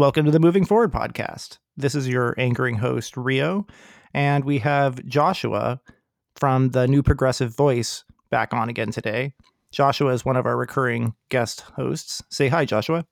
Welcome 0.00 0.24
to 0.24 0.30
the 0.30 0.40
Moving 0.40 0.64
Forward 0.64 0.92
podcast. 0.92 1.58
This 1.76 1.94
is 1.94 2.08
your 2.08 2.34
anchoring 2.38 2.76
host, 2.76 3.18
Rio, 3.18 3.66
and 4.14 4.46
we 4.46 4.58
have 4.60 5.04
Joshua 5.04 5.78
from 6.36 6.70
the 6.70 6.88
New 6.88 7.02
Progressive 7.02 7.54
Voice 7.54 8.04
back 8.30 8.54
on 8.54 8.70
again 8.70 8.92
today. 8.92 9.34
Joshua 9.72 10.14
is 10.14 10.24
one 10.24 10.38
of 10.38 10.46
our 10.46 10.56
recurring 10.56 11.14
guest 11.28 11.60
hosts. 11.76 12.22
Say 12.30 12.48
hi, 12.48 12.64
Joshua. 12.64 13.04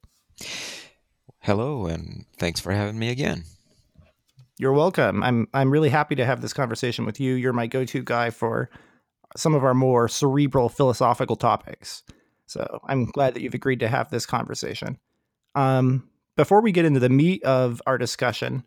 Hello, 1.40 1.84
and 1.84 2.24
thanks 2.38 2.58
for 2.58 2.72
having 2.72 2.98
me 2.98 3.10
again. 3.10 3.44
You're 4.58 4.72
welcome. 4.72 5.22
I'm 5.22 5.46
I'm 5.52 5.70
really 5.70 5.90
happy 5.90 6.14
to 6.14 6.24
have 6.24 6.40
this 6.40 6.54
conversation 6.54 7.04
with 7.04 7.20
you. 7.20 7.34
You're 7.34 7.52
my 7.52 7.66
go-to 7.66 8.02
guy 8.02 8.30
for 8.30 8.70
some 9.36 9.54
of 9.54 9.62
our 9.62 9.74
more 9.74 10.08
cerebral 10.08 10.70
philosophical 10.70 11.36
topics. 11.36 12.02
So 12.46 12.80
I'm 12.86 13.04
glad 13.04 13.34
that 13.34 13.42
you've 13.42 13.52
agreed 13.52 13.80
to 13.80 13.88
have 13.88 14.08
this 14.08 14.24
conversation. 14.24 14.98
Um, 15.54 16.08
before 16.38 16.60
we 16.60 16.70
get 16.70 16.84
into 16.84 17.00
the 17.00 17.08
meat 17.08 17.42
of 17.42 17.82
our 17.84 17.98
discussion, 17.98 18.62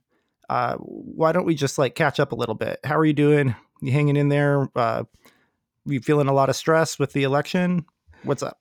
uh, 0.50 0.76
why 0.76 1.32
don't 1.32 1.46
we 1.46 1.56
just 1.56 1.78
like 1.78 1.96
catch 1.96 2.20
up 2.20 2.34
a 2.34 2.36
little 2.36 2.54
bit? 2.54 2.82
How 2.84 2.98
are 2.98 3.06
you 3.06 3.14
doing? 3.14 3.56
You 3.82 3.94
hanging 3.94 4.18
in 4.18 4.28
there? 4.28 4.70
Uh, 4.76 5.06
you 5.86 6.02
feeling 6.02 6.28
a 6.28 6.34
lot 6.34 6.50
of 6.50 6.58
stress 6.58 7.00
with 7.00 7.14
the 7.14 7.24
election? 7.24 7.86
What's 8.24 8.44
up? 8.44 8.60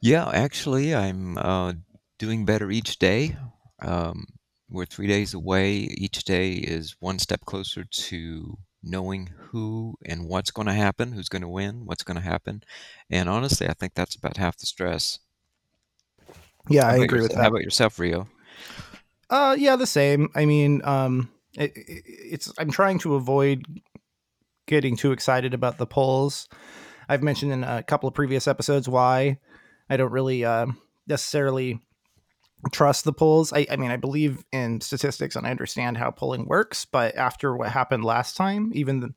Yeah, 0.00 0.28
actually, 0.28 0.96
I'm 0.96 1.38
uh, 1.38 1.74
doing 2.18 2.44
better 2.44 2.72
each 2.72 2.98
day. 2.98 3.36
Um, 3.80 4.26
we're 4.68 4.84
three 4.84 5.06
days 5.06 5.32
away. 5.32 5.76
Each 5.76 6.24
day 6.24 6.54
is 6.54 6.96
one 6.98 7.20
step 7.20 7.42
closer 7.42 7.84
to 7.84 8.58
knowing 8.82 9.30
who 9.36 9.94
and 10.04 10.28
what's 10.28 10.50
going 10.50 10.66
to 10.66 10.74
happen, 10.74 11.12
who's 11.12 11.28
going 11.28 11.42
to 11.42 11.48
win, 11.48 11.86
what's 11.86 12.02
going 12.02 12.16
to 12.16 12.28
happen. 12.28 12.64
And 13.08 13.28
honestly, 13.28 13.68
I 13.68 13.74
think 13.74 13.94
that's 13.94 14.16
about 14.16 14.38
half 14.38 14.58
the 14.58 14.66
stress. 14.66 15.20
Yeah, 16.68 16.88
I 16.88 16.96
agree 16.96 17.20
with 17.20 17.32
that. 17.32 17.42
How 17.42 17.48
about 17.48 17.62
yourself, 17.62 17.98
Rio? 17.98 18.26
Uh, 19.30 19.56
yeah, 19.58 19.76
the 19.76 19.86
same. 19.86 20.28
I 20.34 20.44
mean, 20.44 20.80
um, 20.84 21.30
it, 21.58 21.72
it, 21.76 22.02
it's 22.06 22.52
I'm 22.58 22.70
trying 22.70 22.98
to 23.00 23.14
avoid 23.14 23.64
getting 24.66 24.96
too 24.96 25.12
excited 25.12 25.54
about 25.54 25.78
the 25.78 25.86
polls. 25.86 26.48
I've 27.08 27.22
mentioned 27.22 27.52
in 27.52 27.64
a 27.64 27.82
couple 27.82 28.08
of 28.08 28.14
previous 28.14 28.48
episodes 28.48 28.88
why 28.88 29.38
I 29.90 29.96
don't 29.96 30.12
really 30.12 30.44
uh, 30.44 30.66
necessarily 31.06 31.80
trust 32.72 33.04
the 33.04 33.12
polls. 33.12 33.52
I, 33.52 33.66
I, 33.70 33.76
mean, 33.76 33.90
I 33.90 33.96
believe 33.96 34.42
in 34.52 34.80
statistics 34.80 35.36
and 35.36 35.46
I 35.46 35.50
understand 35.50 35.98
how 35.98 36.10
polling 36.10 36.46
works, 36.46 36.86
but 36.86 37.14
after 37.16 37.54
what 37.56 37.70
happened 37.70 38.04
last 38.04 38.36
time, 38.36 38.72
even 38.74 39.00
the, 39.00 39.14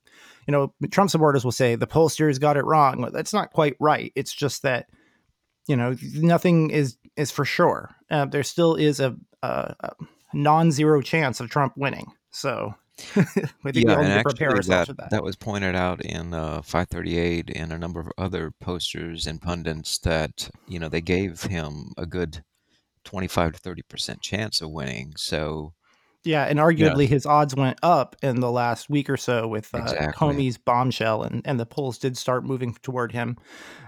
you 0.48 0.52
know, 0.52 0.74
Trump 0.92 1.10
supporters 1.10 1.46
will 1.46 1.52
say 1.52 1.76
the 1.76 1.88
pollsters 1.88 2.42
got 2.42 2.58
it 2.58 2.66
wrong. 2.66 3.10
That's 3.14 3.34
not 3.34 3.54
quite 3.54 3.78
right. 3.80 4.12
It's 4.16 4.34
just 4.34 4.64
that 4.64 4.88
you 5.68 5.76
know 5.76 5.96
nothing 6.14 6.70
is 6.70 6.98
is 7.16 7.32
for 7.32 7.46
sure. 7.46 7.96
Uh, 8.10 8.26
there 8.26 8.44
still 8.44 8.76
is 8.76 9.00
a, 9.00 9.16
a, 9.44 9.76
a 9.80 9.96
non-zero 10.34 11.02
chance 11.02 11.40
of 11.40 11.50
Trump 11.50 11.74
winning. 11.76 12.12
So 12.32 12.76
think 12.98 13.36
yeah, 13.64 14.00
we 14.00 14.06
and 14.06 14.14
actually 14.14 14.48
that, 14.68 14.88
that, 14.98 15.10
that. 15.12 15.24
was 15.24 15.36
pointed 15.36 15.76
out 15.76 16.04
in 16.04 16.34
uh, 16.34 16.62
538 16.64 17.52
and 17.56 17.72
a 17.72 17.78
number 17.78 18.00
of 18.00 18.12
other 18.18 18.52
posters 18.60 19.28
and 19.28 19.42
pundits 19.42 20.00
that 20.00 20.50
you 20.68 20.80
know 20.80 20.90
they 20.90 21.02
gave 21.02 21.44
him 21.44 21.94
a 21.98 22.06
good 22.06 22.44
25 23.04 23.54
to 23.54 23.60
30 23.60 23.82
percent 23.84 24.22
chance 24.22 24.62
of 24.62 24.72
winning. 24.72 25.14
So 25.16 25.74
yeah, 26.28 26.44
and 26.44 26.60
arguably 26.60 27.04
yeah. 27.04 27.10
his 27.10 27.26
odds 27.26 27.56
went 27.56 27.80
up 27.82 28.16
in 28.22 28.40
the 28.40 28.52
last 28.52 28.90
week 28.90 29.10
or 29.10 29.18
so 29.18 29.48
with 29.48 29.74
uh, 29.74 29.80
exactly. 29.80 30.14
Comey's 30.14 30.58
bombshell, 30.58 31.24
and, 31.24 31.42
and 31.46 31.60
the 31.60 31.66
polls 31.66 31.98
did 31.98 32.18
start 32.18 32.46
moving 32.46 32.76
toward 32.84 33.12
him. 33.12 33.38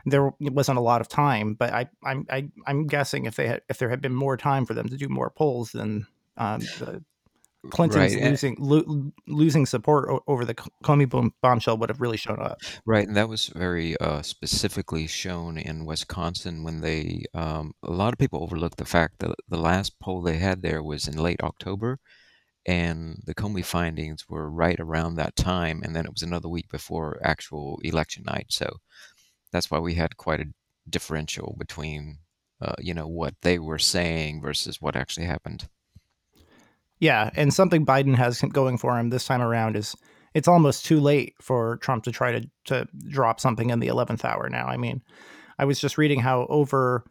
There 0.05 0.31
wasn't 0.39 0.77
a 0.77 0.81
lot 0.81 1.01
of 1.01 1.07
time, 1.07 1.53
but 1.53 1.73
I, 1.73 1.89
I'm 2.03 2.25
I, 2.29 2.37
am 2.37 2.51
i 2.65 2.71
am 2.71 2.87
guessing 2.87 3.25
if 3.25 3.35
they 3.35 3.47
had 3.47 3.61
if 3.69 3.77
there 3.77 3.89
had 3.89 4.01
been 4.01 4.15
more 4.15 4.37
time 4.37 4.65
for 4.65 4.73
them 4.73 4.89
to 4.89 4.97
do 4.97 5.09
more 5.09 5.29
polls, 5.29 5.73
then 5.73 6.07
um, 6.37 6.61
the 6.79 7.03
Clinton's 7.69 8.15
right. 8.15 8.23
losing 8.23 8.55
lo- 8.57 9.11
losing 9.27 9.65
support 9.65 10.09
o- 10.09 10.23
over 10.27 10.45
the 10.45 10.55
Comey 10.55 11.09
bomb- 11.09 11.33
bombshell 11.41 11.77
would 11.77 11.89
have 11.89 11.99
really 11.99 12.17
shown 12.17 12.39
up. 12.39 12.61
Right, 12.85 13.05
and 13.05 13.17
that 13.17 13.27
was 13.27 13.47
very 13.47 13.97
uh, 13.97 14.21
specifically 14.21 15.07
shown 15.07 15.57
in 15.57 15.85
Wisconsin 15.85 16.63
when 16.63 16.79
they. 16.81 17.23
Um, 17.33 17.73
a 17.83 17.91
lot 17.91 18.13
of 18.13 18.19
people 18.19 18.41
overlooked 18.41 18.77
the 18.77 18.85
fact 18.85 19.19
that 19.19 19.35
the 19.49 19.57
last 19.57 19.99
poll 19.99 20.21
they 20.21 20.37
had 20.37 20.61
there 20.61 20.81
was 20.81 21.07
in 21.07 21.17
late 21.17 21.41
October, 21.43 21.99
and 22.65 23.21
the 23.25 23.35
Comey 23.35 23.63
findings 23.63 24.27
were 24.29 24.49
right 24.49 24.79
around 24.79 25.15
that 25.15 25.35
time, 25.35 25.81
and 25.83 25.95
then 25.95 26.05
it 26.05 26.11
was 26.11 26.23
another 26.23 26.49
week 26.49 26.69
before 26.69 27.19
actual 27.23 27.79
election 27.83 28.23
night. 28.25 28.47
So 28.49 28.77
that's 29.51 29.71
why 29.71 29.79
we 29.79 29.95
had 29.95 30.17
quite 30.17 30.41
a 30.41 30.53
differential 30.89 31.55
between, 31.57 32.19
uh, 32.61 32.75
you 32.79 32.93
know, 32.93 33.07
what 33.07 33.35
they 33.41 33.59
were 33.59 33.79
saying 33.79 34.41
versus 34.41 34.81
what 34.81 34.95
actually 34.95 35.25
happened. 35.25 35.67
Yeah, 36.99 37.29
and 37.35 37.53
something 37.53 37.85
Biden 37.85 38.15
has 38.15 38.41
going 38.41 38.77
for 38.77 38.97
him 38.99 39.09
this 39.09 39.25
time 39.25 39.41
around 39.41 39.77
is 39.77 39.95
it's 40.33 40.47
almost 40.47 40.85
too 40.85 40.99
late 40.99 41.33
for 41.41 41.77
Trump 41.77 42.03
to 42.03 42.11
try 42.11 42.31
to 42.33 42.49
to 42.65 42.87
drop 43.07 43.39
something 43.39 43.69
in 43.69 43.79
the 43.79 43.87
11th 43.87 44.25
hour 44.25 44.49
now. 44.49 44.67
I 44.67 44.77
mean, 44.77 45.01
I 45.57 45.65
was 45.65 45.79
just 45.79 45.97
reading 45.97 46.19
how 46.19 46.45
over 46.49 47.05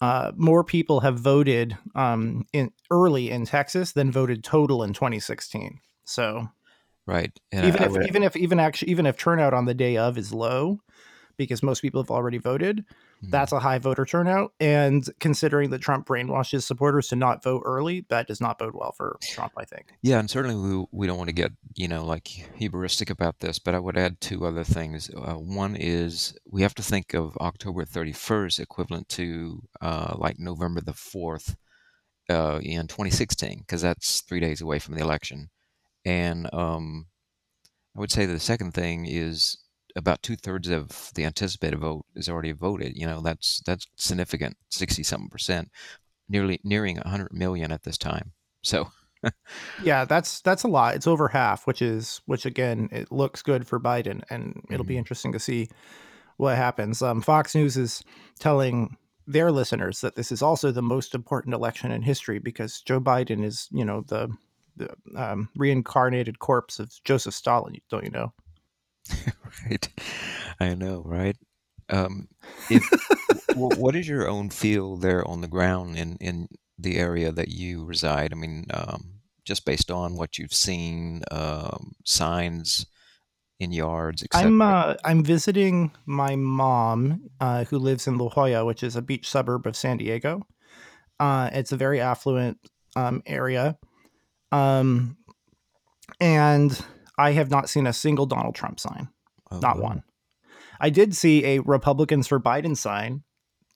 uh, 0.00 0.32
more 0.36 0.62
people 0.64 1.00
have 1.00 1.18
voted 1.18 1.76
um, 1.94 2.46
in 2.52 2.70
early 2.90 3.30
in 3.30 3.44
Texas 3.44 3.92
than 3.92 4.12
voted 4.12 4.44
total 4.44 4.82
in 4.82 4.92
2016. 4.92 5.80
So, 6.04 6.48
right, 7.06 7.32
and 7.50 7.66
even 7.66 7.82
I, 7.82 7.84
if 7.84 7.90
I 7.90 7.92
would... 7.92 8.08
even 8.08 8.22
if 8.22 8.36
even 8.36 8.60
actually 8.60 8.90
even 8.92 9.06
if 9.06 9.16
turnout 9.16 9.54
on 9.54 9.64
the 9.64 9.74
day 9.74 9.96
of 9.96 10.16
is 10.16 10.32
low, 10.32 10.80
because 11.38 11.62
most 11.62 11.80
people 11.80 12.02
have 12.02 12.10
already 12.10 12.38
voted, 12.38 12.84
Mm-hmm. 13.18 13.30
That's 13.30 13.50
a 13.50 13.58
high 13.58 13.78
voter 13.78 14.04
turnout. 14.04 14.52
And 14.60 15.08
considering 15.18 15.70
that 15.70 15.80
Trump 15.80 16.06
brainwashes 16.06 16.62
supporters 16.62 17.08
to 17.08 17.16
not 17.16 17.42
vote 17.42 17.62
early, 17.64 18.06
that 18.10 18.28
does 18.28 18.40
not 18.40 18.58
bode 18.58 18.74
well 18.74 18.92
for 18.92 19.18
Trump, 19.32 19.52
I 19.56 19.64
think. 19.64 19.92
Yeah, 20.02 20.20
and 20.20 20.30
certainly 20.30 20.56
we, 20.56 20.86
we 20.92 21.06
don't 21.08 21.18
want 21.18 21.28
to 21.28 21.34
get, 21.34 21.52
you 21.74 21.88
know, 21.88 22.04
like 22.04 22.24
hubristic 22.58 23.10
about 23.10 23.40
this, 23.40 23.58
but 23.58 23.74
I 23.74 23.80
would 23.80 23.98
add 23.98 24.20
two 24.20 24.46
other 24.46 24.62
things. 24.62 25.10
Uh, 25.10 25.34
one 25.34 25.74
is 25.74 26.36
we 26.48 26.62
have 26.62 26.74
to 26.76 26.82
think 26.82 27.12
of 27.14 27.36
October 27.38 27.84
31st 27.84 28.60
equivalent 28.60 29.08
to 29.10 29.62
uh, 29.80 30.14
like 30.16 30.38
November 30.38 30.80
the 30.80 30.92
4th 30.92 31.56
uh, 32.30 32.60
in 32.62 32.86
2016, 32.86 33.58
because 33.60 33.82
that's 33.82 34.20
three 34.20 34.40
days 34.40 34.60
away 34.60 34.78
from 34.78 34.94
the 34.94 35.02
election. 35.02 35.50
And 36.04 36.48
um, 36.54 37.06
I 37.96 38.00
would 38.00 38.12
say 38.12 38.26
the 38.26 38.38
second 38.38 38.74
thing 38.74 39.06
is 39.06 39.58
about 39.98 40.22
two 40.22 40.36
thirds 40.36 40.68
of 40.68 41.10
the 41.14 41.24
anticipated 41.24 41.78
vote 41.78 42.06
is 42.14 42.28
already 42.28 42.52
voted. 42.52 42.96
You 42.96 43.06
know, 43.06 43.20
that's 43.20 43.60
that's 43.66 43.86
significant, 43.96 44.56
sixty 44.70 45.02
something 45.02 45.28
percent, 45.28 45.70
nearly 46.28 46.60
nearing 46.64 46.96
hundred 46.96 47.32
million 47.32 47.72
at 47.72 47.82
this 47.82 47.98
time. 47.98 48.32
So, 48.62 48.88
yeah, 49.82 50.04
that's 50.04 50.40
that's 50.40 50.62
a 50.62 50.68
lot. 50.68 50.94
It's 50.94 51.06
over 51.06 51.28
half, 51.28 51.66
which 51.66 51.82
is 51.82 52.20
which 52.26 52.46
again, 52.46 52.88
it 52.92 53.12
looks 53.12 53.42
good 53.42 53.66
for 53.66 53.80
Biden, 53.80 54.22
and 54.30 54.62
it'll 54.70 54.84
mm-hmm. 54.84 54.88
be 54.88 54.98
interesting 54.98 55.32
to 55.32 55.38
see 55.38 55.68
what 56.36 56.56
happens. 56.56 57.02
Um, 57.02 57.20
Fox 57.20 57.54
News 57.54 57.76
is 57.76 58.02
telling 58.38 58.96
their 59.26 59.52
listeners 59.52 60.00
that 60.00 60.16
this 60.16 60.32
is 60.32 60.40
also 60.40 60.70
the 60.70 60.80
most 60.80 61.14
important 61.14 61.54
election 61.54 61.90
in 61.92 62.00
history 62.00 62.38
because 62.38 62.80
Joe 62.80 63.00
Biden 63.00 63.44
is, 63.44 63.68
you 63.70 63.84
know, 63.84 64.02
the 64.06 64.30
the 64.76 64.94
um, 65.16 65.48
reincarnated 65.56 66.38
corpse 66.38 66.78
of 66.78 66.92
Joseph 67.04 67.34
Stalin. 67.34 67.74
Don't 67.90 68.04
you 68.04 68.10
know? 68.10 68.32
right. 69.64 69.88
I 70.60 70.74
know, 70.74 71.02
right? 71.04 71.36
Um, 71.90 72.28
if, 72.70 72.82
what 73.54 73.96
is 73.96 74.06
your 74.08 74.28
own 74.28 74.50
feel 74.50 74.96
there 74.96 75.26
on 75.26 75.40
the 75.40 75.48
ground 75.48 75.96
in, 75.96 76.16
in 76.16 76.48
the 76.78 76.96
area 76.96 77.32
that 77.32 77.48
you 77.48 77.84
reside? 77.84 78.32
I 78.32 78.36
mean, 78.36 78.66
um, 78.72 79.20
just 79.44 79.64
based 79.64 79.90
on 79.90 80.16
what 80.16 80.38
you've 80.38 80.52
seen, 80.52 81.22
um, 81.30 81.92
signs 82.04 82.86
in 83.60 83.72
yards, 83.72 84.22
etc. 84.22 84.46
I'm 84.46 84.62
uh, 84.62 84.94
I'm 85.04 85.24
visiting 85.24 85.90
my 86.06 86.36
mom, 86.36 87.28
uh, 87.40 87.64
who 87.64 87.78
lives 87.78 88.06
in 88.06 88.18
La 88.18 88.28
Jolla, 88.28 88.64
which 88.64 88.82
is 88.82 88.94
a 88.94 89.02
beach 89.02 89.28
suburb 89.28 89.66
of 89.66 89.76
San 89.76 89.96
Diego. 89.96 90.46
Uh, 91.18 91.50
it's 91.52 91.72
a 91.72 91.76
very 91.76 92.00
affluent 92.00 92.58
um, 92.94 93.22
area, 93.26 93.76
um, 94.52 95.16
and 96.20 96.80
I 97.18 97.32
have 97.32 97.50
not 97.50 97.68
seen 97.68 97.86
a 97.86 97.92
single 97.92 98.26
Donald 98.26 98.54
Trump 98.54 98.80
sign. 98.80 99.08
Oh, 99.50 99.58
not 99.58 99.78
one. 99.78 100.04
I 100.80 100.90
did 100.90 101.14
see 101.16 101.44
a 101.44 101.58
Republicans 101.60 102.28
for 102.28 102.38
Biden 102.38 102.76
sign 102.76 103.24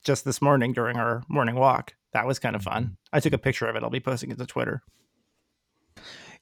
just 0.05 0.25
this 0.25 0.41
morning 0.41 0.73
during 0.73 0.97
our 0.97 1.23
morning 1.29 1.57
walk. 1.57 1.95
That 2.13 2.27
was 2.27 2.39
kind 2.39 2.55
of 2.55 2.63
fun. 2.63 2.85
Mm-hmm. 2.85 2.93
I 3.13 3.21
took 3.21 3.33
a 3.33 3.39
picture 3.39 3.67
of 3.67 3.77
it. 3.77 3.83
I'll 3.83 3.91
be 3.91 4.01
posting 4.01 4.31
it 4.31 4.39
to 4.39 4.47
Twitter. 4.47 4.83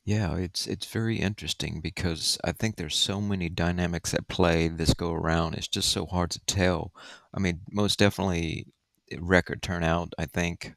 Yeah, 0.05 0.37
it's 0.37 0.67
it's 0.67 0.87
very 0.87 1.17
interesting 1.17 1.81
because 1.83 2.39
I 2.43 2.53
think 2.53 2.77
there's 2.77 2.97
so 2.97 3.21
many 3.21 3.49
dynamics 3.49 4.15
at 4.15 4.29
play 4.29 4.69
this 4.69 4.95
go 4.95 5.13
around. 5.13 5.55
It's 5.55 5.69
just 5.69 5.91
so 5.91 6.07
hard 6.07 6.31
to 6.31 6.41
tell. 6.47 6.93
I 7.35 7.39
mean, 7.39 7.61
most 7.71 7.99
definitely 7.99 8.67
record 9.19 9.63
turnout, 9.63 10.15
I 10.19 10.27
think, 10.27 10.75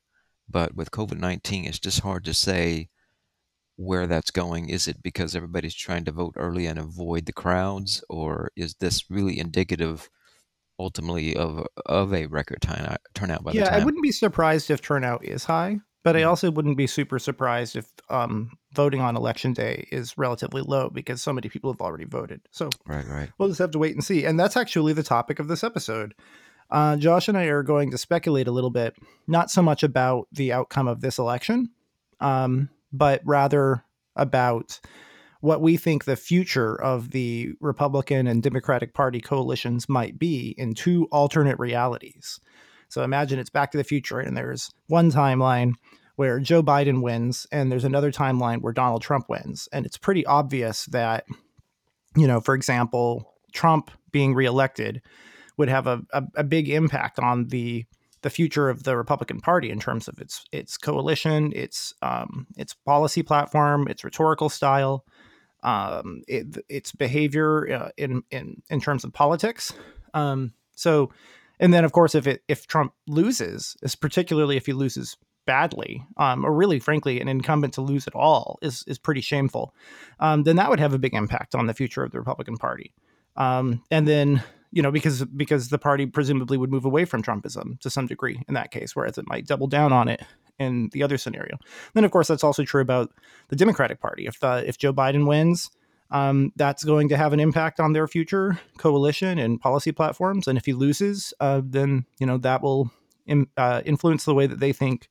but 0.50 0.76
with 0.76 0.92
COVID-19, 0.92 1.68
it's 1.68 1.80
just 1.80 2.02
hard 2.02 2.26
to 2.26 2.34
say 2.34 2.90
where 3.76 4.08
that's 4.08 4.32
going. 4.32 4.70
Is 4.70 4.88
it 4.88 5.02
because 5.02 5.36
everybody's 5.36 5.76
trying 5.76 6.06
to 6.06 6.12
vote 6.12 6.34
early 6.38 6.66
and 6.68 6.78
avoid 6.80 7.26
the 7.26 7.34
crowds, 7.34 8.04
or 8.10 8.52
is 8.56 8.76
this 8.80 9.10
really 9.10 9.40
indicative 9.40 10.10
ultimately 10.80 11.36
of 11.36 11.66
of 11.86 12.14
a 12.14 12.26
record 12.28 12.62
turnout? 12.62 12.98
turnout 13.14 13.44
by 13.44 13.52
yeah, 13.52 13.64
the 13.64 13.70
time? 13.72 13.82
I 13.82 13.86
wouldn't 13.86 14.04
be 14.04 14.12
surprised 14.12 14.70
if 14.72 14.82
turnout 14.82 15.24
is 15.26 15.46
high 15.46 15.80
But 16.04 16.18
I 16.18 16.22
Mhm. 16.24 16.28
also 16.28 16.52
wouldn't 16.52 16.76
be 16.76 16.86
super 16.86 17.18
surprised 17.18 17.78
if 17.78 17.90
um, 18.10 18.52
voting 18.74 19.00
on 19.00 19.16
election 19.16 19.54
day 19.54 19.88
is 19.90 20.18
relatively 20.18 20.62
low 20.62 20.90
because 20.90 21.22
so 21.22 21.32
many 21.32 21.48
people 21.48 21.72
have 21.72 21.80
already 21.80 22.04
voted. 22.04 22.42
So 22.52 22.70
Right, 22.86 23.08
right. 23.08 23.30
we'll 23.38 23.48
just 23.48 23.60
have 23.60 23.72
to 23.72 23.80
wait 23.80 23.94
and 23.96 24.04
see. 24.04 24.26
And 24.26 24.38
that's 24.38 24.58
actually 24.58 24.92
the 24.92 25.02
topic 25.04 25.40
of 25.40 25.48
this 25.48 25.64
episode. 25.64 26.14
Uh, 26.70 26.98
Josh 26.98 27.30
and 27.30 27.38
I 27.38 27.46
are 27.46 27.64
going 27.64 27.90
to 27.92 27.98
speculate 27.98 28.48
a 28.50 28.52
little 28.52 28.70
bit, 28.70 28.98
not 29.28 29.50
so 29.50 29.62
much 29.62 29.82
about 29.82 30.28
the 30.34 30.52
outcome 30.52 30.90
of 30.90 31.00
this 31.00 31.18
election, 31.20 31.70
um, 32.20 32.70
but 32.94 33.22
rather 33.26 33.84
about 34.16 34.80
what 35.42 35.62
we 35.62 35.76
think 35.76 36.06
the 36.06 36.16
future 36.16 36.82
of 36.82 37.12
the 37.12 37.52
Republican 37.60 38.28
and 38.28 38.42
Democratic 38.42 38.94
Party 38.94 39.20
coalitions 39.20 39.90
might 39.90 40.18
be 40.18 40.56
in 40.58 40.74
two 40.74 41.06
alternate 41.12 41.60
realities. 41.60 42.40
So 42.88 43.04
imagine 43.04 43.40
it's 43.40 43.50
Back 43.50 43.72
to 43.72 43.78
the 43.78 43.84
Future, 43.84 44.20
and 44.20 44.38
there's 44.38 44.72
one 44.88 45.12
timeline 45.12 45.74
where 46.16 46.40
Joe 46.40 46.64
Biden 46.64 47.02
wins, 47.02 47.48
and 47.52 47.72
there's 47.72 47.84
another 47.84 48.12
timeline 48.12 48.62
where 48.62 48.72
Donald 48.72 49.02
Trump 49.02 49.28
wins. 49.28 49.68
And 49.74 49.86
it's 49.86 49.98
pretty 49.98 50.26
obvious 50.26 50.86
that, 50.86 51.26
you 52.16 52.28
know, 52.28 52.40
for 52.40 52.54
example, 52.54 53.34
Trump 53.52 53.92
being 54.12 54.36
reelected 54.36 55.02
would 55.58 55.70
have 55.70 55.88
a, 55.88 56.04
a, 56.14 56.24
a 56.38 56.44
big 56.44 56.70
impact 56.70 57.20
on 57.20 57.48
the 57.48 57.86
the 58.24 58.30
future 58.30 58.70
of 58.70 58.84
the 58.84 58.98
Republican 58.98 59.40
Party 59.40 59.70
in 59.70 59.80
terms 59.80 60.08
of 60.08 60.20
its 60.20 60.44
its 60.52 60.78
coalition, 60.78 61.54
its 61.56 61.94
um, 62.02 62.48
its 62.58 62.74
policy 62.74 63.22
platform, 63.22 63.88
its 63.88 64.04
rhetorical 64.04 64.50
style, 64.50 65.06
um, 65.62 66.24
it, 66.28 66.58
its 66.70 66.92
behavior 66.92 67.72
uh, 67.72 67.90
in 67.98 68.24
in 68.32 68.62
in 68.70 68.82
terms 68.82 69.04
of 69.04 69.14
politics. 69.14 69.74
Um, 70.14 70.54
so, 70.76 71.12
and 71.60 71.74
then 71.74 71.86
of 71.86 71.92
course, 71.92 72.16
if 72.16 72.26
it 72.26 72.42
if 72.48 72.66
Trump 72.66 72.94
loses, 73.08 73.76
is 73.84 73.96
particularly 73.96 74.58
if 74.58 74.66
he 74.66 74.74
loses 74.74 75.18
badly, 75.46 76.02
um, 76.16 76.46
or 76.46 76.54
really, 76.54 76.80
frankly, 76.80 77.20
an 77.20 77.28
incumbent 77.28 77.74
to 77.74 77.82
lose 77.82 78.08
at 78.08 78.16
all 78.16 78.58
is 78.62 78.84
is 78.88 78.98
pretty 78.98 79.22
shameful. 79.22 79.76
Um, 80.20 80.44
then 80.44 80.56
that 80.56 80.70
would 80.70 80.80
have 80.80 80.94
a 80.94 81.00
big 81.00 81.14
impact 81.14 81.56
on 81.56 81.68
the 81.68 81.74
future 81.74 82.04
of 82.04 82.12
the 82.12 82.20
Republican 82.20 82.58
Party. 82.58 82.94
Um, 83.36 83.84
and 83.92 84.08
then 84.08 84.44
you 84.74 84.82
know 84.82 84.92
because 84.92 85.24
because 85.26 85.70
the 85.70 85.78
party 85.78 86.06
presumably 86.06 86.58
would 86.58 86.72
move 86.72 86.86
away 86.86 87.06
from 87.06 87.22
Trumpism 87.22 87.80
to 87.80 87.90
some 87.90 88.08
degree 88.08 88.42
in 88.48 88.56
that 88.56 88.72
case, 88.72 88.96
whereas 88.96 89.18
it 89.18 89.28
might 89.28 89.48
double 89.48 89.68
down 89.68 89.94
on 89.94 90.10
it 90.10 90.22
in 90.60 90.90
the 90.92 91.04
other 91.04 91.18
scenario. 91.18 91.58
Then 91.94 92.04
of 92.04 92.12
course 92.12 92.28
that's 92.28 92.44
also 92.44 92.64
true 92.64 92.82
about 92.82 93.12
the 93.50 93.56
Democratic 93.56 94.02
Party. 94.02 94.26
If 94.26 94.40
the, 94.40 94.64
if 94.68 94.78
Joe 94.78 94.94
Biden 94.94 95.28
wins, 95.28 95.70
um, 96.12 96.52
that's 96.56 96.84
going 96.84 97.10
to 97.10 97.18
have 97.18 97.34
an 97.34 97.40
impact 97.40 97.80
on 97.80 97.94
their 97.94 98.08
future 98.08 98.60
coalition 98.78 99.40
and 99.40 99.62
policy 99.62 99.92
platforms. 99.92 100.48
And 100.48 100.58
if 100.58 100.66
he 100.66 100.74
loses, 100.74 101.34
uh, 101.40 101.62
then 101.64 102.06
you 102.20 102.26
know 102.26 102.38
that 102.40 102.62
will 102.62 102.92
in, 103.26 103.48
uh, 103.58 103.82
influence 103.86 104.26
the 104.26 104.34
way 104.34 104.48
that 104.48 104.60
they 104.60 104.74
think 104.74 105.08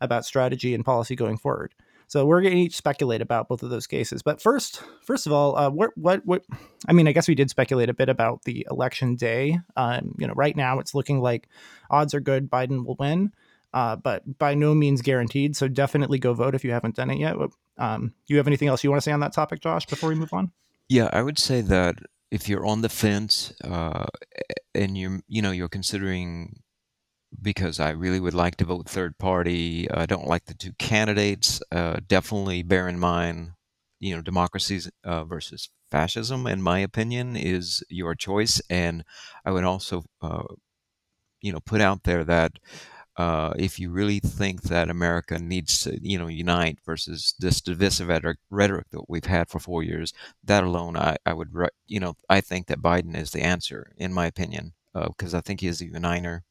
about 0.00 0.24
strategy 0.24 0.74
and 0.74 0.84
policy 0.84 1.16
going 1.16 1.38
forward. 1.38 1.74
So 2.08 2.24
we're 2.24 2.40
going 2.40 2.54
to 2.54 2.60
each 2.60 2.74
speculate 2.74 3.20
about 3.20 3.48
both 3.48 3.62
of 3.62 3.68
those 3.68 3.86
cases. 3.86 4.22
But 4.22 4.40
first, 4.40 4.82
first 5.02 5.26
of 5.26 5.32
all, 5.32 5.56
uh, 5.56 5.68
what, 5.68 5.90
what, 5.94 6.24
what? 6.24 6.42
I 6.88 6.94
mean, 6.94 7.06
I 7.06 7.12
guess 7.12 7.28
we 7.28 7.34
did 7.34 7.50
speculate 7.50 7.90
a 7.90 7.94
bit 7.94 8.08
about 8.08 8.44
the 8.44 8.66
election 8.70 9.14
day. 9.14 9.60
Um, 9.76 10.14
you 10.18 10.26
know, 10.26 10.32
right 10.34 10.56
now 10.56 10.78
it's 10.78 10.94
looking 10.94 11.20
like 11.20 11.48
odds 11.90 12.14
are 12.14 12.20
good 12.20 12.50
Biden 12.50 12.86
will 12.86 12.96
win, 12.98 13.32
uh, 13.74 13.96
but 13.96 14.38
by 14.38 14.54
no 14.54 14.74
means 14.74 15.02
guaranteed. 15.02 15.54
So 15.54 15.68
definitely 15.68 16.18
go 16.18 16.32
vote 16.32 16.54
if 16.54 16.64
you 16.64 16.72
haven't 16.72 16.96
done 16.96 17.10
it 17.10 17.18
yet. 17.18 17.36
Um, 17.76 18.14
do 18.26 18.34
you 18.34 18.38
have 18.38 18.46
anything 18.46 18.68
else 18.68 18.82
you 18.82 18.90
want 18.90 19.02
to 19.02 19.04
say 19.04 19.12
on 19.12 19.20
that 19.20 19.34
topic, 19.34 19.60
Josh? 19.60 19.84
Before 19.84 20.08
we 20.08 20.14
move 20.14 20.32
on? 20.32 20.50
Yeah, 20.88 21.10
I 21.12 21.20
would 21.20 21.38
say 21.38 21.60
that 21.60 21.96
if 22.30 22.48
you're 22.48 22.64
on 22.64 22.80
the 22.80 22.88
fence 22.88 23.52
uh, 23.62 24.06
and 24.74 24.96
you're, 24.96 25.20
you 25.28 25.42
know, 25.42 25.50
you're 25.50 25.68
considering 25.68 26.62
because 27.40 27.78
I 27.78 27.90
really 27.90 28.20
would 28.20 28.34
like 28.34 28.56
to 28.56 28.64
vote 28.64 28.88
third 28.88 29.18
party. 29.18 29.90
I 29.90 30.06
don't 30.06 30.26
like 30.26 30.46
the 30.46 30.54
two 30.54 30.72
candidates. 30.78 31.60
Uh, 31.70 32.00
definitely 32.06 32.62
bear 32.62 32.88
in 32.88 32.98
mind, 32.98 33.52
you 34.00 34.16
know, 34.16 34.22
democracy 34.22 34.80
uh, 35.04 35.24
versus 35.24 35.70
fascism, 35.90 36.46
in 36.46 36.62
my 36.62 36.78
opinion, 36.78 37.36
is 37.36 37.82
your 37.88 38.14
choice. 38.14 38.60
And 38.70 39.04
I 39.44 39.50
would 39.50 39.64
also, 39.64 40.04
uh, 40.22 40.44
you 41.40 41.52
know, 41.52 41.60
put 41.60 41.80
out 41.80 42.04
there 42.04 42.24
that 42.24 42.52
uh, 43.16 43.52
if 43.56 43.78
you 43.78 43.90
really 43.90 44.20
think 44.20 44.62
that 44.62 44.88
America 44.88 45.38
needs 45.38 45.82
to, 45.82 45.98
you 46.00 46.18
know, 46.18 46.28
unite 46.28 46.78
versus 46.84 47.34
this 47.38 47.60
divisive 47.60 48.08
rhetoric, 48.50 48.86
that 48.90 49.08
we've 49.08 49.24
had 49.24 49.48
for 49.48 49.58
four 49.58 49.82
years, 49.82 50.12
that 50.44 50.62
alone, 50.62 50.96
I, 50.96 51.16
I 51.26 51.32
would, 51.34 51.52
you 51.86 52.00
know, 52.00 52.14
I 52.28 52.40
think 52.40 52.68
that 52.68 52.80
Biden 52.80 53.16
is 53.16 53.32
the 53.32 53.42
answer, 53.42 53.92
in 53.96 54.12
my 54.12 54.26
opinion, 54.26 54.72
because 54.94 55.34
I 55.34 55.40
think 55.40 55.60
he 55.60 55.66
is 55.66 55.80
a 55.80 55.86
uniter 55.86 56.44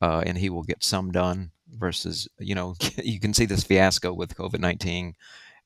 uh, 0.00 0.22
and 0.26 0.38
he 0.38 0.50
will 0.50 0.64
get 0.64 0.84
some 0.84 1.10
done. 1.10 1.52
Versus, 1.70 2.26
you 2.38 2.54
know, 2.54 2.74
you 3.04 3.20
can 3.20 3.34
see 3.34 3.44
this 3.44 3.62
fiasco 3.62 4.12
with 4.14 4.36
COVID 4.36 4.58
nineteen 4.58 5.14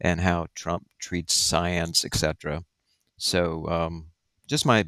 and 0.01 0.21
how 0.21 0.49
Trump 0.55 0.87
treats 0.99 1.33
science, 1.33 2.05
etc. 2.05 2.65
So, 3.19 3.69
um, 3.69 4.07
just 4.49 4.67
my 4.67 4.87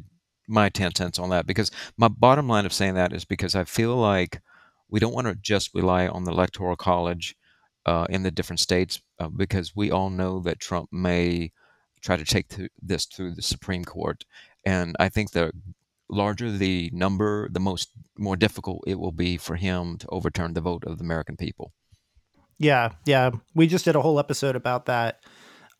my 0.48 0.68
ten 0.68 0.94
cents 0.94 1.18
on 1.18 1.30
that. 1.30 1.46
Because 1.46 1.70
my 1.96 2.08
bottom 2.08 2.48
line 2.48 2.66
of 2.66 2.72
saying 2.72 2.94
that 2.94 3.12
is 3.12 3.24
because 3.24 3.54
I 3.54 3.64
feel 3.64 3.94
like 3.96 4.40
we 4.88 5.00
don't 5.00 5.14
want 5.14 5.26
to 5.26 5.34
just 5.36 5.74
rely 5.74 6.08
on 6.08 6.24
the 6.24 6.32
electoral 6.32 6.76
college 6.76 7.36
uh, 7.86 8.06
in 8.10 8.22
the 8.22 8.30
different 8.30 8.60
states 8.60 9.00
uh, 9.18 9.28
because 9.28 9.76
we 9.76 9.90
all 9.90 10.10
know 10.10 10.40
that 10.40 10.60
Trump 10.60 10.92
may 10.92 11.52
try 12.00 12.16
to 12.16 12.24
take 12.24 12.48
th- 12.48 12.70
this 12.82 13.06
through 13.06 13.34
the 13.34 13.42
Supreme 13.42 13.84
Court, 13.84 14.24
and 14.64 14.94
I 14.98 15.08
think 15.08 15.30
the 15.30 15.52
larger 16.14 16.50
the 16.50 16.90
number, 16.92 17.48
the 17.50 17.60
most 17.60 17.90
more 18.16 18.36
difficult 18.36 18.84
it 18.86 18.98
will 18.98 19.12
be 19.12 19.36
for 19.36 19.56
him 19.56 19.98
to 19.98 20.06
overturn 20.08 20.54
the 20.54 20.60
vote 20.60 20.84
of 20.86 20.98
the 20.98 21.04
American 21.04 21.36
people. 21.36 21.72
Yeah, 22.58 22.90
yeah. 23.04 23.30
We 23.54 23.66
just 23.66 23.84
did 23.84 23.96
a 23.96 24.00
whole 24.00 24.18
episode 24.18 24.56
about 24.56 24.86
that 24.86 25.20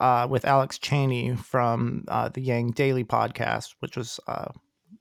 uh, 0.00 0.26
with 0.28 0.44
Alex 0.44 0.78
Cheney 0.78 1.36
from 1.36 2.04
uh, 2.08 2.28
the 2.28 2.40
Yang 2.40 2.72
Daily 2.72 3.04
podcast, 3.04 3.74
which 3.78 3.96
was 3.96 4.18
uh, 4.26 4.50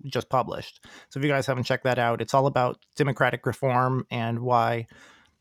just 0.06 0.30
published. 0.30 0.86
So 1.10 1.20
if 1.20 1.26
you 1.26 1.32
guys 1.32 1.48
haven't 1.48 1.64
checked 1.64 1.86
that 1.86 2.00
out, 2.00 2.22
it's 2.22 2.34
all 2.34 2.48
about 2.48 2.78
democratic 2.96 3.46
reform 3.46 4.06
and 4.12 4.40
why 4.40 4.88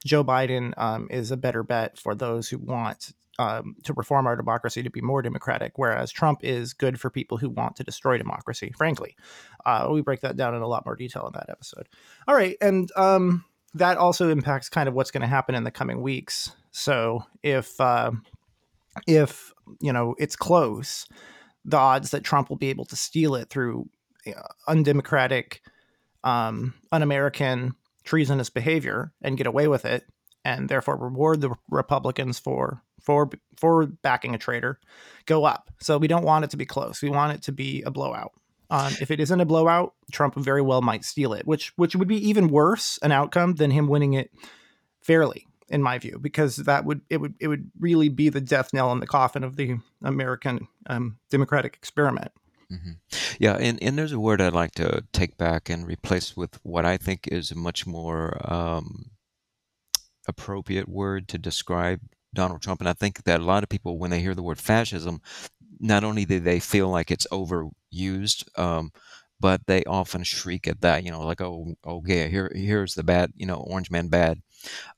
Joe 0.05 0.25
Biden 0.25 0.73
um, 0.79 1.09
is 1.11 1.31
a 1.31 1.37
better 1.37 1.63
bet 1.63 1.99
for 1.99 2.15
those 2.15 2.49
who 2.49 2.59
want 2.59 3.13
um, 3.39 3.77
to 3.85 3.93
reform 3.95 4.27
our 4.27 4.37
democracy 4.37 4.83
to 4.83 4.91
be 4.91 5.01
more 5.01 5.23
democratic, 5.23 5.73
whereas 5.77 6.13
Trump 6.13 6.41
is 6.43 6.73
good 6.73 7.01
for 7.01 7.11
people 7.11 7.39
who 7.39 7.49
want 7.49 7.77
to 7.77 7.85
destroy 7.85 8.19
democracy. 8.19 8.73
Frankly, 8.77 9.17
uh, 9.65 9.89
we 9.91 10.03
break 10.03 10.21
that 10.21 10.37
down 10.37 10.55
in 10.55 10.63
a 10.63 10.67
lot 10.67 10.85
more 10.85 10.97
detail 10.97 11.27
in 11.27 11.33
that 11.35 11.51
episode. 11.51 11.89
All 12.29 12.35
right, 12.35 12.57
and 12.61 12.91
um, 12.97 13.45
that 13.75 13.97
also 13.97 14.29
impacts 14.29 14.69
kind 14.69 14.89
of 14.89 14.95
what's 14.95 15.11
going 15.11 15.23
to 15.23 15.27
happen 15.27 15.55
in 15.55 15.65
the 15.65 15.71
coming 15.71 16.03
weeks. 16.03 16.55
So 16.71 17.25
if 17.43 17.81
uh, 17.81 18.13
if 19.07 19.53
you 19.81 19.93
know 19.93 20.15
it's 20.19 20.37
close, 20.37 21.07
the 21.65 21.79
odds 21.79 22.11
that 22.11 22.25
Trump 22.25 22.51
will 22.51 22.57
be 22.57 22.71
able 22.71 22.85
to 22.87 22.97
steal 22.97 23.35
it 23.35 23.49
through 23.49 23.89
you 24.27 24.35
know, 24.35 24.43
undemocratic, 24.69 25.63
um, 26.23 26.75
un-American, 26.93 27.75
treasonous 28.05 28.51
behavior 28.51 29.13
and 29.23 29.37
get 29.37 29.47
away 29.47 29.69
with 29.69 29.85
it, 29.85 30.05
and 30.45 30.69
therefore 30.69 30.97
reward 30.97 31.41
the 31.41 31.55
Republicans 31.71 32.39
for 32.39 32.83
for 33.03 33.31
for 33.57 33.87
backing 33.87 34.35
a 34.35 34.39
traitor, 34.39 34.79
go 35.27 35.45
up. 35.45 35.71
So 35.81 35.99
we 35.99 36.09
don't 36.09 36.25
want 36.25 36.45
it 36.45 36.51
to 36.51 36.57
be 36.57 36.67
close. 36.67 37.03
We 37.03 37.11
want 37.11 37.35
it 37.35 37.43
to 37.43 37.53
be 37.53 37.83
a 37.83 37.91
blowout. 37.91 38.33
Um, 38.71 38.95
if 39.01 39.11
it 39.11 39.21
isn't 39.21 39.41
a 39.41 39.45
blowout, 39.45 39.95
Trump 40.13 40.35
very 40.35 40.63
well 40.63 40.81
might 40.81 41.05
steal 41.05 41.35
it, 41.35 41.47
which 41.47 41.73
which 41.77 41.95
would 41.95 42.09
be 42.09 42.29
even 42.29 42.49
worse 42.49 42.99
an 43.03 43.13
outcome 43.13 43.55
than 43.57 43.71
him 43.71 43.87
winning 43.87 44.15
it 44.15 44.31
fairly, 45.03 45.47
in 45.69 45.83
my 45.83 45.99
view, 45.99 46.19
because 46.19 46.57
that 46.57 46.85
would 46.85 47.03
it 47.11 47.19
would 47.19 47.35
it 47.39 47.49
would 47.49 47.71
really 47.79 48.09
be 48.09 48.31
the 48.31 48.41
death 48.41 48.73
knell 48.73 48.91
in 48.93 49.01
the 49.01 49.07
coffin 49.07 49.45
of 49.45 49.57
the 49.57 49.77
American 50.03 50.69
um, 50.87 51.19
democratic 51.29 51.75
experiment. 51.75 52.33
Mm-hmm. 52.73 52.93
Yeah, 53.39 53.57
and, 53.61 53.83
and 53.83 53.99
there's 53.99 54.13
a 54.13 54.21
word 54.21 54.41
I'd 54.41 54.55
like 54.55 54.73
to 54.77 55.05
take 55.13 55.37
back 55.37 55.69
and 55.69 55.87
replace 55.87 56.37
with 56.37 56.59
what 56.63 56.87
I 56.87 56.97
think 56.97 57.29
is 57.29 57.51
a 57.51 57.55
much 57.55 57.87
more 57.87 58.39
um, 58.51 59.11
appropriate 60.27 60.89
word 60.89 61.29
to 61.29 61.39
describe 61.39 62.01
Donald 62.35 62.63
Trump. 62.63 62.81
And 62.81 62.89
I 62.89 62.93
think 62.95 63.25
that 63.25 63.41
a 63.41 63.45
lot 63.45 63.63
of 63.63 63.69
people, 63.69 63.99
when 63.99 64.11
they 64.11 64.21
hear 64.21 64.35
the 64.35 64.43
word 64.43 64.59
fascism, 64.61 65.21
not 65.81 66.05
only 66.05 66.25
do 66.25 66.41
they 66.41 66.61
feel 66.61 66.89
like 66.89 67.11
it's 67.11 67.27
overused, 67.33 68.59
um, 68.59 68.93
but 69.41 69.63
they 69.67 69.83
often 69.85 70.23
shriek 70.23 70.69
at 70.69 70.81
that, 70.83 71.05
you 71.05 71.11
know, 71.11 71.23
like, 71.27 71.41
oh, 71.41 71.75
oh 71.85 72.03
yeah, 72.07 72.27
here, 72.29 72.53
here's 72.55 72.95
the 72.95 73.03
bad, 73.03 73.33
you 73.37 73.47
know, 73.47 73.57
orange 73.57 73.91
man 73.91 74.09
bad. 74.09 74.41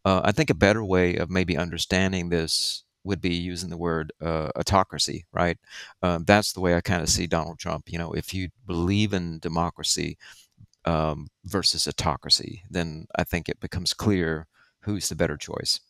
Uh, 0.04 0.20
I 0.24 0.32
think 0.32 0.50
a 0.50 0.54
better 0.54 0.84
way 0.84 1.16
of 1.16 1.30
maybe 1.30 1.56
understanding 1.56 2.28
this 2.28 2.84
would 3.04 3.20
be 3.20 3.34
using 3.34 3.70
the 3.70 3.76
word 3.76 4.12
uh, 4.20 4.50
autocracy, 4.56 5.24
right? 5.32 5.58
Um, 6.02 6.24
that's 6.24 6.52
the 6.52 6.60
way 6.60 6.74
I 6.74 6.80
kind 6.80 7.02
of 7.02 7.08
see 7.08 7.26
Donald 7.26 7.58
Trump. 7.58 7.90
You 7.90 7.98
know, 7.98 8.12
if 8.12 8.34
you 8.34 8.48
believe 8.66 9.12
in 9.12 9.38
democracy 9.38 10.18
um, 10.84 11.28
versus 11.44 11.88
autocracy, 11.88 12.64
then 12.70 13.06
I 13.16 13.24
think 13.24 13.48
it 13.48 13.60
becomes 13.60 13.94
clear 13.94 14.46
who's 14.80 15.08
the 15.08 15.16
better 15.16 15.36
choice. 15.36 15.80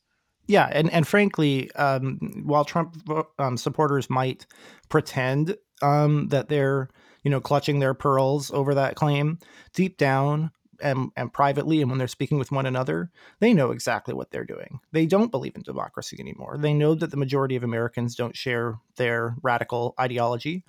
Yeah, 0.46 0.68
and 0.70 0.92
and 0.92 1.06
frankly, 1.06 1.72
um, 1.72 2.18
while 2.44 2.64
Trump 2.64 2.96
um, 3.38 3.56
supporters 3.56 4.10
might 4.10 4.46
pretend 4.88 5.56
um, 5.82 6.28
that 6.28 6.48
they're 6.48 6.90
you 7.22 7.30
know 7.30 7.40
clutching 7.40 7.78
their 7.78 7.94
pearls 7.94 8.50
over 8.50 8.74
that 8.74 8.94
claim, 8.94 9.38
deep 9.72 9.96
down, 9.96 10.50
and, 10.82 11.10
and 11.16 11.32
privately 11.32 11.80
and 11.80 11.90
when 11.90 11.98
they're 11.98 12.08
speaking 12.08 12.38
with 12.38 12.52
one 12.52 12.66
another, 12.66 13.10
they 13.40 13.54
know 13.54 13.70
exactly 13.70 14.14
what 14.14 14.30
they're 14.30 14.44
doing. 14.44 14.80
They 14.92 15.06
don't 15.06 15.30
believe 15.30 15.56
in 15.56 15.62
democracy 15.62 16.16
anymore. 16.20 16.56
They 16.58 16.74
know 16.74 16.94
that 16.94 17.10
the 17.10 17.16
majority 17.16 17.56
of 17.56 17.62
Americans 17.64 18.14
don't 18.14 18.36
share 18.36 18.78
their 18.96 19.36
radical 19.42 19.94
ideology. 19.98 20.64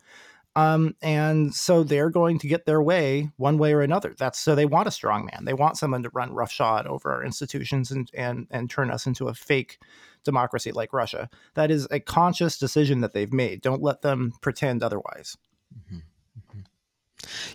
Um, 0.56 0.96
and 1.02 1.54
so 1.54 1.84
they're 1.84 2.10
going 2.10 2.40
to 2.40 2.48
get 2.48 2.66
their 2.66 2.82
way 2.82 3.30
one 3.36 3.58
way 3.58 3.74
or 3.74 3.82
another. 3.82 4.16
That's 4.18 4.40
so 4.40 4.56
they 4.56 4.66
want 4.66 4.88
a 4.88 4.92
strong 4.92 5.26
man. 5.26 5.44
They 5.44 5.54
want 5.54 5.78
someone 5.78 6.04
to 6.04 6.10
run 6.14 6.34
roughshod 6.34 6.88
over 6.88 7.12
our 7.12 7.24
institutions 7.24 7.92
and 7.92 8.10
and 8.14 8.48
and 8.50 8.70
turn 8.70 8.90
us 8.90 9.06
into 9.06 9.28
a 9.28 9.34
fake 9.34 9.80
democracy 10.24 10.72
like 10.72 10.94
Russia. 10.94 11.30
That 11.56 11.72
is 11.72 11.88
a 11.92 12.00
conscious 12.00 12.58
decision 12.58 13.02
that 13.02 13.14
they've 13.14 13.34
made. 13.34 13.62
Don't 13.62 13.82
let 13.82 14.02
them 14.02 14.34
pretend 14.42 14.82
otherwise. 14.82 15.36
Mm-hmm. 15.78 15.98
mm-hmm. 15.98 16.60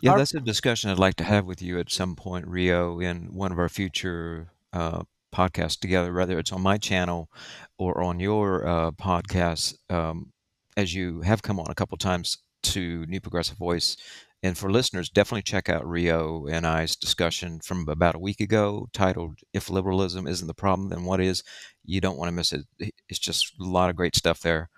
Yeah, 0.01 0.13
our, 0.13 0.19
that's 0.19 0.35
a 0.35 0.41
discussion 0.41 0.91
I'd 0.91 0.99
like 0.99 1.15
to 1.17 1.25
have 1.25 1.47
with 1.47 1.63
you 1.63 1.79
at 1.79 1.91
some 1.91 2.17
point, 2.17 2.47
Rio, 2.47 3.01
in 3.01 3.33
one 3.33 3.53
of 3.53 3.59
our 3.59 3.69
future 3.69 4.51
uh, 4.73 5.03
podcasts 5.33 5.79
together, 5.79 6.13
whether 6.13 6.39
it's 6.39 6.53
on 6.53 6.61
my 6.61 6.77
channel 6.77 7.31
or 7.79 8.03
on 8.03 8.21
your 8.21 8.67
uh, 8.67 8.91
podcast. 8.91 9.75
Um, 9.89 10.33
as 10.77 10.95
you 10.95 11.21
have 11.23 11.43
come 11.43 11.59
on 11.59 11.67
a 11.69 11.75
couple 11.75 11.99
times 11.99 12.39
to 12.63 13.05
New 13.07 13.21
Progressive 13.21 13.59
Voice. 13.59 13.97
And 14.43 14.57
for 14.57 14.71
listeners, 14.71 15.11
definitely 15.11 15.43
check 15.43 15.69
out 15.69 15.87
Rio 15.87 16.47
and 16.47 16.67
I's 16.67 16.97
discussion 16.97 17.61
from 17.61 17.87
about 17.89 18.15
a 18.15 18.21
week 18.21 18.41
ago 18.41 18.89
titled 18.93 19.39
If 19.53 19.69
Liberalism 19.69 20.27
Isn't 20.27 20.47
the 20.47 20.55
Problem, 20.55 20.89
Then 20.89 21.05
What 21.05 21.21
Is? 21.21 21.43
You 21.85 22.01
don't 22.01 22.17
want 22.17 22.29
to 22.29 22.35
miss 22.35 22.53
it. 22.53 22.65
It's 23.09 23.19
just 23.19 23.53
a 23.61 23.65
lot 23.65 23.91
of 23.91 23.97
great 23.97 24.17
stuff 24.17 24.41
there. 24.41 24.71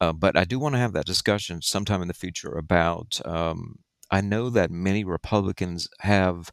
Uh, 0.00 0.12
but 0.12 0.36
I 0.36 0.44
do 0.44 0.58
want 0.58 0.74
to 0.74 0.80
have 0.80 0.92
that 0.92 1.06
discussion 1.06 1.60
sometime 1.60 2.02
in 2.02 2.08
the 2.08 2.14
future 2.14 2.52
about. 2.52 3.20
Um, 3.24 3.80
I 4.10 4.20
know 4.20 4.48
that 4.50 4.70
many 4.70 5.04
Republicans 5.04 5.88
have 6.00 6.50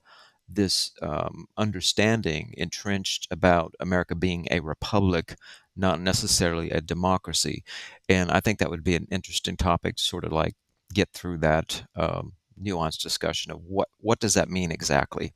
this 0.50 0.92
um, 1.02 1.46
understanding 1.58 2.54
entrenched 2.58 3.28
about 3.32 3.74
America 3.80 4.16
being 4.16 4.48
a 4.50 4.62
republic, 4.62 5.36
not 5.76 6.00
necessarily 6.00 6.72
a 6.72 6.82
democracy. 6.82 7.64
And 8.08 8.32
I 8.32 8.40
think 8.40 8.60
that 8.60 8.70
would 8.70 8.84
be 8.84 8.96
an 8.96 9.08
interesting 9.12 9.58
topic, 9.58 10.00
sort 10.00 10.24
of 10.24 10.32
like 10.32 10.56
get 10.94 11.10
through 11.14 11.38
that 11.40 11.84
um, 11.96 12.34
nuanced 12.62 13.02
discussion 13.02 13.52
of 13.52 13.62
what 13.64 13.90
what 14.00 14.20
does 14.20 14.34
that 14.34 14.50
mean 14.50 14.72
exactly. 14.72 15.34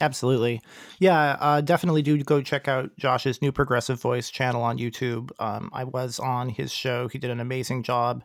Absolutely. 0.00 0.60
Yeah, 0.98 1.36
uh, 1.38 1.60
definitely 1.60 2.02
do 2.02 2.22
go 2.24 2.40
check 2.42 2.66
out 2.66 2.90
Josh's 2.98 3.42
new 3.42 3.52
Progressive 3.52 4.00
Voice 4.00 4.30
channel 4.30 4.62
on 4.62 4.78
YouTube. 4.78 5.30
Um, 5.38 5.70
I 5.72 5.84
was 5.84 6.18
on 6.18 6.48
his 6.48 6.72
show. 6.72 7.08
He 7.08 7.18
did 7.18 7.30
an 7.30 7.40
amazing 7.40 7.82
job 7.82 8.24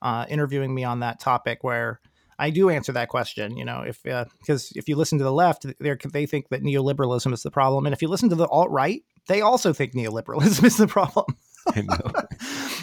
uh, 0.00 0.24
interviewing 0.28 0.74
me 0.74 0.84
on 0.84 1.00
that 1.00 1.20
topic 1.20 1.62
where 1.62 2.00
I 2.38 2.48
do 2.48 2.70
answer 2.70 2.92
that 2.92 3.10
question, 3.10 3.56
you 3.58 3.66
know, 3.66 3.82
if 3.82 4.02
because 4.02 4.72
uh, 4.72 4.76
if 4.76 4.88
you 4.88 4.96
listen 4.96 5.18
to 5.18 5.24
the 5.24 5.32
left, 5.32 5.66
they 5.78 5.96
they 6.10 6.26
think 6.26 6.48
that 6.48 6.62
neoliberalism 6.62 7.34
is 7.34 7.42
the 7.42 7.50
problem, 7.50 7.84
and 7.86 7.92
if 7.92 8.00
you 8.00 8.08
listen 8.08 8.30
to 8.30 8.34
the 8.34 8.48
alt 8.48 8.70
right, 8.70 9.02
they 9.28 9.42
also 9.42 9.74
think 9.74 9.92
neoliberalism 9.92 10.64
is 10.64 10.78
the 10.78 10.86
problem. 10.86 11.26
I 11.74 11.82
know. 11.82 12.12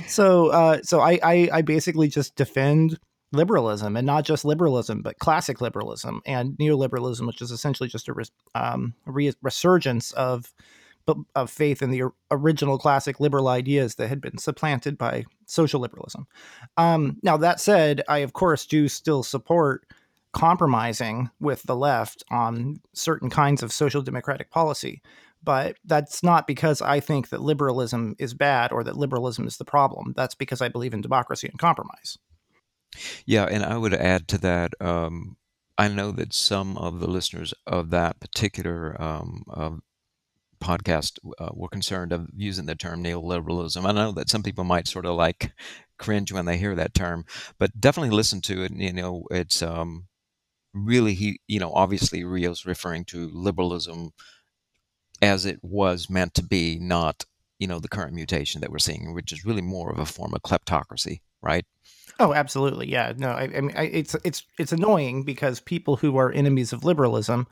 so, 0.07 0.47
uh, 0.47 0.79
so 0.83 0.99
I, 0.99 1.19
I, 1.23 1.49
I 1.53 1.61
basically 1.61 2.07
just 2.07 2.35
defend 2.35 2.99
liberalism 3.31 3.97
and 3.97 4.05
not 4.05 4.23
just 4.25 4.45
liberalism, 4.45 5.01
but 5.01 5.19
classic 5.19 5.61
liberalism 5.61 6.21
and 6.25 6.51
neoliberalism, 6.57 7.25
which 7.27 7.41
is 7.41 7.51
essentially 7.51 7.89
just 7.89 8.07
a 8.07 8.13
res, 8.13 8.31
um, 8.55 8.93
re- 9.05 9.33
resurgence 9.41 10.11
of 10.13 10.53
of 11.35 11.49
faith 11.49 11.81
in 11.81 11.89
the 11.89 12.03
original 12.31 12.77
classic 12.77 13.21
liberal 13.21 13.47
ideas 13.47 13.95
that 13.95 14.09
had 14.09 14.19
been 14.19 14.37
supplanted 14.37 14.97
by 14.97 15.23
social 15.45 15.79
liberalism. 15.79 16.27
Um, 16.75 17.17
now, 17.23 17.37
that 17.37 17.61
said, 17.61 18.03
I 18.09 18.17
of 18.19 18.33
course 18.33 18.65
do 18.65 18.89
still 18.89 19.23
support 19.23 19.85
compromising 20.33 21.29
with 21.39 21.63
the 21.63 21.75
left 21.75 22.23
on 22.29 22.81
certain 22.93 23.29
kinds 23.29 23.63
of 23.63 23.71
social 23.71 24.01
democratic 24.01 24.51
policy. 24.51 25.01
But 25.47 25.77
that's 25.85 26.21
not 26.23 26.45
because 26.45 26.81
I 26.81 26.99
think 26.99 27.29
that 27.29 27.41
liberalism 27.41 28.15
is 28.19 28.33
bad 28.33 28.73
or 28.73 28.83
that 28.83 28.97
liberalism 28.97 29.47
is 29.47 29.55
the 29.55 29.63
problem. 29.63 30.13
That's 30.13 30.35
because 30.35 30.61
I 30.61 30.67
believe 30.67 30.93
in 30.93 30.99
democracy 30.99 31.47
and 31.47 31.57
compromise. 31.57 32.17
Yeah, 33.25 33.45
and 33.45 33.63
I 33.63 33.77
would 33.77 33.93
add 33.93 34.27
to 34.27 34.37
that. 34.39 34.73
Um, 34.81 35.37
I 35.77 35.87
know 35.87 36.11
that 36.11 36.33
some 36.33 36.77
of 36.77 36.99
the 36.99 37.07
listeners 37.07 37.53
of 37.65 37.91
that 37.91 38.19
particular 38.19 39.01
um, 39.01 39.43
uh, 39.49 39.71
podcast 40.59 41.19
uh, 41.39 41.51
were 41.53 41.69
concerned 41.69 42.11
of 42.11 42.27
using 42.35 42.65
the 42.65 42.75
term 42.75 43.01
neoliberalism. 43.01 43.87
I 43.87 43.93
know 43.93 44.11
that 44.11 44.29
some 44.29 44.43
people 44.43 44.65
might 44.65 44.87
sort 44.87 45.05
of 45.05 45.15
like 45.15 45.53
cringe 45.97 46.33
when 46.33 46.45
they 46.45 46.57
hear 46.57 46.75
that 46.75 46.93
term, 46.93 47.23
but 47.57 47.79
definitely 47.79 48.15
listen 48.15 48.41
to 48.41 48.63
it. 48.63 48.73
You 48.73 48.91
know, 48.91 49.23
it's 49.31 49.61
um, 49.61 50.07
really 50.73 51.13
he. 51.13 51.39
You 51.47 51.61
know, 51.61 51.71
obviously 51.71 52.25
Rio's 52.25 52.65
referring 52.65 53.05
to 53.05 53.29
liberalism 53.31 54.11
as 55.21 55.45
it 55.45 55.59
was 55.63 56.09
meant 56.09 56.33
to 56.35 56.43
be, 56.43 56.77
not 56.79 57.25
you 57.59 57.67
know 57.67 57.79
the 57.79 57.87
current 57.87 58.13
mutation 58.13 58.61
that 58.61 58.71
we're 58.71 58.79
seeing, 58.79 59.13
which 59.13 59.31
is 59.31 59.45
really 59.45 59.61
more 59.61 59.91
of 59.91 59.99
a 59.99 60.05
form 60.05 60.33
of 60.33 60.41
kleptocracy, 60.41 61.21
right? 61.41 61.65
Oh, 62.19 62.33
absolutely. 62.33 62.89
Yeah. 62.89 63.13
No, 63.15 63.29
I, 63.29 63.43
I 63.43 63.61
mean, 63.61 63.75
I, 63.75 63.83
it's 63.83 64.15
it's 64.23 64.43
it's 64.57 64.71
annoying 64.71 65.23
because 65.23 65.59
people 65.59 65.97
who 65.97 66.17
are 66.17 66.31
enemies 66.31 66.73
of 66.73 66.83
liberalism 66.83 67.47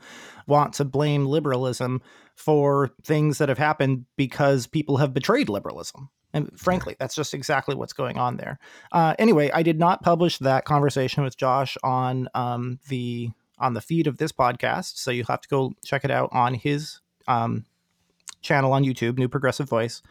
want 0.46 0.74
to 0.74 0.84
blame 0.84 1.26
liberalism 1.26 2.02
for 2.34 2.90
things 3.02 3.38
that 3.38 3.48
have 3.48 3.58
happened 3.58 4.06
because 4.16 4.66
people 4.66 4.96
have 4.96 5.14
betrayed 5.14 5.48
liberalism. 5.48 6.10
And 6.32 6.58
frankly, 6.58 6.96
that's 6.98 7.14
just 7.14 7.32
exactly 7.32 7.74
what's 7.74 7.92
going 7.92 8.18
on 8.18 8.36
there. 8.36 8.58
Uh, 8.92 9.14
anyway, 9.18 9.50
I 9.54 9.62
did 9.62 9.78
not 9.78 10.02
publish 10.02 10.38
that 10.38 10.64
conversation 10.64 11.22
with 11.22 11.36
Josh 11.36 11.78
on 11.82 12.28
um, 12.34 12.80
the 12.88 13.30
on 13.58 13.72
the 13.72 13.80
feed 13.80 14.06
of 14.06 14.18
this 14.18 14.32
podcast, 14.32 14.98
so 14.98 15.10
you'll 15.10 15.26
have 15.26 15.40
to 15.40 15.48
go 15.48 15.72
check 15.84 16.04
it 16.04 16.10
out 16.10 16.28
on 16.32 16.54
his 16.54 17.00
um, 17.28 17.64
channel 18.42 18.72
on 18.72 18.84
YouTube, 18.84 19.18
New 19.18 19.28
Progressive 19.28 19.68
Voice. 19.68 20.02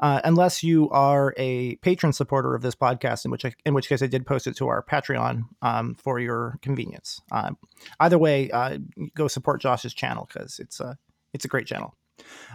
Uh, 0.00 0.18
unless 0.24 0.62
you 0.62 0.88
are 0.90 1.34
a 1.36 1.76
patron 1.76 2.12
supporter 2.12 2.54
of 2.54 2.62
this 2.62 2.74
podcast, 2.74 3.26
in 3.26 3.30
which 3.30 3.44
I, 3.44 3.52
in 3.66 3.74
which 3.74 3.88
case 3.88 4.02
I 4.02 4.06
did 4.06 4.24
post 4.24 4.46
it 4.46 4.56
to 4.56 4.68
our 4.68 4.82
Patreon 4.82 5.42
um, 5.60 5.94
for 5.94 6.18
your 6.18 6.58
convenience. 6.62 7.20
Uh, 7.30 7.50
either 8.00 8.16
way, 8.16 8.50
uh, 8.50 8.78
go 9.14 9.28
support 9.28 9.60
Josh's 9.60 9.92
channel 9.92 10.26
because 10.26 10.58
it's 10.58 10.80
a 10.80 10.96
it's 11.34 11.44
a 11.44 11.48
great 11.48 11.66
channel. 11.66 11.94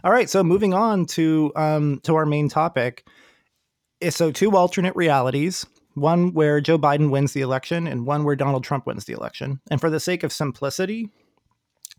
All 0.04 0.12
right, 0.12 0.28
so 0.28 0.44
moving 0.44 0.74
on 0.74 1.06
to 1.08 1.52
um, 1.56 2.00
to 2.04 2.16
our 2.16 2.26
main 2.26 2.50
topic. 2.50 3.08
Eh, 4.02 4.10
so 4.10 4.32
two 4.32 4.58
alternate 4.58 4.96
realities 4.96 5.68
one 5.96 6.34
where 6.34 6.62
Joe 6.62 6.78
Biden 6.78 7.10
wins 7.10 7.34
the 7.34 7.42
election 7.42 7.88
and 7.88 8.06
one 8.06 8.24
where 8.24 8.36
Donald 8.36 8.64
Trump 8.64 8.86
wins 8.86 9.06
the 9.06 9.14
election. 9.14 9.62
And 9.72 9.82
for 9.82 9.90
the 9.90 10.00
sake 10.00 10.24
of 10.24 10.32
simplicity, 10.32 11.10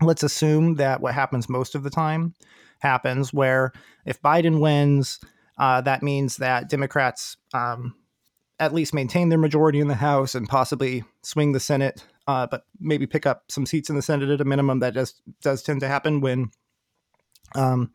let's 0.01 0.23
assume 0.23 0.75
that 0.77 1.01
what 1.01 1.15
happens 1.15 1.49
most 1.49 1.75
of 1.75 1.83
the 1.83 1.91
time 1.91 2.35
happens 2.81 3.33
where 3.33 3.73
if 4.05 4.21
Biden 4.21 4.61
wins, 4.61 5.21
uh, 5.59 5.81
that 5.83 6.03
means 6.03 6.37
that 6.37 6.69
Democrats 6.69 7.37
um, 7.55 7.95
at 8.59 8.75
least 8.75 8.95
maintain 8.95 9.29
their 9.29 9.39
majority 9.39 9.81
in 9.81 9.89
the 9.89 9.95
House 9.95 10.35
and 10.35 10.49
possibly 10.49 11.05
swing 11.23 11.53
the 11.53 11.61
Senate, 11.61 12.05
uh, 12.27 12.47
but 12.47 12.65
maybe 12.79 13.07
pick 13.07 13.27
up 13.27 13.45
some 13.49 13.67
seats 13.67 13.91
in 13.91 13.97
the 13.97 14.03
Senate 14.03 14.29
at 14.29 14.41
a 14.41 14.45
minimum. 14.45 14.81
That 14.81 14.95
does 14.95 15.15
does 15.43 15.63
tend 15.63 15.81
to 15.81 15.89
happen 15.89 16.21
when 16.21 16.51
um, 17.55 17.93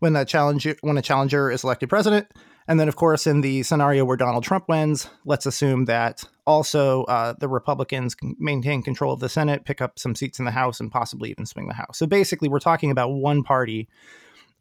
when 0.00 0.16
a 0.16 0.24
challenger 0.24 0.76
when 0.80 0.98
a 0.98 1.02
challenger 1.02 1.50
is 1.50 1.64
elected 1.64 1.88
president. 1.88 2.26
And 2.68 2.78
then, 2.78 2.88
of 2.88 2.96
course, 2.96 3.26
in 3.26 3.40
the 3.40 3.62
scenario 3.62 4.04
where 4.04 4.16
Donald 4.16 4.44
Trump 4.44 4.68
wins, 4.68 5.08
let's 5.24 5.46
assume 5.46 5.86
that 5.86 6.24
also 6.46 7.04
uh, 7.04 7.34
the 7.38 7.48
Republicans 7.48 8.16
maintain 8.38 8.82
control 8.82 9.12
of 9.12 9.20
the 9.20 9.28
Senate, 9.28 9.64
pick 9.64 9.80
up 9.80 9.98
some 9.98 10.14
seats 10.14 10.38
in 10.38 10.44
the 10.44 10.52
House, 10.52 10.80
and 10.80 10.90
possibly 10.90 11.30
even 11.30 11.46
swing 11.46 11.68
the 11.68 11.74
House. 11.74 11.98
So 11.98 12.06
basically, 12.06 12.48
we're 12.48 12.60
talking 12.60 12.90
about 12.90 13.12
one 13.12 13.42
party 13.42 13.88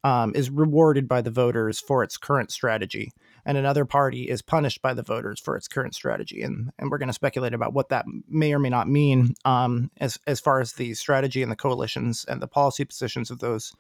um, 0.04 0.34
is 0.36 0.50
rewarded 0.50 1.08
by 1.08 1.22
the 1.22 1.30
voters 1.30 1.80
for 1.80 2.04
its 2.04 2.18
current 2.18 2.52
strategy, 2.52 3.12
and 3.46 3.58
another 3.58 3.86
party 3.86 4.30
is 4.30 4.42
punished 4.42 4.82
by 4.82 4.94
the 4.94 5.04
voters 5.04 5.40
for 5.40 5.56
its 5.56 5.68
current 5.68 5.94
strategy. 5.94 6.42
And 6.42 6.72
and 6.80 6.90
we're 6.90 6.98
going 6.98 7.08
to 7.08 7.14
speculate 7.14 7.54
about 7.54 7.74
what 7.74 7.90
that 7.90 8.06
may 8.28 8.54
or 8.54 8.60
may 8.60 8.70
not 8.70 8.90
mean 8.90 9.36
um, 9.46 9.92
as 9.98 10.18
as 10.26 10.40
far 10.40 10.60
as 10.60 10.74
the 10.74 10.96
strategy 10.96 11.44
and 11.44 11.52
the 11.52 11.56
coalitions 11.56 12.26
and 12.28 12.42
the 12.42 12.48
policy 12.48 12.84
positions 12.84 13.30
of 13.30 13.40
those 13.40 13.74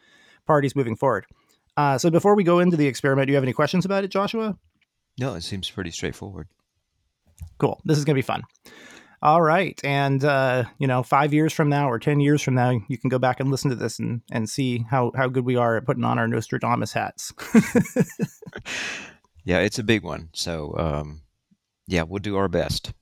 parties 0.45 0.75
moving 0.75 0.95
forward. 0.95 1.25
Uh, 1.77 1.97
so 1.97 2.09
before 2.09 2.35
we 2.35 2.43
go 2.43 2.59
into 2.59 2.77
the 2.77 2.87
experiment, 2.87 3.27
do 3.27 3.31
you 3.31 3.35
have 3.35 3.43
any 3.43 3.53
questions 3.53 3.85
about 3.85 4.03
it, 4.03 4.09
Joshua? 4.09 4.57
No, 5.19 5.35
it 5.35 5.41
seems 5.41 5.69
pretty 5.69 5.91
straightforward. 5.91 6.47
Cool. 7.57 7.79
This 7.85 7.97
is 7.97 8.05
going 8.05 8.15
to 8.15 8.17
be 8.17 8.25
fun. 8.25 8.43
All 9.23 9.41
right. 9.41 9.79
And, 9.83 10.23
uh, 10.23 10.63
you 10.79 10.87
know, 10.87 11.03
five 11.03 11.33
years 11.33 11.53
from 11.53 11.69
now 11.69 11.89
or 11.89 11.99
10 11.99 12.19
years 12.19 12.41
from 12.41 12.55
now, 12.55 12.71
you 12.87 12.97
can 12.97 13.09
go 13.09 13.19
back 13.19 13.39
and 13.39 13.51
listen 13.51 13.69
to 13.69 13.75
this 13.75 13.99
and, 13.99 14.21
and 14.31 14.49
see 14.49 14.85
how, 14.89 15.11
how 15.15 15.27
good 15.27 15.45
we 15.45 15.55
are 15.55 15.77
at 15.77 15.85
putting 15.85 16.03
on 16.03 16.17
our 16.17 16.27
Nostradamus 16.27 16.93
hats. 16.93 17.31
yeah, 19.43 19.59
it's 19.59 19.77
a 19.77 19.83
big 19.83 20.03
one. 20.03 20.29
So, 20.33 20.73
um, 20.75 21.21
yeah, 21.87 22.01
we'll 22.01 22.19
do 22.19 22.35
our 22.35 22.47
best. 22.47 22.93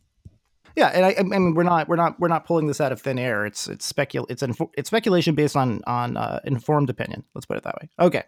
Yeah, 0.76 0.88
and 0.88 1.06
I, 1.06 1.16
I, 1.20 1.24
mean, 1.24 1.54
we're 1.56 1.64
not 1.64 1.88
we're 1.88 1.96
not 1.96 2.20
we're 2.20 2.28
not 2.28 2.46
pulling 2.46 2.68
this 2.68 2.80
out 2.80 2.92
of 2.92 3.02
thin 3.02 3.20
air. 3.20 3.46
It's 3.46 3.68
it's 3.68 3.92
specul 3.92 4.26
it's 4.30 4.44
inf- 4.44 4.62
it's 4.76 4.90
speculation 4.90 5.36
based 5.36 5.56
on 5.56 5.82
on 5.86 6.18
uh, 6.18 6.40
informed 6.44 6.90
opinion. 6.90 7.24
Let's 7.34 7.46
put 7.46 7.58
it 7.58 7.64
that 7.64 7.76
way. 7.82 7.90
Okay, 8.00 8.24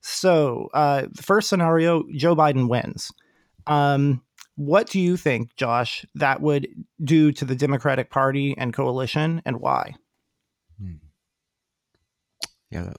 so 0.00 0.68
uh, 0.74 1.06
the 1.10 1.22
first 1.22 1.48
scenario, 1.48 2.04
Joe 2.14 2.36
Biden 2.36 2.68
wins. 2.68 3.10
Um, 3.66 4.22
what 4.56 4.88
do 4.88 4.98
you 4.98 5.16
think, 5.16 5.54
Josh, 5.54 6.04
that 6.16 6.40
would 6.40 6.66
do 7.02 7.30
to 7.32 7.44
the 7.44 7.54
Democratic 7.54 8.10
Party 8.10 8.56
and 8.58 8.72
coalition, 8.72 9.40
and 9.44 9.60
why? 9.60 9.94
Hmm. 10.80 10.94
Yeah, 12.70 12.92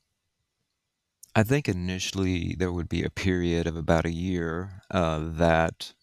I 1.36 1.43
think 1.43 1.69
initially 1.69 2.55
there 2.58 2.72
would 2.72 2.89
be 2.89 3.03
a 3.03 3.10
period 3.10 3.67
of 3.67 3.75
about 3.75 4.05
a 4.05 4.12
year 4.12 4.81
uh, 4.91 5.19
that 5.24 5.93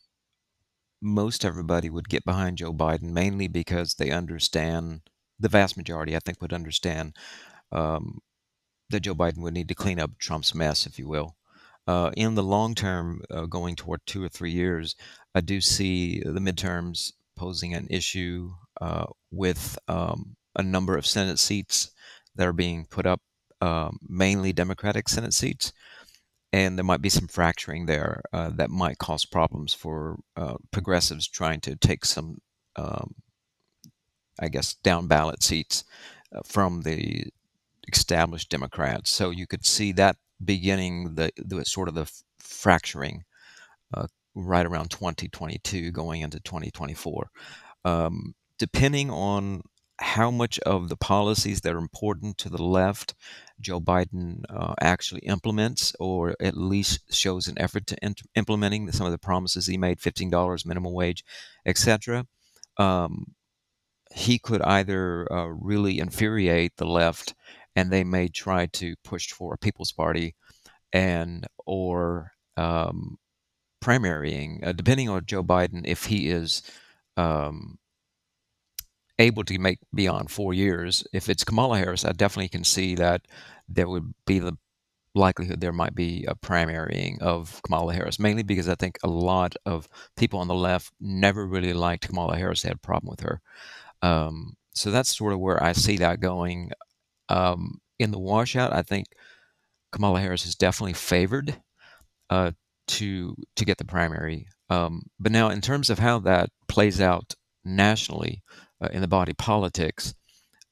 most 1.00 1.44
everybody 1.44 1.90
would 1.90 2.08
get 2.08 2.24
behind 2.24 2.58
Joe 2.58 2.72
Biden, 2.72 3.12
mainly 3.12 3.48
because 3.48 3.94
they 3.94 4.10
understand, 4.10 5.02
the 5.38 5.48
vast 5.48 5.76
majority, 5.76 6.16
I 6.16 6.20
think, 6.24 6.40
would 6.40 6.52
understand 6.52 7.14
um, 7.72 8.20
that 8.90 9.00
Joe 9.00 9.14
Biden 9.14 9.38
would 9.38 9.54
need 9.54 9.68
to 9.68 9.74
clean 9.74 10.00
up 10.00 10.12
Trump's 10.18 10.54
mess, 10.54 10.86
if 10.86 10.98
you 10.98 11.08
will. 11.08 11.36
Uh, 11.86 12.10
in 12.16 12.34
the 12.34 12.42
long 12.42 12.74
term, 12.74 13.22
uh, 13.30 13.46
going 13.46 13.76
toward 13.76 14.00
two 14.06 14.22
or 14.22 14.28
three 14.28 14.50
years, 14.50 14.96
I 15.34 15.40
do 15.40 15.60
see 15.60 16.20
the 16.20 16.40
midterms 16.40 17.12
posing 17.36 17.74
an 17.74 17.86
issue 17.90 18.54
uh, 18.80 19.06
with 19.30 19.78
um, 19.86 20.36
a 20.56 20.62
number 20.62 20.96
of 20.96 21.06
Senate 21.06 21.38
seats 21.38 21.90
that 22.34 22.46
are 22.46 22.52
being 22.52 22.86
put 22.86 23.06
up, 23.06 23.20
um, 23.60 23.98
mainly 24.08 24.52
Democratic 24.52 25.08
Senate 25.08 25.34
seats. 25.34 25.72
And 26.52 26.78
there 26.78 26.84
might 26.84 27.02
be 27.02 27.08
some 27.08 27.28
fracturing 27.28 27.86
there 27.86 28.22
uh, 28.32 28.50
that 28.54 28.70
might 28.70 28.98
cause 28.98 29.24
problems 29.24 29.74
for 29.74 30.18
uh, 30.36 30.54
progressives 30.70 31.28
trying 31.28 31.60
to 31.60 31.76
take 31.76 32.04
some, 32.04 32.38
um, 32.76 33.16
I 34.40 34.48
guess, 34.48 34.74
down 34.74 35.06
ballot 35.06 35.42
seats 35.42 35.84
uh, 36.34 36.40
from 36.44 36.82
the 36.82 37.24
established 37.92 38.48
Democrats. 38.48 39.10
So 39.10 39.30
you 39.30 39.46
could 39.46 39.66
see 39.66 39.92
that 39.92 40.16
beginning 40.44 41.14
the, 41.14 41.30
the 41.36 41.64
sort 41.64 41.88
of 41.88 41.94
the 41.94 42.10
fracturing 42.38 43.24
uh, 43.92 44.06
right 44.34 44.66
around 44.66 44.90
2022 44.90 45.90
going 45.90 46.20
into 46.20 46.40
2024. 46.40 47.30
Um, 47.84 48.34
depending 48.58 49.10
on 49.10 49.62
how 49.98 50.30
much 50.30 50.58
of 50.60 50.88
the 50.88 50.96
policies 50.96 51.62
that 51.62 51.74
are 51.74 51.78
important 51.78 52.38
to 52.38 52.48
the 52.48 52.62
left 52.62 53.14
Joe 53.60 53.80
Biden 53.80 54.44
uh, 54.50 54.74
actually 54.80 55.22
implements, 55.22 55.94
or 55.98 56.36
at 56.40 56.56
least 56.56 57.14
shows 57.14 57.48
an 57.48 57.58
effort 57.58 57.86
to 57.86 57.96
int- 58.02 58.22
implementing 58.34 58.90
some 58.92 59.06
of 59.06 59.12
the 59.12 59.18
promises 59.18 59.66
he 59.66 59.78
made, 59.78 59.98
$15 59.98 60.66
minimum 60.66 60.92
wage, 60.92 61.24
etc. 61.64 62.26
Um, 62.76 63.34
he 64.12 64.38
could 64.38 64.62
either 64.62 65.30
uh, 65.32 65.46
really 65.46 65.98
infuriate 65.98 66.76
the 66.76 66.86
left 66.86 67.34
and 67.74 67.90
they 67.90 68.04
may 68.04 68.28
try 68.28 68.66
to 68.66 68.94
push 69.04 69.30
for 69.32 69.54
a 69.54 69.58
People's 69.58 69.92
Party 69.92 70.34
and 70.92 71.46
or 71.66 72.32
um, 72.56 73.18
primarying, 73.82 74.66
uh, 74.66 74.72
depending 74.72 75.08
on 75.08 75.26
Joe 75.26 75.42
Biden, 75.42 75.82
if 75.84 76.06
he 76.06 76.28
is 76.28 76.62
um, 77.16 77.78
able 79.18 79.44
to 79.44 79.58
make 79.58 79.78
beyond 79.94 80.30
four 80.30 80.52
years. 80.52 81.04
If 81.12 81.28
it's 81.28 81.44
Kamala 81.44 81.78
Harris, 81.78 82.04
I 82.04 82.12
definitely 82.12 82.48
can 82.48 82.64
see 82.64 82.94
that 82.96 83.22
there 83.68 83.88
would 83.88 84.14
be 84.26 84.38
the 84.38 84.56
likelihood 85.14 85.60
there 85.60 85.72
might 85.72 85.94
be 85.94 86.24
a 86.28 86.34
primarying 86.34 87.20
of 87.20 87.60
Kamala 87.62 87.94
Harris, 87.94 88.18
mainly 88.18 88.42
because 88.42 88.68
I 88.68 88.74
think 88.74 88.98
a 89.02 89.08
lot 89.08 89.56
of 89.64 89.88
people 90.16 90.38
on 90.40 90.48
the 90.48 90.54
left 90.54 90.92
never 91.00 91.46
really 91.46 91.72
liked 91.72 92.08
Kamala 92.08 92.36
Harris, 92.36 92.62
they 92.62 92.68
had 92.68 92.76
a 92.76 92.86
problem 92.86 93.10
with 93.10 93.20
her. 93.20 93.40
Um, 94.02 94.56
so 94.74 94.90
that's 94.90 95.16
sort 95.16 95.32
of 95.32 95.40
where 95.40 95.62
I 95.62 95.72
see 95.72 95.96
that 95.98 96.20
going. 96.20 96.70
Um, 97.28 97.80
in 97.98 98.10
the 98.10 98.18
washout, 98.18 98.72
I 98.72 98.82
think 98.82 99.06
Kamala 99.90 100.20
Harris 100.20 100.44
is 100.44 100.54
definitely 100.54 100.92
favored 100.92 101.56
uh, 102.28 102.52
to 102.88 103.34
to 103.56 103.64
get 103.64 103.78
the 103.78 103.84
primary. 103.84 104.48
Um, 104.68 105.04
but 105.18 105.32
now, 105.32 105.48
in 105.48 105.62
terms 105.62 105.88
of 105.88 105.98
how 105.98 106.18
that 106.20 106.50
plays 106.68 107.00
out 107.00 107.34
nationally 107.64 108.42
uh, 108.80 108.88
in 108.92 109.00
the 109.00 109.08
body 109.08 109.32
politics, 109.32 110.14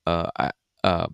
uh, 0.06 0.30
I, 0.38 0.50
uh, 0.82 1.06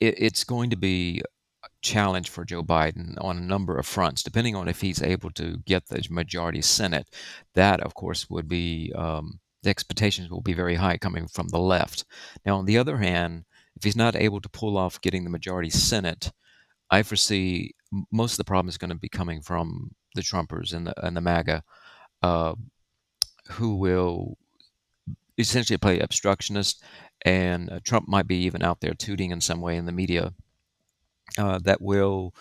it, 0.00 0.14
it's 0.18 0.44
going 0.44 0.70
to 0.70 0.76
be 0.76 1.22
a 1.64 1.68
challenge 1.82 2.30
for 2.30 2.44
Joe 2.44 2.62
Biden 2.62 3.14
on 3.22 3.38
a 3.38 3.40
number 3.40 3.78
of 3.78 3.86
fronts, 3.86 4.22
depending 4.22 4.54
on 4.54 4.68
if 4.68 4.80
he's 4.80 5.02
able 5.02 5.30
to 5.32 5.58
get 5.64 5.86
the 5.86 6.06
majority 6.10 6.62
Senate. 6.62 7.08
That, 7.54 7.80
of 7.80 7.94
course, 7.94 8.28
would 8.30 8.48
be 8.48 8.92
um, 8.94 9.40
the 9.62 9.70
expectations 9.70 10.30
will 10.30 10.42
be 10.42 10.54
very 10.54 10.76
high 10.76 10.96
coming 10.96 11.26
from 11.26 11.48
the 11.48 11.58
left. 11.58 12.04
Now, 12.44 12.58
on 12.58 12.66
the 12.66 12.78
other 12.78 12.98
hand, 12.98 13.44
if 13.76 13.84
he's 13.84 13.96
not 13.96 14.16
able 14.16 14.40
to 14.40 14.48
pull 14.48 14.78
off 14.78 15.00
getting 15.00 15.24
the 15.24 15.30
majority 15.30 15.70
Senate, 15.70 16.32
I 16.90 17.02
foresee 17.02 17.74
most 18.12 18.34
of 18.34 18.38
the 18.38 18.44
problem 18.44 18.68
is 18.68 18.78
going 18.78 18.90
to 18.90 18.96
be 18.96 19.08
coming 19.08 19.42
from 19.42 19.90
the 20.14 20.22
Trumpers 20.22 20.72
and 20.72 20.86
the 20.86 21.06
and 21.06 21.16
the 21.16 21.20
MAGA, 21.20 21.62
uh, 22.22 22.54
who 23.50 23.76
will 23.76 24.38
essentially 25.38 25.78
play 25.78 25.98
obstructionist, 26.00 26.82
and 27.24 27.70
uh, 27.70 27.80
Trump 27.84 28.08
might 28.08 28.26
be 28.26 28.36
even 28.36 28.62
out 28.62 28.80
there 28.80 28.94
tooting 28.94 29.30
in 29.30 29.40
some 29.40 29.60
way 29.60 29.76
in 29.76 29.86
the 29.86 29.92
media. 29.92 30.32
Uh, 31.38 31.58
that 31.64 31.82
will 31.82 32.32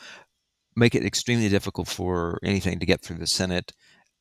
make 0.75 0.93
it 0.93 1.05
extremely 1.05 1.49
difficult 1.49 1.87
for 1.87 2.39
anything 2.43 2.79
to 2.79 2.85
get 2.85 3.01
through 3.01 3.17
the 3.17 3.27
Senate, 3.27 3.73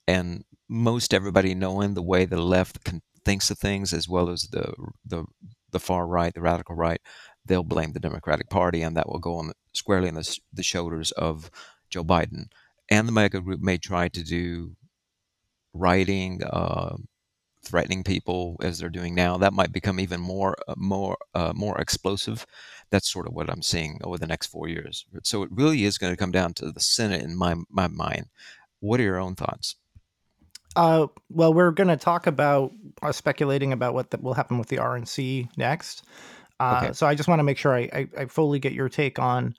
and 0.08 0.44
most 0.68 1.12
everybody 1.12 1.54
knowing 1.54 1.94
the 1.94 2.02
way 2.02 2.24
the 2.24 2.40
left 2.40 2.78
thinks 3.24 3.50
of 3.50 3.58
things, 3.58 3.92
as 3.92 4.08
well 4.08 4.30
as 4.30 4.48
the 4.52 4.72
the 5.04 5.24
the 5.70 5.80
far 5.80 6.06
right, 6.06 6.32
the 6.34 6.40
radical 6.40 6.74
right, 6.74 7.00
they'll 7.44 7.62
blame 7.62 7.92
the 7.92 8.00
Democratic 8.00 8.48
Party, 8.48 8.82
and 8.82 8.96
that 8.96 9.08
will 9.08 9.18
go 9.18 9.37
on 9.37 9.52
squarely 9.72 10.08
on 10.08 10.14
the, 10.14 10.38
the 10.52 10.62
shoulders 10.62 11.10
of 11.12 11.50
Joe 11.90 12.04
Biden. 12.04 12.46
And 12.90 13.08
the 13.08 13.12
MAGA 13.12 13.40
group 13.40 13.60
may 13.60 13.76
try 13.76 14.08
to 14.08 14.22
do 14.22 14.76
writing, 15.72 16.42
uh, 16.44 16.96
threatening 17.64 18.05
people 18.05 18.57
as 18.62 18.79
they're 18.79 18.88
doing 18.88 19.14
now. 19.14 19.37
That 19.38 19.53
might 19.53 19.72
become 19.72 19.98
even 19.98 20.20
more, 20.20 20.57
uh, 20.68 20.74
more, 20.77 21.16
uh, 21.35 21.53
more 21.55 21.81
explosive. 21.81 22.46
That's 22.90 23.11
sort 23.11 23.27
of 23.27 23.35
what 23.35 23.50
I'm 23.50 23.62
seeing 23.62 23.98
over 24.05 24.18
the 24.18 24.27
next 24.27 24.48
four 24.48 24.68
years. 24.68 25.07
So 25.22 25.42
it 25.42 25.50
really 25.53 25.85
is 25.85 25.98
going 25.98 26.12
to 26.12 26.16
come 26.16 26.33
down 26.33 26.55
to 26.55 26.70
the 26.70 26.81
Senate 26.81 27.22
in 27.22 27.37
my 27.37 27.57
my 27.70 27.88
mind. 27.88 28.27
What 28.81 29.00
are 29.00 29.05
your 29.05 29.18
own 29.18 29.35
thoughts? 29.35 29.77
Uh, 30.77 31.07
well, 31.31 31.55
we're 31.55 31.70
going 31.70 31.88
to 31.88 31.96
talk 31.96 32.27
about 32.27 32.72
uh, 33.03 33.12
speculating 33.12 33.72
about 33.72 33.94
what 33.94 34.11
the, 34.11 34.18
will 34.18 34.35
happen 34.35 34.59
with 34.59 34.68
the 34.68 34.77
RNC 34.77 35.48
next. 35.57 36.05
Uh, 36.59 36.81
okay. 36.83 36.92
So 36.92 37.07
I 37.07 37.14
just 37.14 37.29
want 37.29 37.38
to 37.38 37.44
make 37.44 37.59
sure 37.59 37.74
I, 37.74 37.88
I, 37.92 38.09
I, 38.18 38.24
fully 38.27 38.59
get 38.59 38.72
your 38.72 38.88
take 38.88 39.18
on 39.18 39.55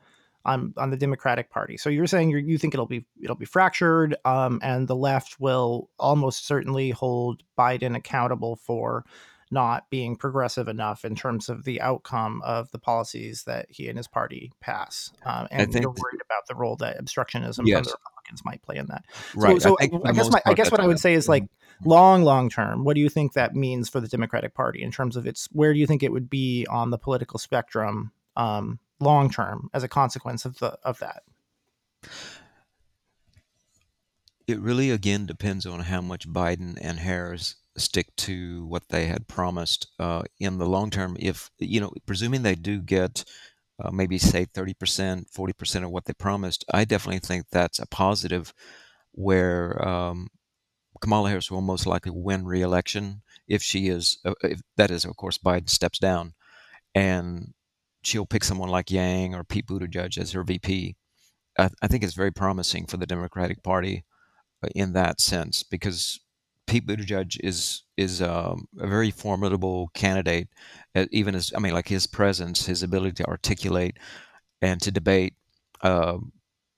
on 0.46 0.74
on 0.78 0.90
the 0.92 0.98
Democratic 0.98 1.50
Party. 1.50 1.78
So 1.78 1.90
you're 1.90 2.08
saying 2.08 2.30
you 2.30 2.38
you 2.38 2.58
think 2.58 2.74
it'll 2.74 2.86
be 2.86 3.06
it'll 3.22 3.36
be 3.36 3.46
fractured, 3.46 4.16
um, 4.26 4.60
and 4.62 4.88
the 4.88 4.96
left 4.96 5.40
will 5.40 5.90
almost 6.00 6.46
certainly 6.46 6.92
hold 6.92 7.44
Biden 7.58 7.96
accountable 7.96 8.56
for 8.56 9.06
not 9.52 9.90
being 9.90 10.16
progressive 10.16 10.68
enough 10.68 11.06
in 11.06 11.16
terms 11.16 11.50
of 11.50 11.64
the 11.64 11.80
outcome 11.80 12.42
of 12.44 12.72
the 12.72 12.80
policies 12.80 13.44
that 13.44 13.68
he 13.70 13.88
and 13.88 13.98
his 13.98 14.08
party 14.08 14.52
pass. 14.60 15.12
Um, 15.24 15.48
and 15.52 15.74
you're 15.74 15.84
worried 15.84 16.22
about 16.26 16.48
the 16.48 16.56
role 16.56 16.76
that 16.78 17.00
obstructionism 17.00 17.66
yes. 17.66 17.78
from 17.78 17.84
the 17.84 17.98
Republicans 18.26 18.44
might 18.44 18.62
play 18.64 18.78
in 18.78 18.88
that. 18.88 19.06
Right. 19.36 19.62
So, 19.62 19.70
so 19.70 19.78
I, 19.80 20.10
I 20.10 20.12
guess 20.14 20.32
my, 20.32 20.42
I 20.46 20.54
guess 20.56 20.72
what 20.72 20.80
I 20.80 20.88
would 20.88 21.00
say 21.00 21.14
is 21.14 21.30
like 21.30 21.44
mm-hmm. 21.44 21.90
long, 21.90 22.24
long 22.24 22.50
term, 22.50 22.84
what 22.84 22.96
do 22.96 23.02
you 23.02 23.10
think 23.10 23.34
that 23.34 23.56
means 23.56 23.88
for 23.88 24.00
the 24.00 24.08
Democratic 24.08 24.56
Party 24.56 24.82
in 24.82 24.92
terms 24.92 25.16
of 25.16 25.28
its, 25.28 25.48
where 25.52 25.74
do 25.74 25.80
you 25.80 25.86
think 25.86 26.02
it 26.02 26.12
would 26.12 26.30
be 26.30 26.66
on 26.70 26.90
the 26.90 26.98
political 26.98 27.38
spectrum 27.40 28.12
um, 28.36 28.80
long 29.00 29.30
term 29.30 29.70
as 29.74 29.84
a 29.84 29.88
consequence 29.88 30.46
of 30.46 30.58
the, 30.60 30.78
of 30.84 31.00
that? 31.00 31.24
It 34.48 34.60
really 34.60 34.92
again 34.92 35.26
depends 35.26 35.66
on 35.66 35.82
how 35.82 36.02
much 36.02 36.30
Biden 36.30 36.78
and 36.80 37.00
Harris 37.00 37.56
stick 37.78 38.16
to 38.16 38.66
what 38.68 38.90
they 38.90 39.08
had 39.08 39.28
promised 39.28 39.88
uh, 40.00 40.24
in 40.40 40.60
the 40.60 40.68
long 40.68 40.90
term. 40.90 41.18
If 41.20 41.50
you 41.58 41.80
know, 41.80 41.92
presuming 42.06 42.44
they 42.44 42.56
do 42.56 42.80
get 42.80 43.26
uh, 43.84 43.92
maybe 43.92 44.18
say 44.18 44.46
30%, 44.46 45.26
40% 45.32 45.84
of 45.84 45.92
what 45.92 46.06
they 46.06 46.14
promised, 46.14 46.64
I 46.74 46.86
definitely 46.86 47.20
think 47.20 47.48
that's 47.52 47.80
a 47.80 47.88
positive 47.88 48.54
where 49.12 49.86
um, 49.86 50.30
Kamala 51.02 51.30
Harris 51.30 51.52
will 51.52 51.62
most 51.62 51.86
likely 51.86 52.12
win 52.12 52.46
re-election 52.46 53.22
if 53.48 53.62
she 53.62 53.88
is, 53.88 54.20
uh, 54.26 54.34
if 54.44 54.62
that 54.78 54.92
is, 54.92 55.06
of 55.06 55.16
course, 55.18 55.38
Biden 55.38 55.70
steps 55.70 56.00
down, 56.00 56.34
and 56.94 57.54
she'll 58.06 58.26
pick 58.26 58.44
someone 58.44 58.70
like 58.70 58.92
Yang 58.92 59.36
or 59.36 59.44
Pete 59.44 59.68
Buttigieg 59.68 60.18
as 60.18 60.32
her 60.32 60.44
VP. 60.44 60.96
I, 61.58 61.70
I 61.82 61.88
think 61.88 62.04
it's 62.04 62.14
very 62.14 62.32
promising 62.32 62.86
for 62.86 62.98
the 62.98 63.06
Democratic 63.06 63.64
Party 63.64 64.06
uh, 64.64 64.68
in 64.76 64.94
that 64.94 65.22
sense 65.22 65.64
because 65.64 66.20
Pete 66.68 66.86
Buttigieg 66.86 67.38
is 67.44 67.84
is 67.98 68.22
um, 68.22 68.68
a 68.80 68.88
very 68.88 69.12
formidable 69.12 69.90
candidate. 69.94 70.50
Uh, 70.96 71.06
even 71.12 71.36
as 71.36 71.52
I 71.56 71.60
mean, 71.60 71.74
like 71.74 71.88
his 71.88 72.08
presence, 72.08 72.66
his 72.66 72.84
ability 72.84 73.14
to 73.24 73.28
articulate 73.28 73.98
and 74.62 74.82
to 74.82 74.92
debate, 74.92 75.36
uh, 75.82 76.18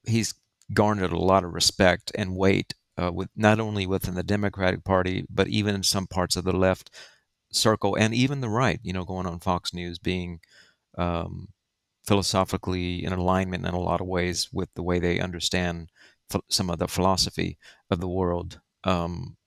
he's 0.05 0.33
garnered 0.73 1.11
a 1.11 1.17
lot 1.17 1.43
of 1.43 1.53
respect 1.53 2.11
and 2.15 2.35
weight 2.35 2.73
uh, 3.01 3.11
with 3.13 3.29
not 3.35 3.59
only 3.59 3.87
within 3.87 4.15
the 4.15 4.23
Democratic 4.23 4.83
Party, 4.83 5.25
but 5.29 5.47
even 5.47 5.75
in 5.75 5.83
some 5.83 6.07
parts 6.07 6.35
of 6.35 6.43
the 6.43 6.55
left 6.55 6.89
circle 7.51 7.95
and 7.95 8.13
even 8.13 8.41
the 8.41 8.49
right. 8.49 8.79
You 8.83 8.93
know, 8.93 9.05
going 9.05 9.25
on 9.25 9.39
Fox 9.39 9.73
News, 9.73 9.99
being 9.99 10.41
um, 10.97 11.49
philosophically 12.05 13.03
in 13.03 13.13
alignment 13.13 13.65
in 13.65 13.73
a 13.73 13.79
lot 13.79 14.01
of 14.01 14.07
ways 14.07 14.49
with 14.51 14.73
the 14.73 14.83
way 14.83 14.99
they 14.99 15.19
understand 15.19 15.89
some 16.49 16.69
of 16.69 16.79
the 16.79 16.87
philosophy 16.87 17.57
of 17.89 17.99
the 17.99 18.07
world. 18.07 18.59
Um, 18.83 19.37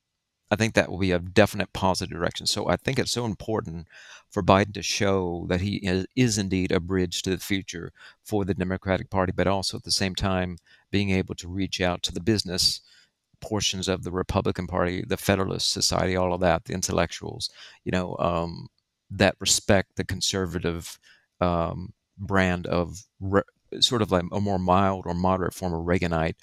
I 0.50 0.56
think 0.56 0.74
that 0.74 0.90
will 0.90 0.98
be 0.98 1.12
a 1.12 1.18
definite 1.18 1.72
positive 1.72 2.12
direction. 2.12 2.46
So 2.46 2.68
I 2.68 2.76
think 2.76 2.98
it's 2.98 3.12
so 3.12 3.24
important 3.24 3.86
for 4.30 4.42
Biden 4.42 4.74
to 4.74 4.82
show 4.82 5.46
that 5.48 5.60
he 5.60 5.76
is, 5.76 6.06
is, 6.16 6.38
indeed 6.38 6.72
a 6.72 6.80
bridge 6.80 7.22
to 7.22 7.30
the 7.30 7.38
future 7.38 7.92
for 8.24 8.44
the 8.44 8.54
Democratic 8.54 9.10
Party, 9.10 9.32
but 9.34 9.46
also 9.46 9.76
at 9.76 9.84
the 9.84 9.92
same 9.92 10.14
time 10.14 10.58
being 10.90 11.10
able 11.10 11.36
to 11.36 11.48
reach 11.48 11.80
out 11.80 12.02
to 12.02 12.12
the 12.12 12.20
business 12.20 12.80
portions 13.40 13.88
of 13.88 14.02
the 14.02 14.10
Republican 14.10 14.66
Party, 14.66 15.04
the 15.06 15.16
Federalist 15.16 15.70
Society, 15.70 16.16
all 16.16 16.34
of 16.34 16.40
that, 16.40 16.64
the 16.64 16.74
intellectuals, 16.74 17.48
you 17.84 17.92
know, 17.92 18.16
um, 18.18 18.68
that 19.10 19.36
respect 19.38 19.96
the 19.96 20.04
conservative 20.04 20.98
um, 21.40 21.92
brand 22.18 22.66
of 22.66 23.02
re- 23.20 23.42
sort 23.80 24.02
of 24.02 24.10
like 24.10 24.24
a 24.32 24.40
more 24.40 24.58
mild 24.58 25.04
or 25.06 25.14
moderate 25.14 25.54
form 25.54 25.72
of 25.72 25.86
Reaganite 25.86 26.34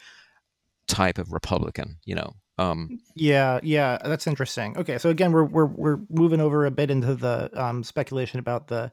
type 0.88 1.18
of 1.18 1.32
Republican, 1.32 1.98
you 2.06 2.16
know. 2.16 2.34
Um, 2.58 3.00
yeah, 3.16 3.60
yeah, 3.62 4.00
that's 4.04 4.26
interesting. 4.26 4.78
Okay, 4.78 4.98
so 4.98 5.10
again, 5.10 5.32
we're 5.32 5.44
we're 5.44 5.66
we're 5.66 6.00
moving 6.10 6.42
over 6.42 6.66
a 6.66 6.72
bit 6.72 6.90
into 6.90 7.14
the 7.14 7.52
um, 7.54 7.84
speculation 7.84 8.40
about 8.40 8.68
the 8.68 8.92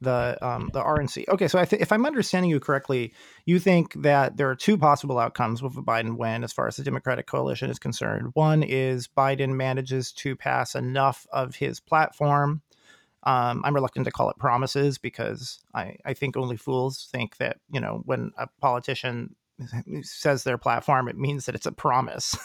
the 0.00 0.38
um, 0.46 0.70
the 0.72 0.82
RNC. 0.82 1.28
Okay, 1.28 1.48
so 1.48 1.58
I 1.58 1.64
th- 1.64 1.80
if 1.80 1.92
I'm 1.92 2.06
understanding 2.06 2.50
you 2.50 2.60
correctly, 2.60 3.12
you 3.44 3.58
think 3.58 3.94
that 4.02 4.36
there 4.36 4.48
are 4.50 4.56
two 4.56 4.78
possible 4.78 5.18
outcomes 5.18 5.62
with 5.62 5.76
a 5.76 5.82
Biden 5.82 6.16
win 6.16 6.44
as 6.44 6.52
far 6.52 6.68
as 6.68 6.76
the 6.76 6.84
Democratic 6.84 7.26
coalition 7.26 7.70
is 7.70 7.78
concerned. 7.78 8.30
One 8.34 8.62
is 8.62 9.08
Biden 9.08 9.56
manages 9.56 10.12
to 10.12 10.36
pass 10.36 10.74
enough 10.74 11.26
of 11.32 11.54
his 11.54 11.80
platform. 11.80 12.62
Um, 13.26 13.62
I'm 13.64 13.74
reluctant 13.74 14.06
to 14.06 14.12
call 14.12 14.30
it 14.30 14.38
promises 14.38 14.98
because 14.98 15.58
I, 15.74 15.96
I 16.04 16.14
think 16.14 16.36
only 16.36 16.56
fools 16.56 17.08
think 17.10 17.36
that 17.38 17.58
you 17.70 17.80
know 17.80 18.02
when 18.04 18.30
a 18.38 18.46
politician 18.60 19.34
says 20.02 20.44
their 20.44 20.58
platform, 20.58 21.08
it 21.08 21.16
means 21.16 21.46
that 21.46 21.54
it's 21.54 21.66
a 21.66 21.72
promise. 21.72 22.36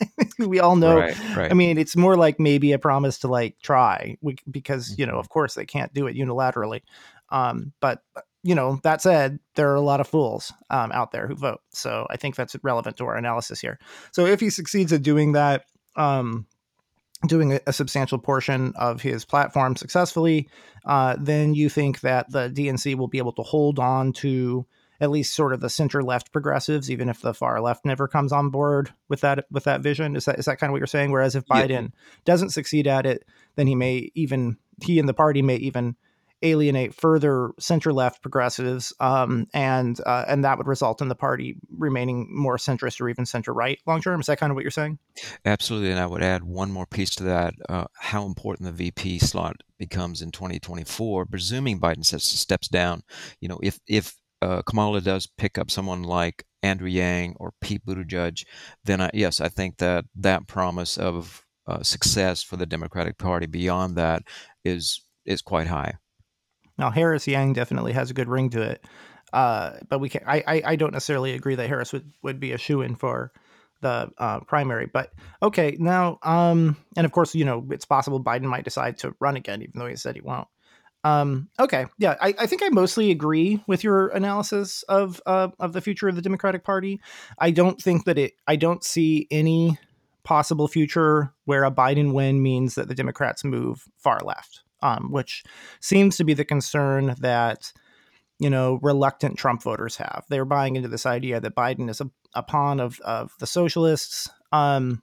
we 0.38 0.60
all 0.60 0.76
know. 0.76 0.98
Right, 0.98 1.36
right. 1.36 1.50
I 1.50 1.54
mean, 1.54 1.78
it's 1.78 1.96
more 1.96 2.16
like 2.16 2.38
maybe 2.38 2.72
a 2.72 2.78
promise 2.78 3.18
to 3.20 3.28
like 3.28 3.56
try 3.62 4.16
because, 4.50 4.96
you 4.98 5.06
know, 5.06 5.12
mm-hmm. 5.12 5.20
of 5.20 5.28
course 5.28 5.54
they 5.54 5.66
can't 5.66 5.92
do 5.92 6.06
it 6.06 6.16
unilaterally. 6.16 6.82
Um, 7.30 7.72
but, 7.80 8.02
uh, 8.16 8.22
you 8.42 8.54
know, 8.54 8.80
that 8.84 9.02
said, 9.02 9.38
there 9.54 9.70
are 9.70 9.76
a 9.76 9.82
lot 9.82 10.00
of 10.00 10.08
fools 10.08 10.52
um, 10.70 10.92
out 10.92 11.12
there 11.12 11.26
who 11.26 11.34
vote. 11.34 11.60
So 11.72 12.06
I 12.08 12.16
think 12.16 12.36
that's 12.36 12.56
relevant 12.62 12.96
to 12.96 13.04
our 13.04 13.16
analysis 13.16 13.60
here. 13.60 13.78
So 14.12 14.26
if 14.26 14.40
he 14.40 14.50
succeeds 14.50 14.92
at 14.92 15.02
doing 15.02 15.32
that, 15.32 15.64
um, 15.96 16.46
doing 17.26 17.52
a, 17.54 17.60
a, 17.66 17.72
substantial 17.72 18.18
portion 18.18 18.72
of 18.76 19.02
his 19.02 19.24
platform 19.24 19.76
successfully, 19.76 20.48
uh, 20.86 21.16
then 21.20 21.54
you 21.54 21.68
think 21.68 22.00
that 22.00 22.30
the 22.30 22.48
DNC 22.48 22.94
will 22.94 23.08
be 23.08 23.18
able 23.18 23.32
to 23.32 23.42
hold 23.42 23.78
on 23.78 24.12
to 24.14 24.66
at 25.00 25.10
least 25.10 25.34
sort 25.34 25.52
of 25.52 25.60
the 25.60 25.70
center 25.70 26.02
left 26.02 26.32
progressives, 26.32 26.90
even 26.90 27.08
if 27.08 27.22
the 27.22 27.32
far 27.32 27.60
left 27.60 27.84
never 27.84 28.06
comes 28.06 28.32
on 28.32 28.50
board 28.50 28.92
with 29.08 29.22
that 29.22 29.46
with 29.50 29.64
that 29.64 29.80
vision. 29.80 30.14
Is 30.14 30.26
that 30.26 30.38
is 30.38 30.44
that 30.44 30.58
kind 30.58 30.70
of 30.70 30.72
what 30.72 30.78
you're 30.78 30.86
saying? 30.86 31.10
Whereas 31.10 31.34
if 31.34 31.44
Biden 31.46 31.70
yeah. 31.70 31.98
doesn't 32.24 32.50
succeed 32.50 32.86
at 32.86 33.06
it, 33.06 33.24
then 33.56 33.66
he 33.66 33.74
may 33.74 34.10
even 34.14 34.58
he 34.82 34.98
and 34.98 35.08
the 35.08 35.14
party 35.14 35.42
may 35.42 35.56
even 35.56 35.96
alienate 36.42 36.94
further 36.94 37.52
center 37.58 37.92
left 37.92 38.22
progressives, 38.22 38.92
um, 39.00 39.46
and 39.52 40.00
uh, 40.06 40.24
and 40.28 40.44
that 40.44 40.58
would 40.58 40.66
result 40.66 41.02
in 41.02 41.08
the 41.08 41.14
party 41.14 41.56
remaining 41.76 42.28
more 42.30 42.56
centrist 42.56 43.00
or 43.00 43.08
even 43.08 43.26
center 43.26 43.52
right 43.52 43.78
long 43.86 44.00
term. 44.00 44.20
Is 44.20 44.26
that 44.26 44.38
kind 44.38 44.50
of 44.50 44.54
what 44.54 44.64
you're 44.64 44.70
saying? 44.70 44.98
Absolutely, 45.44 45.90
and 45.90 46.00
I 46.00 46.06
would 46.06 46.22
add 46.22 46.44
one 46.44 46.70
more 46.70 46.86
piece 46.86 47.14
to 47.16 47.24
that: 47.24 47.54
uh, 47.68 47.84
how 47.98 48.26
important 48.26 48.66
the 48.66 48.72
VP 48.72 49.18
slot 49.18 49.56
becomes 49.78 50.22
in 50.22 50.30
2024, 50.30 51.26
presuming 51.26 51.80
Biden 51.80 52.04
steps 52.04 52.68
down. 52.68 53.02
You 53.40 53.48
know, 53.48 53.58
if 53.62 53.80
if 53.86 54.16
uh, 54.42 54.62
Kamala 54.62 55.00
does 55.00 55.26
pick 55.26 55.58
up 55.58 55.70
someone 55.70 56.02
like 56.02 56.44
Andrew 56.62 56.88
Yang 56.88 57.36
or 57.38 57.52
Pete 57.60 57.84
Buttigieg, 57.84 58.44
then 58.84 59.00
I, 59.00 59.10
yes, 59.12 59.40
I 59.40 59.48
think 59.48 59.78
that 59.78 60.04
that 60.16 60.46
promise 60.46 60.96
of 60.96 61.44
uh, 61.66 61.82
success 61.82 62.42
for 62.42 62.56
the 62.56 62.66
Democratic 62.66 63.18
Party 63.18 63.46
beyond 63.46 63.96
that 63.96 64.22
is 64.64 65.02
is 65.24 65.42
quite 65.42 65.66
high. 65.66 65.94
Now 66.80 66.90
Harris 66.90 67.28
Yang 67.28 67.52
definitely 67.52 67.92
has 67.92 68.10
a 68.10 68.14
good 68.14 68.28
ring 68.28 68.50
to 68.50 68.62
it, 68.62 68.84
uh, 69.32 69.72
but 69.88 70.00
we 70.00 70.08
can 70.08 70.22
I, 70.26 70.42
I, 70.46 70.62
I 70.64 70.76
don't 70.76 70.92
necessarily 70.92 71.34
agree 71.34 71.54
that 71.54 71.68
Harris 71.68 71.92
would 71.92 72.10
would 72.22 72.40
be 72.40 72.52
a 72.52 72.58
shoe 72.58 72.80
in 72.80 72.96
for 72.96 73.32
the 73.82 74.10
uh, 74.18 74.40
primary. 74.40 74.86
But 74.86 75.12
okay, 75.42 75.76
now 75.78 76.18
um, 76.22 76.76
and 76.96 77.04
of 77.04 77.12
course 77.12 77.34
you 77.34 77.44
know 77.44 77.66
it's 77.70 77.84
possible 77.84 78.22
Biden 78.22 78.44
might 78.44 78.64
decide 78.64 78.96
to 78.98 79.14
run 79.20 79.36
again, 79.36 79.62
even 79.62 79.72
though 79.74 79.86
he 79.86 79.96
said 79.96 80.16
he 80.16 80.22
won't. 80.22 80.48
Um, 81.04 81.48
okay, 81.58 81.86
yeah, 81.98 82.16
I, 82.20 82.34
I, 82.38 82.46
think 82.46 82.62
I 82.62 82.68
mostly 82.68 83.10
agree 83.10 83.62
with 83.66 83.82
your 83.82 84.08
analysis 84.08 84.82
of 84.84 85.20
uh, 85.24 85.48
of 85.58 85.72
the 85.72 85.80
future 85.80 86.08
of 86.08 86.16
the 86.16 86.22
Democratic 86.22 86.64
Party. 86.64 87.00
I 87.38 87.50
don't 87.50 87.80
think 87.80 88.04
that 88.04 88.18
it. 88.18 88.32
I 88.46 88.56
don't 88.56 88.84
see 88.84 89.26
any 89.30 89.78
possible 90.24 90.68
future 90.68 91.32
where 91.44 91.64
a 91.64 91.70
Biden 91.70 92.12
win 92.12 92.42
means 92.42 92.74
that 92.74 92.88
the 92.88 92.94
Democrats 92.94 93.44
move 93.44 93.84
far 93.96 94.20
left, 94.20 94.62
um, 94.82 95.10
which 95.10 95.44
seems 95.80 96.16
to 96.16 96.24
be 96.24 96.34
the 96.34 96.44
concern 96.44 97.14
that 97.20 97.72
you 98.38 98.50
know 98.50 98.78
reluctant 98.82 99.38
Trump 99.38 99.62
voters 99.62 99.96
have. 99.96 100.24
They're 100.28 100.44
buying 100.44 100.76
into 100.76 100.88
this 100.88 101.06
idea 101.06 101.40
that 101.40 101.54
Biden 101.54 101.88
is 101.90 102.00
a, 102.00 102.10
a 102.34 102.42
pawn 102.42 102.80
of 102.80 103.00
of 103.00 103.32
the 103.38 103.46
socialists. 103.46 104.28
Um, 104.52 105.02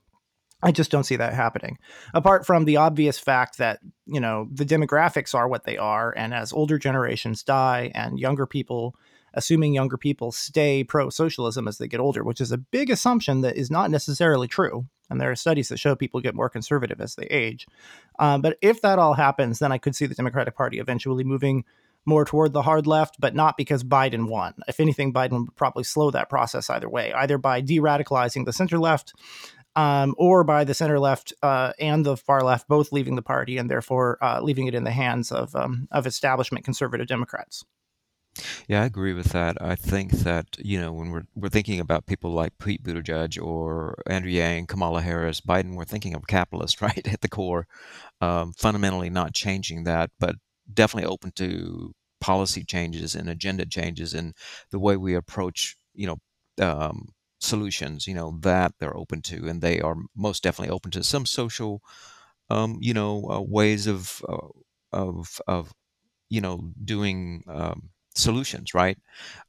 I 0.62 0.72
just 0.72 0.90
don't 0.90 1.04
see 1.04 1.16
that 1.16 1.34
happening. 1.34 1.78
Apart 2.14 2.44
from 2.44 2.64
the 2.64 2.78
obvious 2.78 3.18
fact 3.18 3.58
that, 3.58 3.78
you 4.06 4.18
know, 4.18 4.48
the 4.52 4.64
demographics 4.64 5.32
are 5.34 5.46
what 5.46 5.64
they 5.64 5.76
are. 5.78 6.12
And 6.16 6.34
as 6.34 6.52
older 6.52 6.78
generations 6.78 7.44
die 7.44 7.92
and 7.94 8.18
younger 8.18 8.44
people, 8.44 8.96
assuming 9.34 9.72
younger 9.72 9.96
people 9.96 10.32
stay 10.32 10.82
pro 10.82 11.10
socialism 11.10 11.68
as 11.68 11.78
they 11.78 11.86
get 11.86 12.00
older, 12.00 12.24
which 12.24 12.40
is 12.40 12.50
a 12.50 12.58
big 12.58 12.90
assumption 12.90 13.42
that 13.42 13.56
is 13.56 13.70
not 13.70 13.90
necessarily 13.90 14.48
true. 14.48 14.86
And 15.08 15.20
there 15.20 15.30
are 15.30 15.36
studies 15.36 15.68
that 15.68 15.78
show 15.78 15.94
people 15.94 16.20
get 16.20 16.34
more 16.34 16.50
conservative 16.50 17.00
as 17.00 17.14
they 17.14 17.26
age. 17.26 17.66
Um, 18.18 18.42
but 18.42 18.58
if 18.60 18.82
that 18.82 18.98
all 18.98 19.14
happens, 19.14 19.58
then 19.58 19.72
I 19.72 19.78
could 19.78 19.94
see 19.94 20.06
the 20.06 20.14
Democratic 20.14 20.56
Party 20.56 20.78
eventually 20.78 21.24
moving 21.24 21.64
more 22.04 22.24
toward 22.24 22.52
the 22.52 22.62
hard 22.62 22.86
left, 22.86 23.16
but 23.20 23.34
not 23.34 23.56
because 23.56 23.84
Biden 23.84 24.28
won. 24.28 24.54
If 24.66 24.80
anything, 24.80 25.12
Biden 25.12 25.40
would 25.44 25.56
probably 25.56 25.84
slow 25.84 26.10
that 26.10 26.30
process 26.30 26.70
either 26.70 26.88
way, 26.88 27.12
either 27.12 27.38
by 27.38 27.60
de 27.60 27.78
radicalizing 27.78 28.46
the 28.46 28.52
center 28.52 28.78
left 28.78 29.12
um, 29.76 30.14
or 30.18 30.42
by 30.42 30.64
the 30.64 30.74
center 30.74 30.98
left 30.98 31.32
uh, 31.42 31.72
and 31.78 32.04
the 32.04 32.16
far 32.16 32.42
left, 32.42 32.66
both 32.66 32.92
leaving 32.92 33.14
the 33.14 33.22
party 33.22 33.58
and 33.58 33.70
therefore 33.70 34.18
uh, 34.22 34.40
leaving 34.42 34.66
it 34.66 34.74
in 34.74 34.84
the 34.84 34.90
hands 34.90 35.30
of 35.30 35.54
um, 35.54 35.86
of 35.92 36.06
establishment 36.06 36.64
conservative 36.64 37.06
Democrats. 37.06 37.64
Yeah, 38.68 38.82
I 38.82 38.86
agree 38.86 39.12
with 39.12 39.28
that. 39.32 39.60
I 39.60 39.74
think 39.74 40.12
that 40.12 40.46
you 40.58 40.80
know 40.80 40.92
when 40.92 41.10
we're 41.10 41.26
we're 41.34 41.48
thinking 41.48 41.80
about 41.80 42.06
people 42.06 42.30
like 42.32 42.58
Pete 42.58 42.82
Buttigieg 42.82 43.40
or 43.42 44.00
Andrew 44.06 44.30
Yang, 44.30 44.66
Kamala 44.66 45.02
Harris, 45.02 45.40
Biden, 45.40 45.74
we're 45.74 45.84
thinking 45.84 46.14
of 46.14 46.26
capitalists, 46.26 46.80
right, 46.82 47.06
at 47.06 47.20
the 47.20 47.28
core. 47.28 47.66
Um, 48.20 48.52
fundamentally, 48.54 49.10
not 49.10 49.34
changing 49.34 49.84
that, 49.84 50.10
but 50.20 50.36
definitely 50.72 51.08
open 51.10 51.32
to 51.36 51.94
policy 52.20 52.64
changes 52.64 53.14
and 53.14 53.30
agenda 53.30 53.66
changes 53.66 54.14
in 54.14 54.34
the 54.70 54.78
way 54.80 54.96
we 54.96 55.14
approach, 55.14 55.76
you 55.94 56.06
know, 56.06 56.18
um, 56.64 57.08
solutions, 57.40 58.06
you 58.06 58.14
know, 58.14 58.38
that 58.42 58.72
they're 58.80 58.96
open 58.96 59.22
to, 59.22 59.48
and 59.48 59.62
they 59.62 59.80
are 59.80 59.96
most 60.16 60.42
definitely 60.42 60.72
open 60.74 60.90
to 60.92 61.04
some 61.04 61.26
social, 61.26 61.82
um, 62.50 62.78
you 62.80 62.94
know, 62.94 63.24
uh, 63.30 63.40
ways 63.40 63.86
of 63.86 64.22
uh, 64.28 64.48
of 64.92 65.40
of 65.46 65.72
you 66.30 66.40
know 66.40 66.72
doing 66.84 67.44
um, 67.48 67.90
solutions, 68.18 68.74
right? 68.74 68.98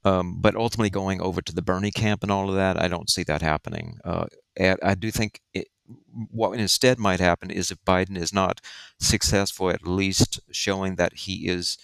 Um, 0.03 0.37
but 0.39 0.55
ultimately, 0.55 0.89
going 0.89 1.21
over 1.21 1.41
to 1.41 1.53
the 1.53 1.61
Bernie 1.61 1.91
camp 1.91 2.23
and 2.23 2.31
all 2.31 2.49
of 2.49 2.55
that, 2.55 2.81
I 2.81 2.87
don't 2.87 3.09
see 3.09 3.23
that 3.23 3.41
happening. 3.41 3.99
Uh, 4.03 4.25
I 4.59 4.95
do 4.95 5.11
think 5.11 5.41
it, 5.53 5.67
what 6.31 6.57
instead 6.59 6.99
might 6.99 7.19
happen 7.19 7.49
is 7.49 7.71
if 7.71 7.83
Biden 7.85 8.17
is 8.17 8.33
not 8.33 8.61
successful, 8.99 9.69
at 9.69 9.87
least 9.87 10.39
showing 10.51 10.95
that 10.95 11.13
he 11.13 11.47
is 11.47 11.77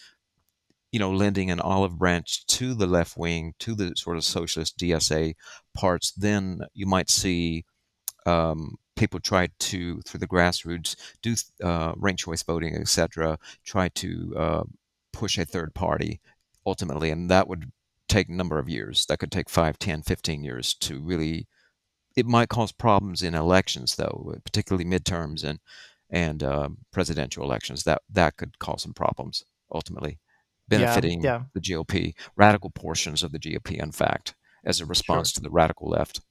you 0.95 0.99
know, 0.99 1.11
lending 1.11 1.51
an 1.51 1.59
olive 1.59 1.97
branch 1.99 2.45
to 2.47 2.73
the 2.73 2.87
left 2.87 3.17
wing, 3.17 3.53
to 3.59 3.75
the 3.75 3.93
sort 3.97 4.15
of 4.15 4.23
socialist 4.23 4.77
DSA 4.77 5.35
parts, 5.73 6.11
then 6.11 6.61
you 6.73 6.85
might 6.85 7.09
see 7.09 7.65
um, 8.25 8.77
people 8.95 9.19
try 9.19 9.49
to, 9.59 9.99
through 10.03 10.21
the 10.21 10.27
grassroots, 10.27 10.95
do 11.21 11.35
uh, 11.61 11.91
ranked 11.97 12.21
choice 12.21 12.43
voting, 12.43 12.75
etc., 12.75 13.37
try 13.65 13.89
to 13.89 14.33
uh, 14.37 14.63
push 15.11 15.37
a 15.37 15.43
third 15.43 15.73
party 15.73 16.21
ultimately. 16.65 17.11
And 17.11 17.29
that 17.29 17.47
would 17.47 17.71
take 18.07 18.29
a 18.29 18.33
number 18.33 18.59
of 18.59 18.69
years. 18.69 19.05
That 19.07 19.19
could 19.19 19.31
take 19.31 19.49
5, 19.49 19.79
10, 19.79 20.01
15 20.03 20.43
years 20.43 20.73
to 20.75 21.01
really. 21.01 21.47
It 22.15 22.25
might 22.25 22.47
cause 22.47 22.71
problems 22.71 23.21
in 23.21 23.35
elections, 23.35 23.95
though, 23.97 24.35
particularly 24.45 24.85
midterms 24.85 25.43
and 25.43 25.59
and 26.09 26.43
uh, 26.43 26.69
presidential 26.91 27.43
elections. 27.43 27.83
That 27.83 28.03
that 28.09 28.37
could 28.37 28.57
cause 28.59 28.83
some 28.83 28.93
problems 28.93 29.43
ultimately 29.73 30.19
benefiting 30.67 31.21
yeah, 31.21 31.39
yeah. 31.39 31.43
the 31.53 31.61
GOP, 31.61 32.13
radical 32.35 32.69
portions 32.69 33.23
of 33.23 33.31
the 33.31 33.39
GOP, 33.39 33.81
in 33.81 33.91
fact, 33.91 34.35
as 34.63 34.79
a 34.79 34.85
response 34.85 35.31
sure. 35.31 35.35
to 35.35 35.41
the 35.41 35.49
radical 35.49 35.89
left. 35.89 36.21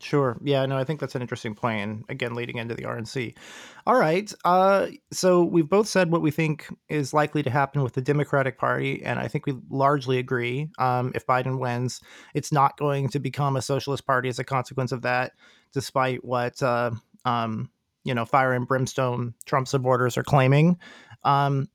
Sure. 0.00 0.38
Yeah, 0.44 0.64
no, 0.66 0.78
I 0.78 0.84
think 0.84 1.00
that's 1.00 1.16
an 1.16 1.22
interesting 1.22 1.56
point. 1.56 1.82
And 1.82 2.04
again, 2.08 2.34
leading 2.34 2.58
into 2.58 2.74
the 2.74 2.84
RNC. 2.84 3.36
All 3.84 3.98
right. 3.98 4.32
Uh, 4.44 4.88
so 5.10 5.42
we've 5.42 5.68
both 5.68 5.88
said 5.88 6.12
what 6.12 6.22
we 6.22 6.30
think 6.30 6.68
is 6.88 7.12
likely 7.12 7.42
to 7.42 7.50
happen 7.50 7.82
with 7.82 7.94
the 7.94 8.00
Democratic 8.00 8.58
Party. 8.58 9.02
And 9.04 9.18
I 9.18 9.26
think 9.26 9.46
we 9.46 9.56
largely 9.70 10.18
agree. 10.18 10.68
Um, 10.78 11.10
if 11.16 11.26
Biden 11.26 11.58
wins, 11.58 12.00
it's 12.32 12.52
not 12.52 12.76
going 12.76 13.08
to 13.08 13.18
become 13.18 13.56
a 13.56 13.62
socialist 13.62 14.06
party 14.06 14.28
as 14.28 14.38
a 14.38 14.44
consequence 14.44 14.92
of 14.92 15.02
that, 15.02 15.32
despite 15.72 16.24
what, 16.24 16.62
uh, 16.62 16.92
um, 17.24 17.68
you 18.04 18.14
know 18.14 18.24
fire 18.24 18.54
and 18.54 18.66
brimstone 18.66 19.34
Trump 19.44 19.68
supporters 19.68 20.16
are 20.16 20.22
claiming. 20.22 20.78
Um, 21.24 21.68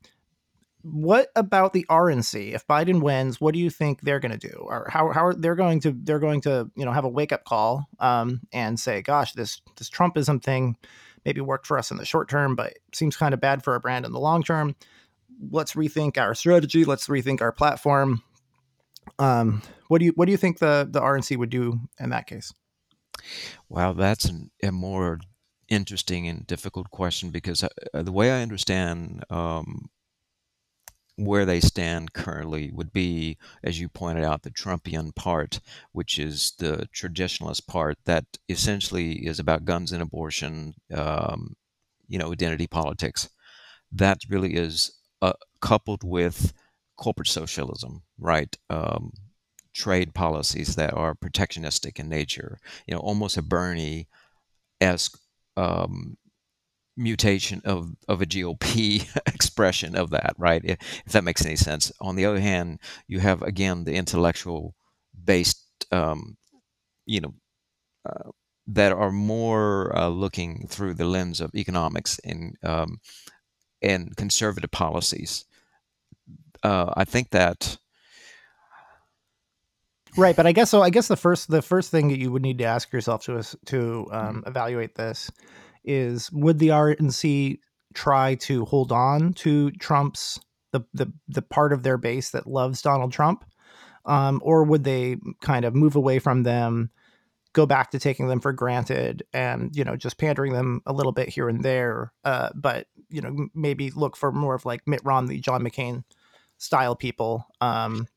what 0.84 1.30
about 1.34 1.72
the 1.72 1.86
RNC? 1.88 2.52
If 2.52 2.66
Biden 2.66 3.00
wins, 3.00 3.40
what 3.40 3.54
do 3.54 3.58
you 3.58 3.70
think 3.70 4.02
they're 4.02 4.20
going 4.20 4.38
to 4.38 4.48
do, 4.48 4.54
or 4.54 4.86
how 4.90 5.10
how 5.12 5.26
are 5.26 5.34
they're 5.34 5.54
going 5.54 5.80
to 5.80 5.92
they're 5.92 6.18
going 6.18 6.42
to 6.42 6.70
you 6.76 6.84
know 6.84 6.92
have 6.92 7.04
a 7.04 7.08
wake 7.08 7.32
up 7.32 7.44
call 7.44 7.88
um, 8.00 8.42
and 8.52 8.78
say, 8.78 9.00
gosh, 9.00 9.32
this 9.32 9.62
this 9.76 9.88
Trumpism 9.88 10.42
thing 10.42 10.76
maybe 11.24 11.40
worked 11.40 11.66
for 11.66 11.78
us 11.78 11.90
in 11.90 11.96
the 11.96 12.04
short 12.04 12.28
term, 12.28 12.54
but 12.54 12.74
seems 12.92 13.16
kind 13.16 13.32
of 13.32 13.40
bad 13.40 13.64
for 13.64 13.72
our 13.72 13.80
brand 13.80 14.04
in 14.04 14.12
the 14.12 14.20
long 14.20 14.42
term. 14.42 14.76
Let's 15.50 15.72
rethink 15.72 16.18
our 16.18 16.34
strategy. 16.34 16.84
Let's 16.84 17.06
rethink 17.06 17.40
our 17.40 17.52
platform. 17.52 18.22
Um, 19.18 19.62
what 19.88 20.00
do 20.00 20.04
you 20.04 20.12
what 20.16 20.26
do 20.26 20.32
you 20.32 20.38
think 20.38 20.58
the 20.58 20.86
the 20.90 21.00
RNC 21.00 21.38
would 21.38 21.50
do 21.50 21.80
in 21.98 22.10
that 22.10 22.26
case? 22.26 22.52
Wow, 23.70 23.94
that's 23.94 24.26
an, 24.26 24.50
a 24.62 24.70
more 24.70 25.18
interesting 25.70 26.28
and 26.28 26.46
difficult 26.46 26.90
question 26.90 27.30
because 27.30 27.64
uh, 27.64 28.02
the 28.02 28.12
way 28.12 28.30
I 28.30 28.42
understand 28.42 29.24
um, 29.30 29.88
where 31.16 31.44
they 31.44 31.60
stand 31.60 32.12
currently 32.12 32.70
would 32.72 32.92
be, 32.92 33.36
as 33.62 33.78
you 33.80 33.88
pointed 33.88 34.24
out, 34.24 34.42
the 34.42 34.50
Trumpian 34.50 35.14
part, 35.14 35.60
which 35.92 36.18
is 36.18 36.52
the 36.58 36.88
traditionalist 36.94 37.66
part 37.66 37.98
that 38.04 38.24
essentially 38.48 39.26
is 39.26 39.38
about 39.38 39.64
guns 39.64 39.92
and 39.92 40.02
abortion, 40.02 40.74
um, 40.92 41.54
you 42.08 42.18
know, 42.18 42.32
identity 42.32 42.66
politics. 42.66 43.28
That 43.92 44.22
really 44.28 44.54
is 44.54 44.92
uh, 45.22 45.34
coupled 45.60 46.02
with 46.02 46.52
corporate 46.96 47.28
socialism, 47.28 48.02
right? 48.18 48.56
Um, 48.68 49.12
trade 49.72 50.14
policies 50.14 50.76
that 50.76 50.94
are 50.94 51.14
protectionistic 51.14 51.98
in 51.98 52.08
nature, 52.08 52.58
you 52.86 52.94
know, 52.94 53.00
almost 53.00 53.36
a 53.36 53.42
Bernie 53.42 54.08
esque 54.80 55.18
um, 55.56 56.16
mutation 56.96 57.60
of, 57.64 57.90
of 58.08 58.22
a 58.22 58.26
GOP 58.26 59.08
expression 59.26 59.96
of 59.96 60.10
that, 60.10 60.34
right? 60.38 60.62
If, 60.64 60.78
if, 61.06 61.12
that 61.12 61.24
makes 61.24 61.44
any 61.44 61.56
sense. 61.56 61.92
On 62.00 62.16
the 62.16 62.24
other 62.24 62.40
hand, 62.40 62.80
you 63.06 63.20
have 63.20 63.42
again 63.42 63.84
the 63.84 63.94
intellectual 63.94 64.74
based, 65.22 65.60
um, 65.90 66.36
you 67.06 67.20
know, 67.20 67.34
uh, 68.08 68.30
that 68.66 68.92
are 68.92 69.12
more 69.12 69.96
uh, 69.96 70.08
looking 70.08 70.66
through 70.68 70.94
the 70.94 71.04
lens 71.04 71.40
of 71.40 71.54
economics 71.54 72.18
and 72.24 72.56
um, 72.62 72.98
and 73.82 74.16
conservative 74.16 74.70
policies. 74.70 75.44
Uh, 76.62 76.92
I 76.96 77.04
think 77.04 77.30
that. 77.30 77.76
Right, 80.16 80.36
but 80.36 80.46
I 80.46 80.52
guess 80.52 80.70
so. 80.70 80.80
I 80.80 80.90
guess 80.90 81.08
the 81.08 81.16
first 81.16 81.50
the 81.50 81.60
first 81.60 81.90
thing 81.90 82.08
that 82.08 82.18
you 82.18 82.30
would 82.30 82.42
need 82.42 82.58
to 82.58 82.64
ask 82.64 82.92
yourself 82.92 83.24
to 83.24 83.42
to 83.66 84.08
um, 84.12 84.36
mm-hmm. 84.36 84.48
evaluate 84.48 84.94
this 84.94 85.30
is 85.84 86.30
would 86.32 86.58
the 86.58 86.68
RNC 86.68 87.58
try 87.94 88.34
to 88.34 88.64
hold 88.64 88.92
on 88.92 89.32
to 89.34 89.70
Trump's 89.72 90.40
the 90.72 90.84
the 90.92 91.12
the 91.28 91.42
part 91.42 91.72
of 91.72 91.82
their 91.82 91.96
base 91.96 92.30
that 92.30 92.46
loves 92.46 92.82
Donald 92.82 93.12
Trump, 93.12 93.44
um, 94.04 94.40
or 94.44 94.64
would 94.64 94.84
they 94.84 95.16
kind 95.40 95.64
of 95.64 95.74
move 95.74 95.96
away 95.96 96.18
from 96.18 96.42
them, 96.42 96.90
go 97.52 97.64
back 97.64 97.92
to 97.92 97.98
taking 97.98 98.26
them 98.26 98.40
for 98.40 98.52
granted, 98.52 99.22
and 99.32 99.74
you 99.76 99.84
know 99.84 99.96
just 99.96 100.18
pandering 100.18 100.52
them 100.52 100.82
a 100.86 100.92
little 100.92 101.12
bit 101.12 101.28
here 101.28 101.48
and 101.48 101.64
there, 101.64 102.12
uh, 102.24 102.50
but 102.54 102.88
you 103.08 103.20
know 103.20 103.48
maybe 103.54 103.90
look 103.90 104.16
for 104.16 104.32
more 104.32 104.54
of 104.54 104.64
like 104.64 104.86
Mitt 104.86 105.00
Romney, 105.04 105.38
John 105.38 105.62
McCain 105.62 106.02
style 106.58 106.96
people, 106.96 107.46
um, 107.60 108.08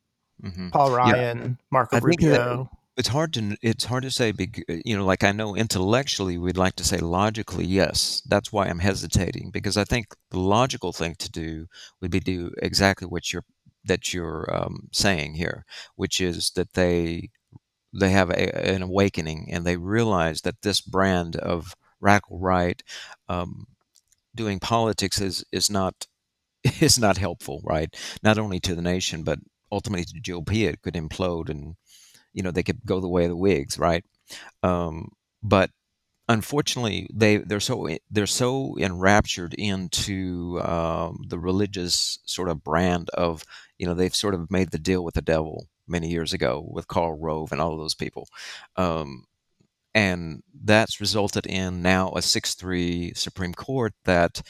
mm-hmm. 0.44 0.70
Paul 0.70 0.92
Ryan, 0.92 1.38
yeah. 1.38 1.66
Marco 1.72 2.00
Rubio 2.00 2.70
it's 2.98 3.10
hard 3.10 3.34
to 3.34 3.56
it's 3.62 3.86
hard 3.86 4.04
to 4.04 4.12
say 4.12 4.34
you 4.68 4.98
know 4.98 5.06
like 5.06 5.24
i 5.24 5.32
know 5.32 5.56
intellectually 5.56 6.38
we'd 6.38 6.58
like 6.58 6.76
to 6.76 6.84
say 6.84 6.98
logically 6.98 7.66
yes 7.66 8.22
that's 8.28 8.52
why 8.52 8.66
i'm 8.68 8.80
hesitating 8.80 9.52
because 9.52 9.78
i 9.78 9.84
think 9.84 10.08
the 10.32 10.40
logical 10.40 10.92
thing 10.92 11.16
to 11.20 11.30
do 11.32 11.68
would 12.02 12.12
be 12.12 12.20
do 12.20 12.52
exactly 12.62 13.08
what 13.08 13.32
you're 13.32 13.46
that 13.86 14.14
you're 14.14 14.54
um, 14.54 14.90
saying 14.92 15.36
here 15.36 15.66
which 15.96 16.20
is 16.20 16.52
that 16.56 16.74
they 16.74 17.30
they 17.94 18.10
have 18.10 18.30
a, 18.30 18.68
an 18.68 18.82
awakening 18.82 19.50
and 19.52 19.66
they 19.66 19.78
realize 19.78 20.42
that 20.42 20.62
this 20.62 20.82
brand 20.82 21.36
of 21.38 21.76
radical 22.00 22.40
right 22.40 22.84
um, 23.30 23.68
doing 24.36 24.60
politics 24.60 25.22
is 25.22 25.44
is 25.52 25.70
not 25.70 26.08
is 26.82 27.00
not 27.00 27.18
helpful 27.18 27.62
right? 27.64 27.96
Not 28.24 28.38
only 28.38 28.60
to 28.62 28.76
the 28.76 28.82
nation 28.82 29.24
but 29.24 29.40
ultimately 29.72 30.06
to 30.06 30.14
the 30.14 30.22
GOP 30.22 30.68
it 30.68 30.82
could 30.82 30.96
implode 30.96 31.50
and 31.50 31.76
you 32.38 32.44
know 32.44 32.52
they 32.52 32.64
could 32.64 32.86
go 32.86 33.00
the 33.02 33.10
way 33.10 33.24
of 33.24 33.30
the 33.30 33.36
Whigs, 33.36 33.80
right? 33.80 34.06
Um, 34.62 35.10
but 35.42 35.72
unfortunately, 36.30 37.10
they 37.12 37.38
they're 37.38 37.60
so 37.60 37.90
they're 38.12 38.28
so 38.28 38.78
enraptured 38.78 39.56
into 39.56 40.62
um, 40.62 41.24
the 41.28 41.40
religious 41.40 42.20
sort 42.26 42.50
of 42.50 42.64
brand 42.64 43.10
of 43.16 43.44
you 43.80 43.88
know 43.88 43.96
they've 43.96 44.16
sort 44.16 44.36
of 44.36 44.52
made 44.52 44.70
the 44.70 44.78
deal 44.78 45.04
with 45.04 45.16
the 45.16 45.22
devil 45.22 45.68
many 45.88 46.10
years 46.10 46.32
ago 46.32 46.64
with 46.70 46.88
Karl 46.88 47.18
Rove 47.18 47.52
and 47.52 47.60
all 47.60 47.74
of 47.74 47.80
those 47.80 47.96
people. 47.96 48.28
Um, 48.76 49.26
and 49.96 50.44
that's 50.64 51.02
resulted 51.02 51.48
in 51.48 51.82
now 51.82 52.12
a 52.16 52.22
6 52.22 52.54
3 52.54 53.14
Supreme 53.16 53.54
Court 53.54 53.94
that 54.06 54.44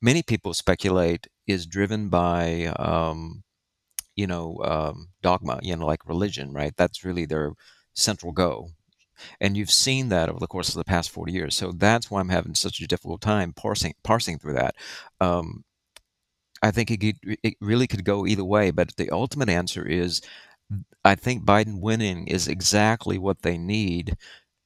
many 0.00 0.22
people 0.22 0.54
speculate 0.54 1.26
is 1.46 1.66
driven 1.66 2.08
by 2.08 2.72
um, 2.78 3.42
you 4.16 4.26
know, 4.26 4.58
um, 4.64 5.08
dogma, 5.22 5.60
you 5.62 5.76
know, 5.76 5.86
like 5.86 6.06
religion, 6.08 6.52
right? 6.52 6.74
That's 6.76 7.04
really 7.04 7.26
their 7.26 7.52
central 7.94 8.32
goal. 8.32 8.70
And 9.40 9.56
you've 9.56 9.70
seen 9.70 10.08
that 10.08 10.28
over 10.28 10.40
the 10.40 10.46
course 10.46 10.68
of 10.70 10.74
the 10.74 10.84
past 10.84 11.10
40 11.10 11.32
years. 11.32 11.56
So 11.56 11.72
that's 11.72 12.10
why 12.10 12.20
I'm 12.20 12.28
having 12.30 12.54
such 12.54 12.80
a 12.80 12.86
difficult 12.86 13.20
time 13.20 13.52
parsing 13.52 13.94
parsing 14.02 14.38
through 14.38 14.54
that. 14.54 14.74
Um, 15.20 15.64
I 16.62 16.70
think 16.70 16.90
it, 16.90 16.98
could, 16.98 17.38
it 17.42 17.54
really 17.60 17.86
could 17.86 18.04
go 18.04 18.26
either 18.26 18.44
way, 18.44 18.70
but 18.70 18.96
the 18.96 19.10
ultimate 19.10 19.48
answer 19.50 19.86
is 19.86 20.22
I 21.04 21.14
think 21.14 21.44
Biden 21.44 21.80
winning 21.80 22.26
is 22.26 22.48
exactly 22.48 23.18
what 23.18 23.42
they 23.42 23.58
need 23.58 24.16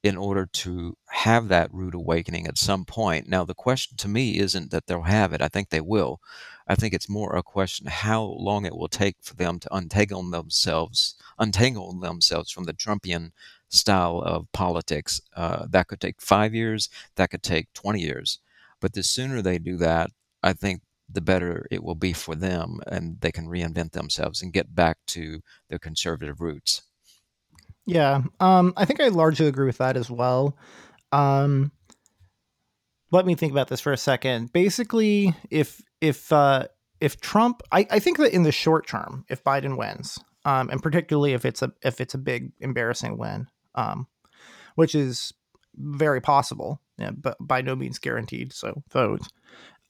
in 0.09 0.17
order 0.17 0.47
to 0.47 0.97
have 1.11 1.49
that 1.49 1.73
rude 1.73 1.95
awakening 1.95 2.47
at 2.47 2.59
some 2.59 2.85
point. 2.85 3.29
Now, 3.29 3.45
the 3.45 3.55
question 3.55 3.97
to 3.99 4.09
me 4.09 4.39
isn't 4.39 4.71
that 4.71 4.87
they'll 4.87 5.03
have 5.03 5.33
it, 5.33 5.43
I 5.43 5.49
think 5.49 5.69
they 5.69 5.81
will. 5.81 6.21
I 6.67 6.75
think 6.75 6.93
it's 6.93 7.09
more 7.09 7.37
a 7.37 7.43
question 7.43 7.87
how 7.87 8.23
long 8.23 8.67
it 8.67 8.77
will 8.77 8.89
take 8.89 9.17
for 9.23 9.35
them 9.35 9.59
to 9.61 9.75
untangle 9.75 10.23
themselves, 10.31 11.15
untangle 11.39 11.93
themselves 11.93 12.51
from 12.51 12.65
the 12.65 12.75
Trumpian 12.75 13.33
style 13.69 14.21
of 14.21 14.51
politics. 14.53 15.21
Uh, 15.37 15.67
that 15.71 15.89
could 15.89 16.01
take 16.01 16.21
five 16.21 16.55
years, 16.55 16.89
that 17.17 17.31
could 17.31 17.43
take 17.43 17.73
20 17.75 18.01
years. 18.01 18.39
But 18.81 18.95
the 18.95 19.03
sooner 19.03 19.43
they 19.43 19.59
do 19.59 19.77
that, 19.77 20.11
I 20.43 20.53
think 20.53 20.83
the 21.09 21.21
better 21.21 21.67
it 21.71 21.83
will 21.83 21.95
be 21.95 22.13
for 22.13 22.35
them 22.35 22.81
and 22.87 23.21
they 23.21 23.33
can 23.33 23.47
reinvent 23.47 23.93
themselves 23.93 24.43
and 24.43 24.53
get 24.53 24.75
back 24.75 24.99
to 25.07 25.43
their 25.69 25.79
conservative 25.79 26.41
roots. 26.41 26.83
Yeah, 27.89 28.21
um, 28.39 28.75
I 28.77 28.85
think 28.85 29.01
I 29.01 29.09
largely 29.09 29.47
agree 29.47 29.65
with 29.65 29.79
that 29.79 29.97
as 29.97 30.11
well. 30.11 30.59
Um, 31.11 31.73
let 33.11 33.25
me 33.25 33.35
think 33.35 33.51
about 33.51 33.69
this 33.69 33.81
for 33.81 33.95
a 33.95 33.97
second. 33.97 34.53
Basically, 34.53 35.35
if 35.51 35.81
if 36.03 36.31
uh, 36.31 36.67
if 37.01 37.19
Trump, 37.23 37.63
I, 37.73 37.87
I 37.91 37.99
think 37.99 38.19
that 38.19 38.35
in 38.35 38.43
the 38.43 38.53
short 38.53 38.87
term, 38.87 39.25
if 39.31 39.43
Biden 39.43 39.79
wins, 39.79 40.19
um, 40.45 40.69
and 40.69 40.83
particularly 40.83 41.33
if 41.33 41.47
it's 41.47 41.63
a 41.63 41.73
if 41.83 41.99
it's 41.99 42.13
a 42.13 42.19
big 42.19 42.53
embarrassing 42.61 43.17
win, 43.17 43.47
um, 43.75 44.07
which 44.75 44.95
is 44.95 45.33
very 45.75 46.21
possible, 46.21 46.83
yeah, 46.99 47.13
but 47.13 47.39
by 47.41 47.63
no 47.63 47.75
means 47.75 47.99
guaranteed. 47.99 48.53
So 48.53 48.83
vote. 48.93 49.23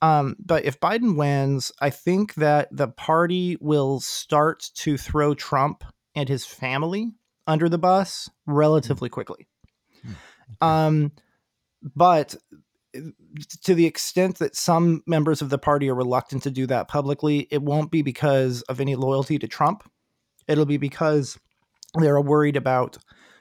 Um, 0.01 0.37
but 0.39 0.65
if 0.65 0.79
Biden 0.79 1.17
wins, 1.17 1.73
I 1.81 1.91
think 1.91 2.35
that 2.35 2.69
the 2.71 2.87
party 2.87 3.57
will 3.61 3.99
start 3.99 4.71
to 4.77 4.97
throw 4.97 5.35
Trump 5.35 5.83
and 6.15 6.29
his 6.29 6.47
family 6.47 7.11
under 7.49 7.69
the 7.69 7.79
bus 7.79 8.31
relatively 8.47 9.09
quickly. 9.09 9.49
Hmm, 10.61 10.65
um, 10.65 11.13
but 11.83 12.37
to 13.65 13.75
the 13.75 13.87
extent 13.87 14.39
that 14.39 14.57
some 14.57 15.03
members 15.07 15.43
of 15.43 15.51
the 15.51 15.59
party 15.59 15.89
are 15.89 15.95
reluctant 15.95 16.43
to 16.45 16.51
do 16.51 16.67
that 16.67 16.89
publicly, 16.89 17.49
it 17.51 17.63
won't 17.63 17.91
be 17.91 18.03
because 18.03 18.63
of 18.63 18.81
any 18.81 18.95
loyalty 18.95 19.39
to 19.39 19.49
Trump. 19.49 19.91
It'll 20.47 20.65
be 20.65 20.79
because 20.79 21.39
they're 21.99 22.21
worried 22.21 22.57
about 22.57 22.99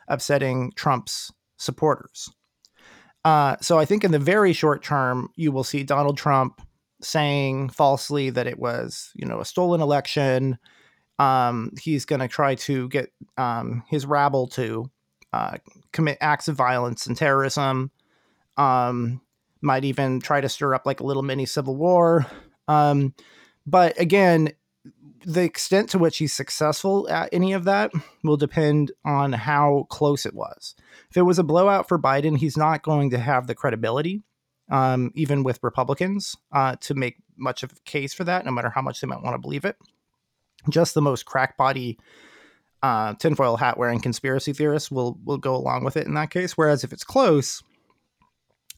upsetting 0.07 0.71
Trump's 0.75 1.31
supporters. 1.57 2.29
Uh, 3.25 3.57
so 3.61 3.77
I 3.77 3.85
think 3.85 4.03
in 4.03 4.11
the 4.11 4.19
very 4.19 4.53
short 4.53 4.83
term, 4.83 5.29
you 5.35 5.51
will 5.51 5.63
see 5.63 5.83
Donald 5.83 6.17
Trump 6.17 6.61
saying 7.01 7.69
falsely 7.69 8.29
that 8.29 8.47
it 8.47 8.59
was, 8.59 9.11
you 9.15 9.25
know, 9.25 9.39
a 9.39 9.45
stolen 9.45 9.81
election, 9.81 10.57
um, 11.19 11.71
he's 11.79 12.05
going 12.05 12.19
to 12.19 12.27
try 12.27 12.55
to 12.55 12.87
get 12.89 13.11
um, 13.37 13.83
his 13.87 14.05
rabble 14.05 14.47
to 14.47 14.89
uh, 15.33 15.57
commit 15.91 16.17
acts 16.21 16.47
of 16.47 16.55
violence 16.55 17.07
and 17.07 17.17
terrorism. 17.17 17.91
Um, 18.57 19.21
might 19.61 19.85
even 19.85 20.19
try 20.19 20.41
to 20.41 20.49
stir 20.49 20.73
up 20.73 20.85
like 20.85 20.99
a 20.99 21.05
little 21.05 21.23
mini 21.23 21.45
civil 21.45 21.75
war. 21.75 22.27
Um, 22.67 23.13
but 23.65 23.99
again, 23.99 24.49
the 25.25 25.43
extent 25.43 25.89
to 25.89 25.99
which 25.99 26.17
he's 26.19 26.33
successful 26.33 27.09
at 27.09 27.29
any 27.31 27.53
of 27.53 27.65
that 27.65 27.91
will 28.23 28.37
depend 28.37 28.91
on 29.03 29.33
how 29.33 29.87
close 29.89 30.25
it 30.25 30.33
was. 30.33 30.75
If 31.09 31.17
it 31.17 31.23
was 31.23 31.39
a 31.39 31.43
blowout 31.43 31.87
for 31.87 31.99
Biden, 31.99 32.37
he's 32.37 32.55
not 32.55 32.83
going 32.83 33.09
to 33.09 33.17
have 33.17 33.47
the 33.47 33.55
credibility 33.55 34.23
um, 34.69 35.11
even 35.15 35.43
with 35.43 35.59
Republicans, 35.61 36.35
uh, 36.51 36.75
to 36.81 36.93
make 36.93 37.17
much 37.37 37.63
of 37.63 37.71
a 37.71 37.75
case 37.85 38.13
for 38.13 38.23
that, 38.25 38.45
no 38.45 38.51
matter 38.51 38.69
how 38.69 38.81
much 38.81 38.99
they 38.99 39.07
might 39.07 39.21
want 39.21 39.33
to 39.33 39.39
believe 39.39 39.65
it. 39.65 39.77
Just 40.69 40.93
the 40.93 41.01
most 41.01 41.25
crackbody 41.25 41.97
uh, 42.83 43.13
tinfoil 43.15 43.57
hat 43.57 43.77
wearing 43.77 43.99
conspiracy 43.99 44.53
theorists 44.53 44.91
will 44.91 45.17
will 45.23 45.37
go 45.37 45.55
along 45.55 45.83
with 45.83 45.97
it 45.97 46.07
in 46.07 46.13
that 46.13 46.29
case. 46.29 46.57
Whereas 46.57 46.83
if 46.83 46.93
it's 46.93 47.03
close, 47.03 47.63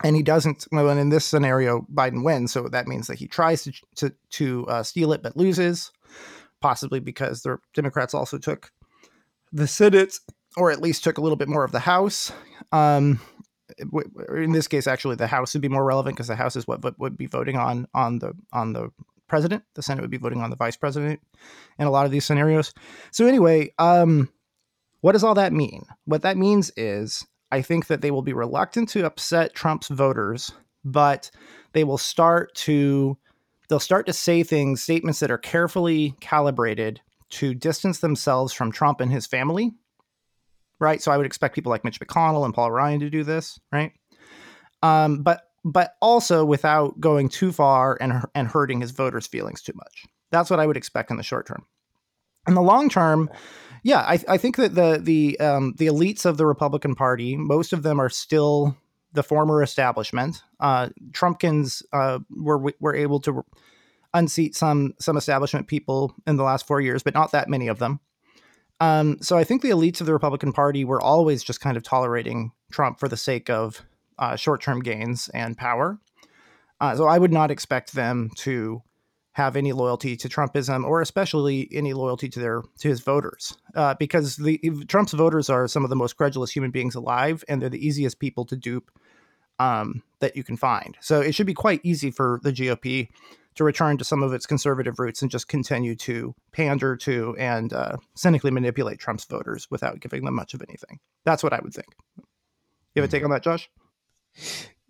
and 0.03 0.15
he 0.15 0.23
doesn't, 0.23 0.67
well, 0.71 0.89
in 0.89 1.09
this 1.09 1.25
scenario, 1.25 1.85
Biden 1.93 2.23
wins, 2.23 2.53
so 2.53 2.67
that 2.69 2.87
means 2.87 3.07
that 3.07 3.19
he 3.19 3.27
tries 3.27 3.63
to 3.63 3.73
to, 3.95 4.13
to 4.31 4.67
uh, 4.67 4.83
steal 4.83 5.11
it 5.13 5.21
but 5.21 5.35
loses, 5.35 5.91
possibly 6.61 6.99
because 6.99 7.41
the 7.41 7.57
Democrats 7.73 8.13
also 8.13 8.37
took 8.37 8.71
the 9.51 9.67
Senate, 9.67 10.15
or 10.57 10.71
at 10.71 10.81
least 10.81 11.03
took 11.03 11.17
a 11.17 11.21
little 11.21 11.35
bit 11.35 11.49
more 11.49 11.63
of 11.63 11.71
the 11.71 11.79
House. 11.79 12.31
Um, 12.71 13.19
in 14.35 14.51
this 14.51 14.67
case, 14.67 14.87
actually, 14.87 15.15
the 15.15 15.27
House 15.27 15.53
would 15.53 15.61
be 15.61 15.69
more 15.69 15.85
relevant 15.85 16.15
because 16.15 16.27
the 16.27 16.35
House 16.35 16.55
is 16.55 16.67
what 16.67 16.99
would 16.99 17.17
be 17.17 17.27
voting 17.27 17.57
on 17.57 17.87
on 17.93 18.19
the 18.19 18.33
on 18.53 18.73
the 18.73 18.91
president. 19.29 19.63
The 19.75 19.81
Senate 19.81 20.01
would 20.01 20.11
be 20.11 20.17
voting 20.17 20.41
on 20.41 20.49
the 20.49 20.55
vice 20.55 20.75
president 20.75 21.21
in 21.77 21.87
a 21.87 21.91
lot 21.91 22.05
of 22.05 22.11
these 22.11 22.25
scenarios. 22.25 22.73
So 23.11 23.25
anyway, 23.25 23.73
um, 23.79 24.29
what 25.01 25.13
does 25.13 25.23
all 25.23 25.35
that 25.35 25.53
mean? 25.53 25.85
What 26.05 26.23
that 26.23 26.37
means 26.37 26.71
is 26.75 27.25
I 27.51 27.61
think 27.61 27.87
that 27.87 28.01
they 28.01 28.11
will 28.11 28.21
be 28.21 28.33
reluctant 28.33 28.89
to 28.89 29.05
upset 29.05 29.53
Trump's 29.53 29.87
voters, 29.87 30.51
but 30.83 31.31
they 31.73 31.83
will 31.83 31.97
start 31.97 32.53
to 32.55 33.17
they'll 33.69 33.79
start 33.79 34.07
to 34.07 34.13
say 34.13 34.43
things, 34.43 34.81
statements 34.81 35.19
that 35.19 35.31
are 35.31 35.37
carefully 35.37 36.15
calibrated 36.19 37.01
to 37.29 37.53
distance 37.53 37.99
themselves 37.99 38.51
from 38.51 38.71
Trump 38.71 38.99
and 38.99 39.11
his 39.11 39.27
family. 39.27 39.71
Right. 40.79 41.01
So 41.01 41.11
I 41.11 41.17
would 41.17 41.25
expect 41.25 41.55
people 41.55 41.69
like 41.69 41.83
Mitch 41.83 41.99
McConnell 41.99 42.45
and 42.45 42.53
Paul 42.53 42.71
Ryan 42.71 43.01
to 43.01 43.09
do 43.09 43.23
this, 43.23 43.59
right? 43.71 43.91
Um, 44.81 45.23
but 45.23 45.41
but 45.63 45.95
also 46.02 46.45
without 46.45 47.00
going 47.00 47.30
too 47.30 47.52
far 47.52 47.98
and 48.00 48.24
and 48.36 48.48
hurting 48.48 48.82
his 48.82 48.91
voters' 48.91 49.28
feelings 49.28 49.62
too 49.62 49.74
much. 49.76 50.06
That's 50.32 50.50
what 50.50 50.60
I 50.60 50.67
would 50.67 50.78
expect 50.78 51.12
in 51.12 51.17
the 51.17 51.24
short 51.24 51.48
term. 51.48 51.65
In 52.48 52.54
the 52.54 52.62
long 52.62 52.89
term, 52.89 53.30
yeah, 53.84 54.00
I, 54.00 54.19
I 54.28 54.38
think 54.38 54.58
that 54.58 54.76
the 54.76 55.00
the 55.02 55.39
um, 55.39 55.74
the 55.78 55.88
elites 55.88 56.26
of 56.26 56.38
the 56.38 56.45
Republican 56.45 56.95
Party, 56.95 57.36
most 57.36 57.74
of 57.74 57.84
them 57.84 58.00
are 58.00 58.10
still 58.10 58.78
the 59.13 59.24
former 59.24 59.63
establishment. 59.63 60.43
Uh, 60.60 60.89
Trumpkins 61.12 61.84
uh, 61.93 62.19
were 62.30 62.74
were 62.80 62.95
able 62.95 63.19
to 63.22 63.43
unseat 64.13 64.56
some 64.56 64.93
some 65.00 65.17
establishment 65.17 65.67
people 65.67 66.13
in 66.28 66.38
the 66.38 66.43
last 66.43 66.67
four 66.67 66.82
years, 66.82 67.04
but 67.04 67.13
not 67.13 67.32
that 67.32 67.50
many 67.50 67.67
of 67.67 67.80
them. 67.80 68.00
Um, 68.82 69.17
so 69.22 69.38
I 69.38 69.43
think 69.43 69.62
the 69.62 69.72
elites 69.72 70.00
of 70.00 70.08
the 70.08 70.13
Republican 70.13 70.54
Party 70.54 70.86
were 70.86 71.02
always 71.02 71.43
just 71.43 71.60
kind 71.60 71.76
of 71.76 71.84
tolerating 71.84 72.52
Trump 72.72 73.00
for 73.00 73.10
the 73.10 73.17
sake 73.17 73.50
of 73.50 73.84
uh, 74.19 74.36
short 74.36 74.62
term 74.62 74.82
gains 74.82 75.29
and 75.29 75.58
power. 75.58 75.97
Uh, 76.79 76.95
so 76.95 77.05
I 77.08 77.17
would 77.17 77.34
not 77.34 77.51
expect 77.51 77.93
them 77.93 78.29
to 78.38 78.84
have 79.34 79.55
any 79.55 79.71
loyalty 79.71 80.17
to 80.17 80.27
Trumpism 80.27 80.84
or 80.84 81.01
especially 81.01 81.69
any 81.71 81.93
loyalty 81.93 82.29
to 82.29 82.39
their 82.39 82.62
to 82.79 82.88
his 82.88 82.99
voters, 82.99 83.58
uh, 83.75 83.95
because 83.97 84.36
the 84.36 84.60
Trump's 84.88 85.13
voters 85.13 85.49
are 85.49 85.67
some 85.67 85.84
of 85.84 85.89
the 85.89 85.95
most 85.95 86.17
credulous 86.17 86.51
human 86.51 86.71
beings 86.71 86.95
alive, 86.95 87.43
and 87.47 87.62
they're 87.62 87.69
the 87.69 87.86
easiest 87.86 88.19
people 88.19 88.45
to 88.45 88.55
dupe 88.55 88.91
um, 89.60 90.03
that 90.19 90.36
you 90.36 90.43
can 90.43 90.58
find. 90.58 90.97
So 91.01 91.21
it 91.21 91.34
should 91.34 91.47
be 91.47 91.53
quite 91.53 91.82
easy 91.84 92.12
for 92.12 92.39
the 92.43 92.51
GOP 92.51 93.10
to 93.55 93.63
return 93.63 93.97
to 93.97 94.05
some 94.05 94.23
of 94.23 94.34
its 94.34 94.45
conservative 94.45 94.99
roots 94.99 95.21
and 95.21 95.29
just 95.29 95.47
continue 95.47 95.95
to 95.95 96.34
pander 96.51 96.95
to 96.95 97.36
and 97.38 97.73
uh, 97.73 97.97
cynically 98.15 98.51
manipulate 98.51 98.99
Trump's 98.99 99.25
voters 99.25 99.69
without 99.69 99.99
giving 99.99 100.23
them 100.23 100.36
much 100.36 100.53
of 100.53 100.62
anything. 100.62 100.99
That's 101.25 101.43
what 101.43 101.53
I 101.53 101.60
would 101.62 101.73
think. 101.73 101.93
You 102.95 103.01
have 103.01 103.10
a 103.10 103.12
take 103.12 103.23
on 103.23 103.32
that, 103.32 103.43
Josh? 103.43 103.69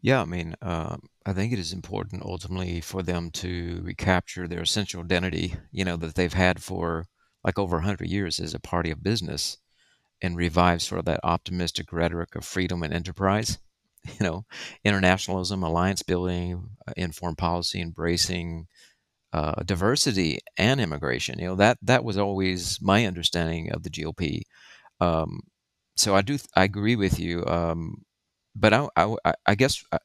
Yeah, 0.02 0.22
I 0.22 0.26
mean, 0.26 0.56
uh, 0.62 0.98
I 1.26 1.34
think 1.34 1.52
it 1.52 1.60
is 1.60 1.74
important 1.74 2.24
ultimately 2.24 2.82
for 2.82 3.04
them 3.04 3.32
to 3.32 3.82
recapture 3.84 4.48
their 4.48 4.62
essential 4.62 5.02
identity, 5.04 5.56
you 5.72 5.84
know, 5.84 5.98
that 5.98 6.16
they've 6.16 6.34
had 6.34 6.64
for 6.64 7.06
like 7.44 7.60
over 7.60 7.78
100 7.78 8.08
years 8.10 8.40
as 8.40 8.54
a 8.54 8.60
party 8.60 8.92
of 8.92 9.04
business 9.04 9.58
and 10.22 10.38
revive 10.38 10.82
sort 10.82 11.00
of 11.00 11.06
that 11.06 11.22
optimistic 11.24 11.94
rhetoric 11.94 12.36
of 12.36 12.46
freedom 12.46 12.84
and 12.84 12.94
enterprise, 12.94 13.60
you 14.06 14.26
know, 14.26 14.46
internationalism, 14.86 15.64
alliance 15.64 16.04
building, 16.04 16.70
uh, 16.88 16.94
informed 16.98 17.38
policy, 17.38 17.82
embracing 17.82 18.68
uh, 19.34 19.64
diversity 19.64 20.40
and 20.58 20.82
immigration. 20.82 21.40
You 21.40 21.48
know, 21.50 21.56
that, 21.56 21.78
that 21.84 22.04
was 22.04 22.18
always 22.18 22.80
my 22.82 23.06
understanding 23.06 23.72
of 23.72 23.84
the 23.84 23.90
GOP. 23.90 24.44
Um, 25.02 25.42
so 25.96 26.16
I 26.16 26.22
do, 26.22 26.38
I 26.56 26.64
agree 26.66 26.96
with 26.96 27.20
you. 27.20 27.46
Um, 27.46 28.04
but 28.56 28.74
I, 28.74 28.88
I, 28.96 29.34
I 29.46 29.56
guess 29.56 29.84
uh, 29.92 30.00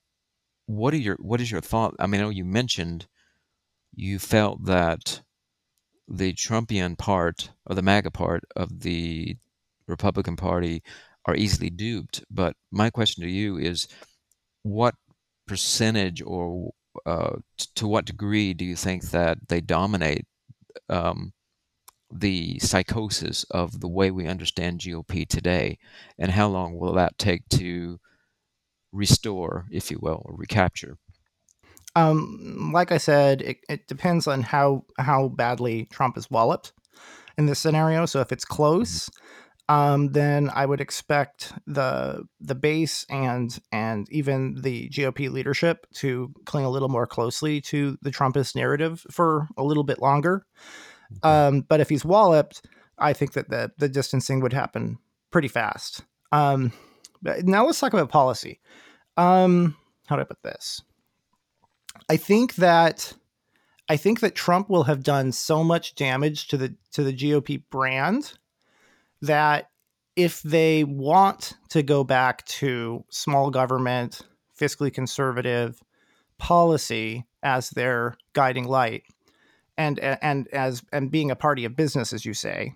what 0.66 0.94
are 0.94 0.98
your 0.98 1.16
what 1.20 1.40
is 1.40 1.50
your 1.50 1.61
thought? 1.61 1.94
I 1.98 2.07
mean, 2.07 2.20
I 2.20 2.24
know 2.24 2.30
you 2.30 2.44
mentioned 2.44 3.07
you 3.94 4.18
felt 4.18 4.64
that 4.64 5.22
the 6.09 6.33
Trumpian 6.35 6.98
part 6.98 7.50
or 7.66 7.74
the 7.74 7.83
MAGA 7.83 8.11
part 8.11 8.44
of 8.57 8.80
the 8.80 9.37
Republican 9.87 10.37
Party 10.37 10.83
are 11.26 11.37
easily 11.37 11.70
duped. 11.70 12.24
But 12.30 12.57
my 12.70 12.90
question 12.90 13.24
to 13.24 13.30
you 13.30 13.57
is, 13.57 13.88
what 14.62 14.94
percentage 15.46 16.22
or 16.22 16.72
uh, 17.07 17.37
t- 17.59 17.66
to 17.76 17.88
what 17.88 18.04
degree 18.04 18.54
do 18.54 18.64
you 18.64 18.76
think 18.76 19.11
that 19.11 19.38
they 19.48 19.61
dominate 19.61 20.26
um, 20.88 21.33
the 22.12 22.59
psychosis 22.61 23.44
of 23.50 23.80
the 23.80 23.88
way 23.88 24.11
we 24.11 24.26
understand 24.26 24.80
GOP 24.80 25.26
today, 25.26 25.78
and 26.18 26.30
how 26.30 26.48
long 26.48 26.78
will 26.78 26.94
that 26.94 27.18
take 27.18 27.48
to 27.50 27.98
restore, 28.94 29.66
if 29.70 29.90
you 29.90 29.98
will, 30.00 30.22
or 30.24 30.35
recapture? 30.37 30.96
Um, 31.96 32.70
like 32.72 32.90
I 32.90 32.98
said, 32.98 33.42
it, 33.42 33.59
it 33.68 33.87
depends 33.87 34.26
on 34.26 34.42
how 34.42 34.85
how 34.98 35.28
badly 35.28 35.87
Trump 35.87 36.16
is 36.16 36.30
walloped 36.30 36.72
in 37.38 37.46
this 37.46 37.59
scenario. 37.59 38.07
So 38.07 38.20
if 38.20 38.33
it's 38.33 38.44
close, 38.44 39.09
mm-hmm. 39.09 39.74
um, 39.74 40.12
then 40.12 40.50
I 40.52 40.66
would 40.66 40.80
expect 40.80 41.52
the 41.66 42.24
the 42.40 42.54
base 42.54 43.07
and 43.09 43.57
and 43.70 44.09
even 44.11 44.61
the 44.61 44.88
GOP 44.88 45.30
leadership 45.30 45.87
to 45.94 46.33
cling 46.46 46.64
a 46.64 46.70
little 46.70 46.88
more 46.88 47.07
closely 47.07 47.61
to 47.62 47.96
the 48.02 48.11
Trumpist 48.11 48.57
narrative 48.57 49.07
for 49.11 49.48
a 49.57 49.62
little 49.62 49.85
bit 49.85 50.00
longer. 50.00 50.46
Um, 51.22 51.61
but 51.61 51.80
if 51.80 51.88
he's 51.88 52.04
walloped, 52.04 52.66
I 52.98 53.12
think 53.12 53.35
that 53.35 53.50
the 53.50 53.70
the 53.78 53.88
distancing 53.88 54.40
would 54.40 54.52
happen 54.52 54.98
pretty 55.30 55.48
fast. 55.48 56.02
Um, 56.33 56.72
now 57.42 57.66
let's 57.66 57.80
talk 57.80 57.92
about 57.92 58.10
policy. 58.10 58.60
Um, 59.16 59.76
how 60.06 60.16
do 60.16 60.22
I 60.22 60.24
put 60.24 60.42
this? 60.42 60.82
I 62.08 62.16
think 62.16 62.56
that 62.56 63.12
I 63.88 63.96
think 63.96 64.20
that 64.20 64.34
Trump 64.34 64.70
will 64.70 64.84
have 64.84 65.02
done 65.02 65.32
so 65.32 65.62
much 65.62 65.94
damage 65.94 66.48
to 66.48 66.56
the 66.56 66.74
to 66.92 67.02
the 67.02 67.12
GOP 67.12 67.62
brand 67.70 68.34
that 69.22 69.70
if 70.16 70.42
they 70.42 70.84
want 70.84 71.54
to 71.70 71.82
go 71.82 72.04
back 72.04 72.44
to 72.46 73.04
small 73.10 73.50
government, 73.50 74.20
fiscally 74.58 74.92
conservative 74.92 75.80
policy 76.38 77.24
as 77.42 77.70
their 77.70 78.16
guiding 78.32 78.64
light, 78.64 79.04
and 79.76 79.98
and 79.98 80.48
as 80.48 80.82
and 80.92 81.10
being 81.10 81.30
a 81.30 81.37
party 81.37 81.64
of 81.64 81.76
business, 81.76 82.12
as 82.12 82.24
you 82.24 82.34
say, 82.34 82.74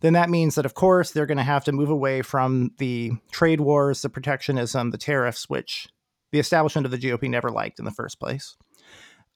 then 0.00 0.14
that 0.14 0.30
means 0.30 0.54
that, 0.54 0.66
of 0.66 0.74
course, 0.74 1.10
they're 1.10 1.26
going 1.26 1.38
to 1.38 1.44
have 1.44 1.64
to 1.64 1.72
move 1.72 1.90
away 1.90 2.22
from 2.22 2.72
the 2.78 3.12
trade 3.30 3.60
wars, 3.60 4.02
the 4.02 4.08
protectionism, 4.08 4.90
the 4.90 4.98
tariffs, 4.98 5.48
which 5.48 5.88
the 6.32 6.38
establishment 6.38 6.86
of 6.86 6.90
the 6.90 6.98
GOP 6.98 7.28
never 7.28 7.50
liked 7.50 7.78
in 7.78 7.84
the 7.84 7.90
first 7.90 8.18
place. 8.18 8.56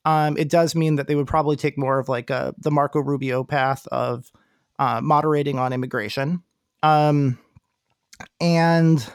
Um, 0.05 0.37
it 0.37 0.49
does 0.49 0.75
mean 0.75 0.95
that 0.95 1.07
they 1.07 1.15
would 1.15 1.27
probably 1.27 1.55
take 1.55 1.77
more 1.77 1.99
of 1.99 2.09
like 2.09 2.29
a, 2.29 2.53
the 2.57 2.71
Marco 2.71 2.99
Rubio 2.99 3.43
path 3.43 3.87
of 3.87 4.31
uh, 4.77 5.01
moderating 5.01 5.57
on 5.57 5.73
immigration. 5.73 6.43
Um, 6.83 7.39
and 8.39 9.05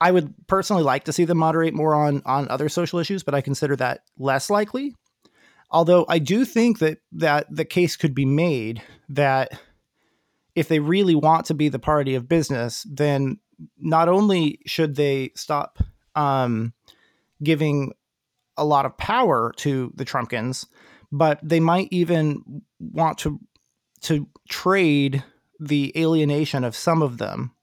I 0.00 0.10
would 0.10 0.34
personally 0.46 0.82
like 0.82 1.04
to 1.04 1.12
see 1.12 1.24
them 1.24 1.38
moderate 1.38 1.74
more 1.74 1.94
on 1.94 2.22
on 2.24 2.48
other 2.48 2.68
social 2.68 2.98
issues, 2.98 3.22
but 3.22 3.34
I 3.34 3.40
consider 3.40 3.76
that 3.76 4.00
less 4.18 4.50
likely. 4.50 4.94
Although 5.70 6.04
I 6.08 6.18
do 6.18 6.44
think 6.44 6.78
that 6.80 6.98
that 7.12 7.46
the 7.50 7.64
case 7.64 7.96
could 7.96 8.14
be 8.14 8.24
made 8.24 8.82
that 9.10 9.60
if 10.54 10.68
they 10.68 10.78
really 10.78 11.14
want 11.14 11.46
to 11.46 11.54
be 11.54 11.68
the 11.68 11.78
party 11.78 12.14
of 12.14 12.28
business, 12.28 12.86
then 12.90 13.38
not 13.78 14.08
only 14.08 14.60
should 14.66 14.96
they 14.96 15.30
stop 15.36 15.78
um, 16.14 16.72
giving 17.42 17.92
a 18.56 18.64
lot 18.64 18.86
of 18.86 18.96
power 18.96 19.52
to 19.56 19.92
the 19.94 20.04
Trumpkins, 20.04 20.66
but 21.12 21.38
they 21.42 21.60
might 21.60 21.88
even 21.90 22.62
want 22.78 23.18
to 23.18 23.40
to 24.02 24.26
trade 24.48 25.22
the 25.58 25.92
alienation 25.94 26.64
of 26.64 26.74
some 26.74 27.02
of 27.02 27.18
them 27.18 27.54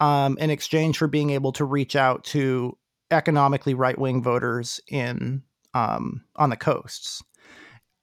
um, 0.00 0.38
in 0.38 0.50
exchange 0.50 0.96
for 0.96 1.06
being 1.06 1.30
able 1.30 1.52
to 1.52 1.64
reach 1.64 1.94
out 1.94 2.24
to 2.24 2.76
economically 3.10 3.74
right 3.74 3.98
wing 3.98 4.22
voters 4.22 4.80
in 4.88 5.42
um, 5.74 6.24
on 6.36 6.50
the 6.50 6.56
coasts. 6.56 7.22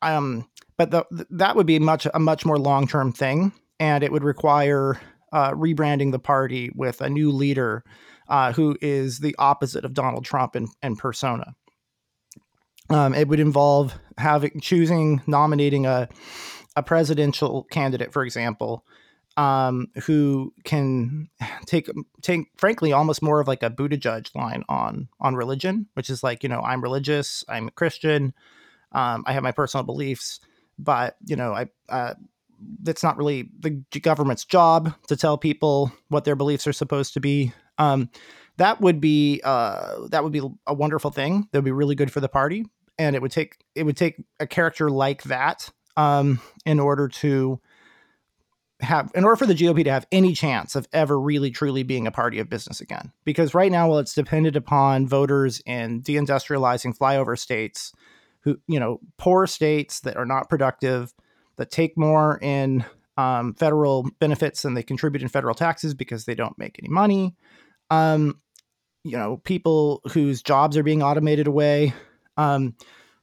Um, 0.02 0.48
but 0.78 0.92
the, 0.92 1.06
that 1.32 1.56
would 1.56 1.66
be 1.66 1.80
much 1.80 2.08
a 2.14 2.20
much 2.20 2.46
more 2.46 2.58
long 2.58 2.88
term 2.88 3.12
thing 3.12 3.52
and 3.80 4.04
it 4.04 4.12
would 4.12 4.24
require 4.24 5.00
uh, 5.32 5.52
rebranding 5.52 6.12
the 6.12 6.20
party 6.20 6.72
with 6.76 7.02
a 7.02 7.10
new 7.10 7.32
leader 7.32 7.84
uh, 8.28 8.52
who 8.54 8.78
is 8.82 9.20
the 9.20 9.36
opposite 9.40 9.86
of 9.86 9.94
Donald 9.94 10.26
Trump 10.26 10.56
in, 10.56 10.96
persona. 10.96 11.56
Um, 12.90 13.14
it 13.14 13.28
would 13.28 13.40
involve 13.40 13.98
having 14.18 14.60
choosing 14.62 15.22
nominating 15.28 15.86
a 15.86 16.10
a 16.76 16.84
presidential 16.84 17.64
candidate, 17.72 18.14
for 18.14 18.24
example, 18.24 18.86
um, 19.38 19.88
who 20.06 20.54
can 20.64 21.30
take 21.66 21.90
take 22.22 22.48
frankly 22.58 22.92
almost 22.92 23.22
more 23.22 23.40
of 23.40 23.48
like 23.48 23.64
a 23.64 23.70
Buttigieg 23.70 24.34
line 24.36 24.64
on 24.70 25.08
on 25.20 25.36
religion, 25.36 25.88
which 25.94 26.10
is 26.10 26.24
like 26.24 26.44
you 26.44 26.50
know 26.50 26.62
I'm 26.62 26.82
religious, 26.82 27.44
I'm 27.48 27.68
a 27.68 27.72
Christian, 27.72 28.34
um, 28.92 29.24
I 29.28 29.34
have 29.34 29.44
my 29.44 29.52
personal 29.52 29.84
beliefs, 29.84 30.40
but 30.78 31.16
you 31.26 31.36
know 31.36 31.54
I 31.54 31.68
uh, 31.90 32.16
that's 32.82 33.04
not 33.04 33.18
really 33.18 33.50
the 33.60 33.84
government's 34.02 34.46
job 34.46 34.94
to 35.08 35.16
tell 35.16 35.38
people 35.38 35.92
what 36.10 36.26
their 36.26 36.36
beliefs 36.36 36.68
are 36.68 36.74
supposed 36.74 37.14
to 37.14 37.20
be. 37.20 37.54
Um, 37.78 38.10
that 38.58 38.82
would 38.82 39.00
be 39.00 39.42
uh, 39.44 40.08
that 40.10 40.24
would 40.24 40.34
be 40.34 40.42
a 40.68 40.74
wonderful 40.74 41.12
thing. 41.12 41.48
That 41.52 41.60
would 41.60 41.66
be 41.66 41.72
really 41.72 41.96
good 41.96 42.12
for 42.12 42.20
the 42.20 42.28
party, 42.28 42.66
and 42.98 43.16
it 43.16 43.22
would 43.22 43.32
take 43.32 43.58
it 43.76 43.84
would 43.84 43.98
take 43.98 44.16
a 44.40 44.48
character 44.48 44.90
like 44.90 45.24
that 45.24 45.70
um, 45.98 46.42
in 46.66 46.80
order 46.80 47.08
to 47.08 47.60
have 48.82 49.12
in 49.14 49.24
order 49.24 49.36
for 49.36 49.46
the 49.46 49.54
GOP 49.54 49.84
to 49.84 49.92
have 49.92 50.08
any 50.12 50.34
chance 50.34 50.76
of 50.76 50.88
ever 50.94 51.20
really 51.20 51.52
truly 51.52 51.84
being 51.84 52.08
a 52.08 52.12
party 52.12 52.40
of 52.40 52.50
business 52.50 52.80
again. 52.80 53.12
Because 53.26 53.54
right 53.54 53.72
now, 53.72 53.90
while 53.90 54.00
it's 54.00 54.14
dependent 54.14 54.56
upon 54.56 55.08
voters 55.08 55.62
in 55.66 56.02
deindustrializing 56.02 56.98
flyover 56.98 57.38
states, 57.38 57.94
who 58.42 58.58
you 58.68 58.80
know, 58.80 59.00
poor 59.18 59.48
states 59.48 60.02
that 60.02 60.18
are 60.18 60.26
not 60.26 60.50
productive, 60.50 61.14
that 61.60 61.70
take 61.70 61.98
more 61.98 62.40
in 62.42 62.84
um, 63.18 63.54
federal 63.54 64.10
benefits 64.20 64.62
than 64.62 64.74
they 64.74 64.84
contribute 64.84 65.22
in 65.22 65.28
federal 65.28 65.54
taxes 65.54 65.94
because 65.94 66.24
they 66.24 66.36
don't 66.36 66.58
make 66.58 66.80
any 66.80 66.90
money. 66.90 67.36
Um, 67.90 68.40
you 69.04 69.18
know, 69.18 69.38
people 69.38 70.02
whose 70.12 70.42
jobs 70.42 70.78
are 70.78 70.84
being 70.84 71.04
automated 71.04 71.48
away. 71.48 71.94
Um, 72.38 72.76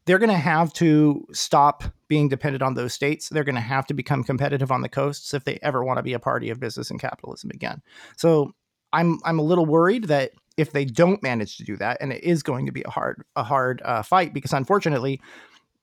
they're 0.05 0.19
going 0.19 0.31
to 0.31 0.37
have 0.37 0.73
to 0.75 1.27
stop 1.33 1.83
being 2.09 2.29
dependent 2.29 2.63
on 2.63 2.75
those 2.75 2.93
states. 2.93 3.31
They're 3.31 3.43
going 3.43 3.57
to 3.57 3.61
have 3.61 3.87
to 3.87 3.95
become 3.95 4.23
competitive 4.23 4.71
on 4.71 4.83
the 4.83 4.89
coasts 4.89 5.35
if 5.35 5.45
they 5.45 5.59
ever 5.63 5.83
want 5.83 5.97
to 5.97 6.03
be 6.03 6.13
a 6.13 6.19
party 6.19 6.51
of 6.51 6.61
business 6.61 6.91
and 6.91 7.01
capitalism 7.01 7.51
again. 7.51 7.83
So 8.17 8.53
I'm 8.93 9.19
I'm 9.25 9.39
a 9.39 9.43
little 9.43 9.67
worried 9.67 10.05
that 10.05 10.33
if 10.59 10.73
they 10.73 10.85
don't 10.85 11.23
manage 11.23 11.57
to 11.57 11.65
do 11.65 11.77
that, 11.79 11.99
and 12.01 12.13
it 12.13 12.23
is 12.23 12.43
going 12.43 12.67
to 12.67 12.73
be 12.73 12.83
a 12.83 12.91
hard 12.91 13.25
a 13.35 13.43
hard 13.43 13.83
uh, 13.85 14.03
fight 14.03 14.33
because 14.33 14.53
unfortunately, 14.53 15.21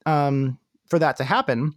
um, 0.06 0.58
for 0.88 0.98
that 0.98 1.16
to 1.16 1.24
happen, 1.24 1.74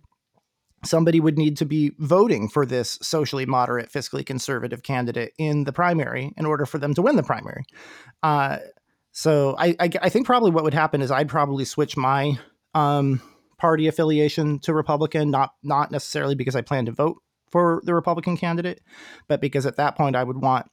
somebody 0.84 1.20
would 1.20 1.38
need 1.38 1.58
to 1.58 1.66
be 1.66 1.92
voting 1.98 2.50
for 2.50 2.66
this 2.66 3.00
socially 3.02 3.46
moderate, 3.46 3.92
fiscally 3.92 4.26
conservative 4.26 4.84
candidate 4.84 5.34
in 5.38 5.64
the 5.64 5.74
primary 5.74 6.34
in 6.38 6.46
order 6.46 6.66
for 6.66 6.78
them 6.78 6.94
to 6.94 7.02
win 7.02 7.16
the 7.16 7.24
primary. 7.24 7.64
Uh, 8.24 8.58
so 9.12 9.56
I, 9.58 9.76
I, 9.80 9.90
I 10.04 10.10
think 10.10 10.26
probably 10.26 10.52
what 10.52 10.64
would 10.64 10.74
happen 10.74 11.02
is 11.02 11.10
I'd 11.10 11.30
probably 11.30 11.66
switch 11.66 11.98
my 11.98 12.38
um, 12.76 13.22
party 13.58 13.88
affiliation 13.88 14.60
to 14.60 14.74
Republican, 14.74 15.32
not 15.32 15.54
not 15.64 15.92
necessarily 15.92 16.36
because 16.36 16.56
I 16.56 16.62
plan 16.62 16.86
to 16.86 16.92
vote 16.92 17.18
for 17.50 17.82
the 17.84 17.96
Republican 17.96 18.38
candidate, 18.38 18.82
but 19.28 19.42
because 19.42 19.66
at 19.66 19.78
that 19.78 19.96
point 19.96 20.16
I 20.16 20.24
would 20.24 20.38
want 20.38 20.70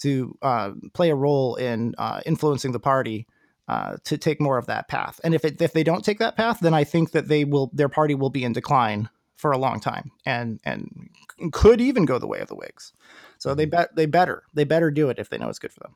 to 0.00 0.36
uh, 0.42 0.72
play 0.92 1.10
a 1.10 1.14
role 1.14 1.54
in 1.54 1.94
uh, 1.96 2.20
influencing 2.26 2.72
the 2.72 2.80
party 2.80 3.26
uh, 3.68 3.96
to 4.04 4.18
take 4.18 4.40
more 4.40 4.58
of 4.58 4.66
that 4.66 4.88
path. 4.88 5.18
And 5.24 5.34
if 5.34 5.44
it, 5.44 5.60
if 5.62 5.72
they 5.72 5.82
don't 5.82 6.04
take 6.04 6.18
that 6.18 6.36
path, 6.36 6.60
then 6.60 6.74
I 6.74 6.84
think 6.84 7.12
that 7.12 7.28
they 7.28 7.44
will 7.44 7.70
their 7.72 7.88
party 7.88 8.14
will 8.14 8.30
be 8.30 8.44
in 8.44 8.52
decline 8.52 9.08
for 9.36 9.52
a 9.52 9.58
long 9.58 9.80
time 9.80 10.10
and 10.24 10.60
and 10.64 11.10
could 11.52 11.80
even 11.80 12.04
go 12.04 12.18
the 12.18 12.26
way 12.26 12.40
of 12.40 12.48
the 12.48 12.56
Whigs. 12.56 12.92
So 13.38 13.54
they 13.54 13.64
mm-hmm. 13.64 13.70
bet 13.70 13.96
they 13.96 14.06
better 14.06 14.44
they 14.54 14.64
better 14.64 14.90
do 14.90 15.08
it 15.10 15.18
if 15.18 15.28
they 15.28 15.38
know 15.38 15.48
it's 15.48 15.58
good 15.58 15.72
for 15.72 15.80
them. 15.80 15.94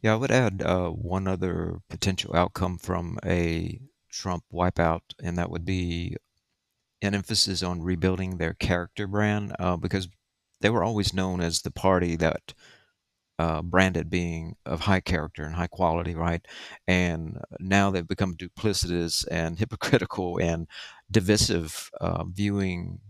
Yeah, 0.00 0.12
I 0.12 0.16
would 0.16 0.30
add 0.30 0.62
uh, 0.62 0.90
one 0.90 1.26
other 1.26 1.78
potential 1.88 2.34
outcome 2.34 2.78
from 2.78 3.18
a 3.24 3.80
Trump 4.10 4.44
wipeout, 4.52 5.00
and 5.22 5.38
that 5.38 5.50
would 5.50 5.64
be 5.64 6.16
an 7.00 7.14
emphasis 7.14 7.62
on 7.62 7.82
rebuilding 7.82 8.36
their 8.36 8.54
character 8.54 9.06
brand 9.06 9.54
uh, 9.58 9.76
because 9.76 10.08
they 10.60 10.70
were 10.70 10.84
always 10.84 11.14
known 11.14 11.40
as 11.40 11.62
the 11.62 11.70
party 11.70 12.16
that 12.16 12.54
uh, 13.38 13.62
branded 13.62 14.10
being 14.10 14.56
of 14.66 14.80
high 14.80 15.00
character 15.00 15.44
and 15.44 15.54
high 15.54 15.66
quality, 15.66 16.14
right? 16.14 16.46
And 16.86 17.38
now 17.60 17.90
they've 17.90 18.06
become 18.06 18.36
duplicitous 18.36 19.26
and 19.30 19.58
hypocritical 19.60 20.38
and 20.38 20.66
divisive, 21.10 21.90
uh, 22.00 22.24
viewing, 22.24 23.00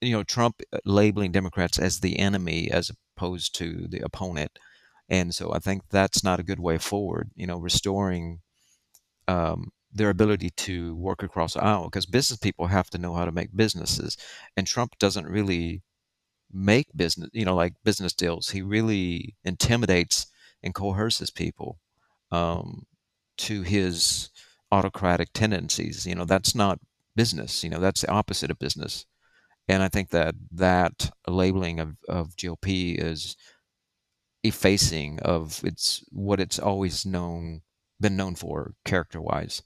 you 0.00 0.12
know, 0.12 0.22
Trump 0.22 0.62
uh, 0.72 0.78
labeling 0.84 1.32
Democrats 1.32 1.78
as 1.78 2.00
the 2.00 2.18
enemy 2.18 2.70
as 2.70 2.90
opposed 3.16 3.54
to 3.56 3.86
the 3.88 4.00
opponent. 4.00 4.58
And 5.08 5.34
so 5.34 5.52
I 5.52 5.58
think 5.58 5.82
that's 5.90 6.22
not 6.22 6.38
a 6.40 6.44
good 6.44 6.60
way 6.60 6.78
forward, 6.78 7.30
you 7.34 7.46
know, 7.46 7.58
restoring 7.58 8.40
um, 9.28 9.70
their 9.92 10.10
ability 10.10 10.50
to 10.50 10.94
work 10.96 11.22
across 11.22 11.54
the 11.54 11.64
aisle 11.64 11.84
because 11.84 12.06
business 12.06 12.38
people 12.38 12.66
have 12.68 12.90
to 12.90 12.98
know 12.98 13.14
how 13.14 13.24
to 13.24 13.32
make 13.32 13.56
businesses. 13.56 14.16
And 14.56 14.66
Trump 14.66 14.98
doesn't 14.98 15.26
really 15.26 15.82
make 16.52 16.88
business, 16.94 17.30
you 17.32 17.44
know, 17.44 17.54
like 17.54 17.74
business 17.84 18.12
deals. 18.12 18.50
He 18.50 18.62
really 18.62 19.36
intimidates 19.44 20.26
and 20.62 20.74
coerces 20.74 21.30
people 21.30 21.78
um, 22.30 22.86
to 23.38 23.62
his 23.62 24.30
autocratic 24.72 25.30
tendencies. 25.32 26.06
You 26.06 26.14
know, 26.14 26.24
that's 26.24 26.54
not 26.54 26.78
business. 27.16 27.64
You 27.64 27.70
know, 27.70 27.80
that's 27.80 28.02
the 28.02 28.10
opposite 28.10 28.50
of 28.50 28.58
business. 28.58 29.06
And 29.68 29.82
I 29.82 29.88
think 29.88 30.10
that 30.10 30.34
that 30.52 31.10
labeling 31.28 31.80
of, 31.80 31.96
of 32.08 32.36
GOP 32.36 32.96
is 32.98 33.36
effacing 34.42 35.20
of 35.20 35.62
its 35.64 36.02
what 36.10 36.40
it's 36.40 36.58
always 36.58 37.04
known 37.04 37.60
been 38.00 38.16
known 38.16 38.34
for 38.34 38.74
character 38.84 39.20
wise. 39.20 39.62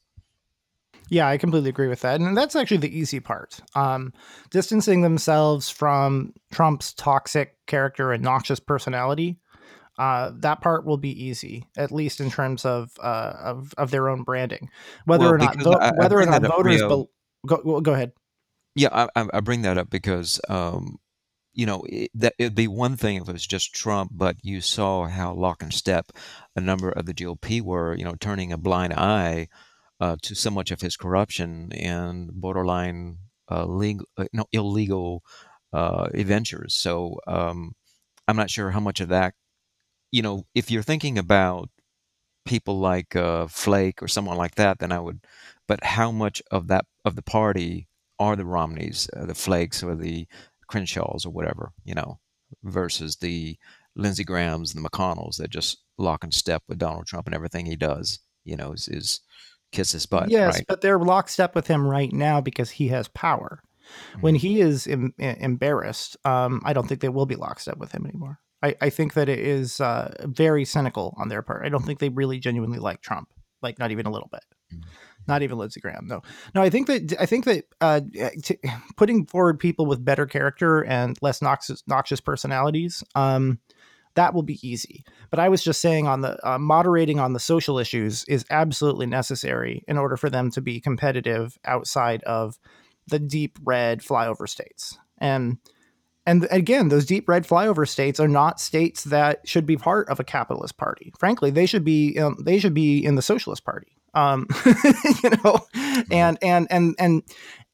Yeah, 1.10 1.28
I 1.28 1.36
completely 1.38 1.70
agree 1.70 1.88
with 1.88 2.00
that. 2.00 2.20
And 2.20 2.36
that's 2.36 2.56
actually 2.56 2.78
the 2.78 2.98
easy 2.98 3.20
part. 3.20 3.60
Um, 3.74 4.12
distancing 4.50 5.02
themselves 5.02 5.68
from 5.68 6.32
Trump's 6.52 6.94
toxic 6.94 7.56
character 7.66 8.12
and 8.12 8.22
noxious 8.22 8.60
personality. 8.60 9.38
Uh, 9.98 10.32
that 10.34 10.60
part 10.60 10.84
will 10.84 10.96
be 10.96 11.24
easy, 11.24 11.68
at 11.76 11.92
least 11.92 12.20
in 12.20 12.30
terms 12.30 12.64
of 12.64 12.90
uh, 13.00 13.34
of, 13.38 13.74
of 13.78 13.90
their 13.90 14.08
own 14.08 14.22
branding. 14.22 14.68
Whether 15.04 15.24
well, 15.24 15.34
or 15.34 15.38
not 15.38 15.62
vo- 15.62 15.72
I, 15.72 15.92
whether 15.92 16.18
or 16.18 16.26
not 16.26 16.42
voters 16.42 16.82
be- 16.82 17.04
go, 17.46 17.80
go 17.80 17.92
ahead. 17.92 18.12
Yeah, 18.74 19.08
I, 19.14 19.26
I 19.32 19.40
bring 19.40 19.62
that 19.62 19.78
up 19.78 19.90
because 19.90 20.40
um, 20.48 20.98
you 21.52 21.66
know, 21.66 21.84
it, 21.88 22.10
that 22.14 22.34
it'd 22.38 22.56
be 22.56 22.68
one 22.68 22.96
thing 22.96 23.16
if 23.16 23.28
it 23.28 23.32
was 23.32 23.46
just 23.46 23.72
Trump, 23.72 24.10
but 24.12 24.36
you 24.42 24.60
saw 24.60 25.06
how 25.06 25.32
lock 25.32 25.62
and 25.62 25.72
step 25.72 26.10
a 26.56 26.60
number 26.60 26.90
of 26.90 27.06
the 27.06 27.14
GOP 27.14 27.62
were, 27.62 27.94
you 27.94 28.04
know, 28.04 28.16
turning 28.18 28.52
a 28.52 28.58
blind 28.58 28.92
eye 28.92 29.48
uh, 30.04 30.16
to 30.22 30.34
so 30.34 30.50
much 30.50 30.70
of 30.70 30.82
his 30.82 30.96
corruption 30.96 31.72
and 31.72 32.30
borderline 32.34 33.16
uh, 33.50 33.64
legal, 33.64 34.06
uh, 34.18 34.26
no, 34.32 34.44
illegal 34.52 35.22
uh, 35.72 36.08
adventures. 36.12 36.74
So 36.74 37.18
um, 37.26 37.72
I'm 38.28 38.36
not 38.36 38.50
sure 38.50 38.70
how 38.70 38.80
much 38.80 39.00
of 39.00 39.08
that, 39.08 39.32
you 40.12 40.22
know, 40.22 40.44
if 40.54 40.70
you're 40.70 40.82
thinking 40.90 41.16
about 41.18 41.70
people 42.44 42.78
like 42.78 43.16
uh, 43.16 43.46
Flake 43.46 44.02
or 44.02 44.08
someone 44.08 44.36
like 44.36 44.56
that, 44.56 44.78
then 44.78 44.92
I 44.92 45.00
would. 45.00 45.20
But 45.66 45.82
how 45.82 46.10
much 46.12 46.42
of 46.50 46.68
that 46.68 46.84
of 47.06 47.16
the 47.16 47.22
party 47.22 47.88
are 48.18 48.36
the 48.36 48.44
Romneys, 48.44 49.08
the 49.14 49.34
Flakes, 49.34 49.82
or 49.82 49.94
the 49.94 50.26
Crenshaws 50.68 51.24
or 51.26 51.32
whatever, 51.32 51.72
you 51.84 51.94
know, 51.94 52.18
versus 52.62 53.16
the 53.16 53.56
Lindsey 53.96 54.24
Grahams 54.24 54.74
and 54.74 54.84
the 54.84 54.88
McConnells 54.88 55.36
that 55.38 55.50
just 55.50 55.78
lock 55.96 56.24
and 56.24 56.34
step 56.34 56.62
with 56.68 56.78
Donald 56.78 57.06
Trump 57.06 57.26
and 57.26 57.34
everything 57.34 57.66
he 57.66 57.76
does, 57.76 58.18
you 58.44 58.56
know, 58.56 58.72
is, 58.72 58.88
is 58.88 59.20
kiss 59.74 59.92
his 59.92 60.06
butt. 60.06 60.30
Yes, 60.30 60.56
right? 60.56 60.64
but 60.68 60.80
they're 60.80 60.98
lockstep 60.98 61.54
with 61.54 61.66
him 61.66 61.86
right 61.86 62.12
now 62.12 62.40
because 62.40 62.70
he 62.70 62.88
has 62.88 63.08
power. 63.08 63.62
Mm-hmm. 64.12 64.20
When 64.20 64.34
he 64.34 64.60
is 64.60 64.86
em- 64.86 65.14
embarrassed, 65.18 66.16
um, 66.24 66.62
I 66.64 66.72
don't 66.72 66.88
think 66.88 67.00
they 67.00 67.08
will 67.08 67.26
be 67.26 67.36
lockstep 67.36 67.78
with 67.78 67.92
him 67.92 68.06
anymore. 68.06 68.40
I, 68.62 68.74
I 68.80 68.90
think 68.90 69.12
that 69.14 69.28
it 69.28 69.40
is 69.40 69.80
uh, 69.80 70.14
very 70.24 70.64
cynical 70.64 71.14
on 71.18 71.28
their 71.28 71.42
part. 71.42 71.66
I 71.66 71.68
don't 71.68 71.84
think 71.84 71.98
they 71.98 72.08
really 72.08 72.38
genuinely 72.38 72.78
like 72.78 73.02
Trump, 73.02 73.28
like 73.62 73.78
not 73.78 73.90
even 73.90 74.06
a 74.06 74.10
little 74.10 74.30
bit. 74.30 74.44
Mm-hmm 74.72 74.88
not 75.26 75.42
even 75.42 75.58
Lindsey 75.58 75.80
Graham. 75.80 76.06
No, 76.06 76.22
no. 76.54 76.62
I 76.62 76.70
think 76.70 76.86
that 76.86 77.14
I 77.18 77.26
think 77.26 77.44
that 77.44 77.64
uh, 77.80 78.00
t- 78.42 78.58
putting 78.96 79.26
forward 79.26 79.58
people 79.58 79.86
with 79.86 80.04
better 80.04 80.26
character 80.26 80.84
and 80.84 81.16
less 81.22 81.40
noxious, 81.40 81.82
noxious 81.86 82.20
personalities, 82.20 83.02
um, 83.14 83.58
that 84.14 84.34
will 84.34 84.42
be 84.42 84.58
easy. 84.66 85.04
But 85.30 85.38
I 85.38 85.48
was 85.48 85.62
just 85.62 85.80
saying 85.80 86.06
on 86.06 86.20
the 86.20 86.38
uh, 86.48 86.58
moderating 86.58 87.18
on 87.18 87.32
the 87.32 87.40
social 87.40 87.78
issues 87.78 88.24
is 88.24 88.44
absolutely 88.50 89.06
necessary 89.06 89.84
in 89.88 89.98
order 89.98 90.16
for 90.16 90.30
them 90.30 90.50
to 90.52 90.60
be 90.60 90.80
competitive 90.80 91.58
outside 91.64 92.22
of 92.24 92.58
the 93.06 93.18
deep 93.18 93.58
red 93.62 94.00
flyover 94.00 94.48
states. 94.48 94.98
And 95.18 95.58
and 96.26 96.48
again, 96.50 96.88
those 96.88 97.04
deep 97.04 97.28
red 97.28 97.46
flyover 97.46 97.86
states 97.86 98.18
are 98.18 98.28
not 98.28 98.58
states 98.58 99.04
that 99.04 99.46
should 99.46 99.66
be 99.66 99.76
part 99.76 100.08
of 100.08 100.18
a 100.18 100.24
capitalist 100.24 100.78
party. 100.78 101.12
Frankly, 101.18 101.50
they 101.50 101.66
should 101.66 101.84
be 101.84 102.18
um, 102.18 102.36
they 102.40 102.58
should 102.58 102.74
be 102.74 103.04
in 103.04 103.14
the 103.14 103.22
socialist 103.22 103.64
party 103.64 103.94
um, 104.14 104.46
you 105.22 105.30
know, 105.44 105.60
and 106.10 106.38
and 106.42 106.66
and 106.70 106.94
and 106.98 107.22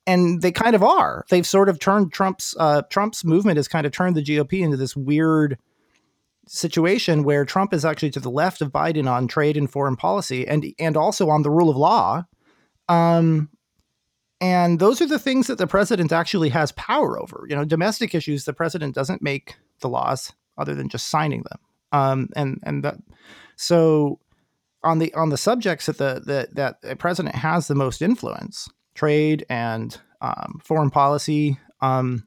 and 0.06 0.42
they 0.42 0.52
kind 0.52 0.74
of 0.74 0.82
are. 0.82 1.24
They've 1.28 1.46
sort 1.46 1.68
of 1.68 1.78
turned 1.78 2.12
Trump's 2.12 2.54
uh, 2.58 2.82
Trump's 2.90 3.24
movement 3.24 3.56
has 3.56 3.68
kind 3.68 3.86
of 3.86 3.92
turned 3.92 4.16
the 4.16 4.22
GOP 4.24 4.60
into 4.60 4.76
this 4.76 4.96
weird 4.96 5.58
situation 6.46 7.22
where 7.22 7.44
Trump 7.44 7.72
is 7.72 7.84
actually 7.84 8.10
to 8.10 8.20
the 8.20 8.30
left 8.30 8.60
of 8.60 8.72
Biden 8.72 9.10
on 9.10 9.28
trade 9.28 9.56
and 9.56 9.70
foreign 9.70 9.96
policy, 9.96 10.46
and 10.46 10.64
and 10.78 10.96
also 10.96 11.28
on 11.28 11.42
the 11.42 11.50
rule 11.50 11.70
of 11.70 11.76
law. 11.76 12.24
Um, 12.88 13.50
and 14.40 14.78
those 14.78 15.00
are 15.00 15.06
the 15.06 15.18
things 15.18 15.46
that 15.48 15.58
the 15.58 15.66
president 15.66 16.12
actually 16.12 16.48
has 16.48 16.72
power 16.72 17.20
over. 17.20 17.46
You 17.48 17.56
know, 17.56 17.64
domestic 17.64 18.14
issues, 18.14 18.44
the 18.44 18.52
president 18.52 18.94
doesn't 18.94 19.22
make 19.22 19.56
the 19.80 19.88
laws 19.88 20.32
other 20.56 20.74
than 20.74 20.88
just 20.88 21.08
signing 21.08 21.44
them. 21.48 21.58
Um, 21.92 22.28
and 22.36 22.58
and 22.62 22.84
that 22.84 22.96
so 23.56 24.20
on 24.82 24.98
the 24.98 25.12
on 25.14 25.28
the 25.28 25.36
subjects 25.36 25.86
that 25.86 25.98
the, 25.98 26.22
the 26.24 26.48
that 26.52 26.76
a 26.84 26.96
president 26.96 27.34
has 27.34 27.68
the 27.68 27.74
most 27.74 28.00
influence, 28.00 28.68
trade 28.94 29.44
and 29.50 30.00
um, 30.20 30.60
foreign 30.62 30.90
policy, 30.90 31.58
um, 31.80 32.26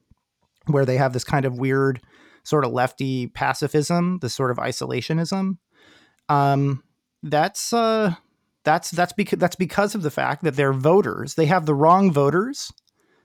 where 0.66 0.84
they 0.84 0.96
have 0.96 1.12
this 1.12 1.24
kind 1.24 1.44
of 1.44 1.58
weird 1.58 2.00
sort 2.44 2.64
of 2.64 2.72
lefty 2.72 3.26
pacifism, 3.26 4.18
this 4.20 4.34
sort 4.34 4.50
of 4.50 4.58
isolationism. 4.58 5.58
Um, 6.28 6.82
that's 7.22 7.72
uh, 7.72 8.14
that's 8.64 8.90
that's 8.90 9.12
because 9.12 9.38
that's 9.38 9.56
because 9.56 9.94
of 9.94 10.02
the 10.02 10.10
fact 10.10 10.44
that 10.44 10.56
their 10.56 10.72
voters 10.72 11.34
they 11.34 11.46
have 11.46 11.66
the 11.66 11.74
wrong 11.74 12.12
voters 12.12 12.72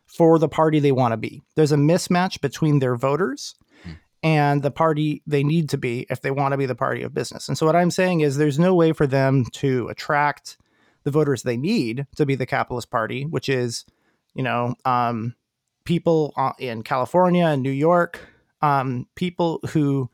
for 0.06 0.40
the 0.40 0.50
party 0.50 0.80
they 0.80 0.92
want 0.92 1.12
to 1.12 1.18
be. 1.18 1.42
There's 1.56 1.72
a 1.72 1.78
mismatch 1.78 2.42
between 2.42 2.80
their 2.80 2.96
voters 2.96 3.56
hmm. 3.84 3.92
and 4.24 4.64
the 4.64 4.72
party 4.72 5.22
they 5.28 5.44
need 5.44 5.70
to 5.70 5.78
be 5.78 6.08
if 6.10 6.22
they 6.22 6.32
want 6.32 6.54
to 6.54 6.58
be 6.58 6.66
the 6.66 6.76
party 6.76 7.04
of 7.04 7.14
business. 7.14 7.48
And 7.48 7.58
so 7.58 7.66
what 7.66 7.76
I'm 7.76 7.92
saying 7.92 8.22
is 8.22 8.38
there's 8.38 8.58
no 8.60 8.74
way 8.74 8.92
for 8.92 9.06
them 9.06 9.46
to 9.54 9.88
attract 9.90 10.58
the 11.04 11.12
voters 11.12 11.44
they 11.44 11.58
need 11.58 12.08
to 12.16 12.26
be 12.26 12.36
the 12.36 12.46
capitalist 12.46 12.90
party, 12.90 13.24
which 13.26 13.50
is, 13.50 13.86
you 14.34 14.44
know, 14.44 14.76
um, 14.84 15.36
people 15.86 16.34
uh, 16.38 16.54
in 16.60 16.84
California 16.84 17.46
and 17.46 17.62
New 17.62 17.72
York, 17.72 18.20
um, 18.62 19.08
people 19.16 19.60
who 19.70 20.10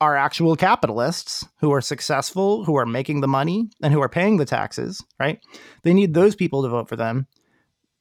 are 0.00 0.16
actual 0.16 0.56
capitalists 0.56 1.46
who 1.60 1.72
are 1.72 1.80
successful, 1.80 2.64
who 2.64 2.74
are 2.74 2.86
making 2.86 3.20
the 3.20 3.28
money 3.28 3.70
and 3.82 3.92
who 3.92 4.02
are 4.02 4.08
paying 4.08 4.36
the 4.36 4.44
taxes, 4.44 5.04
right? 5.20 5.38
They 5.84 5.94
need 5.94 6.12
those 6.12 6.34
people 6.34 6.62
to 6.62 6.68
vote 6.68 6.88
for 6.88 6.96
them 6.96 7.28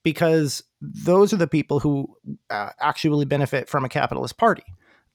because 0.03 0.63
those 0.81 1.31
are 1.31 1.37
the 1.37 1.47
people 1.47 1.79
who 1.79 2.15
uh, 2.49 2.69
actually 2.79 3.25
benefit 3.25 3.69
from 3.69 3.85
a 3.85 3.89
capitalist 3.89 4.37
party. 4.37 4.63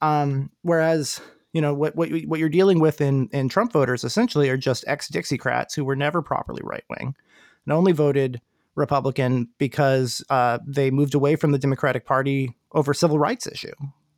Um, 0.01 0.53
whereas, 0.63 1.21
you 1.53 1.61
know, 1.61 1.75
what, 1.75 1.97
what, 1.97 2.11
what 2.27 2.39
you're 2.39 2.49
dealing 2.49 2.79
with 2.79 3.01
in, 3.01 3.29
in 3.33 3.49
Trump 3.49 3.73
voters 3.73 4.05
essentially 4.05 4.49
are 4.49 4.57
just 4.57 4.85
ex 4.87 5.09
Dixiecrats 5.09 5.75
who 5.75 5.85
were 5.85 5.97
never 5.97 6.23
properly 6.23 6.63
right 6.63 6.85
wing 6.89 7.17
and 7.65 7.73
only 7.73 7.93
voted 7.93 8.41
Republican 8.77 9.49
because 9.59 10.25
uh, 10.31 10.59
they 10.65 10.91
moved 10.93 11.15
away 11.15 11.35
from 11.35 11.51
the 11.51 11.59
Democratic 11.59 12.07
Party 12.07 12.55
over 12.73 12.95
civil 12.95 13.19
rights 13.19 13.47
issue, 13.47 13.73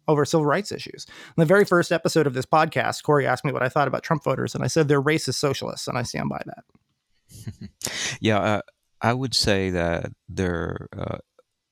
over 0.09 0.25
civil 0.25 0.47
rights 0.47 0.73
issues. 0.73 1.07
In 1.09 1.35
the 1.37 1.45
very 1.45 1.65
first 1.65 1.93
episode 1.93 2.27
of 2.27 2.35
this 2.35 2.47
podcast, 2.47 3.03
Corey 3.03 3.27
asked 3.27 3.45
me 3.45 3.53
what 3.53 3.63
I 3.63 3.69
thought 3.69 3.87
about 3.87 4.03
Trump 4.03 4.25
voters, 4.25 4.55
and 4.55 4.65
I 4.65 4.67
said 4.67 4.89
they're 4.89 5.03
racist 5.03 5.35
socialists, 5.35 5.87
and 5.87 5.97
I 5.97 6.03
stand 6.03 6.29
by 6.31 6.43
that. 6.47 7.71
yeah, 8.21 8.39
uh, 8.39 8.61
I 9.01 9.13
would 9.13 9.35
say 9.35 9.71
that 9.71 10.11
they're 10.29 10.89
uh, 10.97 11.19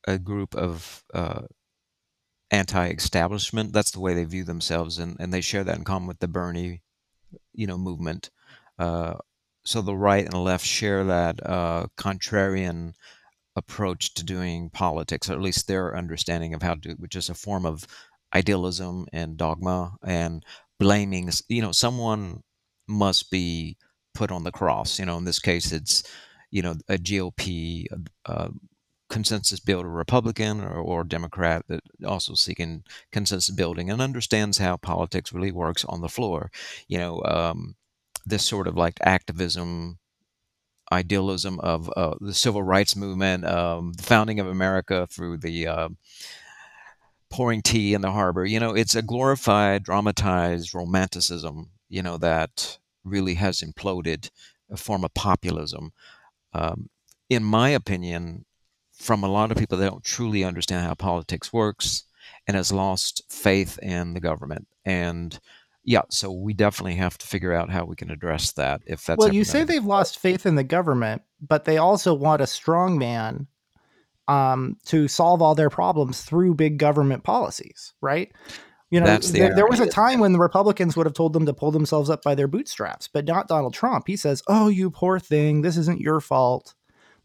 a 0.06 0.18
group 0.18 0.54
of 0.54 1.02
uh, 1.12 1.42
anti-establishment. 2.50 3.72
That's 3.72 3.90
the 3.90 4.00
way 4.00 4.14
they 4.14 4.24
view 4.24 4.44
themselves, 4.44 4.98
and, 4.98 5.16
and 5.18 5.32
they 5.32 5.40
share 5.40 5.64
that 5.64 5.78
in 5.78 5.84
common 5.84 6.06
with 6.06 6.20
the 6.20 6.28
Bernie, 6.28 6.82
you 7.54 7.66
know, 7.66 7.78
movement. 7.78 8.30
Uh, 8.78 9.14
so 9.64 9.80
the 9.80 9.96
right 9.96 10.24
and 10.24 10.32
the 10.32 10.38
left 10.38 10.64
share 10.64 11.02
that 11.04 11.44
uh, 11.44 11.86
contrarian 11.96 12.92
approach 13.56 14.12
to 14.14 14.24
doing 14.24 14.70
politics, 14.70 15.28
or 15.28 15.32
at 15.32 15.40
least 15.40 15.66
their 15.66 15.96
understanding 15.96 16.54
of 16.54 16.62
how 16.62 16.74
to, 16.74 16.92
which 16.94 17.16
is 17.16 17.30
a 17.30 17.34
form 17.34 17.64
of 17.64 17.86
idealism 18.34 19.06
and 19.12 19.36
dogma 19.36 19.96
and 20.02 20.44
blaming. 20.78 21.30
You 21.48 21.62
know, 21.62 21.72
someone 21.72 22.42
must 22.88 23.30
be 23.30 23.76
put 24.14 24.30
on 24.30 24.44
the 24.44 24.52
cross. 24.52 24.98
You 24.98 25.06
know, 25.06 25.18
in 25.18 25.24
this 25.24 25.38
case, 25.38 25.72
it's 25.72 26.02
you 26.50 26.62
know 26.62 26.74
a 26.88 26.96
GOP 26.96 27.86
uh, 28.26 28.48
consensus 29.08 29.60
builder 29.60 29.88
Republican 29.88 30.60
or, 30.62 30.78
or 30.78 31.04
Democrat 31.04 31.64
that 31.68 31.80
also 32.04 32.34
seeking 32.34 32.82
consensus 33.12 33.54
building 33.54 33.90
and 33.90 34.00
understands 34.02 34.58
how 34.58 34.76
politics 34.76 35.32
really 35.32 35.52
works 35.52 35.84
on 35.84 36.00
the 36.00 36.08
floor. 36.08 36.50
You 36.88 36.98
know, 36.98 37.22
um, 37.24 37.76
this 38.24 38.44
sort 38.44 38.66
of 38.66 38.76
like 38.76 38.98
activism 39.02 39.98
idealism 40.92 41.58
of 41.60 41.90
uh, 41.96 42.14
the 42.20 42.34
civil 42.34 42.62
rights 42.62 42.94
movement, 42.96 43.44
um, 43.44 43.92
the 43.94 44.02
founding 44.02 44.38
of 44.40 44.46
America 44.46 45.06
through 45.10 45.38
the 45.38 45.66
uh, 45.66 45.88
pouring 47.36 47.60
tea 47.60 47.92
in 47.92 48.00
the 48.00 48.10
harbor. 48.10 48.46
You 48.46 48.58
know, 48.58 48.74
it's 48.74 48.94
a 48.94 49.02
glorified, 49.02 49.82
dramatized 49.82 50.74
romanticism. 50.74 51.70
You 51.90 52.02
know 52.02 52.16
that 52.16 52.78
really 53.04 53.34
has 53.34 53.60
imploded 53.60 54.30
a 54.70 54.76
form 54.78 55.04
of 55.04 55.12
populism. 55.12 55.92
Um, 56.54 56.88
in 57.28 57.44
my 57.44 57.68
opinion, 57.68 58.46
from 58.94 59.22
a 59.22 59.28
lot 59.28 59.50
of 59.50 59.58
people 59.58 59.76
that 59.76 59.90
don't 59.90 60.02
truly 60.02 60.44
understand 60.44 60.86
how 60.86 60.94
politics 60.94 61.52
works 61.52 62.04
and 62.46 62.56
has 62.56 62.72
lost 62.72 63.22
faith 63.28 63.78
in 63.82 64.14
the 64.14 64.20
government 64.20 64.66
and 64.86 65.38
yeah, 65.88 66.02
so 66.10 66.32
we 66.32 66.52
definitely 66.52 66.96
have 66.96 67.16
to 67.18 67.26
figure 67.28 67.52
out 67.52 67.70
how 67.70 67.84
we 67.84 67.94
can 67.94 68.10
address 68.10 68.50
that 68.52 68.82
if 68.86 69.06
that's 69.06 69.18
Well, 69.18 69.32
you 69.32 69.44
say 69.44 69.62
they've 69.62 69.84
lost 69.84 70.18
faith 70.18 70.44
in 70.44 70.56
the 70.56 70.64
government, 70.64 71.22
but 71.40 71.64
they 71.64 71.78
also 71.78 72.12
want 72.12 72.42
a 72.42 72.46
strong 72.48 72.98
man 72.98 73.46
um, 74.28 74.76
to 74.86 75.08
solve 75.08 75.42
all 75.42 75.54
their 75.54 75.70
problems 75.70 76.22
through 76.22 76.54
big 76.54 76.78
government 76.78 77.24
policies, 77.24 77.94
right? 78.00 78.32
You 78.90 79.00
know, 79.00 79.16
the 79.18 79.32
there, 79.32 79.54
there 79.54 79.66
was 79.66 79.80
a 79.80 79.88
time 79.88 80.20
when 80.20 80.32
the 80.32 80.38
Republicans 80.38 80.96
would 80.96 81.06
have 81.06 81.14
told 81.14 81.32
them 81.32 81.46
to 81.46 81.52
pull 81.52 81.72
themselves 81.72 82.08
up 82.08 82.22
by 82.22 82.36
their 82.36 82.46
bootstraps, 82.46 83.08
but 83.08 83.26
not 83.26 83.48
Donald 83.48 83.74
Trump. 83.74 84.06
He 84.06 84.16
says, 84.16 84.42
"Oh, 84.46 84.68
you 84.68 84.90
poor 84.90 85.18
thing, 85.18 85.62
this 85.62 85.76
isn't 85.76 86.00
your 86.00 86.20
fault. 86.20 86.74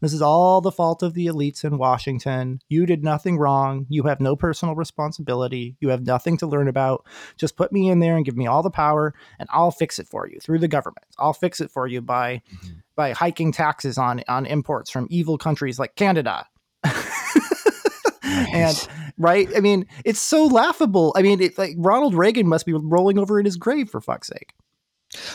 This 0.00 0.12
is 0.12 0.20
all 0.20 0.60
the 0.60 0.72
fault 0.72 1.04
of 1.04 1.14
the 1.14 1.26
elites 1.26 1.62
in 1.62 1.78
Washington. 1.78 2.58
You 2.68 2.86
did 2.86 3.04
nothing 3.04 3.38
wrong. 3.38 3.86
You 3.88 4.02
have 4.02 4.20
no 4.20 4.34
personal 4.34 4.74
responsibility. 4.74 5.76
You 5.78 5.90
have 5.90 6.04
nothing 6.04 6.36
to 6.38 6.46
learn 6.48 6.66
about. 6.66 7.06
Just 7.36 7.56
put 7.56 7.72
me 7.72 7.88
in 7.88 8.00
there 8.00 8.16
and 8.16 8.24
give 8.24 8.36
me 8.36 8.48
all 8.48 8.64
the 8.64 8.70
power, 8.70 9.14
and 9.38 9.48
I'll 9.52 9.70
fix 9.70 10.00
it 10.00 10.08
for 10.08 10.28
you 10.28 10.40
through 10.40 10.58
the 10.58 10.66
government. 10.66 11.06
I'll 11.20 11.32
fix 11.32 11.60
it 11.60 11.70
for 11.70 11.86
you 11.86 12.00
by 12.00 12.42
mm-hmm. 12.52 12.78
by 12.96 13.12
hiking 13.12 13.52
taxes 13.52 13.96
on 13.96 14.24
on 14.26 14.46
imports 14.46 14.90
from 14.90 15.06
evil 15.10 15.38
countries 15.38 15.78
like 15.78 15.94
Canada." 15.94 16.48
And 18.32 18.88
right 19.18 19.48
i 19.56 19.60
mean 19.60 19.86
it's 20.04 20.20
so 20.20 20.46
laughable 20.46 21.12
i 21.16 21.22
mean 21.22 21.40
it, 21.40 21.56
like 21.58 21.74
ronald 21.76 22.14
reagan 22.14 22.48
must 22.48 22.66
be 22.66 22.72
rolling 22.72 23.18
over 23.18 23.38
in 23.38 23.44
his 23.44 23.56
grave 23.56 23.88
for 23.88 24.00
fuck's 24.00 24.28
sake 24.28 24.52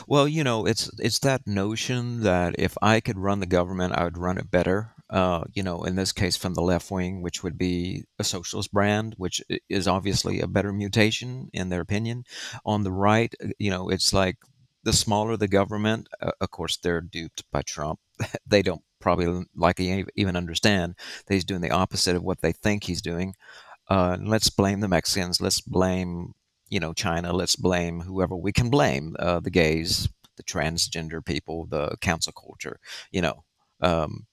well, 0.08 0.28
you 0.28 0.44
know, 0.44 0.66
it's 0.66 0.90
it's 1.00 1.20
that 1.20 1.46
notion 1.46 2.22
that 2.22 2.56
if 2.58 2.78
I 2.82 3.00
could 3.00 3.18
run 3.18 3.40
the 3.40 3.46
government, 3.46 3.94
I 3.94 4.04
would 4.06 4.18
run 4.18 4.38
it 4.38 4.50
better. 4.50 4.94
Uh, 5.10 5.46
you 5.54 5.64
know, 5.64 5.84
in 5.84 5.96
this 5.96 6.12
case, 6.12 6.36
from 6.36 6.54
the 6.54 6.62
left 6.62 6.92
wing, 6.92 7.22
which 7.22 7.44
would 7.44 7.58
be 7.58 8.04
a 8.20 8.24
socialist 8.24 8.74
brand, 8.74 9.14
which 9.18 9.42
is 9.70 9.88
obviously 9.88 10.42
a 10.42 10.48
better 10.48 10.74
mutation 10.74 11.50
in 11.54 11.70
their 11.70 11.82
opinion. 11.82 12.26
On 12.66 12.84
the 12.84 12.92
right, 12.92 13.34
uh, 13.44 13.50
you 13.60 13.70
know, 13.70 13.90
it's 13.90 14.14
like 14.14 14.38
the 14.84 14.94
smaller 14.94 15.38
the 15.38 15.48
government, 15.48 16.08
uh, 16.22 16.32
of 16.42 16.52
course, 16.52 16.78
they're 16.78 17.02
duped 17.02 17.44
by 17.52 17.62
Trump. 17.62 18.00
they 18.48 18.62
don't 18.62 18.84
probably 19.00 19.46
likely 19.56 20.06
even 20.16 20.36
understand 20.36 20.96
that 21.26 21.34
he's 21.34 21.46
doing 21.46 21.62
the 21.62 21.72
opposite 21.72 22.16
of 22.16 22.24
what 22.24 22.42
they 22.42 22.52
think 22.52 22.84
he's 22.84 23.02
doing. 23.02 23.36
Uh, 23.90 24.18
let's 24.22 24.50
blame 24.50 24.82
the 24.82 24.88
Mexicans. 24.88 25.40
Let's 25.40 25.62
blame 25.62 26.34
you 26.70 26.80
know, 26.80 26.94
China, 26.94 27.34
let's 27.34 27.56
blame 27.56 28.02
whoever 28.02 28.36
we 28.36 28.52
can 28.52 28.70
blame, 28.70 29.16
uh, 29.20 29.40
the 29.40 29.50
gays, 29.50 30.10
the 30.36 30.44
transgender 30.44 31.24
people, 31.24 31.66
the 31.66 31.96
cancel 32.02 32.34
culture, 32.34 32.80
you 33.12 33.22
know. 33.22 33.44
Um, 33.82 34.26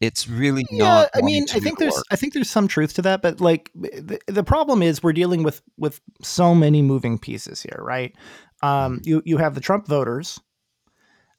it's 0.00 0.28
really 0.28 0.66
yeah, 0.70 0.84
not. 0.84 1.10
I 1.14 1.22
mean, 1.22 1.46
I 1.54 1.60
think 1.60 1.78
there's 1.78 2.02
I 2.10 2.16
think 2.16 2.34
there's 2.34 2.50
some 2.50 2.68
truth 2.68 2.94
to 2.94 3.02
that, 3.02 3.22
but 3.22 3.40
like 3.40 3.70
the, 3.74 4.18
the 4.26 4.44
problem 4.44 4.82
is 4.82 5.02
we're 5.02 5.14
dealing 5.14 5.42
with 5.42 5.62
with 5.78 6.00
so 6.22 6.54
many 6.54 6.82
moving 6.82 7.18
pieces 7.18 7.62
here, 7.62 7.80
right? 7.80 8.14
Um, 8.62 8.96
mm-hmm. 8.96 9.08
you 9.08 9.22
you 9.24 9.36
have 9.38 9.54
the 9.54 9.60
Trump 9.60 9.88
voters, 9.88 10.38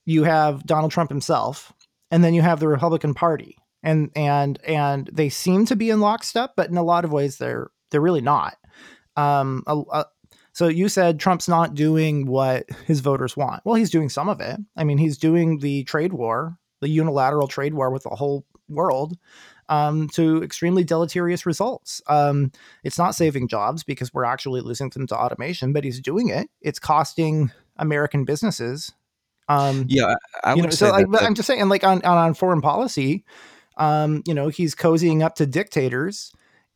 you 0.05 0.23
have 0.23 0.65
Donald 0.65 0.91
Trump 0.91 1.11
himself, 1.11 1.71
and 2.11 2.23
then 2.23 2.33
you 2.33 2.41
have 2.41 2.59
the 2.59 2.67
Republican 2.67 3.13
Party, 3.13 3.57
and 3.83 4.11
and 4.15 4.59
and 4.65 5.09
they 5.11 5.29
seem 5.29 5.65
to 5.65 5.75
be 5.75 5.89
in 5.89 5.99
lockstep, 5.99 6.53
but 6.55 6.69
in 6.69 6.77
a 6.77 6.83
lot 6.83 7.05
of 7.05 7.11
ways 7.11 7.37
they're 7.37 7.69
they're 7.91 8.01
really 8.01 8.21
not. 8.21 8.57
Um, 9.15 9.63
a, 9.65 9.81
a, 9.91 10.05
so 10.53 10.67
you 10.67 10.89
said 10.89 11.19
Trump's 11.19 11.47
not 11.47 11.75
doing 11.75 12.25
what 12.25 12.67
his 12.85 12.99
voters 12.99 13.37
want. 13.37 13.61
Well, 13.65 13.75
he's 13.75 13.91
doing 13.91 14.09
some 14.09 14.29
of 14.29 14.41
it. 14.41 14.59
I 14.75 14.83
mean, 14.83 14.97
he's 14.97 15.17
doing 15.17 15.59
the 15.59 15.83
trade 15.83 16.13
war, 16.13 16.57
the 16.81 16.89
unilateral 16.89 17.47
trade 17.47 17.73
war 17.73 17.91
with 17.91 18.03
the 18.03 18.09
whole 18.09 18.45
world 18.69 19.17
um, 19.69 20.07
to 20.09 20.43
extremely 20.43 20.83
deleterious 20.83 21.45
results. 21.45 22.01
Um, 22.07 22.51
it's 22.83 22.97
not 22.97 23.15
saving 23.15 23.47
jobs 23.47 23.83
because 23.83 24.13
we're 24.13 24.23
actually 24.23 24.61
losing 24.61 24.89
them 24.89 25.07
to 25.07 25.17
automation, 25.17 25.73
but 25.73 25.83
he's 25.83 25.99
doing 25.99 26.29
it. 26.29 26.49
It's 26.61 26.79
costing 26.79 27.51
American 27.77 28.25
businesses. 28.25 28.93
Um, 29.49 29.85
yeah, 29.87 30.15
I, 30.43 30.55
would 30.55 30.63
know, 30.65 30.69
so 30.69 30.91
that, 30.91 31.09
that, 31.11 31.23
I'm 31.23 31.35
just 31.35 31.47
saying, 31.47 31.67
like 31.69 31.83
on, 31.83 32.01
on, 32.03 32.17
on 32.17 32.33
foreign 32.33 32.61
policy, 32.61 33.23
um, 33.77 34.23
you 34.25 34.33
know, 34.33 34.49
he's 34.49 34.75
cozying 34.75 35.23
up 35.23 35.35
to 35.35 35.45
dictators 35.45 36.33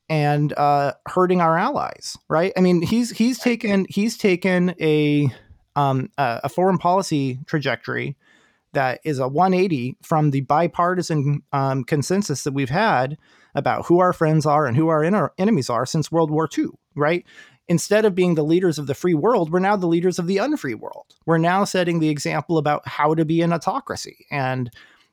and 0.10 0.54
uh, 0.54 0.94
hurting 1.08 1.42
our 1.42 1.58
allies. 1.58 2.18
Right? 2.30 2.54
I 2.56 2.62
mean, 2.62 2.82
he's 2.82 3.12
he's 3.12 3.40
taken 3.40 3.86
he's 3.90 4.18
taken 4.18 4.74
a 4.80 5.30
um, 5.76 6.10
a 6.18 6.50
foreign 6.50 6.78
policy 6.78 7.40
trajectory 7.46 8.16
that 8.74 9.02
is 9.04 9.20
a 9.20 9.28
180 9.28 9.98
from 10.02 10.32
the 10.32 10.42
bipartisan 10.42 11.42
um, 11.52 11.84
consensus 11.84 12.44
that 12.44 12.54
we've 12.54 12.70
had 12.70 13.18
about 13.54 13.86
who 13.88 14.00
our 14.00 14.14
friends 14.14 14.46
are 14.46 14.66
and 14.66 14.78
who 14.78 14.88
our, 14.88 15.04
our 15.14 15.34
enemies 15.38 15.70
are 15.70 15.86
since 15.86 16.12
World 16.12 16.32
War 16.32 16.48
II, 16.58 16.68
right? 16.96 17.26
Instead 17.68 18.06
of 18.06 18.16
being 18.16 18.36
the 18.36 18.44
leaders 18.44 18.78
of 18.78 18.88
the 18.88 18.94
free 18.94 19.14
world, 19.14 19.52
we're 19.52 19.60
now 19.60 19.76
the 19.76 19.88
leaders 19.88 20.20
of 20.20 20.28
the 20.28 20.38
unfree 20.38 20.74
world. 20.74 21.16
We're 21.26 21.38
now 21.38 21.64
setting 21.64 22.00
the 22.00 22.10
example 22.10 22.58
about 22.58 22.88
how 22.88 23.14
to 23.14 23.24
be 23.24 23.42
an 23.42 23.54
autocracy 23.54 24.26
and 24.32 24.70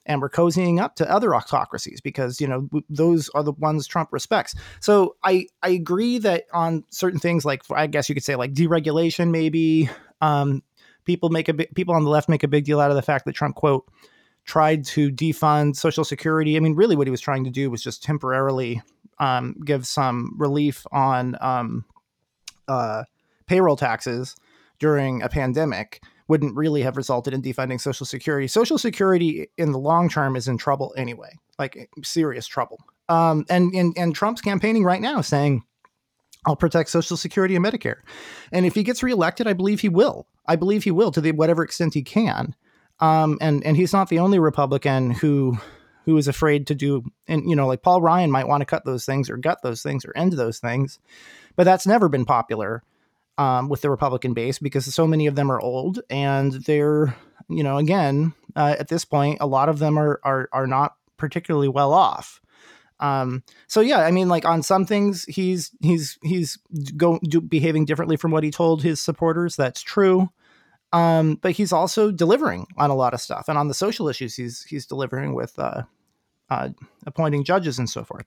and 0.06 0.22
we're 0.22 0.30
cozying 0.30 0.80
up 0.80 0.96
to 0.96 1.10
other 1.10 1.34
autocracies 1.34 2.00
because 2.00 2.40
you 2.40 2.48
know 2.48 2.68
those 2.88 3.28
are 3.30 3.42
the 3.42 3.52
ones 3.52 3.86
Trump 3.86 4.08
respects. 4.10 4.54
So 4.80 5.16
I 5.22 5.46
I 5.62 5.68
agree 5.68 6.18
that 6.18 6.44
on 6.52 6.84
certain 6.90 7.20
things 7.20 7.44
like 7.44 7.62
I 7.70 7.86
guess 7.86 8.08
you 8.08 8.14
could 8.14 8.24
say 8.24 8.34
like 8.34 8.54
deregulation 8.54 9.30
maybe 9.30 9.90
um, 10.20 10.62
people 11.04 11.28
make 11.28 11.48
a 11.48 11.54
people 11.54 11.94
on 11.94 12.04
the 12.04 12.10
left 12.10 12.28
make 12.28 12.42
a 12.42 12.48
big 12.48 12.64
deal 12.64 12.80
out 12.80 12.90
of 12.90 12.96
the 12.96 13.02
fact 13.02 13.26
that 13.26 13.34
Trump 13.34 13.54
quote 13.54 13.86
tried 14.48 14.82
to 14.82 15.12
defund 15.12 15.76
Social 15.76 16.04
Security. 16.04 16.56
I 16.56 16.60
mean, 16.60 16.74
really, 16.74 16.96
what 16.96 17.06
he 17.06 17.10
was 17.10 17.20
trying 17.20 17.44
to 17.44 17.50
do 17.50 17.70
was 17.70 17.82
just 17.82 18.02
temporarily 18.02 18.80
um, 19.18 19.54
give 19.64 19.86
some 19.86 20.34
relief 20.38 20.86
on 20.90 21.36
um, 21.40 21.84
uh, 22.68 23.04
payroll 23.46 23.76
taxes 23.76 24.36
during 24.78 25.22
a 25.22 25.28
pandemic. 25.28 26.02
Wouldn't 26.28 26.54
really 26.54 26.82
have 26.82 26.98
resulted 26.98 27.32
in 27.32 27.40
defunding 27.40 27.80
Social 27.80 28.04
Security. 28.04 28.46
Social 28.48 28.76
Security 28.76 29.48
in 29.56 29.72
the 29.72 29.78
long 29.78 30.10
term 30.10 30.36
is 30.36 30.46
in 30.46 30.58
trouble 30.58 30.92
anyway, 30.96 31.30
like 31.58 31.88
serious 32.04 32.46
trouble. 32.46 32.78
Um, 33.08 33.46
and, 33.48 33.72
and 33.74 33.96
and 33.96 34.14
Trump's 34.14 34.42
campaigning 34.42 34.84
right 34.84 35.00
now, 35.00 35.22
saying 35.22 35.64
I'll 36.46 36.56
protect 36.56 36.90
Social 36.90 37.16
Security 37.16 37.56
and 37.56 37.64
Medicare. 37.64 38.00
And 38.52 38.66
if 38.66 38.74
he 38.74 38.82
gets 38.82 39.02
reelected, 39.02 39.46
I 39.46 39.54
believe 39.54 39.80
he 39.80 39.88
will. 39.88 40.26
I 40.46 40.56
believe 40.56 40.84
he 40.84 40.90
will 40.90 41.10
to 41.12 41.20
the 41.20 41.32
whatever 41.32 41.62
extent 41.62 41.94
he 41.94 42.02
can. 42.02 42.54
Um, 43.00 43.38
and 43.40 43.64
and 43.64 43.76
he's 43.76 43.92
not 43.92 44.08
the 44.08 44.18
only 44.18 44.38
Republican 44.38 45.10
who 45.10 45.58
who 46.08 46.16
is 46.16 46.26
afraid 46.26 46.66
to 46.66 46.74
do. 46.74 47.04
And 47.26 47.48
you 47.50 47.54
know, 47.54 47.66
like 47.66 47.82
Paul 47.82 48.00
Ryan 48.00 48.30
might 48.30 48.48
want 48.48 48.62
to 48.62 48.64
cut 48.64 48.86
those 48.86 49.04
things 49.04 49.28
or 49.28 49.36
gut 49.36 49.60
those 49.62 49.82
things 49.82 50.06
or 50.06 50.16
end 50.16 50.32
those 50.32 50.58
things, 50.58 50.98
but 51.54 51.64
that's 51.64 51.86
never 51.86 52.08
been 52.08 52.24
popular 52.24 52.82
um, 53.36 53.68
with 53.68 53.82
the 53.82 53.90
Republican 53.90 54.32
base 54.32 54.58
because 54.58 54.86
so 54.94 55.06
many 55.06 55.26
of 55.26 55.34
them 55.34 55.52
are 55.52 55.60
old 55.60 56.00
and 56.08 56.54
they're 56.64 57.14
you 57.50 57.62
know 57.62 57.76
again 57.76 58.32
uh, 58.56 58.74
at 58.78 58.88
this 58.88 59.04
point 59.04 59.36
a 59.42 59.46
lot 59.46 59.68
of 59.68 59.80
them 59.80 59.98
are 59.98 60.18
are 60.24 60.48
are 60.50 60.66
not 60.66 60.94
particularly 61.18 61.68
well 61.68 61.92
off. 61.92 62.40
Um, 63.00 63.42
so 63.66 63.82
yeah, 63.82 63.98
I 63.98 64.10
mean, 64.10 64.30
like 64.30 64.46
on 64.46 64.62
some 64.62 64.86
things, 64.86 65.26
he's 65.26 65.72
he's 65.82 66.18
he's 66.22 66.58
go 66.96 67.18
do, 67.18 67.42
behaving 67.42 67.84
differently 67.84 68.16
from 68.16 68.30
what 68.30 68.44
he 68.44 68.50
told 68.50 68.82
his 68.82 68.98
supporters. 68.98 69.56
That's 69.56 69.82
true. 69.82 70.30
Um, 70.90 71.34
but 71.34 71.52
he's 71.52 71.70
also 71.70 72.10
delivering 72.10 72.66
on 72.78 72.88
a 72.88 72.94
lot 72.94 73.12
of 73.12 73.20
stuff, 73.20 73.44
and 73.48 73.58
on 73.58 73.68
the 73.68 73.74
social 73.74 74.08
issues, 74.08 74.36
he's 74.36 74.62
he's 74.62 74.86
delivering 74.86 75.34
with 75.34 75.58
uh, 75.58 75.82
uh, 76.50 76.70
appointing 77.06 77.44
judges 77.44 77.78
and 77.78 77.88
so 77.88 78.04
forth. 78.04 78.26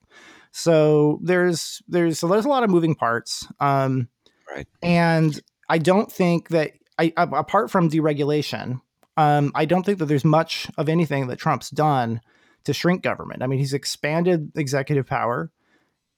So 0.52 1.20
there's 1.24 1.82
there's 1.88 2.20
so 2.20 2.28
there's 2.28 2.46
a 2.46 2.50
lot 2.50 2.64
of 2.64 2.70
moving 2.70 2.96
parts. 2.96 3.48
Um, 3.60 4.10
right. 4.54 4.68
And 4.82 5.40
I 5.70 5.78
don't 5.78 6.12
think 6.12 6.50
that 6.50 6.74
I 6.98 7.14
apart 7.18 7.72
from 7.72 7.90
deregulation, 7.90 8.82
um, 9.18 9.52
I 9.56 9.66
don't 9.66 9.86
think 9.86 10.00
that 10.00 10.06
there's 10.06 10.26
much 10.26 10.68
of 10.78 10.90
anything 10.90 11.28
that 11.28 11.40
Trump's 11.40 11.70
done 11.70 12.22
to 12.66 12.74
shrink 12.74 13.02
government. 13.02 13.42
I 13.42 13.48
mean, 13.48 13.60
he's 13.60 13.74
expanded 13.74 14.52
executive 14.56 15.08
power. 15.08 15.52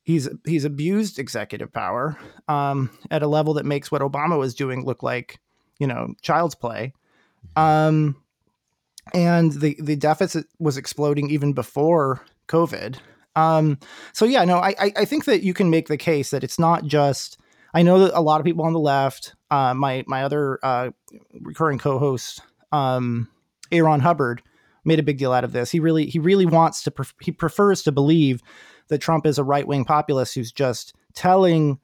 He's 0.04 0.28
he's 0.46 0.66
abused 0.66 1.20
executive 1.20 1.72
power 1.72 2.18
um, 2.48 2.90
at 3.10 3.24
a 3.24 3.28
level 3.28 3.54
that 3.54 3.66
makes 3.66 3.92
what 3.92 4.02
Obama 4.02 4.38
was 4.38 4.54
doing 4.54 4.84
look 4.84 5.02
like, 5.02 5.40
you 5.80 5.88
know, 5.88 6.14
child's 6.22 6.56
play. 6.56 6.94
Mm-hmm. 7.56 7.62
Um, 7.62 8.23
and 9.14 9.52
the 9.54 9.78
the 9.82 9.96
deficit 9.96 10.46
was 10.60 10.78
exploding 10.78 11.30
even 11.30 11.54
before 11.54 12.22
COVID. 12.48 12.98
Um, 13.36 13.80
so 14.14 14.26
yeah, 14.26 14.46
no, 14.46 14.58
I 14.58 14.76
I 14.80 15.06
think 15.06 15.26
that 15.26 15.44
you 15.44 15.54
can 15.54 15.70
make 15.70 15.88
the 15.88 15.98
case 15.98 16.30
that 16.32 16.44
it's 16.44 16.60
not 16.60 16.86
just. 16.86 17.38
I 17.76 17.82
know 17.82 18.00
that 18.00 18.18
a 18.18 18.22
lot 18.22 18.40
of 18.40 18.46
people 18.46 18.66
on 18.66 18.74
the 18.74 18.80
left, 18.80 19.34
uh, 19.50 19.74
my 19.74 20.04
my 20.08 20.24
other 20.24 20.60
uh, 20.64 20.92
recurring 21.42 21.80
co-host, 21.80 22.42
um, 22.72 23.28
Aaron 23.72 24.00
Hubbard, 24.00 24.44
made 24.86 25.00
a 25.00 25.04
big 25.04 25.18
deal 25.18 25.34
out 25.34 25.44
of 25.44 25.54
this. 25.54 25.72
He 25.72 25.80
really 25.80 26.06
he 26.06 26.20
really 26.20 26.46
wants 26.46 26.84
to 26.84 26.92
pref- 26.92 27.16
he 27.20 27.32
prefers 27.32 27.82
to 27.84 27.92
believe 27.92 28.42
that 28.90 29.00
Trump 29.00 29.26
is 29.26 29.40
a 29.40 29.44
right 29.44 29.68
wing 29.68 29.86
populist 29.86 30.36
who's 30.36 30.52
just 30.52 30.94
telling 31.14 31.80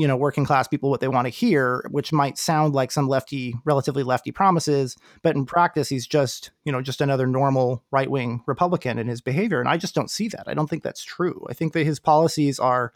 you 0.00 0.08
know 0.08 0.16
working 0.16 0.44
class 0.44 0.66
people 0.66 0.90
what 0.90 1.00
they 1.00 1.08
want 1.08 1.26
to 1.26 1.30
hear, 1.30 1.84
which 1.90 2.12
might 2.12 2.38
sound 2.38 2.74
like 2.74 2.90
some 2.90 3.08
lefty 3.08 3.54
relatively 3.64 4.02
lefty 4.02 4.32
promises, 4.32 4.96
but 5.22 5.36
in 5.36 5.46
practice 5.46 5.88
he's 5.88 6.06
just 6.06 6.50
you 6.64 6.72
know 6.72 6.82
just 6.82 7.00
another 7.00 7.26
normal 7.26 7.84
right 7.90 8.10
wing 8.10 8.42
Republican 8.46 8.98
in 8.98 9.08
his 9.08 9.20
behavior, 9.20 9.60
and 9.60 9.68
I 9.68 9.76
just 9.76 9.94
don't 9.94 10.10
see 10.10 10.28
that. 10.28 10.44
I 10.46 10.54
don't 10.54 10.68
think 10.68 10.82
that's 10.82 11.04
true. 11.04 11.46
I 11.48 11.54
think 11.54 11.72
that 11.74 11.84
his 11.84 12.00
policies 12.00 12.58
are 12.58 12.92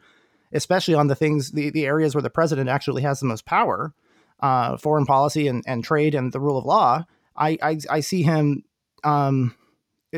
especially 0.52 0.94
on 0.94 1.08
the 1.08 1.16
things 1.16 1.52
the, 1.52 1.70
the 1.70 1.86
areas 1.86 2.14
where 2.14 2.22
the 2.22 2.30
president 2.30 2.68
actually 2.68 3.02
has 3.02 3.20
the 3.20 3.26
most 3.26 3.44
power 3.44 3.92
uh, 4.40 4.76
foreign 4.76 5.06
policy 5.06 5.48
and, 5.48 5.64
and 5.66 5.84
trade 5.84 6.14
and 6.14 6.32
the 6.32 6.40
rule 6.40 6.58
of 6.58 6.64
law 6.64 7.04
I, 7.36 7.58
I, 7.62 7.78
I 7.90 8.00
see 8.00 8.22
him 8.22 8.64
um, 9.02 9.54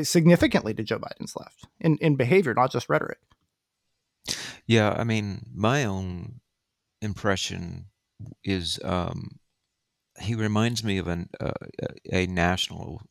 significantly 0.03 0.74
to 0.74 0.82
Joe 0.82 0.99
Biden's 0.99 1.37
left 1.37 1.66
in, 1.80 1.97
in 1.99 2.16
behavior, 2.16 2.55
not 2.55 2.70
just 2.70 2.89
rhetoric. 2.89 3.18
Yeah, 4.66 4.95
I 4.97 5.05
mean, 5.05 5.47
my 5.55 5.84
own 5.84 6.41
impression 7.07 7.87
is 8.45 8.79
um, 8.85 9.39
he 10.21 10.35
reminds 10.35 10.85
me 10.85 10.99
of 10.99 11.09
an, 11.09 11.31
uh, 11.41 11.53
a 12.13 12.27
national, 12.27 13.03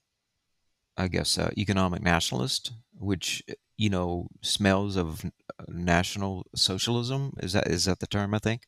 I 0.98 1.08
guess, 1.08 1.38
uh, 1.38 1.52
economic 1.58 2.02
nationalist, 2.04 2.74
which 2.94 3.44
you 3.78 3.90
know 3.90 4.28
smells 4.42 4.96
of 4.96 5.26
national 5.68 6.46
socialism. 6.56 7.34
Is 7.42 7.54
that 7.54 7.68
is 7.68 7.86
that 7.86 8.00
the 8.00 8.08
term? 8.08 8.34
I 8.34 8.40
think. 8.40 8.62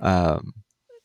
Um, 0.00 0.52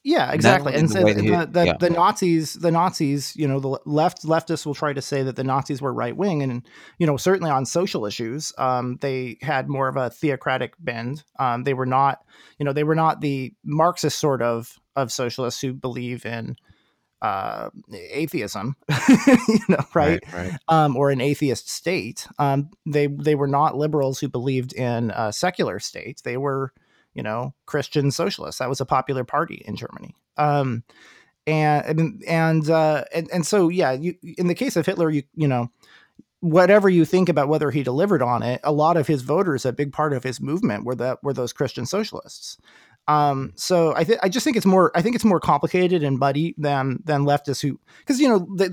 yeah, 0.03 0.31
exactly. 0.33 0.73
And 0.73 0.91
so 0.91 1.03
the, 1.03 1.13
the, 1.13 1.47
the, 1.49 1.65
yeah. 1.65 1.77
the, 1.79 1.89
Nazis, 1.89 2.53
the 2.55 2.71
Nazis, 2.71 3.35
you 3.37 3.47
know, 3.47 3.59
the 3.61 3.79
left 3.85 4.23
leftists 4.23 4.65
will 4.65 4.73
try 4.73 4.91
to 4.91 5.01
say 5.01 5.23
that 5.23 5.37
the 5.37 5.45
Nazis 5.45 5.81
were 5.81 5.93
right 5.93 6.15
wing, 6.15 6.43
and 6.43 6.67
you 6.97 7.07
know, 7.07 7.15
certainly 7.15 7.49
on 7.49 7.65
social 7.65 8.05
issues, 8.05 8.51
um, 8.57 8.97
they 9.01 9.37
had 9.41 9.69
more 9.69 9.87
of 9.87 9.95
a 9.95 10.09
theocratic 10.09 10.73
bend. 10.77 11.23
Um, 11.39 11.63
they 11.63 11.73
were 11.73 11.85
not, 11.85 12.19
you 12.59 12.65
know, 12.65 12.73
they 12.73 12.83
were 12.83 12.95
not 12.95 13.21
the 13.21 13.53
Marxist 13.63 14.19
sort 14.19 14.41
of 14.41 14.77
of 14.95 15.11
socialists 15.11 15.61
who 15.61 15.73
believe 15.73 16.25
in 16.25 16.57
uh, 17.21 17.69
atheism, 17.93 18.75
you 19.17 19.59
know, 19.69 19.77
right? 19.93 20.21
right, 20.33 20.33
right. 20.33 20.57
Um, 20.67 20.97
or 20.97 21.11
an 21.11 21.21
atheist 21.21 21.69
state. 21.69 22.27
Um, 22.37 22.71
they 22.85 23.07
they 23.07 23.35
were 23.35 23.47
not 23.47 23.77
liberals 23.77 24.19
who 24.19 24.27
believed 24.27 24.73
in 24.73 25.11
a 25.15 25.31
secular 25.31 25.79
state. 25.79 26.21
They 26.25 26.35
were 26.35 26.73
you 27.13 27.23
know, 27.23 27.53
Christian 27.65 28.11
socialists. 28.11 28.59
That 28.59 28.69
was 28.69 28.81
a 28.81 28.85
popular 28.85 29.23
party 29.23 29.63
in 29.65 29.75
Germany. 29.75 30.15
Um, 30.37 30.83
and 31.45 32.23
and 32.27 32.69
uh, 32.69 33.03
and 33.13 33.29
and 33.31 33.45
so 33.45 33.69
yeah, 33.69 33.91
you, 33.91 34.15
in 34.37 34.47
the 34.47 34.55
case 34.55 34.75
of 34.75 34.85
Hitler, 34.85 35.09
you 35.09 35.23
you 35.35 35.47
know, 35.47 35.69
whatever 36.39 36.89
you 36.89 37.05
think 37.05 37.29
about 37.29 37.49
whether 37.49 37.71
he 37.71 37.83
delivered 37.83 38.21
on 38.21 38.43
it, 38.43 38.61
a 38.63 38.71
lot 38.71 38.97
of 38.97 39.07
his 39.07 39.21
voters, 39.21 39.65
a 39.65 39.73
big 39.73 39.91
part 39.91 40.13
of 40.13 40.23
his 40.23 40.39
movement, 40.39 40.85
were 40.85 40.95
that 40.95 41.23
were 41.23 41.33
those 41.33 41.53
Christian 41.53 41.85
socialists. 41.85 42.57
Um, 43.07 43.51
so 43.55 43.93
I 43.95 44.05
think 44.05 44.19
I 44.23 44.29
just 44.29 44.45
think 44.45 44.55
it's 44.55 44.65
more 44.65 44.91
I 44.95 45.01
think 45.01 45.15
it's 45.15 45.25
more 45.25 45.39
complicated 45.39 46.03
and 46.03 46.17
muddy 46.17 46.55
than 46.57 46.99
than 47.03 47.25
leftists 47.25 47.61
who 47.61 47.77
because 47.99 48.19
you 48.21 48.29
know 48.29 48.47
they, 48.55 48.69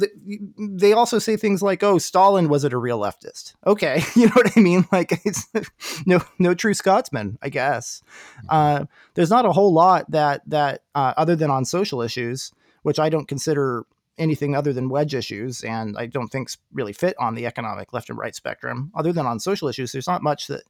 they 0.57 0.93
also 0.93 1.19
say 1.19 1.37
things 1.37 1.63
like 1.63 1.83
oh 1.83 1.99
Stalin 1.99 2.49
wasn't 2.49 2.73
a 2.73 2.79
real 2.79 3.01
leftist. 3.01 3.55
Okay 3.67 4.03
you 4.15 4.27
know 4.27 4.33
what 4.35 4.57
I 4.57 4.61
mean? 4.61 4.87
Like 4.93 5.21
it's 5.25 5.49
no 6.07 6.21
no 6.39 6.55
true 6.55 6.75
Scotsman 6.75 7.39
I 7.43 7.49
guess. 7.49 8.03
Mm-hmm. 8.39 8.47
uh, 8.51 8.85
there's 9.15 9.31
not 9.31 9.47
a 9.47 9.53
whole 9.53 9.73
lot 9.73 10.09
that 10.11 10.43
that 10.49 10.83
uh, 10.95 11.15
other 11.17 11.35
than 11.35 11.51
on 11.51 11.65
social 11.65 12.01
issues 12.01 12.53
which 12.83 12.99
I 13.01 13.09
don't 13.09 13.27
consider 13.27 13.85
anything 14.17 14.55
other 14.55 14.73
than 14.73 14.89
wedge 14.89 15.15
issues 15.15 15.65
and 15.65 15.97
I 15.99 16.07
don't 16.07 16.29
think 16.29 16.51
really 16.73 16.93
fit 16.93 17.17
on 17.19 17.35
the 17.35 17.47
economic 17.47 17.93
left 17.93 18.11
and 18.11 18.19
right 18.19 18.35
spectrum. 18.35 18.93
Other 18.95 19.13
than 19.13 19.27
on 19.27 19.41
social 19.41 19.67
issues 19.67 19.91
there's 19.91 20.07
not 20.07 20.23
much 20.23 20.47
that 20.47 20.63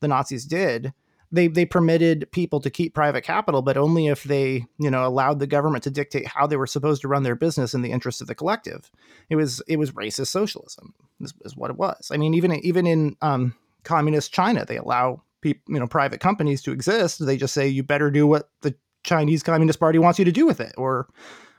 the 0.00 0.08
Nazis 0.08 0.44
did 0.44 0.92
they 1.32 1.48
they 1.48 1.64
permitted 1.64 2.30
people 2.32 2.60
to 2.60 2.70
keep 2.70 2.94
private 2.94 3.22
capital, 3.22 3.62
but 3.62 3.76
only 3.76 4.06
if 4.06 4.24
they 4.24 4.66
you 4.78 4.90
know 4.90 5.06
allowed 5.06 5.38
the 5.38 5.46
government 5.46 5.84
to 5.84 5.90
dictate 5.90 6.26
how 6.26 6.46
they 6.46 6.56
were 6.56 6.66
supposed 6.66 7.02
to 7.02 7.08
run 7.08 7.22
their 7.22 7.34
business 7.34 7.74
in 7.74 7.82
the 7.82 7.90
interest 7.90 8.20
of 8.20 8.26
the 8.26 8.34
collective. 8.34 8.90
It 9.28 9.36
was 9.36 9.62
it 9.68 9.78
was 9.78 9.92
racist 9.92 10.28
socialism 10.28 10.94
is, 11.20 11.34
is 11.44 11.56
what 11.56 11.70
it 11.70 11.76
was. 11.76 12.10
I 12.12 12.16
mean, 12.16 12.34
even 12.34 12.52
even 12.64 12.86
in 12.86 13.16
um, 13.22 13.54
communist 13.84 14.32
China, 14.32 14.64
they 14.64 14.76
allow 14.76 15.22
people 15.40 15.74
you 15.74 15.80
know 15.80 15.86
private 15.86 16.20
companies 16.20 16.62
to 16.62 16.72
exist. 16.72 17.24
They 17.24 17.36
just 17.36 17.54
say 17.54 17.68
you 17.68 17.82
better 17.82 18.10
do 18.10 18.26
what 18.26 18.50
the 18.62 18.74
Chinese 19.02 19.42
Communist 19.42 19.80
Party 19.80 19.98
wants 19.98 20.18
you 20.18 20.24
to 20.24 20.32
do 20.32 20.46
with 20.46 20.60
it, 20.60 20.74
or 20.76 21.08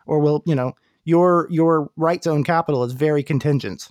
or 0.06 0.20
will 0.20 0.44
you 0.46 0.56
know 0.56 0.74
your 1.04 1.48
your 1.50 1.90
right 1.96 2.22
to 2.22 2.32
own 2.32 2.44
capital 2.44 2.84
is 2.84 2.94
very 2.94 3.24
contingent. 3.24 3.90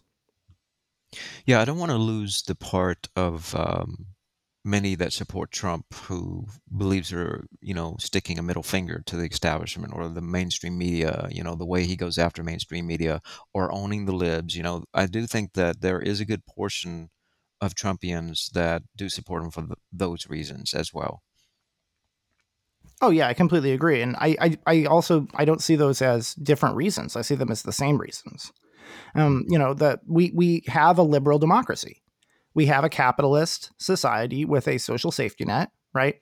Yeah, 1.47 1.61
I 1.61 1.65
don't 1.65 1.79
want 1.79 1.93
to 1.93 1.99
lose 1.99 2.43
the 2.43 2.55
part 2.55 3.09
of 3.17 3.55
um, 3.55 4.07
many 4.67 4.97
that 4.97 5.13
support 5.13 5.53
Trump 5.53 5.87
who 5.95 6.45
believes 6.77 7.13
are, 7.13 7.47
you 7.61 7.73
know, 7.73 7.97
sticking 8.01 8.39
a 8.39 8.43
middle 8.43 8.65
finger 8.65 9.03
to 9.07 9.17
the 9.17 9.25
establishment 9.25 9.93
or 9.95 10.09
the 10.09 10.21
mainstream 10.21 10.77
media, 10.77 11.29
you 11.31 11.43
know, 11.43 11.55
the 11.55 11.65
way 11.65 11.85
he 11.85 11.97
goes 11.97 12.19
after 12.19 12.43
mainstream 12.43 12.87
media 12.87 13.23
or 13.55 13.73
owning 13.73 14.05
the 14.05 14.13
libs. 14.13 14.57
You 14.57 14.65
know, 14.65 14.85
I 14.93 15.07
do 15.07 15.27
think 15.27 15.53
that 15.53 15.81
there 15.81 16.01
is 16.01 16.21
a 16.21 16.27
good 16.27 16.45
portion 16.47 17.11
of 17.61 17.75
Trumpians 17.75 18.51
that 18.53 18.83
do 18.97 19.09
support 19.09 19.45
him 19.45 19.51
for 19.51 19.63
th- 19.63 19.79
those 19.93 20.29
reasons 20.29 20.75
as 20.75 20.93
well. 20.93 21.23
Oh 23.01 23.11
yeah, 23.11 23.29
I 23.29 23.35
completely 23.35 23.73
agree, 23.73 24.01
and 24.01 24.17
I, 24.17 24.37
I, 24.41 24.59
I 24.67 24.85
also 24.87 25.29
I 25.35 25.45
don't 25.45 25.63
see 25.63 25.77
those 25.77 26.01
as 26.01 26.35
different 26.35 26.77
reasons. 26.77 27.15
I 27.15 27.21
see 27.23 27.35
them 27.35 27.51
as 27.51 27.63
the 27.63 27.73
same 27.73 27.99
reasons. 27.99 28.53
Um, 29.15 29.45
you 29.49 29.59
know 29.59 29.75
that 29.75 30.01
we 30.07 30.33
we 30.35 30.63
have 30.67 30.97
a 30.99 31.03
liberal 31.03 31.39
democracy 31.39 32.03
we 32.57 32.67
have 32.67 32.85
a 32.85 32.89
capitalist 32.89 33.71
society 33.77 34.47
with 34.47 34.67
a 34.67 34.79
social 34.79 35.13
safety 35.13 35.45
net, 35.45 35.71
right? 35.93 36.17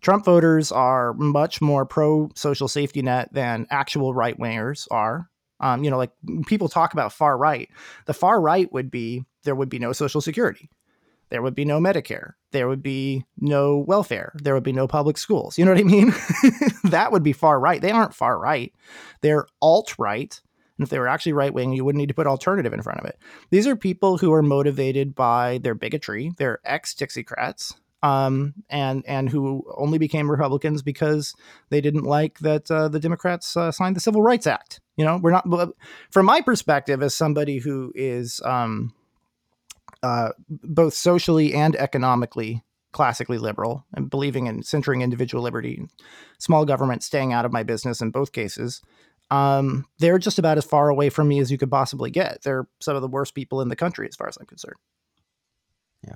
Trump 0.00 0.24
voters 0.24 0.72
are 0.72 1.12
much 1.12 1.60
more 1.60 1.84
pro 1.84 2.30
social 2.34 2.66
safety 2.66 3.02
net 3.02 3.28
than 3.32 3.66
actual 3.70 4.14
right 4.14 4.38
wingers 4.38 4.88
are. 4.90 5.28
Um, 5.60 5.84
you 5.84 5.90
know, 5.90 5.98
like 5.98 6.12
people 6.46 6.68
talk 6.68 6.94
about 6.94 7.12
far 7.12 7.36
right. 7.36 7.68
The 8.06 8.14
far 8.14 8.40
right 8.40 8.72
would 8.72 8.90
be 8.90 9.24
there 9.44 9.54
would 9.54 9.68
be 9.68 9.78
no 9.78 9.92
social 9.92 10.20
security, 10.20 10.70
there 11.28 11.42
would 11.42 11.54
be 11.54 11.66
no 11.66 11.78
Medicare, 11.78 12.32
there 12.52 12.68
would 12.68 12.82
be 12.82 13.26
no 13.38 13.76
welfare, 13.76 14.32
there 14.42 14.54
would 14.54 14.62
be 14.62 14.72
no 14.72 14.88
public 14.88 15.18
schools. 15.18 15.58
You 15.58 15.66
know 15.66 15.72
what 15.72 15.80
I 15.80 15.84
mean? 15.84 16.14
that 16.84 17.12
would 17.12 17.22
be 17.22 17.32
far 17.32 17.60
right. 17.60 17.82
They 17.82 17.90
aren't 17.90 18.14
far 18.14 18.38
right, 18.38 18.72
they're 19.20 19.46
alt 19.60 19.94
right 19.98 20.40
and 20.78 20.84
if 20.84 20.90
they 20.90 20.98
were 20.98 21.08
actually 21.08 21.32
right 21.32 21.52
wing, 21.52 21.72
you 21.72 21.84
wouldn't 21.84 22.00
need 22.00 22.08
to 22.08 22.14
put 22.14 22.26
alternative 22.26 22.72
in 22.72 22.82
front 22.82 23.00
of 23.00 23.06
it. 23.06 23.18
These 23.50 23.66
are 23.66 23.76
people 23.76 24.18
who 24.18 24.32
are 24.32 24.42
motivated 24.42 25.14
by 25.14 25.58
their 25.62 25.74
bigotry. 25.74 26.32
They're 26.36 26.60
ex 26.64 26.94
Dixiecrats. 26.94 27.74
Um, 28.02 28.54
and 28.68 29.02
and 29.06 29.28
who 29.28 29.64
only 29.76 29.98
became 29.98 30.30
Republicans 30.30 30.82
because 30.82 31.34
they 31.70 31.80
didn't 31.80 32.04
like 32.04 32.38
that 32.40 32.70
uh, 32.70 32.88
the 32.88 33.00
Democrats 33.00 33.56
uh, 33.56 33.72
signed 33.72 33.96
the 33.96 34.00
Civil 34.00 34.22
Rights 34.22 34.46
Act. 34.46 34.80
You 34.96 35.04
know, 35.04 35.16
we're 35.16 35.30
not. 35.30 35.46
From 36.10 36.26
my 36.26 36.42
perspective, 36.42 37.02
as 37.02 37.14
somebody 37.14 37.58
who 37.58 37.92
is 37.96 38.40
um, 38.44 38.92
uh, 40.02 40.32
both 40.48 40.94
socially 40.94 41.54
and 41.54 41.74
economically 41.74 42.62
classically 42.92 43.36
liberal 43.36 43.84
and 43.92 44.08
believing 44.08 44.46
in 44.46 44.62
centering 44.62 45.02
individual 45.02 45.42
liberty, 45.42 45.82
small 46.38 46.64
government 46.64 47.02
staying 47.02 47.30
out 47.30 47.44
of 47.44 47.52
my 47.52 47.62
business 47.62 48.00
in 48.00 48.10
both 48.10 48.32
cases, 48.32 48.80
um, 49.30 49.86
they're 49.98 50.18
just 50.18 50.38
about 50.38 50.58
as 50.58 50.64
far 50.64 50.88
away 50.88 51.10
from 51.10 51.28
me 51.28 51.38
as 51.40 51.50
you 51.50 51.58
could 51.58 51.70
possibly 51.70 52.10
get. 52.10 52.42
They're 52.42 52.66
some 52.80 52.96
of 52.96 53.02
the 53.02 53.08
worst 53.08 53.34
people 53.34 53.60
in 53.60 53.68
the 53.68 53.76
country, 53.76 54.08
as 54.08 54.16
far 54.16 54.28
as 54.28 54.36
I'm 54.38 54.46
concerned. 54.46 54.76
Yeah, 56.06 56.14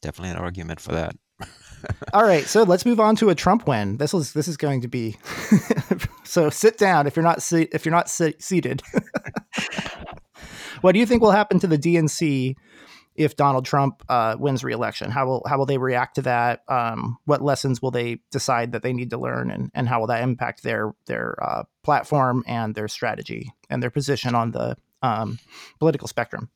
definitely 0.00 0.30
an 0.30 0.38
argument 0.38 0.80
for 0.80 0.92
that. 0.92 1.16
All 2.12 2.22
right, 2.22 2.44
so 2.44 2.62
let's 2.64 2.84
move 2.84 3.00
on 3.00 3.16
to 3.16 3.30
a 3.30 3.34
Trump 3.34 3.66
win. 3.66 3.96
This 3.96 4.12
is 4.12 4.32
this 4.32 4.48
is 4.48 4.56
going 4.56 4.82
to 4.82 4.88
be 4.88 5.16
so. 6.24 6.50
Sit 6.50 6.76
down 6.76 7.06
if 7.06 7.16
you're 7.16 7.22
not 7.22 7.38
if 7.52 7.84
you're 7.84 7.94
not 7.94 8.10
seated. 8.10 8.82
what 10.80 10.92
do 10.92 10.98
you 10.98 11.06
think 11.06 11.22
will 11.22 11.30
happen 11.30 11.58
to 11.60 11.66
the 11.66 11.78
DNC 11.78 12.56
if 13.14 13.36
Donald 13.36 13.64
Trump 13.64 14.02
uh, 14.08 14.36
wins 14.38 14.64
re-election? 14.64 15.10
How 15.10 15.26
will 15.26 15.42
how 15.46 15.58
will 15.58 15.66
they 15.66 15.78
react 15.78 16.14
to 16.16 16.22
that? 16.22 16.62
Um, 16.68 17.18
what 17.24 17.42
lessons 17.42 17.82
will 17.82 17.90
they 17.90 18.20
decide 18.30 18.72
that 18.72 18.82
they 18.82 18.92
need 18.92 19.10
to 19.10 19.18
learn, 19.18 19.50
and 19.50 19.70
and 19.74 19.88
how 19.88 20.00
will 20.00 20.06
that 20.08 20.22
impact 20.22 20.62
their 20.62 20.92
their 21.06 21.36
uh, 21.42 21.64
platform 21.82 22.44
and 22.46 22.74
their 22.74 22.88
strategy 22.88 23.52
and 23.68 23.82
their 23.82 23.90
position 23.90 24.34
on 24.34 24.52
the 24.52 24.76
um, 25.02 25.38
political 25.78 26.08
spectrum? 26.08 26.50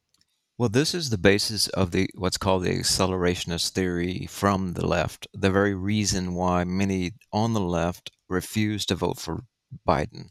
Well, 0.56 0.68
this 0.68 0.94
is 0.94 1.10
the 1.10 1.18
basis 1.18 1.66
of 1.68 1.90
the 1.90 2.08
what's 2.14 2.38
called 2.38 2.62
the 2.62 2.78
accelerationist 2.78 3.70
theory 3.70 4.26
from 4.30 4.74
the 4.74 4.86
left. 4.86 5.26
The 5.34 5.50
very 5.50 5.74
reason 5.74 6.34
why 6.34 6.62
many 6.62 7.12
on 7.32 7.54
the 7.54 7.60
left 7.60 8.12
refuse 8.28 8.86
to 8.86 8.94
vote 8.94 9.18
for 9.18 9.44
Biden, 9.86 10.28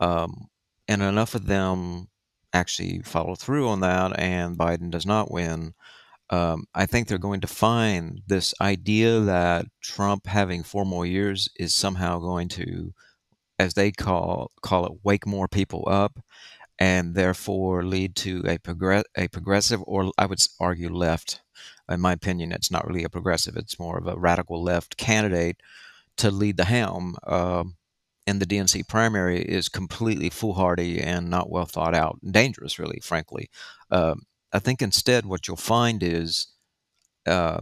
um, 0.00 0.46
and 0.88 1.02
enough 1.02 1.34
of 1.34 1.46
them 1.46 2.08
actually 2.56 3.00
follow 3.02 3.34
through 3.34 3.68
on 3.68 3.80
that 3.80 4.18
and 4.18 4.58
Biden 4.58 4.90
does 4.90 5.06
not 5.06 5.30
win, 5.30 5.74
um, 6.30 6.64
I 6.74 6.86
think 6.86 7.06
they're 7.06 7.18
going 7.18 7.40
to 7.42 7.46
find 7.46 8.20
this 8.26 8.54
idea 8.60 9.20
that 9.20 9.66
Trump 9.80 10.26
having 10.26 10.62
four 10.62 10.84
more 10.84 11.06
years 11.06 11.48
is 11.56 11.72
somehow 11.72 12.18
going 12.18 12.48
to, 12.48 12.92
as 13.58 13.74
they 13.74 13.92
call 13.92 14.50
call 14.62 14.86
it, 14.86 14.92
wake 15.04 15.26
more 15.26 15.48
people 15.48 15.84
up, 15.86 16.18
and 16.78 17.14
therefore 17.14 17.84
lead 17.84 18.16
to 18.16 18.42
a 18.46 18.58
progress 18.58 19.04
a 19.16 19.28
progressive, 19.28 19.80
or 19.86 20.10
I 20.18 20.26
would 20.26 20.40
argue 20.60 20.92
left. 20.92 21.42
In 21.88 22.00
my 22.00 22.12
opinion, 22.12 22.52
it's 22.52 22.70
not 22.72 22.86
really 22.86 23.04
a 23.04 23.08
progressive; 23.08 23.56
it's 23.56 23.78
more 23.78 23.98
of 23.98 24.06
a 24.08 24.18
radical 24.18 24.62
left 24.62 24.96
candidate 24.96 25.60
to 26.18 26.30
lead 26.30 26.56
the 26.56 26.64
helm. 26.64 27.16
Um, 27.26 27.76
in 28.26 28.38
the 28.38 28.46
DNC 28.46 28.88
primary 28.88 29.40
is 29.42 29.68
completely 29.68 30.30
foolhardy 30.30 31.00
and 31.00 31.30
not 31.30 31.50
well 31.50 31.64
thought 31.64 31.94
out, 31.94 32.18
dangerous, 32.28 32.78
really, 32.78 33.00
frankly. 33.00 33.48
Uh, 33.90 34.16
I 34.52 34.58
think 34.58 34.82
instead 34.82 35.26
what 35.26 35.46
you'll 35.46 35.56
find 35.56 36.02
is 36.02 36.48
uh, 37.26 37.60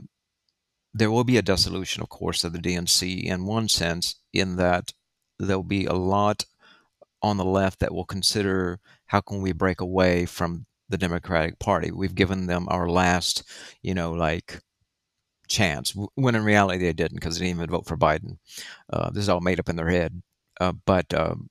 there 0.93 1.11
will 1.11 1.25
be 1.25 1.37
a 1.37 1.43
dissolution, 1.43 2.03
of 2.03 2.09
course, 2.09 2.45
of 2.45 2.53
the 2.53 2.59
DNC 2.59 3.25
in 3.25 3.47
one 3.47 3.69
sense, 3.69 4.17
in 4.33 4.57
that 4.57 4.93
there'll 5.39 5.63
be 5.63 5.85
a 5.85 5.93
lot 5.93 6.45
on 7.23 7.37
the 7.37 7.45
left 7.45 7.81
that 7.81 7.95
will 7.95 8.05
consider 8.05 8.81
how 9.07 9.21
can 9.21 9.43
we 9.43 9.53
break 9.53 9.81
away 9.81 10.27
from 10.27 10.67
the 10.89 10.99
Democratic 10.99 11.59
Party. 11.59 11.91
We've 11.91 12.15
given 12.15 12.47
them 12.47 12.67
our 12.69 12.89
last, 12.89 13.43
you 13.83 13.95
know, 13.95 14.13
like 14.13 14.61
chance, 15.49 15.95
when 16.15 16.35
in 16.35 16.45
reality 16.45 16.79
they 16.79 16.93
didn't 16.93 17.17
because 17.17 17.39
they 17.39 17.47
didn't 17.47 17.59
even 17.59 17.71
vote 17.71 17.87
for 17.87 17.97
Biden. 17.97 18.39
Uh, 18.93 19.11
this 19.11 19.23
is 19.23 19.29
all 19.29 19.41
made 19.41 19.59
up 19.59 19.69
in 19.69 19.77
their 19.77 19.91
head. 19.91 20.23
Uh, 20.61 20.73
but 20.85 21.13
um, 21.15 21.51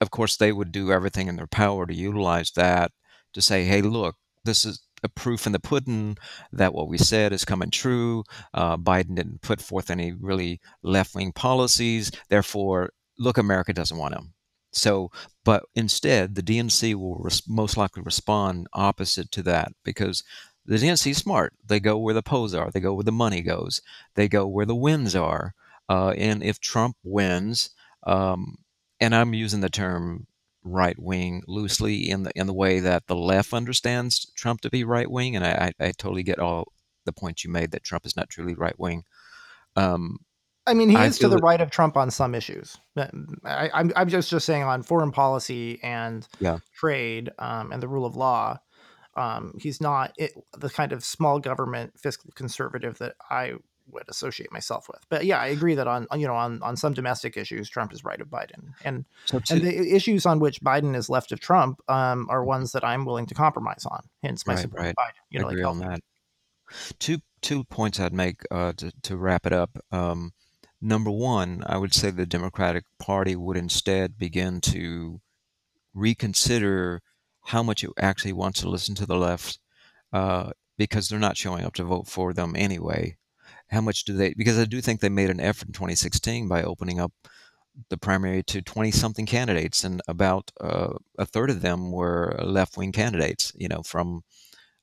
of 0.00 0.10
course, 0.10 0.36
they 0.36 0.52
would 0.52 0.72
do 0.72 0.92
everything 0.92 1.28
in 1.28 1.36
their 1.36 1.46
power 1.46 1.86
to 1.86 1.94
utilize 1.94 2.50
that 2.52 2.92
to 3.32 3.40
say, 3.42 3.64
hey, 3.64 3.82
look, 3.82 4.16
this 4.44 4.64
is 4.64 4.80
a 5.02 5.08
proof 5.08 5.46
in 5.46 5.52
the 5.52 5.58
pudding 5.58 6.16
that 6.52 6.74
what 6.74 6.88
we 6.88 6.98
said 6.98 7.32
is 7.32 7.44
coming 7.44 7.70
true. 7.70 8.24
Uh, 8.52 8.76
Biden 8.76 9.14
didn't 9.14 9.42
put 9.42 9.60
forth 9.60 9.90
any 9.90 10.12
really 10.12 10.60
left 10.82 11.14
wing 11.14 11.32
policies. 11.32 12.10
Therefore, 12.28 12.92
look, 13.18 13.38
America 13.38 13.72
doesn't 13.72 13.96
want 13.96 14.14
him. 14.14 14.34
So, 14.72 15.10
but 15.44 15.64
instead, 15.74 16.34
the 16.34 16.42
DNC 16.42 16.94
will 16.94 17.16
res- 17.16 17.48
most 17.48 17.76
likely 17.76 18.02
respond 18.02 18.68
opposite 18.72 19.30
to 19.32 19.42
that 19.44 19.72
because 19.84 20.22
the 20.64 20.76
DNC 20.76 21.10
is 21.10 21.16
smart. 21.18 21.54
They 21.66 21.80
go 21.80 21.98
where 21.98 22.14
the 22.14 22.22
polls 22.22 22.54
are, 22.54 22.70
they 22.70 22.80
go 22.80 22.94
where 22.94 23.04
the 23.04 23.12
money 23.12 23.42
goes, 23.42 23.80
they 24.14 24.28
go 24.28 24.46
where 24.46 24.66
the 24.66 24.76
wins 24.76 25.16
are. 25.16 25.54
Uh, 25.88 26.10
and 26.10 26.42
if 26.42 26.60
Trump 26.60 26.96
wins, 27.02 27.70
um, 28.04 28.58
and 29.00 29.14
I'm 29.14 29.34
using 29.34 29.60
the 29.60 29.70
term 29.70 30.26
right 30.62 30.98
wing 30.98 31.42
loosely 31.46 32.10
in 32.10 32.24
the 32.24 32.32
in 32.34 32.46
the 32.46 32.52
way 32.52 32.80
that 32.80 33.06
the 33.06 33.16
left 33.16 33.54
understands 33.54 34.30
Trump 34.36 34.60
to 34.60 34.70
be 34.70 34.84
right 34.84 35.10
wing, 35.10 35.36
and 35.36 35.44
I, 35.44 35.72
I, 35.80 35.86
I, 35.86 35.92
totally 35.92 36.22
get 36.22 36.38
all 36.38 36.72
the 37.06 37.12
points 37.12 37.44
you 37.44 37.50
made 37.50 37.70
that 37.70 37.82
Trump 37.82 38.04
is 38.04 38.16
not 38.16 38.28
truly 38.28 38.54
right 38.54 38.78
wing. 38.78 39.04
Um, 39.76 40.18
I 40.66 40.74
mean, 40.74 40.90
he 40.90 40.96
I 40.96 41.06
is 41.06 41.18
to 41.18 41.28
the 41.28 41.38
right 41.38 41.60
of 41.60 41.70
Trump 41.70 41.96
on 41.96 42.10
some 42.10 42.34
issues. 42.34 42.76
I, 42.96 43.08
am 43.44 43.70
I'm, 43.72 43.92
I'm 43.96 44.08
just 44.08 44.30
just 44.30 44.46
saying 44.46 44.62
on 44.62 44.82
foreign 44.82 45.12
policy 45.12 45.80
and 45.82 46.26
yeah. 46.38 46.58
trade 46.74 47.30
um, 47.38 47.72
and 47.72 47.82
the 47.82 47.88
rule 47.88 48.04
of 48.04 48.16
law. 48.16 48.58
Um, 49.16 49.54
he's 49.58 49.80
not 49.80 50.12
it, 50.16 50.32
the 50.56 50.70
kind 50.70 50.92
of 50.92 51.02
small 51.02 51.40
government 51.40 51.98
fiscal 51.98 52.30
conservative 52.34 52.98
that 52.98 53.16
I 53.28 53.54
would 53.92 54.08
associate 54.08 54.52
myself 54.52 54.88
with. 54.88 55.00
But 55.08 55.24
yeah, 55.24 55.38
I 55.38 55.46
agree 55.46 55.74
that 55.74 55.86
on 55.86 56.06
you 56.14 56.26
know 56.26 56.34
on 56.34 56.62
on 56.62 56.76
some 56.76 56.92
domestic 56.92 57.36
issues, 57.36 57.68
Trump 57.68 57.92
is 57.92 58.04
right 58.04 58.20
of 58.20 58.28
Biden, 58.28 58.72
and 58.84 59.04
so 59.26 59.38
to, 59.40 59.54
and 59.54 59.62
the 59.62 59.94
issues 59.94 60.26
on 60.26 60.40
which 60.40 60.60
Biden 60.60 60.96
is 60.96 61.08
left 61.08 61.32
of 61.32 61.40
Trump 61.40 61.80
um, 61.88 62.26
are 62.30 62.44
ones 62.44 62.72
that 62.72 62.84
I'm 62.84 63.04
willing 63.04 63.26
to 63.26 63.34
compromise 63.34 63.86
on. 63.86 64.02
Hence 64.22 64.46
my 64.46 64.54
right, 64.54 64.62
support 64.62 64.82
right. 64.82 64.94
Biden. 64.96 65.20
You 65.30 65.40
know, 65.40 65.48
agree 65.48 65.64
like 65.64 65.70
on 65.70 65.78
that. 65.80 66.00
Two 66.98 67.18
two 67.40 67.64
points 67.64 68.00
I'd 68.00 68.12
make 68.12 68.42
uh, 68.50 68.72
to 68.74 68.92
to 69.02 69.16
wrap 69.16 69.46
it 69.46 69.52
up. 69.52 69.78
Um, 69.90 70.32
number 70.80 71.10
one, 71.10 71.62
I 71.66 71.76
would 71.78 71.94
say 71.94 72.10
the 72.10 72.26
Democratic 72.26 72.84
Party 72.98 73.36
would 73.36 73.56
instead 73.56 74.18
begin 74.18 74.60
to 74.62 75.20
reconsider 75.94 77.02
how 77.46 77.62
much 77.62 77.82
it 77.82 77.90
actually 77.98 78.32
wants 78.32 78.60
to 78.60 78.68
listen 78.68 78.94
to 78.96 79.06
the 79.06 79.16
left. 79.16 79.58
Uh, 80.12 80.50
because 80.80 81.08
they're 81.10 81.18
not 81.18 81.36
showing 81.36 81.62
up 81.62 81.74
to 81.74 81.84
vote 81.84 82.08
for 82.08 82.32
them 82.32 82.56
anyway 82.56 83.14
how 83.70 83.80
much 83.80 84.04
do 84.04 84.12
they 84.12 84.34
because 84.34 84.58
i 84.58 84.64
do 84.64 84.80
think 84.80 85.00
they 85.00 85.08
made 85.08 85.30
an 85.30 85.40
effort 85.40 85.68
in 85.68 85.72
2016 85.72 86.48
by 86.48 86.62
opening 86.62 87.00
up 87.00 87.12
the 87.88 87.96
primary 87.96 88.42
to 88.42 88.60
20 88.60 88.90
something 88.90 89.26
candidates 89.26 89.84
and 89.84 90.02
about 90.08 90.50
uh, 90.60 90.92
a 91.18 91.24
third 91.24 91.50
of 91.50 91.62
them 91.62 91.90
were 91.92 92.36
left-wing 92.42 92.92
candidates 92.92 93.52
you 93.56 93.68
know 93.68 93.82
from 93.82 94.22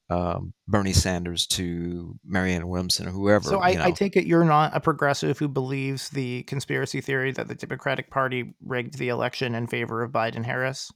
um, 0.09 0.53
bernie 0.67 0.93
sanders 0.93 1.45
to 1.45 2.17
marianne 2.25 2.67
williamson 2.67 3.07
or 3.07 3.11
whoever 3.11 3.43
so 3.43 3.59
I, 3.59 3.69
you 3.71 3.77
know. 3.77 3.83
I, 3.83 3.91
take 3.91 4.15
it 4.15 4.25
you're 4.25 4.45
not 4.45 4.75
a 4.75 4.79
progressive 4.79 5.37
who 5.37 5.49
believes 5.49 6.09
the 6.09 6.43
conspiracy 6.43 7.01
theory 7.01 7.33
that 7.33 7.49
the 7.49 7.55
democratic 7.55 8.09
party 8.09 8.53
rigged 8.65 8.97
the 8.97 9.09
election 9.09 9.53
in 9.53 9.67
favor 9.67 10.01
of 10.01 10.11
biden 10.11 10.45
harris 10.45 10.89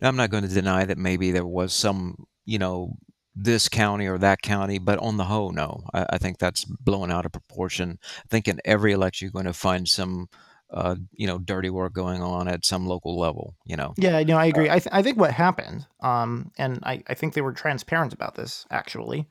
now, 0.00 0.08
i'm 0.08 0.16
not 0.16 0.30
going 0.30 0.42
to 0.42 0.52
deny 0.52 0.84
that 0.84 0.98
maybe 0.98 1.30
there 1.30 1.46
was 1.46 1.72
some 1.72 2.24
you 2.44 2.58
know 2.58 2.96
this 3.34 3.68
county 3.68 4.06
or 4.06 4.18
that 4.18 4.42
county, 4.42 4.78
but 4.78 4.98
on 4.98 5.16
the 5.16 5.24
whole, 5.24 5.52
no. 5.52 5.84
I, 5.92 6.06
I 6.10 6.18
think 6.18 6.38
that's 6.38 6.64
blown 6.64 7.10
out 7.10 7.26
of 7.26 7.32
proportion. 7.32 7.98
I 8.02 8.28
think 8.28 8.48
in 8.48 8.60
every 8.64 8.92
election 8.92 9.26
you're 9.26 9.32
going 9.32 9.46
to 9.46 9.52
find 9.52 9.88
some, 9.88 10.28
uh, 10.70 10.96
you 11.12 11.26
know, 11.26 11.38
dirty 11.38 11.70
work 11.70 11.92
going 11.92 12.22
on 12.22 12.48
at 12.48 12.64
some 12.64 12.86
local 12.86 13.18
level. 13.18 13.54
You 13.64 13.76
know. 13.76 13.94
Yeah, 13.96 14.22
no, 14.22 14.36
I 14.36 14.46
agree. 14.46 14.68
I, 14.68 14.78
th- 14.78 14.88
I 14.92 15.02
think 15.02 15.18
what 15.18 15.32
happened, 15.32 15.86
um, 16.00 16.50
and 16.58 16.80
I, 16.82 17.02
I 17.06 17.14
think 17.14 17.34
they 17.34 17.40
were 17.40 17.52
transparent 17.52 18.12
about 18.12 18.34
this 18.34 18.66
actually, 18.70 19.26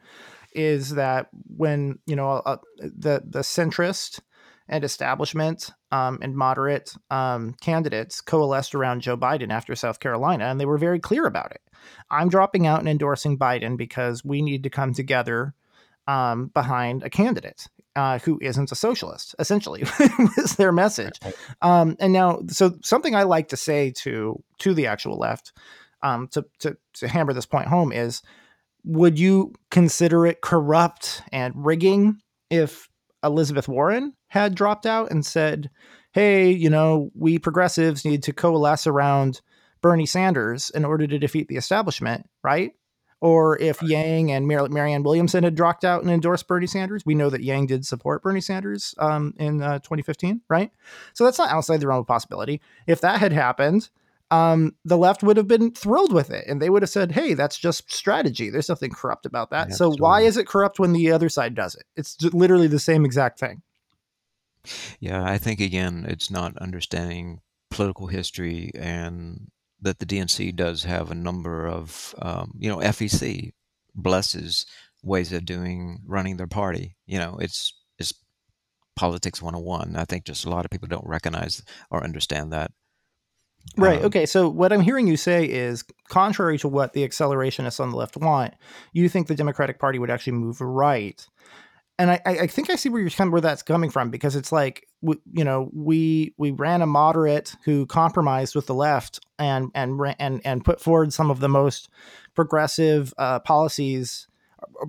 is 0.54 0.91
that 0.95 1.30
when 1.56 1.99
you 2.06 2.16
know 2.16 2.41
uh, 2.45 2.58
the 2.80 3.22
the 3.26 3.39
centrist 3.39 4.20
and 4.68 4.84
establishment 4.84 5.72
um, 5.91 6.18
and 6.22 6.36
moderate 6.36 6.93
um, 7.10 7.54
candidates 7.62 8.22
coalesced 8.22 8.74
around 8.74 9.02
Joe 9.02 9.18
Biden 9.18 9.52
after 9.52 9.76
South 9.76 9.99
Carolina, 9.99 10.45
and 10.45 10.60
they 10.60 10.66
were 10.66 10.78
very 10.78 10.99
clear 10.99 11.26
about 11.26 11.52
it. 11.52 11.62
I'm 12.09 12.29
dropping 12.29 12.67
out 12.67 12.79
and 12.79 12.89
endorsing 12.89 13.38
Biden 13.38 13.77
because 13.77 14.23
we 14.23 14.41
need 14.41 14.63
to 14.63 14.69
come 14.69 14.93
together 14.93 15.53
um, 16.07 16.47
behind 16.47 17.03
a 17.03 17.09
candidate 17.09 17.67
uh, 17.95 18.19
who 18.19 18.39
isn't 18.41 18.71
a 18.71 18.75
socialist. 18.75 19.36
Essentially, 19.39 19.84
was 20.38 20.55
their 20.55 20.71
message. 20.71 21.19
Um, 21.61 21.95
and 21.99 22.13
now, 22.13 22.41
so 22.47 22.77
something 22.84 23.15
I 23.15 23.23
like 23.23 23.49
to 23.49 23.57
say 23.57 23.91
to 23.97 24.41
to 24.59 24.73
the 24.73 24.88
actual 24.88 25.17
left 25.17 25.53
um, 26.01 26.27
to, 26.29 26.45
to 26.59 26.77
to 26.93 27.07
hammer 27.07 27.34
this 27.34 27.45
point 27.45 27.67
home 27.67 27.91
is 27.91 28.21
would 28.84 29.19
you 29.19 29.53
consider 29.69 30.25
it 30.25 30.41
corrupt 30.41 31.21
and 31.32 31.53
rigging 31.55 32.19
if 32.49 32.89
Elizabeth 33.23 33.67
Warren 33.67 34.13
had 34.27 34.55
dropped 34.55 34.86
out 34.86 35.11
and 35.11 35.25
said, 35.25 35.69
hey, 36.13 36.49
you 36.49 36.69
know, 36.69 37.11
we 37.13 37.38
progressives 37.38 38.03
need 38.03 38.23
to 38.23 38.34
coalesce 38.34 38.88
around 38.88 39.41
Bernie 39.82 40.05
Sanders 40.05 40.69
in 40.69 40.86
order 40.86 41.07
to 41.07 41.19
defeat 41.19 41.47
the 41.47 41.57
establishment, 41.57 42.29
right? 42.43 42.73
Or 43.19 43.59
if 43.59 43.84
Yang 43.84 44.32
and 44.32 44.47
Mar- 44.47 44.69
Marianne 44.69 45.03
Williamson 45.03 45.43
had 45.43 45.53
dropped 45.53 45.86
out 45.86 46.01
and 46.01 46.09
endorsed 46.09 46.47
Bernie 46.47 46.65
Sanders, 46.65 47.05
we 47.05 47.13
know 47.13 47.29
that 47.29 47.43
Yang 47.43 47.67
did 47.67 47.86
support 47.86 48.23
Bernie 48.23 48.41
Sanders 48.41 48.95
um, 48.97 49.36
in 49.38 49.61
uh, 49.61 49.77
2015, 49.79 50.41
right? 50.49 50.71
So 51.13 51.25
that's 51.25 51.38
not 51.38 51.51
outside 51.51 51.82
the 51.82 51.88
realm 51.88 51.99
of 51.99 52.07
possibility. 52.07 52.61
If 52.88 53.01
that 53.01 53.19
had 53.19 53.32
happened, 53.32 53.89
um, 54.32 54.75
the 54.86 54.97
left 54.97 55.21
would 55.21 55.38
have 55.38 55.47
been 55.47 55.71
thrilled 55.71 56.13
with 56.13 56.32
it 56.32 56.45
and 56.47 56.59
they 56.59 56.69
would 56.69 56.82
have 56.82 56.89
said, 56.89 57.11
hey, 57.11 57.36
that's 57.36 57.59
just 57.59 57.91
strategy. 57.91 58.49
There's 58.49 58.69
nothing 58.69 58.91
corrupt 58.91 59.27
about 59.27 59.51
that. 59.51 59.69
Yeah, 59.69 59.75
so 59.75 59.91
why 59.91 60.21
is 60.21 60.38
it 60.38 60.47
corrupt 60.47 60.79
when 60.79 60.93
the 60.93 61.11
other 61.11 61.29
side 61.29 61.53
does 61.53 61.75
it? 61.75 61.84
It's 61.95 62.19
literally 62.34 62.67
the 62.67 62.79
same 62.79 63.05
exact 63.05 63.39
thing. 63.39 63.61
Yeah, 64.99 65.23
I 65.23 65.38
think 65.38 65.59
again, 65.59 66.05
it's 66.07 66.32
not 66.32 66.57
understanding 66.57 67.41
political 67.69 68.07
history 68.07 68.71
and 68.75 69.49
that 69.82 69.99
the 69.99 70.05
DNC 70.05 70.55
does 70.55 70.84
have 70.84 71.11
a 71.11 71.15
number 71.15 71.67
of, 71.67 72.13
um, 72.21 72.53
you 72.57 72.69
know, 72.69 72.77
FEC 72.77 73.51
blesses 73.95 74.65
ways 75.03 75.34
of 75.34 75.45
doing 75.45 75.99
running 76.05 76.38
their 76.38 76.47
party. 76.47 76.95
You 77.05 77.19
know, 77.19 77.38
it's 77.39 77.73
it's 77.97 78.13
politics 78.95 79.41
101. 79.41 79.95
I 79.95 80.05
think 80.05 80.25
just 80.25 80.45
a 80.45 80.49
lot 80.49 80.65
of 80.65 80.71
people 80.71 80.88
don't 80.88 81.07
recognize 81.07 81.63
or 81.89 82.03
understand 82.03 82.53
that. 82.53 82.71
Right. 83.77 83.99
Um, 83.99 84.05
okay. 84.05 84.25
So 84.25 84.49
what 84.49 84.73
I'm 84.73 84.82
hearing 84.82 85.07
you 85.07 85.17
say 85.17 85.45
is, 85.45 85.84
contrary 86.09 86.57
to 86.59 86.67
what 86.67 86.93
the 86.93 87.07
accelerationists 87.07 87.79
on 87.79 87.91
the 87.91 87.97
left 87.97 88.17
want, 88.17 88.53
you 88.91 89.07
think 89.07 89.27
the 89.27 89.36
Democratic 89.36 89.79
Party 89.79 89.99
would 89.99 90.09
actually 90.09 90.34
move 90.34 90.61
right. 90.61 91.25
And 92.00 92.10
I, 92.12 92.20
I 92.26 92.48
think 92.48 92.70
I 92.70 92.76
see 92.76 92.89
where 92.89 93.00
you're 93.00 93.12
kind 93.12 93.28
of 93.28 93.32
where 93.32 93.42
that's 93.42 93.62
coming 93.62 93.92
from 93.92 94.10
because 94.10 94.36
it's 94.36 94.52
like 94.52 94.88
you 95.04 95.44
know 95.44 95.70
we 95.74 96.34
we 96.38 96.52
ran 96.52 96.82
a 96.82 96.88
moderate 96.88 97.56
who 97.64 97.86
compromised 97.86 98.56
with 98.56 98.66
the 98.66 98.74
left 98.74 99.20
and 99.38 99.70
and 99.76 100.00
and 100.20 100.42
and 100.44 100.66
put 100.66 100.82
forward 100.82 101.14
some 101.14 101.30
of 101.30 101.39
the 101.39 101.50
most 101.50 101.89
progressive 102.34 103.14
uh, 103.18 103.39
policies, 103.39 104.28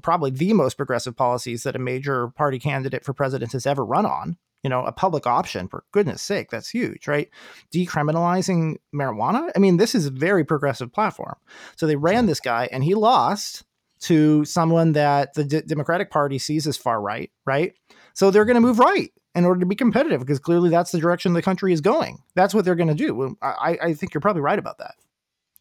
probably 0.02 0.30
the 0.30 0.52
most 0.54 0.76
progressive 0.76 1.16
policies 1.16 1.64
that 1.64 1.76
a 1.76 1.78
major 1.78 2.28
party 2.28 2.58
candidate 2.58 3.04
for 3.04 3.12
president 3.12 3.52
has 3.52 3.66
ever 3.66 3.84
run 3.84 4.06
on 4.06 4.38
you 4.62 4.70
know, 4.70 4.84
a 4.84 4.92
public 4.92 5.26
option 5.26 5.68
for 5.68 5.84
goodness 5.92 6.22
sake, 6.22 6.50
that's 6.50 6.70
huge, 6.70 7.08
right? 7.08 7.28
Decriminalizing 7.74 8.76
marijuana. 8.94 9.50
I 9.56 9.58
mean, 9.58 9.76
this 9.76 9.94
is 9.94 10.06
a 10.06 10.10
very 10.10 10.44
progressive 10.44 10.92
platform. 10.92 11.34
So 11.76 11.86
they 11.86 11.96
ran 11.96 12.26
this 12.26 12.40
guy 12.40 12.68
and 12.70 12.84
he 12.84 12.94
lost 12.94 13.64
to 14.02 14.44
someone 14.44 14.92
that 14.92 15.34
the 15.34 15.44
D- 15.44 15.62
Democratic 15.66 16.10
Party 16.10 16.38
sees 16.38 16.66
as 16.66 16.76
far 16.76 17.00
right, 17.00 17.30
right? 17.46 17.74
So 18.14 18.30
they're 18.30 18.44
going 18.44 18.56
to 18.56 18.60
move 18.60 18.78
right 18.78 19.12
in 19.34 19.44
order 19.44 19.60
to 19.60 19.66
be 19.66 19.74
competitive 19.74 20.20
because 20.20 20.38
clearly 20.38 20.70
that's 20.70 20.92
the 20.92 20.98
direction 20.98 21.32
the 21.32 21.42
country 21.42 21.72
is 21.72 21.80
going. 21.80 22.18
That's 22.34 22.54
what 22.54 22.64
they're 22.64 22.74
going 22.74 22.88
to 22.88 22.94
do. 22.94 23.36
I, 23.40 23.78
I 23.80 23.94
think 23.94 24.12
you're 24.12 24.20
probably 24.20 24.42
right 24.42 24.58
about 24.58 24.78
that. 24.78 24.94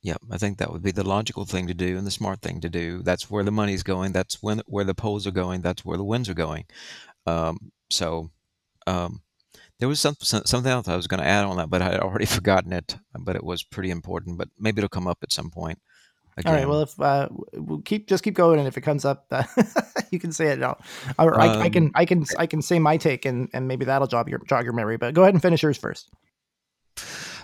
Yeah, 0.03 0.15
I 0.31 0.37
think 0.37 0.57
that 0.57 0.71
would 0.71 0.81
be 0.81 0.91
the 0.91 1.07
logical 1.07 1.45
thing 1.45 1.67
to 1.67 1.75
do 1.75 1.95
and 1.97 2.07
the 2.07 2.11
smart 2.11 2.41
thing 2.41 2.59
to 2.61 2.69
do. 2.69 3.03
That's 3.03 3.29
where 3.29 3.43
the 3.43 3.51
money's 3.51 3.83
going. 3.83 4.13
That's 4.13 4.41
when 4.41 4.61
where 4.65 4.83
the 4.83 4.95
polls 4.95 5.27
are 5.27 5.31
going. 5.31 5.61
That's 5.61 5.85
where 5.85 5.97
the 5.97 6.03
winds 6.03 6.27
are 6.27 6.33
going. 6.33 6.65
Um, 7.27 7.71
so 7.91 8.31
um, 8.87 9.21
there 9.79 9.87
was 9.87 9.99
some, 9.99 10.15
something 10.19 10.71
else 10.71 10.87
I 10.87 10.95
was 10.95 11.05
going 11.05 11.21
to 11.21 11.27
add 11.27 11.45
on 11.45 11.57
that, 11.57 11.69
but 11.69 11.83
I 11.83 11.91
had 11.91 11.99
already 11.99 12.25
forgotten 12.37 12.73
it. 12.73 12.97
But 13.19 13.35
it 13.35 13.43
was 13.43 13.61
pretty 13.61 13.91
important. 13.91 14.39
But 14.39 14.49
maybe 14.57 14.79
it'll 14.79 14.89
come 14.89 15.07
up 15.07 15.19
at 15.21 15.31
some 15.31 15.51
point. 15.51 15.79
Again. 16.37 16.53
All 16.53 16.59
right. 16.59 16.67
Well, 16.67 16.81
if 16.81 16.99
uh, 16.99 17.27
we'll 17.53 17.81
keep 17.81 18.07
just 18.07 18.23
keep 18.23 18.35
going, 18.35 18.57
and 18.57 18.67
if 18.67 18.77
it 18.77 18.81
comes 18.81 19.03
up, 19.03 19.25
uh, 19.31 19.43
you 20.11 20.19
can 20.19 20.31
say 20.31 20.47
it 20.47 20.59
now. 20.59 20.77
Or 21.19 21.39
um, 21.39 21.41
I, 21.41 21.61
I, 21.63 21.69
can 21.69 21.91
I 21.93 22.05
can 22.05 22.25
I 22.39 22.47
can 22.47 22.61
say 22.61 22.79
my 22.79 22.97
take, 22.97 23.25
and 23.25 23.49
and 23.53 23.67
maybe 23.67 23.85
that'll 23.85 24.07
jog 24.07 24.29
your 24.29 24.39
jog 24.47 24.63
your 24.63 24.73
memory. 24.73 24.97
But 24.97 25.13
go 25.13 25.23
ahead 25.23 25.33
and 25.33 25.41
finish 25.41 25.61
yours 25.61 25.77
first. 25.77 26.09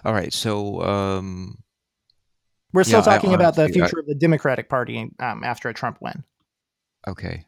All 0.05 0.13
right. 0.13 0.31
So 0.31 0.81
um, 0.83 1.57
we're 2.71 2.83
still 2.83 2.99
yeah, 2.99 3.05
talking 3.05 3.31
I, 3.31 3.35
about 3.35 3.55
the 3.55 3.67
future 3.67 3.97
I, 3.97 3.99
of 3.99 4.05
the 4.05 4.15
Democratic 4.15 4.69
Party 4.69 5.11
um, 5.19 5.43
after 5.43 5.67
a 5.67 5.73
Trump 5.73 5.97
win. 6.01 6.23
Okay. 7.07 7.45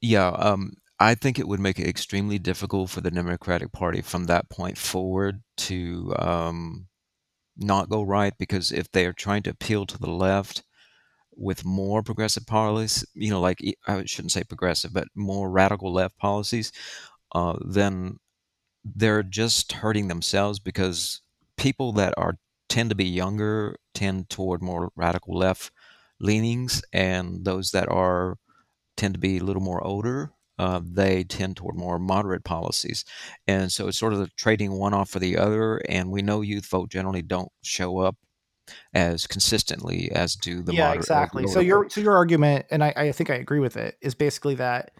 Yeah. 0.00 0.28
Um, 0.28 0.74
I 0.98 1.14
think 1.14 1.38
it 1.38 1.46
would 1.46 1.60
make 1.60 1.78
it 1.78 1.86
extremely 1.86 2.38
difficult 2.38 2.90
for 2.90 3.00
the 3.00 3.10
Democratic 3.10 3.72
Party 3.72 4.00
from 4.00 4.24
that 4.24 4.48
point 4.48 4.78
forward 4.78 5.42
to 5.58 6.14
um, 6.18 6.86
not 7.56 7.88
go 7.88 8.02
right 8.02 8.34
because 8.38 8.72
if 8.72 8.90
they 8.92 9.06
are 9.06 9.12
trying 9.12 9.42
to 9.44 9.50
appeal 9.50 9.86
to 9.86 9.98
the 9.98 10.10
left 10.10 10.62
with 11.36 11.64
more 11.64 12.02
progressive 12.02 12.46
policies, 12.46 13.04
you 13.14 13.30
know, 13.30 13.40
like 13.40 13.58
I 13.86 14.04
shouldn't 14.06 14.32
say 14.32 14.44
progressive, 14.44 14.92
but 14.92 15.08
more 15.14 15.50
radical 15.50 15.92
left 15.92 16.18
policies, 16.18 16.72
uh, 17.34 17.54
then 17.64 18.18
they're 18.84 19.22
just 19.22 19.72
hurting 19.72 20.08
themselves 20.08 20.58
because 20.58 21.20
people 21.56 21.92
that 21.94 22.14
are 22.16 22.38
tend 22.68 22.90
to 22.90 22.96
be 22.96 23.06
younger 23.06 23.76
tend 23.94 24.28
toward 24.30 24.62
more 24.62 24.90
radical 24.96 25.36
left 25.36 25.70
leanings, 26.20 26.82
and 26.92 27.44
those 27.44 27.70
that 27.72 27.88
are 27.88 28.38
tend 28.96 29.14
to 29.14 29.20
be 29.20 29.38
a 29.38 29.44
little 29.44 29.62
more 29.62 29.84
older 29.84 30.32
uh, 30.58 30.80
they 30.82 31.24
tend 31.24 31.56
toward 31.56 31.76
more 31.76 31.98
moderate 31.98 32.44
policies. 32.44 33.04
And 33.46 33.70
so 33.70 33.88
it's 33.88 33.98
sort 33.98 34.12
of 34.12 34.34
trading 34.36 34.72
one 34.72 34.94
off 34.94 35.10
for 35.10 35.18
the 35.18 35.36
other. 35.36 35.78
And 35.88 36.10
we 36.10 36.22
know 36.22 36.40
youth 36.40 36.66
vote 36.66 36.90
generally 36.90 37.22
don't 37.22 37.52
show 37.62 37.98
up 37.98 38.16
as 38.94 39.26
consistently 39.26 40.10
as 40.10 40.34
do 40.34 40.60
the 40.60 40.74
yeah 40.74 40.92
exactly 40.92 41.46
so 41.46 41.60
your 41.60 41.88
so 41.88 42.00
your 42.00 42.16
argument 42.16 42.66
and 42.68 42.82
I, 42.82 42.92
I 42.96 43.12
think 43.12 43.30
i 43.30 43.34
agree 43.34 43.60
with 43.60 43.76
it 43.76 43.96
is 44.00 44.16
basically 44.16 44.56
that 44.56 44.90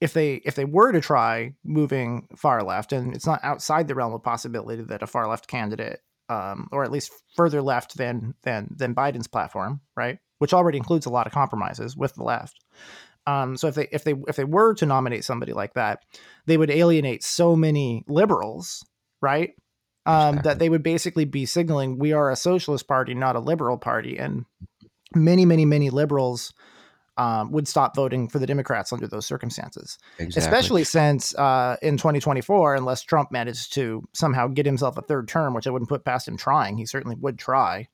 if 0.00 0.12
they 0.12 0.34
if 0.44 0.54
they 0.54 0.64
were 0.64 0.92
to 0.92 1.00
try 1.00 1.54
moving 1.64 2.28
far 2.36 2.62
left 2.62 2.92
and 2.92 3.14
it's 3.14 3.26
not 3.26 3.40
outside 3.42 3.88
the 3.88 3.94
realm 3.94 4.14
of 4.14 4.22
possibility 4.22 4.82
that 4.82 5.02
a 5.02 5.06
far 5.06 5.26
left 5.28 5.48
candidate 5.48 6.00
um, 6.28 6.68
or 6.72 6.84
at 6.84 6.92
least 6.92 7.10
further 7.36 7.62
left 7.62 7.96
than 7.96 8.34
than 8.42 8.68
than 8.70 8.94
biden's 8.94 9.26
platform 9.26 9.80
right 9.96 10.18
which 10.38 10.52
already 10.52 10.78
includes 10.78 11.06
a 11.06 11.10
lot 11.10 11.26
of 11.26 11.32
compromises 11.32 11.96
with 11.96 12.14
the 12.14 12.22
left 12.22 12.64
um, 13.28 13.58
so 13.58 13.68
if 13.68 13.74
they 13.74 13.88
if 13.92 14.04
they 14.04 14.14
if 14.26 14.36
they 14.36 14.44
were 14.44 14.72
to 14.74 14.86
nominate 14.86 15.22
somebody 15.22 15.52
like 15.52 15.74
that, 15.74 16.02
they 16.46 16.56
would 16.56 16.70
alienate 16.70 17.22
so 17.22 17.54
many 17.54 18.02
liberals, 18.08 18.86
right? 19.20 19.50
Um, 20.06 20.38
exactly. 20.38 20.48
That 20.48 20.58
they 20.58 20.68
would 20.70 20.82
basically 20.82 21.26
be 21.26 21.44
signaling 21.44 21.98
we 21.98 22.14
are 22.14 22.30
a 22.30 22.36
socialist 22.36 22.88
party, 22.88 23.12
not 23.12 23.36
a 23.36 23.40
liberal 23.40 23.76
party, 23.76 24.16
and 24.16 24.46
many 25.14 25.44
many 25.44 25.66
many 25.66 25.90
liberals 25.90 26.54
um, 27.18 27.52
would 27.52 27.68
stop 27.68 27.94
voting 27.94 28.28
for 28.28 28.38
the 28.38 28.46
Democrats 28.46 28.94
under 28.94 29.06
those 29.06 29.26
circumstances. 29.26 29.98
Exactly. 30.18 30.40
Especially 30.40 30.84
since 30.84 31.34
uh, 31.34 31.76
in 31.82 31.98
2024, 31.98 32.76
unless 32.76 33.02
Trump 33.02 33.30
manages 33.30 33.68
to 33.68 34.02
somehow 34.14 34.46
get 34.46 34.64
himself 34.64 34.96
a 34.96 35.02
third 35.02 35.28
term, 35.28 35.52
which 35.52 35.66
I 35.66 35.70
wouldn't 35.70 35.90
put 35.90 36.04
past 36.04 36.26
him 36.26 36.38
trying, 36.38 36.78
he 36.78 36.86
certainly 36.86 37.16
would 37.16 37.38
try 37.38 37.88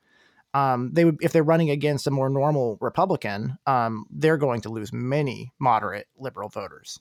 um, 0.55 0.91
they 0.93 1.05
would 1.05 1.19
if 1.21 1.33
they're 1.33 1.43
running 1.43 1.71
against 1.71 2.07
a 2.07 2.11
more 2.11 2.31
normal 2.31 2.79
Republican, 2.81 3.59
um, 3.67 4.07
they're 4.11 4.39
going 4.39 4.61
to 4.63 4.71
lose 4.71 4.93
many 4.93 5.53
moderate 5.59 6.07
liberal 6.17 6.49
voters. 6.49 7.01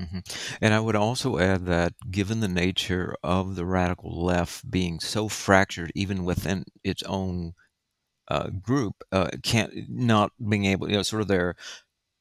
Mm-hmm. 0.00 0.18
And 0.60 0.72
I 0.72 0.78
would 0.78 0.94
also 0.94 1.38
add 1.38 1.66
that 1.66 1.92
given 2.08 2.38
the 2.38 2.48
nature 2.48 3.16
of 3.24 3.56
the 3.56 3.66
radical 3.66 4.24
left 4.24 4.70
being 4.70 5.00
so 5.00 5.28
fractured, 5.28 5.90
even 5.96 6.24
within 6.24 6.64
its 6.84 7.02
own 7.02 7.54
uh, 8.28 8.48
group, 8.50 9.02
uh, 9.10 9.30
can't 9.42 9.72
not 9.88 10.30
being 10.48 10.66
able, 10.66 10.88
you 10.88 10.96
know, 10.96 11.02
sort 11.02 11.22
of 11.22 11.28
their 11.28 11.56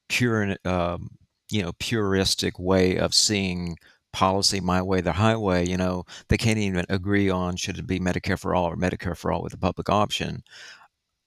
pure, 0.10 0.55
um, 0.66 1.12
you 1.51 1.62
know, 1.62 1.72
puristic 1.74 2.58
way 2.58 2.97
of 2.97 3.14
seeing 3.14 3.78
policy 4.18 4.59
my 4.59 4.82
way 4.82 4.99
the 4.99 5.13
highway 5.13 5.63
you 5.68 5.78
know 5.78 6.03
they 6.30 6.38
can't 6.38 6.57
even 6.57 6.84
agree 6.89 7.30
on 7.30 7.55
should 7.55 7.78
it 7.78 7.86
be 7.86 7.99
medicare 7.99 8.39
for 8.39 8.55
all 8.55 8.65
or 8.65 8.76
medicare 8.76 9.15
for 9.15 9.32
all 9.32 9.43
with 9.43 9.53
a 9.53 9.57
public 9.57 9.89
option 9.89 10.41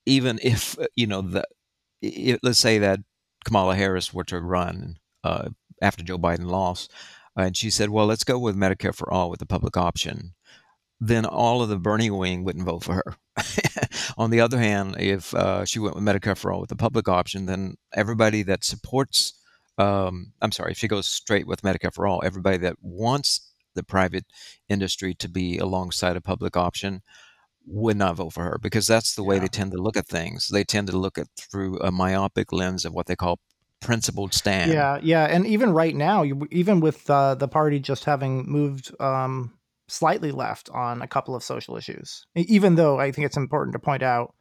even 0.05 0.39
if 0.43 0.77
uh, 0.77 0.85
you 0.95 1.07
know 1.07 1.21
the 1.21 1.45
it, 2.01 2.39
let's 2.43 2.59
say 2.59 2.79
that 2.79 2.99
Kamala 3.45 3.75
Harris 3.75 4.13
were 4.13 4.23
to 4.25 4.39
run 4.39 4.97
uh, 5.23 5.49
after 5.81 6.03
Joe 6.03 6.17
Biden 6.17 6.45
lost, 6.45 6.91
and 7.35 7.55
she 7.55 7.69
said, 7.69 7.89
"Well, 7.89 8.05
let's 8.05 8.23
go 8.23 8.39
with 8.39 8.55
Medicare 8.55 8.95
for 8.95 9.11
all 9.11 9.29
with 9.29 9.39
the 9.39 9.45
public 9.45 9.77
option." 9.77 10.33
Then 10.99 11.25
all 11.25 11.63
of 11.63 11.69
the 11.69 11.79
Bernie 11.79 12.11
wing 12.11 12.43
wouldn't 12.43 12.65
vote 12.65 12.83
for 12.83 12.93
her. 12.93 13.15
On 14.17 14.29
the 14.29 14.41
other 14.41 14.59
hand, 14.59 14.95
if 14.99 15.33
uh, 15.33 15.65
she 15.65 15.79
went 15.79 15.95
with 15.95 16.03
Medicare 16.03 16.37
for 16.37 16.51
all 16.51 16.59
with 16.59 16.69
the 16.69 16.75
public 16.75 17.07
option, 17.07 17.47
then 17.47 17.75
everybody 17.93 18.43
that 18.43 18.63
supports, 18.63 19.33
um, 19.77 20.33
I'm 20.41 20.51
sorry, 20.51 20.71
if 20.71 20.77
she 20.77 20.87
goes 20.87 21.07
straight 21.07 21.47
with 21.47 21.61
Medicare 21.61 21.93
for 21.93 22.05
all, 22.07 22.21
everybody 22.23 22.57
that 22.57 22.75
wants 22.81 23.51
the 23.73 23.83
private 23.83 24.25
industry 24.69 25.13
to 25.15 25.29
be 25.29 25.57
alongside 25.57 26.15
a 26.15 26.21
public 26.21 26.57
option 26.57 27.01
would 27.65 27.95
not 27.95 28.15
vote 28.15 28.31
for 28.33 28.43
her 28.43 28.57
because 28.61 28.87
that's 28.87 29.15
the 29.15 29.23
way 29.23 29.35
Yeah. 29.35 29.41
they 29.41 29.47
tend 29.47 29.71
to 29.71 29.77
look 29.81 29.95
at 29.95 30.07
things. 30.07 30.49
They 30.49 30.63
tend 30.63 30.87
to 30.87 30.97
look 30.97 31.17
at 31.17 31.27
through 31.37 31.79
a 31.79 31.91
myopic 31.91 32.51
lens 32.51 32.85
of 32.85 32.93
what 32.93 33.05
they 33.07 33.15
call 33.15 33.39
principled 33.79 34.33
stand. 34.33 34.71
Yeah, 34.71 34.99
yeah, 35.01 35.25
and 35.25 35.45
even 35.47 35.71
right 35.71 35.95
now, 35.95 36.23
even 36.51 36.79
with 36.81 37.09
uh, 37.09 37.35
the 37.35 37.47
party 37.47 37.79
just 37.79 38.03
having 38.05 38.49
moved 38.49 38.91
um, 38.99 39.53
slightly 39.87 40.31
left 40.31 40.69
on 40.69 41.01
a 41.01 41.07
couple 41.07 41.35
of 41.35 41.43
social 41.43 41.77
issues, 41.77 42.25
even 42.35 42.75
though 42.75 42.99
I 42.99 43.11
think 43.11 43.25
it's 43.25 43.37
important 43.37 43.73
to 43.73 43.79
point 43.79 44.03
out, 44.03 44.35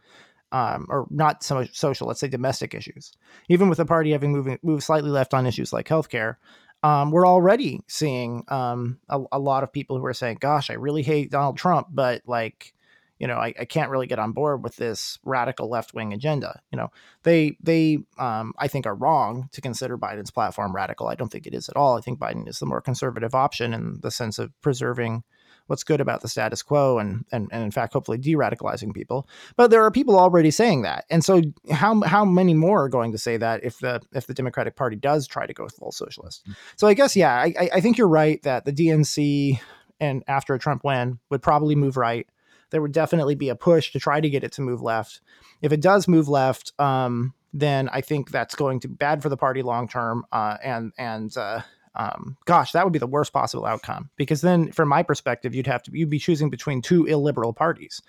um, 0.52 0.86
or 0.88 1.06
not 1.10 1.42
so 1.42 1.56
much 1.56 1.76
social, 1.76 2.06
let's 2.06 2.20
say 2.20 2.28
domestic 2.28 2.74
issues. 2.74 3.12
Even 3.48 3.68
with 3.68 3.78
the 3.78 3.84
party 3.84 4.12
having 4.12 4.32
moved 4.32 4.58
moved 4.62 4.82
slightly 4.82 5.10
left 5.10 5.34
on 5.34 5.46
issues 5.46 5.72
like 5.72 5.88
healthcare, 5.88 6.36
um, 6.82 7.10
we're 7.10 7.26
already 7.26 7.80
seeing 7.86 8.44
um, 8.48 8.98
a, 9.08 9.20
a 9.32 9.38
lot 9.38 9.62
of 9.62 9.72
people 9.72 9.98
who 9.98 10.06
are 10.06 10.14
saying, 10.14 10.38
"Gosh, 10.40 10.70
I 10.70 10.74
really 10.74 11.02
hate 11.02 11.30
Donald 11.30 11.56
Trump, 11.56 11.88
but 11.90 12.22
like." 12.26 12.74
You 13.18 13.26
know, 13.26 13.36
I, 13.36 13.52
I 13.60 13.66
can't 13.66 13.90
really 13.90 14.06
get 14.06 14.18
on 14.18 14.32
board 14.32 14.64
with 14.64 14.76
this 14.76 15.18
radical 15.24 15.68
left 15.68 15.92
wing 15.92 16.14
agenda. 16.14 16.62
You 16.72 16.78
know, 16.78 16.88
they 17.22 17.58
they 17.62 17.98
um, 18.16 18.54
I 18.58 18.66
think 18.66 18.86
are 18.86 18.94
wrong 18.94 19.50
to 19.52 19.60
consider 19.60 19.98
Biden's 19.98 20.30
platform 20.30 20.74
radical. 20.74 21.06
I 21.06 21.16
don't 21.16 21.30
think 21.30 21.46
it 21.46 21.52
is 21.52 21.68
at 21.68 21.76
all. 21.76 21.98
I 21.98 22.00
think 22.00 22.18
Biden 22.18 22.48
is 22.48 22.60
the 22.60 22.64
more 22.64 22.80
conservative 22.80 23.34
option 23.34 23.74
in 23.74 23.98
the 24.00 24.10
sense 24.10 24.38
of 24.38 24.58
preserving 24.62 25.24
what's 25.70 25.84
good 25.84 26.00
about 26.00 26.20
the 26.20 26.28
status 26.28 26.62
quo 26.62 26.98
and 26.98 27.24
and, 27.32 27.48
and 27.52 27.62
in 27.62 27.70
fact 27.70 27.92
hopefully 27.92 28.18
de-radicalizing 28.18 28.92
people. 28.92 29.28
But 29.56 29.70
there 29.70 29.82
are 29.84 29.90
people 29.90 30.18
already 30.18 30.50
saying 30.50 30.82
that. 30.82 31.04
And 31.08 31.24
so 31.24 31.40
how 31.70 32.02
how 32.02 32.24
many 32.24 32.54
more 32.54 32.84
are 32.84 32.88
going 32.88 33.12
to 33.12 33.18
say 33.18 33.36
that 33.36 33.64
if 33.64 33.78
the 33.78 34.02
if 34.12 34.26
the 34.26 34.34
Democratic 34.34 34.76
Party 34.76 34.96
does 34.96 35.26
try 35.26 35.46
to 35.46 35.54
go 35.54 35.68
full 35.68 35.92
socialist? 35.92 36.44
So 36.76 36.88
I 36.88 36.94
guess 36.94 37.16
yeah, 37.16 37.34
I, 37.34 37.70
I 37.72 37.80
think 37.80 37.96
you're 37.96 38.08
right 38.08 38.42
that 38.42 38.64
the 38.64 38.72
DNC 38.72 39.60
and 40.00 40.24
after 40.26 40.54
a 40.54 40.58
Trump 40.58 40.82
win 40.84 41.18
would 41.30 41.42
probably 41.42 41.74
move 41.74 41.96
right. 41.96 42.26
There 42.70 42.80
would 42.80 42.92
definitely 42.92 43.34
be 43.34 43.48
a 43.48 43.56
push 43.56 43.90
to 43.92 43.98
try 43.98 44.20
to 44.20 44.30
get 44.30 44.44
it 44.44 44.52
to 44.52 44.62
move 44.62 44.80
left 44.80 45.20
if 45.62 45.72
it 45.72 45.80
does 45.80 46.08
move 46.08 46.28
left, 46.28 46.72
um, 46.78 47.34
then 47.52 47.88
I 47.88 48.00
think 48.00 48.30
that's 48.30 48.54
going 48.54 48.80
to 48.80 48.88
be 48.88 48.94
bad 48.94 49.22
for 49.22 49.28
the 49.28 49.36
party 49.36 49.62
long 49.62 49.88
term. 49.88 50.24
Uh, 50.32 50.56
and 50.62 50.92
and 50.98 51.36
uh, 51.36 51.62
um, 51.94 52.36
gosh, 52.44 52.72
that 52.72 52.84
would 52.84 52.92
be 52.92 52.98
the 52.98 53.06
worst 53.06 53.32
possible 53.32 53.66
outcome 53.66 54.10
because 54.16 54.40
then, 54.40 54.70
from 54.72 54.88
my 54.88 55.02
perspective, 55.02 55.54
you'd 55.54 55.66
have 55.66 55.82
to 55.84 55.90
you'd 55.92 56.10
be 56.10 56.18
choosing 56.18 56.50
between 56.50 56.82
two 56.82 57.06
illiberal 57.06 57.52
parties. 57.52 58.00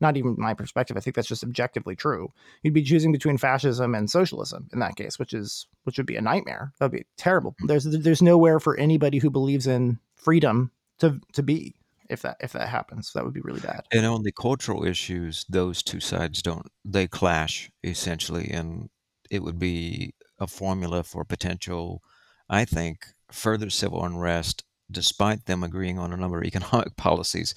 Not 0.00 0.16
even 0.16 0.34
my 0.36 0.54
perspective. 0.54 0.96
I 0.96 1.00
think 1.00 1.14
that's 1.14 1.28
just 1.28 1.44
objectively 1.44 1.94
true. 1.94 2.32
You'd 2.62 2.74
be 2.74 2.82
choosing 2.82 3.12
between 3.12 3.38
fascism 3.38 3.94
and 3.94 4.10
socialism 4.10 4.68
in 4.72 4.80
that 4.80 4.96
case, 4.96 5.18
which 5.18 5.32
is 5.32 5.66
which 5.84 5.96
would 5.96 6.06
be 6.06 6.16
a 6.16 6.20
nightmare. 6.20 6.72
That'd 6.78 6.92
be 6.92 7.06
terrible. 7.16 7.54
There's 7.66 7.84
there's 7.84 8.20
nowhere 8.20 8.58
for 8.58 8.76
anybody 8.76 9.18
who 9.18 9.30
believes 9.30 9.66
in 9.66 9.98
freedom 10.16 10.72
to 10.98 11.20
to 11.34 11.42
be 11.42 11.76
if 12.10 12.22
that 12.22 12.36
if 12.40 12.52
that 12.52 12.68
happens. 12.68 13.12
That 13.12 13.24
would 13.24 13.32
be 13.32 13.40
really 13.40 13.60
bad. 13.60 13.84
And 13.92 14.04
on 14.04 14.24
the 14.24 14.32
cultural 14.32 14.84
issues, 14.84 15.46
those 15.48 15.82
two 15.82 16.00
sides 16.00 16.42
don't 16.42 16.66
they 16.84 17.06
clash 17.06 17.70
essentially, 17.84 18.50
and 18.50 18.90
it 19.30 19.42
would 19.42 19.58
be 19.58 20.14
a 20.38 20.46
formula 20.46 21.04
for 21.04 21.24
potential, 21.24 22.02
I 22.48 22.64
think, 22.64 23.06
further 23.30 23.70
civil 23.70 24.04
unrest, 24.04 24.64
despite 24.90 25.46
them 25.46 25.62
agreeing 25.62 25.98
on 25.98 26.12
a 26.12 26.16
number 26.16 26.38
of 26.38 26.44
economic 26.46 26.96
policies 26.96 27.54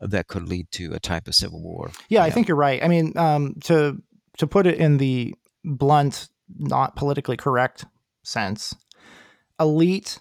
that 0.00 0.26
could 0.26 0.48
lead 0.48 0.70
to 0.72 0.92
a 0.92 1.00
type 1.00 1.28
of 1.28 1.34
civil 1.34 1.62
war. 1.62 1.90
Yeah, 2.08 2.24
I 2.24 2.30
think 2.30 2.48
you're 2.48 2.56
right. 2.56 2.82
I 2.82 2.88
mean, 2.88 3.16
um, 3.16 3.54
to 3.64 4.02
to 4.38 4.46
put 4.46 4.66
it 4.66 4.78
in 4.78 4.98
the 4.98 5.34
blunt, 5.64 6.28
not 6.58 6.96
politically 6.96 7.36
correct 7.36 7.84
sense, 8.22 8.74
elite 9.60 10.18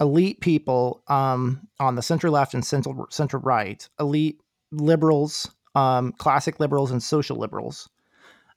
elite 0.00 0.40
people 0.40 1.02
um, 1.08 1.60
on 1.78 1.94
the 1.94 2.02
center 2.02 2.30
left 2.30 2.54
and 2.54 2.64
center 2.64 2.92
center 3.10 3.38
right, 3.38 3.88
elite 3.98 4.40
liberals, 4.72 5.50
um, 5.74 6.12
classic 6.12 6.58
liberals 6.58 6.90
and 6.90 7.02
social 7.02 7.36
liberals, 7.36 7.88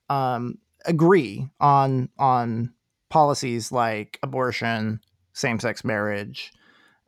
um, 0.08 0.58
agree 0.86 1.48
on 1.60 2.08
on 2.18 2.72
policies 3.14 3.70
like 3.70 4.18
abortion, 4.24 4.98
same 5.34 5.60
sex 5.60 5.84
marriage, 5.84 6.52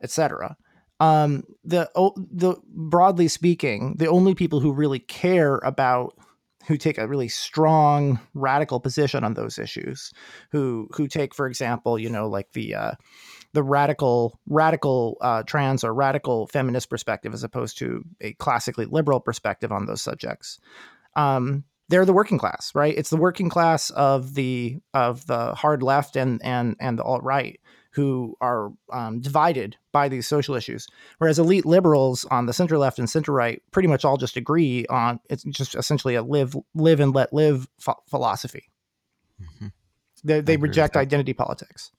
etc. 0.01 0.55
Um, 1.01 1.43
the 1.65 1.91
the 2.31 2.55
broadly 2.69 3.27
speaking, 3.27 3.95
the 3.97 4.07
only 4.07 4.33
people 4.33 4.61
who 4.61 4.71
really 4.71 4.99
care 4.99 5.57
about 5.57 6.17
who 6.65 6.77
take 6.77 6.97
a 6.97 7.09
really 7.09 7.27
strong 7.27 8.21
radical 8.33 8.79
position 8.79 9.25
on 9.25 9.33
those 9.33 9.59
issues, 9.59 10.13
who 10.53 10.87
who 10.93 11.09
take, 11.09 11.35
for 11.35 11.45
example, 11.45 11.99
you 11.99 12.09
know, 12.09 12.29
like 12.29 12.53
the 12.53 12.73
uh, 12.73 12.91
the 13.51 13.61
radical 13.61 14.39
radical 14.47 15.17
uh, 15.19 15.43
trans 15.43 15.83
or 15.83 15.93
radical 15.93 16.47
feminist 16.47 16.89
perspective 16.89 17.33
as 17.33 17.43
opposed 17.43 17.77
to 17.79 18.01
a 18.21 18.31
classically 18.35 18.85
liberal 18.85 19.19
perspective 19.19 19.73
on 19.73 19.87
those 19.87 20.01
subjects. 20.01 20.57
Um, 21.17 21.65
they're 21.89 22.05
the 22.05 22.13
working 22.13 22.37
class, 22.37 22.71
right? 22.75 22.93
It's 22.97 23.09
the 23.09 23.17
working 23.17 23.49
class 23.49 23.89
of 23.91 24.35
the 24.35 24.77
of 24.93 25.25
the 25.27 25.55
hard 25.55 25.83
left 25.83 26.15
and 26.15 26.41
and 26.43 26.75
and 26.79 26.99
the 26.99 27.03
alt 27.03 27.23
right 27.23 27.59
who 27.91 28.35
are 28.41 28.71
um, 28.93 29.21
divided 29.21 29.75
by 29.91 30.07
these 30.07 30.27
social 30.27 30.53
issues, 30.53 30.87
whereas 31.17 31.39
elite 31.39 31.65
liberals 31.65 32.25
on 32.25 32.45
the 32.45 32.53
center 32.53 32.77
left 32.77 32.99
and 32.99 33.09
center 33.09 33.31
right 33.31 33.61
pretty 33.71 33.87
much 33.87 34.05
all 34.05 34.17
just 34.17 34.37
agree 34.37 34.85
on 34.87 35.19
it's 35.29 35.43
just 35.45 35.75
essentially 35.75 36.15
a 36.15 36.21
live 36.21 36.55
live 36.75 36.99
and 36.99 37.15
let 37.15 37.33
live 37.33 37.67
ph- 37.83 37.97
philosophy. 38.07 38.69
Mm-hmm. 39.41 39.67
They, 40.23 40.41
they 40.41 40.57
reject 40.57 40.97
identity 40.97 41.33
politics. 41.33 41.91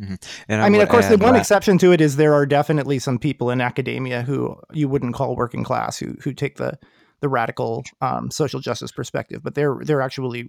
Mm-hmm. 0.00 0.14
And 0.48 0.62
I, 0.62 0.66
I 0.66 0.68
mean, 0.68 0.80
of 0.80 0.88
course, 0.88 1.08
the 1.08 1.18
one 1.18 1.34
that. 1.34 1.40
exception 1.40 1.76
to 1.78 1.92
it 1.92 2.00
is 2.00 2.16
there 2.16 2.32
are 2.32 2.46
definitely 2.46 2.98
some 2.98 3.18
people 3.18 3.50
in 3.50 3.60
academia 3.60 4.22
who 4.22 4.56
you 4.72 4.88
wouldn't 4.88 5.14
call 5.14 5.36
working 5.36 5.62
class 5.62 5.98
who 5.98 6.16
who 6.22 6.32
take 6.32 6.56
the 6.56 6.78
the 7.20 7.28
radical 7.28 7.84
um, 8.00 8.30
social 8.30 8.60
justice 8.60 8.92
perspective, 8.92 9.42
but 9.42 9.54
they're 9.54 9.76
they're 9.82 10.02
actually 10.02 10.48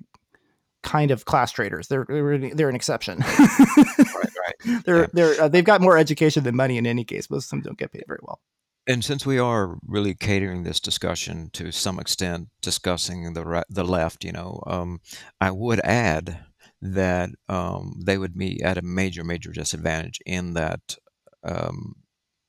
kind 0.83 1.11
of 1.11 1.25
class 1.25 1.51
traitors. 1.51 1.87
They're 1.87 2.05
they're, 2.07 2.37
they're 2.55 2.69
an 2.69 2.75
exception. 2.75 3.19
right, 3.39 4.07
right. 4.17 4.83
They're 4.85 5.01
yeah. 5.01 5.07
they're 5.13 5.41
uh, 5.41 5.47
they've 5.47 5.63
got 5.63 5.81
more 5.81 5.97
education 5.97 6.43
than 6.43 6.55
money 6.55 6.77
in 6.77 6.85
any 6.85 7.03
case. 7.03 7.29
Most 7.29 7.45
of 7.45 7.49
them 7.51 7.61
don't 7.61 7.77
get 7.77 7.91
paid 7.91 8.05
very 8.07 8.19
well. 8.21 8.39
And 8.87 9.05
since 9.05 9.25
we 9.25 9.37
are 9.37 9.77
really 9.85 10.15
catering 10.15 10.63
this 10.63 10.79
discussion 10.79 11.51
to 11.53 11.71
some 11.71 11.99
extent, 11.99 12.49
discussing 12.61 13.33
the 13.33 13.63
the 13.69 13.83
left, 13.83 14.23
you 14.23 14.31
know, 14.31 14.61
um, 14.65 15.01
I 15.39 15.51
would 15.51 15.79
add 15.81 16.45
that 16.81 17.29
um, 17.47 17.99
they 18.03 18.17
would 18.17 18.35
be 18.35 18.61
at 18.63 18.77
a 18.77 18.81
major, 18.81 19.23
major 19.23 19.51
disadvantage 19.51 20.19
in 20.25 20.53
that 20.53 20.97
um, 21.43 21.95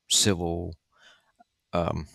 civil, 0.09 0.75
um, 1.73 2.07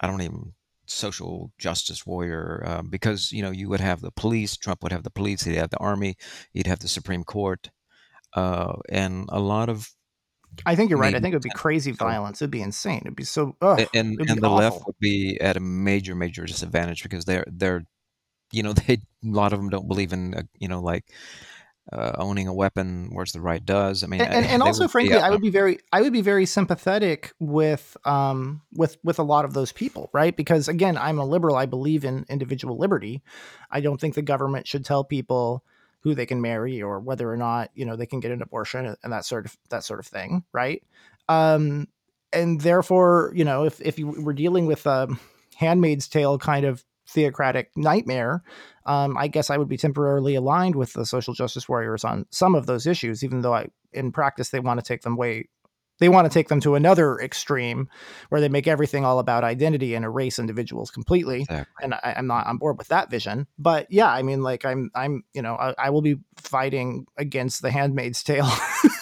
I 0.00 0.06
don't 0.06 0.22
even 0.22 0.52
social 0.88 1.52
justice 1.58 2.06
warrior 2.06 2.62
uh, 2.66 2.82
because 2.82 3.30
you 3.30 3.42
know 3.42 3.50
you 3.50 3.68
would 3.68 3.80
have 3.80 4.00
the 4.00 4.10
police 4.10 4.56
trump 4.56 4.82
would 4.82 4.92
have 4.92 5.02
the 5.02 5.10
police 5.10 5.42
he'd 5.44 5.54
have 5.56 5.70
the 5.70 5.78
army 5.78 6.16
he'd 6.52 6.66
have 6.66 6.78
the 6.78 6.88
supreme 6.88 7.24
court 7.24 7.70
uh, 8.34 8.74
and 8.88 9.26
a 9.30 9.40
lot 9.40 9.68
of 9.68 9.90
I 10.66 10.74
think 10.74 10.90
you're 10.90 10.98
right. 10.98 11.14
I 11.14 11.20
think 11.20 11.32
it 11.32 11.36
would 11.36 11.42
be 11.42 11.50
crazy 11.50 11.92
violence. 11.92 12.42
It'd 12.42 12.50
be 12.50 12.62
insane. 12.62 13.02
It'd 13.02 13.16
be 13.16 13.24
so. 13.24 13.56
Ugh, 13.60 13.86
and 13.94 14.18
and 14.18 14.40
the 14.40 14.46
awful. 14.46 14.56
left 14.56 14.86
would 14.86 14.98
be 14.98 15.38
at 15.40 15.56
a 15.56 15.60
major 15.60 16.14
major 16.14 16.46
disadvantage 16.46 17.02
because 17.02 17.24
they're 17.24 17.44
they're, 17.46 17.84
you 18.50 18.62
know, 18.62 18.72
they 18.86 18.94
a 18.94 19.00
lot 19.22 19.52
of 19.52 19.60
them 19.60 19.68
don't 19.68 19.88
believe 19.88 20.12
in 20.12 20.34
uh, 20.34 20.42
you 20.58 20.68
know 20.68 20.80
like 20.80 21.04
uh, 21.92 22.12
owning 22.16 22.48
a 22.48 22.54
weapon 22.54 23.08
where's 23.12 23.32
the 23.32 23.40
right 23.40 23.64
does. 23.64 24.04
I 24.04 24.06
mean, 24.06 24.20
and, 24.20 24.32
and, 24.34 24.46
and 24.46 24.62
also, 24.62 24.84
would, 24.84 24.90
frankly, 24.90 25.16
yeah. 25.16 25.26
I 25.26 25.30
would 25.30 25.40
be 25.42 25.50
very, 25.50 25.78
I 25.92 26.02
would 26.02 26.12
be 26.12 26.20
very 26.20 26.46
sympathetic 26.46 27.32
with, 27.38 27.96
um, 28.04 28.62
with, 28.72 28.98
with 29.02 29.18
a 29.18 29.22
lot 29.22 29.44
of 29.44 29.54
those 29.54 29.72
people, 29.72 30.10
right? 30.12 30.36
Because 30.36 30.68
again, 30.68 30.96
I'm 30.96 31.18
a 31.18 31.24
liberal. 31.24 31.56
I 31.56 31.66
believe 31.66 32.04
in 32.04 32.26
individual 32.28 32.78
liberty. 32.78 33.22
I 33.70 33.80
don't 33.80 34.00
think 34.00 34.14
the 34.14 34.22
government 34.22 34.66
should 34.66 34.84
tell 34.84 35.04
people 35.04 35.64
who 36.00 36.14
they 36.14 36.26
can 36.26 36.40
marry 36.40 36.80
or 36.80 37.00
whether 37.00 37.30
or 37.30 37.36
not 37.36 37.70
you 37.74 37.84
know 37.84 37.96
they 37.96 38.06
can 38.06 38.20
get 38.20 38.30
an 38.30 38.42
abortion 38.42 38.96
and 39.02 39.12
that 39.12 39.24
sort 39.24 39.46
of 39.46 39.56
that 39.70 39.84
sort 39.84 40.00
of 40.00 40.06
thing, 40.06 40.44
right? 40.52 40.82
Um, 41.28 41.88
and 42.32 42.60
therefore, 42.60 43.32
you 43.34 43.44
know, 43.44 43.64
if 43.64 43.80
if 43.80 43.98
you 43.98 44.08
were 44.08 44.32
dealing 44.32 44.66
with 44.66 44.86
a 44.86 45.08
Handmaid's 45.56 46.08
Tale 46.08 46.38
kind 46.38 46.64
of 46.64 46.84
theocratic 47.08 47.70
nightmare, 47.76 48.42
um, 48.86 49.16
I 49.16 49.28
guess 49.28 49.50
I 49.50 49.56
would 49.56 49.68
be 49.68 49.76
temporarily 49.76 50.34
aligned 50.34 50.76
with 50.76 50.92
the 50.92 51.06
social 51.06 51.34
justice 51.34 51.68
warriors 51.68 52.04
on 52.04 52.26
some 52.30 52.54
of 52.54 52.66
those 52.66 52.86
issues, 52.86 53.24
even 53.24 53.40
though 53.40 53.54
I, 53.54 53.68
in 53.92 54.12
practice, 54.12 54.50
they 54.50 54.60
want 54.60 54.78
to 54.78 54.84
take 54.84 55.02
them 55.02 55.16
way 55.16 55.48
They 56.00 56.08
want 56.08 56.30
to 56.30 56.32
take 56.32 56.48
them 56.48 56.60
to 56.60 56.74
another 56.74 57.18
extreme 57.18 57.88
where 58.28 58.40
they 58.40 58.48
make 58.48 58.68
everything 58.68 59.04
all 59.04 59.18
about 59.18 59.42
identity 59.42 59.94
and 59.94 60.04
erase 60.04 60.38
individuals 60.38 60.90
completely. 60.90 61.40
Exactly. 61.40 61.66
And 61.82 61.94
I, 61.94 62.14
am 62.16 62.26
not 62.26 62.46
on 62.46 62.58
board 62.58 62.78
with 62.78 62.88
that 62.88 63.10
vision. 63.10 63.46
But 63.58 63.88
yeah, 63.90 64.10
I 64.10 64.22
mean, 64.22 64.42
like 64.42 64.64
I'm, 64.64 64.90
I'm, 64.94 65.24
you 65.32 65.42
know, 65.42 65.54
I, 65.56 65.74
I 65.78 65.90
will 65.90 66.02
be 66.02 66.16
fighting 66.36 67.06
against 67.16 67.62
the 67.62 67.70
Handmaid's 67.70 68.22
Tale. 68.22 68.50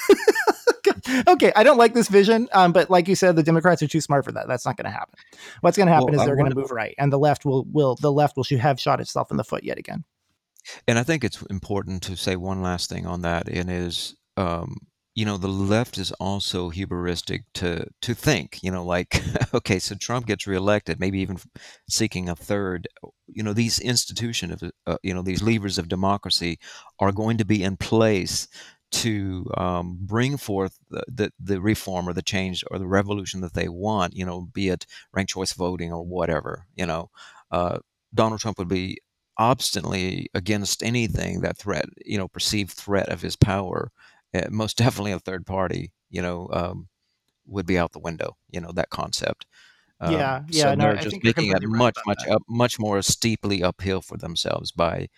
okay, 1.28 1.52
I 1.54 1.62
don't 1.62 1.78
like 1.78 1.94
this 1.94 2.08
vision, 2.08 2.48
um, 2.52 2.72
but 2.72 2.90
like 2.90 3.08
you 3.08 3.14
said, 3.14 3.36
the 3.36 3.42
Democrats 3.42 3.82
are 3.82 3.88
too 3.88 4.00
smart 4.00 4.24
for 4.24 4.32
that. 4.32 4.48
That's 4.48 4.66
not 4.66 4.76
going 4.76 4.86
to 4.86 4.90
happen. 4.90 5.14
What's 5.60 5.76
going 5.76 5.86
to 5.86 5.92
happen 5.92 6.12
Well, 6.12 6.20
is 6.20 6.26
they're 6.26 6.36
going 6.36 6.50
to 6.50 6.56
move 6.56 6.70
right, 6.70 6.94
and 6.98 7.12
the 7.12 7.18
left 7.18 7.44
will 7.44 7.64
will 7.70 7.96
the 7.96 8.12
left 8.12 8.36
will 8.36 8.44
have 8.58 8.80
shot 8.80 9.00
itself 9.00 9.30
in 9.30 9.36
the 9.36 9.44
foot 9.44 9.64
yet 9.64 9.78
again. 9.78 10.04
And 10.86 10.98
I 10.98 11.02
think 11.02 11.24
it's 11.24 11.42
important 11.42 12.02
to 12.04 12.16
say 12.16 12.36
one 12.36 12.62
last 12.62 12.88
thing 12.88 13.06
on 13.06 13.22
that, 13.22 13.48
and 13.48 13.70
is, 13.70 14.16
um, 14.36 14.76
you 15.14 15.24
know, 15.24 15.36
the 15.36 15.48
left 15.48 15.96
is 15.96 16.12
also 16.12 16.70
hubristic 16.70 17.44
to 17.54 17.86
to 18.02 18.14
think, 18.14 18.58
you 18.62 18.70
know, 18.70 18.84
like, 18.84 19.22
okay, 19.54 19.78
so 19.78 19.94
Trump 19.94 20.26
gets 20.26 20.46
reelected, 20.46 21.00
maybe 21.00 21.20
even 21.20 21.38
seeking 21.88 22.28
a 22.28 22.36
third. 22.36 22.88
You 23.26 23.42
know, 23.42 23.52
these 23.52 23.78
institution 23.78 24.52
of, 24.52 24.62
uh, 24.86 24.98
you 25.02 25.14
know, 25.14 25.22
these 25.22 25.42
levers 25.42 25.78
of 25.78 25.88
democracy 25.88 26.58
are 27.00 27.12
going 27.12 27.38
to 27.38 27.44
be 27.44 27.62
in 27.62 27.76
place 27.76 28.48
to 28.92 29.50
um, 29.56 29.98
bring 30.00 30.36
forth 30.36 30.78
the, 30.90 31.04
the 31.08 31.32
the 31.38 31.60
reform 31.60 32.08
or 32.08 32.12
the 32.12 32.22
change 32.22 32.64
or 32.70 32.78
the 32.78 32.86
revolution 32.86 33.40
that 33.40 33.54
they 33.54 33.68
want. 33.68 34.14
You 34.14 34.24
know, 34.26 34.42
be 34.42 34.68
it 34.68 34.86
ranked 35.12 35.32
choice 35.32 35.52
voting 35.52 35.92
or 35.92 36.04
whatever. 36.04 36.66
You 36.76 36.86
know, 36.86 37.10
uh, 37.50 37.78
Donald 38.14 38.40
Trump 38.40 38.58
would 38.58 38.68
be 38.68 38.98
obstinately 39.38 40.28
against 40.34 40.82
anything 40.82 41.40
that 41.42 41.58
threat, 41.58 41.86
you 42.04 42.16
know, 42.18 42.28
perceived 42.28 42.70
threat 42.70 43.08
of 43.10 43.20
his 43.22 43.36
power. 43.36 43.90
Uh, 44.34 44.48
most 44.50 44.76
definitely, 44.78 45.12
a 45.12 45.18
third 45.20 45.46
party, 45.46 45.92
you 46.10 46.22
know, 46.22 46.48
um, 46.52 46.88
would 47.46 47.66
be 47.66 47.78
out 47.78 47.92
the 47.92 47.98
window. 48.00 48.36
You 48.50 48.60
know, 48.60 48.72
that 48.72 48.90
concept. 48.90 49.46
Um, 50.00 50.36
Yeah, 50.36 50.44
yeah, 50.48 50.70
so 50.70 50.74
no, 50.74 50.88
they're 50.88 50.96
I 50.96 51.04
just 51.04 51.18
making 51.22 51.48
it 51.50 51.58
much, 51.62 51.96
much 52.06 52.26
up, 52.28 52.42
much 52.48 52.78
more 52.78 53.02
steeply 53.02 53.62
uphill 53.62 54.02
for 54.02 54.16
themselves 54.16 54.70
by 54.72 55.08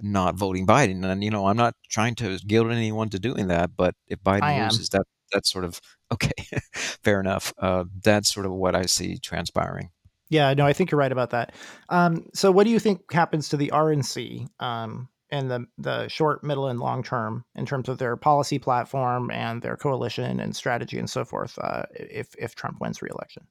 not 0.00 0.36
voting 0.36 0.66
Biden. 0.66 1.04
And 1.04 1.22
you 1.22 1.30
know, 1.30 1.46
I'm 1.46 1.56
not 1.56 1.74
trying 1.90 2.14
to 2.16 2.38
guilt 2.46 2.70
anyone 2.70 3.08
to 3.10 3.18
doing 3.18 3.48
that, 3.48 3.70
but 3.76 3.94
if 4.06 4.20
Biden 4.22 4.64
loses, 4.64 4.90
that 4.90 5.06
that's 5.32 5.50
sort 5.50 5.64
of 5.64 5.80
okay, 6.12 6.32
fair 6.72 7.20
enough. 7.20 7.52
Uh, 7.58 7.84
that's 8.02 8.32
sort 8.32 8.46
of 8.46 8.52
what 8.52 8.74
I 8.74 8.82
see 8.82 9.18
transpiring. 9.18 9.90
Yeah, 10.28 10.52
no, 10.54 10.66
I 10.66 10.72
think 10.72 10.90
you're 10.90 10.98
right 10.98 11.12
about 11.12 11.30
that. 11.30 11.54
Um, 11.88 12.26
so, 12.34 12.50
what 12.50 12.64
do 12.64 12.70
you 12.70 12.80
think 12.80 13.12
happens 13.12 13.48
to 13.50 13.56
the 13.56 13.70
RNC 13.72 14.48
um, 14.60 15.08
in 15.30 15.48
the 15.48 15.66
the 15.78 16.08
short, 16.08 16.42
middle, 16.42 16.66
and 16.66 16.80
long 16.80 17.02
term 17.02 17.44
in 17.54 17.64
terms 17.64 17.88
of 17.88 17.98
their 17.98 18.16
policy 18.16 18.58
platform 18.58 19.30
and 19.30 19.62
their 19.62 19.76
coalition 19.76 20.40
and 20.40 20.54
strategy 20.54 20.98
and 20.98 21.08
so 21.08 21.24
forth? 21.24 21.58
Uh, 21.60 21.84
if 21.92 22.34
if 22.38 22.54
Trump 22.56 22.78
wins 22.80 23.02
re-election, 23.02 23.46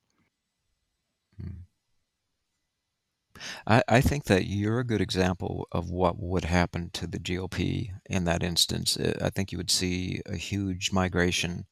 I, 3.67 3.83
I 3.87 4.01
think 4.01 4.25
that 4.25 4.45
you're 4.45 4.79
a 4.79 4.85
good 4.85 5.01
example 5.01 5.67
of 5.71 5.89
what 5.89 6.19
would 6.19 6.45
happen 6.45 6.89
to 6.93 7.07
the 7.07 7.19
GOP 7.19 7.89
in 8.09 8.25
that 8.25 8.43
instance. 8.43 8.97
Uh, 8.97 9.13
I 9.21 9.29
think 9.29 9.51
you 9.51 9.57
would 9.57 9.71
see 9.71 10.21
a 10.25 10.35
huge 10.35 10.91
migration 10.91 11.65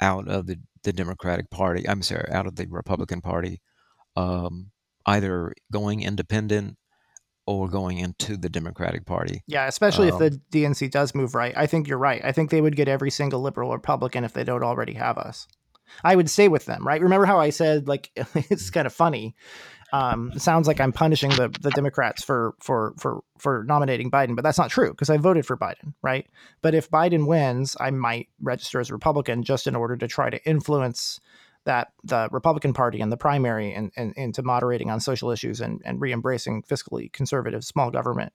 out 0.00 0.28
of 0.28 0.46
the, 0.46 0.58
the 0.82 0.92
Democratic 0.92 1.50
Party. 1.50 1.88
I'm 1.88 2.02
sorry, 2.02 2.30
out 2.32 2.46
of 2.46 2.56
the 2.56 2.66
Republican 2.68 3.20
Party, 3.20 3.60
um, 4.16 4.70
either 5.06 5.54
going 5.72 6.02
independent 6.02 6.76
or 7.46 7.66
going 7.66 7.96
into 7.96 8.36
the 8.36 8.50
Democratic 8.50 9.06
Party. 9.06 9.42
yeah, 9.46 9.66
especially 9.66 10.08
if 10.08 10.14
Um, 10.14 10.20
the 10.20 10.40
DNC 10.52 10.90
does 10.90 11.14
move 11.14 11.34
right, 11.34 11.54
I 11.56 11.66
think 11.66 11.88
you're 11.88 11.96
right. 11.96 12.20
I 12.22 12.30
think 12.30 12.50
they 12.50 12.60
would 12.60 12.76
get 12.76 12.88
every 12.88 13.10
single 13.10 13.40
liberal 13.40 13.72
Republican 13.72 14.22
if 14.22 14.34
they 14.34 14.44
don't 14.44 14.62
already 14.62 14.92
have 14.94 15.16
us. 15.16 15.46
I 16.04 16.14
would 16.14 16.28
stay 16.28 16.48
with 16.48 16.66
them, 16.66 16.86
right? 16.86 17.00
Remember 17.00 17.24
how 17.24 17.40
I 17.40 17.48
said 17.48 17.88
like 17.88 18.10
it's 18.34 18.68
kind 18.68 18.86
of 18.86 18.92
funny. 18.92 19.34
Um, 19.92 20.32
it 20.34 20.42
sounds 20.42 20.66
like 20.68 20.80
I'm 20.80 20.92
punishing 20.92 21.30
the 21.30 21.48
the 21.60 21.70
Democrats 21.70 22.22
for 22.22 22.54
for 22.60 22.94
for 22.98 23.22
for 23.38 23.64
nominating 23.64 24.10
Biden, 24.10 24.36
but 24.36 24.42
that's 24.42 24.58
not 24.58 24.70
true 24.70 24.90
because 24.90 25.08
I 25.10 25.16
voted 25.16 25.46
for 25.46 25.56
Biden, 25.56 25.94
right? 26.02 26.26
But 26.60 26.74
if 26.74 26.90
Biden 26.90 27.26
wins, 27.26 27.76
I 27.80 27.90
might 27.90 28.28
register 28.42 28.80
as 28.80 28.90
a 28.90 28.94
Republican 28.94 29.42
just 29.44 29.66
in 29.66 29.74
order 29.74 29.96
to 29.96 30.06
try 30.06 30.28
to 30.30 30.44
influence 30.44 31.20
that 31.64 31.92
the 32.04 32.28
Republican 32.30 32.72
Party 32.72 33.00
in 33.00 33.10
the 33.10 33.16
primary 33.16 33.72
and, 33.74 33.90
and 33.96 34.14
into 34.16 34.42
moderating 34.42 34.90
on 34.90 35.00
social 35.00 35.30
issues 35.30 35.60
and, 35.60 35.82
and 35.84 36.00
re-embracing 36.00 36.62
fiscally 36.62 37.12
conservative 37.12 37.62
small 37.62 37.90
government, 37.90 38.32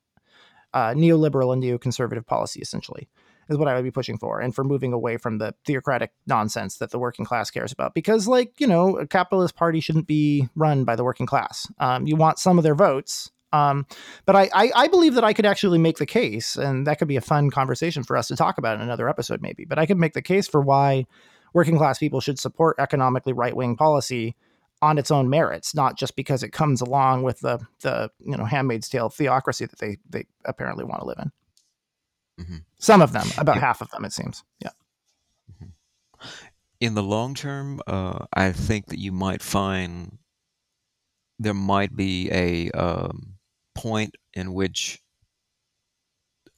uh, 0.74 0.94
neoliberal 0.94 1.52
and 1.52 1.64
neoconservative 1.64 2.28
policy 2.28 2.62
essentially 2.62 3.08
is 3.50 3.58
what 3.58 3.68
I 3.68 3.76
would 3.76 3.84
be 3.84 3.92
pushing 3.92 4.18
for, 4.18 4.40
and 4.40 4.54
for 4.54 4.64
moving 4.64 4.94
away 4.94 5.18
from 5.18 5.38
the 5.38 5.54
theocratic 5.66 6.12
nonsense 6.28 6.78
that 6.78 6.92
the 6.92 7.00
working 7.00 7.26
class 7.26 7.52
cares 7.52 7.72
about. 7.72 7.94
Because, 7.94 8.28
like, 8.28 8.60
you 8.60 8.68
know, 8.68 8.98
a 8.98 9.08
capitalist 9.08 9.56
party 9.56 9.80
shouldn't 9.80 10.08
be 10.08 10.50
run 10.56 10.84
by 10.84 10.96
the 10.96 11.04
working 11.04 11.26
class. 11.26 11.72
Um, 11.80 12.08
you 12.08 12.16
want 12.16 12.40
some 12.40 12.58
of 12.58 12.64
their 12.64 12.76
votes. 12.76 13.32
Um, 13.52 13.86
but 14.26 14.36
I, 14.36 14.50
I, 14.54 14.72
I 14.76 14.88
believe 14.88 15.14
that 15.14 15.24
I 15.24 15.34
could 15.34 15.46
actually 15.46 15.78
make 15.78 15.98
the 15.98 16.08
case, 16.08 16.56
and 16.56 16.88
that 16.88 16.98
could 16.98 17.08
be 17.08 17.18
a 17.18 17.22
fun 17.22 17.52
conversation 17.52 18.04
for 18.04 18.18
us 18.18 18.28
to 18.30 18.36
talk 18.36 18.58
about 18.58 18.76
in 18.76 18.82
another 18.82 19.08
episode, 19.08 19.42
maybe. 19.42 19.64
But 19.64 19.78
I 19.78 19.86
could 19.86 20.00
make 20.00 20.14
the 20.14 20.24
case 20.24 20.48
for 20.48 20.60
why 20.60 21.06
working 21.54 21.78
class 21.78 22.00
people 22.00 22.20
should 22.20 22.40
support 22.40 22.78
economically 22.80 23.32
right 23.32 23.56
wing 23.56 23.76
policy 23.76 24.36
on 24.82 24.98
its 24.98 25.12
own 25.12 25.30
merits, 25.30 25.74
not 25.74 25.98
just 25.98 26.16
because 26.16 26.44
it 26.44 26.50
comes 26.50 26.82
along 26.82 27.24
with 27.24 27.40
the 27.40 27.60
the 27.82 28.12
you 28.20 28.36
know 28.36 28.44
Handmaid's 28.44 28.90
Tale 28.90 29.10
theocracy 29.10 29.66
that 29.66 29.80
they 29.80 29.98
they 30.10 30.26
apparently 30.46 30.84
want 30.84 31.02
to 31.02 31.08
live 31.08 31.20
in. 31.20 31.32
Mhm. 32.40 32.64
Some 32.80 33.02
of 33.02 33.12
them, 33.14 33.28
about 33.38 33.56
Yeah. 33.56 33.62
half 33.62 33.82
of 33.82 33.90
them, 33.92 34.06
it 34.06 34.14
seems. 34.14 34.44
Yeah. 34.60 34.72
in 36.80 36.96
the 36.96 37.04
long 37.04 37.34
term, 37.34 37.80
uh, 37.88 38.26
I 38.34 38.52
think 38.52 38.88
that 38.88 39.00
you 39.00 39.12
might 39.12 39.42
find 39.42 40.18
there 41.40 41.54
might 41.54 41.96
be 41.96 42.30
a 42.32 42.70
um, 42.72 43.36
point 43.76 44.16
in 44.34 44.54
which 44.54 45.00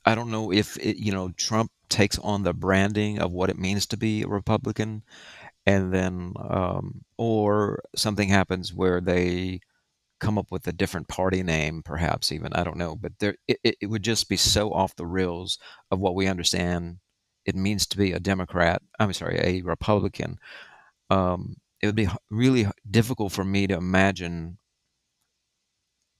I 0.05 0.15
don't 0.15 0.31
know 0.31 0.51
if 0.51 0.77
it, 0.77 0.97
you 0.97 1.11
know 1.11 1.29
Trump 1.37 1.71
takes 1.89 2.17
on 2.19 2.43
the 2.43 2.53
branding 2.53 3.19
of 3.19 3.31
what 3.31 3.49
it 3.49 3.57
means 3.57 3.85
to 3.87 3.97
be 3.97 4.23
a 4.23 4.27
Republican, 4.27 5.03
and 5.65 5.93
then 5.93 6.33
um, 6.49 7.03
or 7.17 7.81
something 7.95 8.29
happens 8.29 8.73
where 8.73 9.01
they 9.01 9.61
come 10.19 10.37
up 10.37 10.51
with 10.51 10.65
a 10.67 10.71
different 10.73 11.07
party 11.07 11.43
name, 11.43 11.81
perhaps 11.83 12.31
even 12.31 12.53
I 12.53 12.63
don't 12.63 12.77
know, 12.77 12.95
but 12.95 13.13
there 13.19 13.35
it, 13.47 13.59
it 13.81 13.87
would 13.87 14.03
just 14.03 14.29
be 14.29 14.37
so 14.37 14.71
off 14.71 14.95
the 14.95 15.05
rails 15.05 15.57
of 15.91 15.99
what 15.99 16.15
we 16.15 16.27
understand 16.27 16.97
it 17.45 17.55
means 17.55 17.85
to 17.87 17.97
be 17.97 18.11
a 18.11 18.19
Democrat. 18.19 18.81
I'm 18.99 19.13
sorry, 19.13 19.39
a 19.39 19.61
Republican. 19.61 20.39
Um, 21.11 21.57
it 21.81 21.85
would 21.85 21.95
be 21.95 22.07
really 22.31 22.67
difficult 22.89 23.31
for 23.33 23.43
me 23.43 23.67
to 23.67 23.75
imagine 23.75 24.57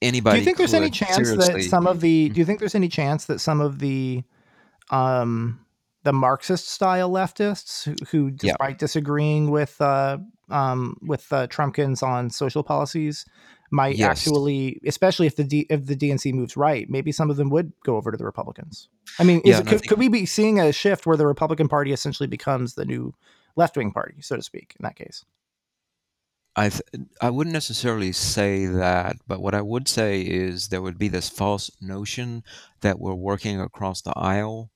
anybody. 0.02 0.36
Do 0.38 0.42
you 0.42 0.46
think 0.46 0.58
there's 0.58 0.74
any 0.74 0.90
chance 0.92 1.16
that 1.18 1.26
seriously- 1.26 1.62
Mm-hmm. 1.62 1.70
some 1.70 1.88
of 1.88 2.02
the? 2.02 2.30
Do 2.30 2.40
you 2.40 2.46
think 2.46 2.60
there's 2.60 2.76
any 2.76 2.90
chance 2.90 3.26
that 3.26 3.40
some 3.40 3.62
of 3.62 3.80
the, 3.80 4.24
um, 4.92 5.60
the 6.04 6.14
Marxist 6.14 6.68
style 6.70 7.10
leftists 7.10 7.86
who, 7.86 7.96
who 8.12 8.28
Yeah. 8.28 8.52
despite 8.52 8.78
disagreeing 8.78 9.50
with 9.50 9.80
uh, 9.82 10.20
um, 10.50 10.98
with 11.02 11.32
uh, 11.34 11.48
Trumpkins 11.48 12.04
on 12.04 12.30
social 12.30 12.62
policies, 12.64 13.26
might 13.72 13.96
Yes. 13.98 14.20
actually, 14.28 14.80
especially 14.86 15.28
if 15.28 15.36
the 15.36 15.44
D, 15.44 15.66
if 15.70 15.86
the 15.86 15.96
DNC 15.96 16.34
moves 16.34 16.56
right, 16.56 16.90
maybe 16.90 17.12
some 17.12 17.30
of 17.30 17.38
them 17.38 17.50
would 17.50 17.74
go 17.84 17.98
over 17.98 18.12
to 18.12 18.18
the 18.18 18.26
Republicans. 18.26 18.90
I 19.20 19.24
mean, 19.24 19.40
is 19.40 19.50
Yeah, 19.52 19.60
and 19.60 19.68
I 19.68 19.72
could, 19.72 19.80
think- 19.82 19.90
could 19.90 20.00
we 20.00 20.08
be 20.08 20.26
seeing 20.26 20.60
a 20.60 20.72
shift 20.72 21.06
where 21.06 21.18
the 21.18 21.28
Republican 21.28 21.68
Party 21.68 21.92
essentially 21.92 22.28
becomes 22.28 22.76
the 22.76 22.86
new 22.86 23.14
left 23.56 23.76
wing 23.78 23.92
party, 23.92 24.22
so 24.22 24.36
to 24.36 24.42
speak, 24.42 24.76
in 24.80 24.84
that 24.84 24.96
case? 24.96 25.26
I 26.58 26.70
th- 26.70 26.84
I 27.20 27.30
wouldn't 27.32 27.54
necessarily 27.54 28.14
say 28.14 28.66
that, 28.66 29.18
but 29.28 29.42
what 29.42 29.54
I 29.54 29.62
would 29.62 29.90
say 29.90 30.22
is 30.22 30.70
there 30.70 30.82
would 30.82 30.98
be 30.98 31.10
this 31.10 31.28
false 31.28 31.70
notion 31.82 32.44
that 32.82 32.98
we're 33.00 33.14
working 33.14 33.60
across 33.60 34.02
the 34.02 34.14
aisle 34.16 34.72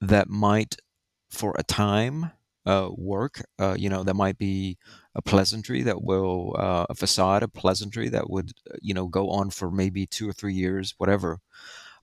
that 0.00 0.30
might, 0.30 0.76
for 1.28 1.54
a 1.58 1.62
time, 1.62 2.30
uh, 2.66 2.88
work. 2.96 3.42
Uh, 3.58 3.74
you 3.78 3.88
know, 3.88 4.02
there 4.04 4.14
might 4.14 4.38
be 4.38 4.78
a 5.14 5.22
pleasantry 5.22 5.82
that 5.82 6.02
will, 6.02 6.54
uh, 6.58 6.86
a 6.90 6.94
facade 6.94 7.42
of 7.42 7.52
pleasantry 7.52 8.08
that 8.08 8.30
would, 8.30 8.52
uh, 8.70 8.76
you 8.80 8.94
know, 8.94 9.06
go 9.08 9.30
on 9.30 9.50
for 9.50 9.70
maybe 9.70 10.06
two 10.06 10.28
or 10.28 10.32
three 10.32 10.54
years, 10.54 10.94
whatever. 10.98 11.38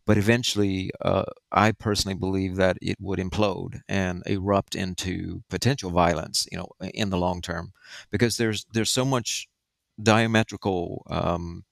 But 0.06 0.18
eventually, 0.18 0.92
uh, 1.02 1.26
I 1.52 1.72
personally 1.72 2.16
believe 2.18 2.56
that 2.56 2.78
it 2.82 2.98
would 3.00 3.20
implode 3.20 3.82
and 3.88 4.24
erupt 4.26 4.76
into 4.76 5.44
potential 5.50 5.92
violence, 5.92 6.48
you 6.52 6.58
know, 6.58 6.70
in 6.94 7.10
the 7.12 7.18
long 7.18 7.42
term 7.42 7.74
because 8.12 8.38
there's 8.38 8.66
there's 8.74 8.90
so 8.92 9.06
much 9.06 9.48
diametrical 10.02 11.06
um 11.10 11.66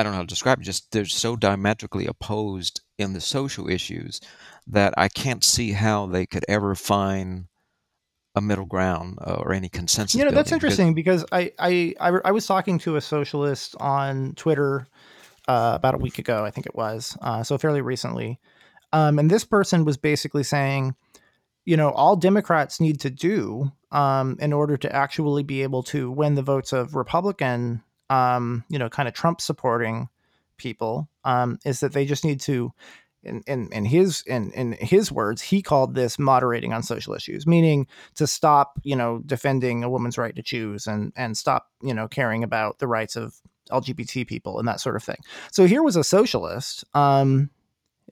I, 0.00 0.02
don't 0.02 0.12
know 0.12 0.16
how 0.16 0.22
to 0.22 0.26
describe 0.26 0.60
it 0.60 0.64
just 0.64 0.90
they're 0.92 1.04
so 1.04 1.36
diametrically 1.36 2.06
opposed 2.06 2.80
in 2.98 3.12
the 3.12 3.20
social 3.20 3.68
issues 3.68 4.20
that 4.66 4.94
I 4.96 5.08
can't 5.08 5.44
see 5.44 5.72
how 5.72 6.06
they 6.06 6.26
could 6.26 6.44
ever 6.48 6.74
find 6.74 7.46
a 8.34 8.40
middle 8.40 8.64
ground 8.64 9.18
uh, 9.20 9.34
or 9.34 9.52
any 9.52 9.68
consensus 9.68 10.14
you 10.18 10.24
know 10.24 10.30
that's 10.30 10.50
building, 10.50 10.58
because- 10.60 10.78
interesting 10.78 10.94
because 10.94 11.24
I, 11.32 11.52
I 11.58 11.94
I 12.00 12.18
I 12.24 12.30
was 12.30 12.46
talking 12.46 12.78
to 12.80 12.96
a 12.96 13.00
socialist 13.00 13.76
on 13.80 14.34
Twitter 14.36 14.86
uh, 15.48 15.72
about 15.74 15.94
a 15.94 15.98
week 15.98 16.18
ago, 16.18 16.44
I 16.44 16.50
think 16.50 16.66
it 16.66 16.76
was, 16.76 17.16
uh, 17.22 17.42
so 17.42 17.58
fairly 17.58 17.80
recently, 17.80 18.38
um, 18.92 19.18
and 19.18 19.28
this 19.30 19.44
person 19.44 19.84
was 19.84 19.96
basically 19.96 20.44
saying, 20.44 20.94
you 21.64 21.76
know, 21.76 21.90
all 21.90 22.14
Democrats 22.14 22.80
need 22.80 23.00
to 23.00 23.10
do 23.10 23.72
um, 23.90 24.36
in 24.40 24.52
order 24.52 24.76
to 24.76 24.94
actually 24.94 25.42
be 25.42 25.62
able 25.62 25.82
to 25.84 26.10
win 26.10 26.34
the 26.34 26.42
votes 26.42 26.72
of 26.72 26.94
Republican, 26.94 27.82
um, 28.10 28.64
you 28.68 28.78
know, 28.78 28.90
kind 28.90 29.08
of 29.08 29.14
Trump 29.14 29.40
supporting 29.40 30.08
people 30.58 31.08
um, 31.24 31.58
is 31.64 31.80
that 31.80 31.94
they 31.94 32.04
just 32.04 32.24
need 32.24 32.40
to 32.40 32.72
in, 33.22 33.42
in, 33.46 33.68
in 33.72 33.84
his 33.84 34.22
in, 34.26 34.50
in 34.52 34.72
his 34.80 35.12
words, 35.12 35.42
he 35.42 35.60
called 35.62 35.94
this 35.94 36.18
moderating 36.18 36.72
on 36.72 36.82
social 36.82 37.14
issues, 37.14 37.46
meaning 37.46 37.86
to 38.14 38.26
stop, 38.26 38.78
you 38.82 38.96
know, 38.96 39.20
defending 39.26 39.84
a 39.84 39.90
woman's 39.90 40.16
right 40.16 40.34
to 40.36 40.42
choose 40.42 40.86
and 40.86 41.12
and 41.16 41.36
stop, 41.36 41.68
you 41.82 41.92
know, 41.92 42.08
caring 42.08 42.42
about 42.42 42.78
the 42.78 42.86
rights 42.86 43.16
of 43.16 43.34
LGBT 43.70 44.26
people 44.26 44.58
and 44.58 44.66
that 44.66 44.80
sort 44.80 44.96
of 44.96 45.02
thing. 45.02 45.18
So 45.52 45.66
here 45.66 45.82
was 45.82 45.96
a 45.96 46.04
socialist, 46.04 46.84
um, 46.94 47.50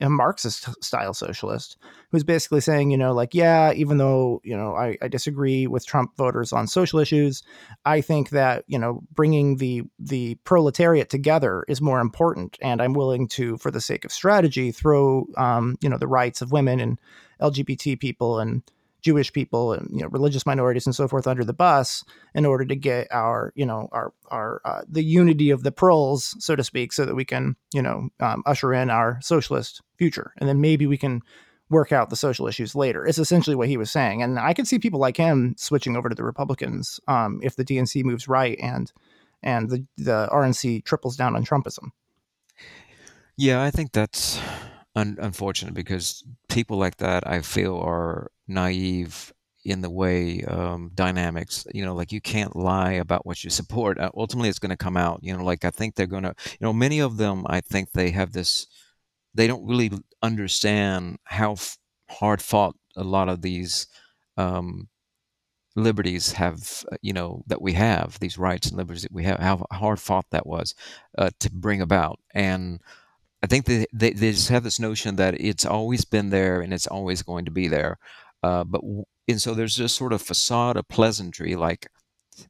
a 0.01 0.09
Marxist 0.09 0.69
style 0.85 1.15
socialist 1.15 1.77
who's 2.11 2.25
basically 2.25 2.61
saying, 2.61 2.91
you 2.91 2.97
know, 2.97 3.12
like, 3.12 3.35
yeah, 3.35 3.73
even 3.73 3.99
though, 3.99 4.41
you 4.45 4.57
know, 4.57 4.75
I, 4.75 4.97
I, 5.03 5.09
disagree 5.09 5.66
with 5.66 5.87
Trump 5.87 6.16
voters 6.16 6.53
on 6.53 6.66
social 6.66 6.99
issues, 6.99 7.43
I 7.85 8.01
think 8.01 8.31
that, 8.31 8.65
you 8.66 8.79
know, 8.79 9.03
bringing 9.12 9.57
the 9.57 9.83
the 9.99 10.37
proletariat 10.45 11.11
together 11.11 11.65
is 11.69 11.81
more 11.81 12.01
important. 12.01 12.57
And 12.62 12.81
I'm 12.81 12.93
willing 12.95 13.29
to, 13.29 13.59
for 13.59 13.70
the 13.70 13.81
sake 13.81 14.05
of 14.05 14.12
strategy, 14.12 14.73
throw, 14.73 15.27
um, 15.37 15.77
you 15.81 15.89
know, 15.89 15.99
the 15.99 16.09
rights 16.09 16.41
of 16.41 16.53
women 16.53 16.81
and 16.81 16.99
LGBT 17.41 18.01
people 18.01 18.39
and 18.39 18.62
Jewish 19.09 19.32
people 19.32 19.72
and 19.72 19.89
you 19.90 20.02
know 20.02 20.09
religious 20.09 20.44
minorities 20.44 20.85
and 20.85 20.94
so 20.94 21.09
forth 21.09 21.26
under 21.26 21.43
the 21.43 21.55
bus 21.55 22.05
in 22.35 22.44
order 22.44 22.66
to 22.66 22.76
get 22.76 23.09
our 23.10 23.55
you 23.55 23.64
know 23.64 23.89
our 23.90 24.12
our 24.30 24.60
uh, 24.66 24.82
the 24.86 25.02
unity 25.02 25.48
of 25.48 25.62
the 25.62 25.72
proles 25.72 26.36
so 26.39 26.55
to 26.55 26.62
speak 26.62 26.93
so 26.93 27.06
that 27.06 27.14
we 27.14 27.24
can 27.24 27.56
you 27.72 27.80
know 27.80 28.10
um, 28.20 28.43
usher 28.44 28.74
in 28.74 28.90
our 28.90 29.18
socialist 29.22 29.80
future 29.97 30.35
and 30.36 30.47
then 30.47 30.60
maybe 30.60 30.86
we 30.86 30.98
can 30.98 31.22
work 31.70 31.90
out 31.90 32.10
the 32.10 32.16
social 32.16 32.47
issues 32.47 32.74
later 32.74 33.06
it's 33.06 33.16
essentially 33.18 33.56
what 33.56 33.68
he 33.68 33.78
was 33.78 33.90
saying 33.90 34.22
and 34.22 34.39
I 34.39 34.52
could 34.52 34.68
see 34.68 34.78
people 34.78 35.01
like 35.01 35.16
him 35.16 35.55
switching 35.56 35.97
over 35.97 36.10
to 36.10 36.14
the 36.14 36.24
Republicans 36.24 37.01
um, 37.09 37.40
if 37.43 37.56
the 37.56 37.64
DNC 37.64 38.05
moves 38.05 38.28
right 38.28 38.59
and 38.60 38.93
and 39.43 39.70
the 39.70 39.86
the 39.97 40.28
RNC 40.30 40.85
triples 40.85 41.16
down 41.16 41.35
on 41.35 41.47
Trumpism. 41.47 41.93
Yeah, 43.39 43.62
I 43.62 43.70
think 43.70 43.93
that's 43.93 44.39
un- 44.94 45.16
unfortunate 45.18 45.72
because 45.72 46.24
people 46.51 46.76
like 46.76 46.98
that 46.98 47.26
I 47.26 47.40
feel 47.40 47.78
are 47.78 48.30
naive 48.49 49.33
in 49.65 49.83
the 49.83 49.91
way 49.91 50.43
um, 50.45 50.91
dynamics 50.95 51.66
you 51.75 51.85
know 51.85 51.95
like 51.95 52.12
you 52.12 52.20
can't 52.20 52.57
lie 52.57 52.93
about 52.93 53.27
what 53.27 53.43
you 53.45 53.51
support 53.51 53.99
uh, 53.99 54.11
ultimately 54.16 54.49
it's 54.49 54.59
going 54.59 54.70
to 54.70 54.77
come 54.77 54.97
out 54.97 55.20
you 55.23 55.37
know 55.37 55.45
like 55.45 55.65
i 55.65 55.70
think 55.70 55.95
they're 55.95 56.07
going 56.07 56.23
to 56.23 56.35
you 56.51 56.59
know 56.61 56.73
many 56.73 57.01
of 57.01 57.16
them 57.16 57.45
i 57.49 57.61
think 57.61 57.91
they 57.93 58.11
have 58.11 58.33
this 58.33 58.66
they 59.35 59.47
don't 59.47 59.66
really 59.66 59.91
understand 60.23 61.19
how 61.25 61.53
f- 61.53 61.77
hard 62.09 62.41
fought 62.41 62.75
a 62.97 63.05
lot 63.05 63.29
of 63.29 63.43
these 63.43 63.87
um, 64.37 64.89
liberties 65.77 66.33
have 66.33 66.85
uh, 66.91 66.97
you 67.03 67.12
know 67.12 67.43
that 67.47 67.61
we 67.61 67.73
have 67.73 68.19
these 68.20 68.39
rights 68.39 68.69
and 68.69 68.77
liberties 68.77 69.03
that 69.03 69.12
we 69.12 69.25
have 69.25 69.39
how 69.41 69.65
hard 69.73 70.01
fought 70.01 70.27
that 70.31 70.47
was 70.47 70.75
uh, 71.19 71.31
to 71.41 71.51
bring 71.51 71.81
about 71.81 72.19
and 72.33 72.81
I 73.43 73.47
think 73.47 73.66
they, 73.66 73.87
they, 73.93 74.11
they 74.11 74.33
just 74.33 74.49
have 74.49 74.65
this 74.65 74.81
notion 74.81 75.16
that 75.16 75.41
it's 75.41 75.65
always 75.65 76.05
been 76.05 76.31
there 76.31 76.61
and 76.61 76.73
it's 76.73 76.89
always 76.89 77.23
going 77.23 77.45
to 77.45 77.51
be 77.51 77.69
there. 77.69 77.99
Uh, 78.43 78.65
but 78.65 78.81
and 79.27 79.40
so 79.40 79.55
there's 79.55 79.77
this 79.77 79.94
sort 79.94 80.12
of 80.12 80.23
facade 80.23 80.77
of 80.77 80.89
pleasantry, 80.89 81.55
like 81.55 81.89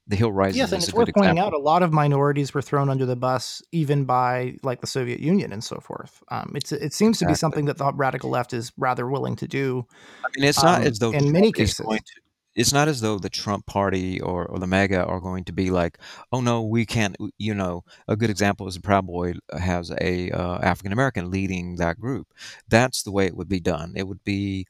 the 0.07 0.17
Hill 0.17 0.33
Rising. 0.33 0.59
Yes, 0.59 0.73
and 0.73 0.83
it's 0.83 0.93
worth 0.93 1.13
pointing 1.15 1.39
out 1.39 1.53
a 1.53 1.59
lot 1.59 1.83
of 1.83 1.93
minorities 1.93 2.53
were 2.53 2.63
thrown 2.63 2.91
under 2.91 3.07
the 3.07 3.17
bus, 3.17 3.63
even 3.73 4.05
by 4.05 4.57
like 4.63 4.81
the 4.81 4.87
Soviet 4.87 5.21
Union 5.21 5.53
and 5.53 5.65
so 5.65 5.81
forth. 5.81 6.23
Um, 6.31 6.53
it's 6.55 6.73
it 6.73 6.93
seems 6.93 7.19
to 7.19 7.27
be 7.27 7.35
something 7.35 7.65
that 7.67 7.79
the 7.79 7.93
radical 7.93 8.31
left 8.31 8.53
is 8.53 8.73
rather 8.77 9.09
willing 9.09 9.37
to 9.37 9.49
do. 9.49 9.87
I 10.25 10.29
mean, 10.37 10.49
it's 10.49 10.63
not 10.63 10.81
um, 10.81 10.87
as 10.87 10.99
though 10.99 11.13
in 11.13 11.33
many 11.33 11.53
cases 11.53 11.87
it's 12.59 12.73
not 12.73 12.89
as 12.89 13.01
though 13.01 13.19
the 13.21 13.31
Trump 13.31 13.67
party 13.67 14.21
or, 14.21 14.45
or 14.45 14.59
the 14.59 14.67
MAGA 14.67 15.05
are 15.05 15.21
going 15.21 15.45
to 15.45 15.53
be 15.53 15.71
like, 15.71 15.97
oh 16.33 16.41
no, 16.41 16.63
we 16.63 16.85
can't. 16.85 17.17
You 17.39 17.55
know, 17.55 17.85
a 18.09 18.17
good 18.17 18.31
example 18.31 18.67
is 18.67 18.75
the 18.75 18.81
Proud 18.81 19.07
Boy 19.07 19.35
has 19.57 19.93
a 20.01 20.31
uh, 20.33 20.59
African 20.59 20.93
American 20.93 21.31
leading 21.31 21.77
that 21.77 22.01
group. 22.01 22.35
That's 22.69 23.05
the 23.05 23.13
way 23.13 23.27
it 23.27 23.37
would 23.37 23.49
be 23.49 23.61
done. 23.61 23.93
It 23.95 24.09
would 24.09 24.25
be 24.25 24.67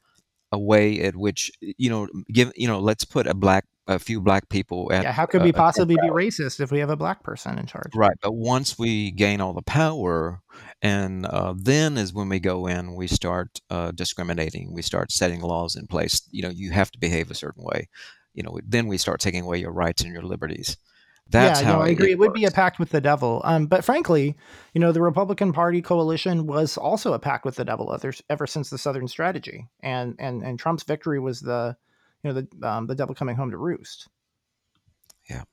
a 0.51 0.59
way 0.59 1.01
at 1.01 1.15
which 1.15 1.51
you 1.61 1.89
know, 1.89 2.07
give 2.31 2.51
you 2.55 2.67
know, 2.67 2.79
let's 2.79 3.05
put 3.05 3.27
a 3.27 3.33
black 3.33 3.65
a 3.89 3.97
few 3.97 4.21
black 4.21 4.49
people 4.49 4.91
at. 4.93 5.03
Yeah, 5.03 5.11
how 5.11 5.25
could 5.25 5.41
we 5.41 5.51
possibly 5.51 5.95
be 5.95 6.09
racist 6.09 6.59
if 6.59 6.71
we 6.71 6.79
have 6.79 6.91
a 6.91 6.95
black 6.95 7.23
person 7.23 7.57
in 7.57 7.65
charge? 7.65 7.93
Right, 7.95 8.15
but 8.21 8.33
once 8.33 8.77
we 8.77 9.11
gain 9.11 9.41
all 9.41 9.53
the 9.53 9.63
power, 9.63 10.41
and 10.81 11.25
uh, 11.25 11.55
then 11.57 11.97
is 11.97 12.13
when 12.13 12.29
we 12.29 12.39
go 12.39 12.67
in, 12.67 12.95
we 12.95 13.07
start 13.07 13.59
uh, 13.69 13.91
discriminating. 13.91 14.73
We 14.73 14.83
start 14.83 15.11
setting 15.11 15.41
laws 15.41 15.75
in 15.75 15.87
place. 15.87 16.21
You 16.31 16.43
know, 16.43 16.49
you 16.49 16.71
have 16.71 16.91
to 16.91 16.99
behave 16.99 17.31
a 17.31 17.35
certain 17.35 17.63
way. 17.63 17.89
You 18.35 18.43
know, 18.43 18.59
then 18.63 18.87
we 18.87 18.97
start 18.97 19.19
taking 19.19 19.43
away 19.43 19.57
your 19.57 19.73
rights 19.73 20.03
and 20.03 20.13
your 20.13 20.23
liberties. 20.23 20.77
That's 21.31 21.61
yeah, 21.61 21.67
how 21.67 21.77
no, 21.79 21.85
I 21.85 21.89
agree. 21.89 22.09
It, 22.09 22.13
it 22.13 22.19
would 22.19 22.33
be 22.33 22.45
a 22.45 22.51
pact 22.51 22.79
with 22.79 22.89
the 22.89 23.01
devil. 23.01 23.41
Um, 23.43 23.67
but 23.67 23.85
frankly, 23.85 24.35
you 24.73 24.81
know, 24.81 24.91
the 24.91 25.01
Republican 25.01 25.53
Party 25.53 25.81
coalition 25.81 26.47
was 26.47 26.75
also 26.77 27.13
a 27.13 27.19
pact 27.19 27.45
with 27.45 27.55
the 27.55 27.65
devil 27.65 27.93
ever, 27.93 28.13
ever 28.29 28.47
since 28.47 28.69
the 28.69 28.79
Southern 28.79 29.07
Strategy, 29.07 29.67
and 29.81 30.15
and 30.17 30.43
and 30.43 30.57
Trump's 30.57 30.83
victory 30.83 31.19
was 31.19 31.41
the, 31.41 31.77
you 32.23 32.31
know, 32.31 32.41
the 32.41 32.67
um, 32.67 32.87
the 32.87 32.95
devil 32.95 33.13
coming 33.13 33.35
home 33.35 33.51
to 33.51 33.57
roost. 33.57 34.07
Yeah, 35.29 35.43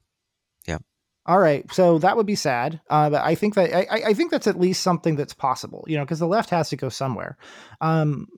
yeah. 0.66 0.78
All 1.26 1.38
right, 1.38 1.70
so 1.72 1.98
that 1.98 2.16
would 2.16 2.26
be 2.26 2.36
sad, 2.36 2.80
uh, 2.88 3.10
but 3.10 3.22
I 3.22 3.34
think 3.34 3.54
that 3.56 3.74
I, 3.74 4.10
I 4.10 4.14
think 4.14 4.30
that's 4.30 4.46
at 4.46 4.58
least 4.58 4.82
something 4.82 5.16
that's 5.16 5.34
possible, 5.34 5.84
you 5.88 5.98
know, 5.98 6.04
because 6.04 6.20
the 6.20 6.26
left 6.26 6.50
has 6.50 6.70
to 6.70 6.76
go 6.76 6.88
somewhere. 6.88 7.36
Um, 7.82 8.28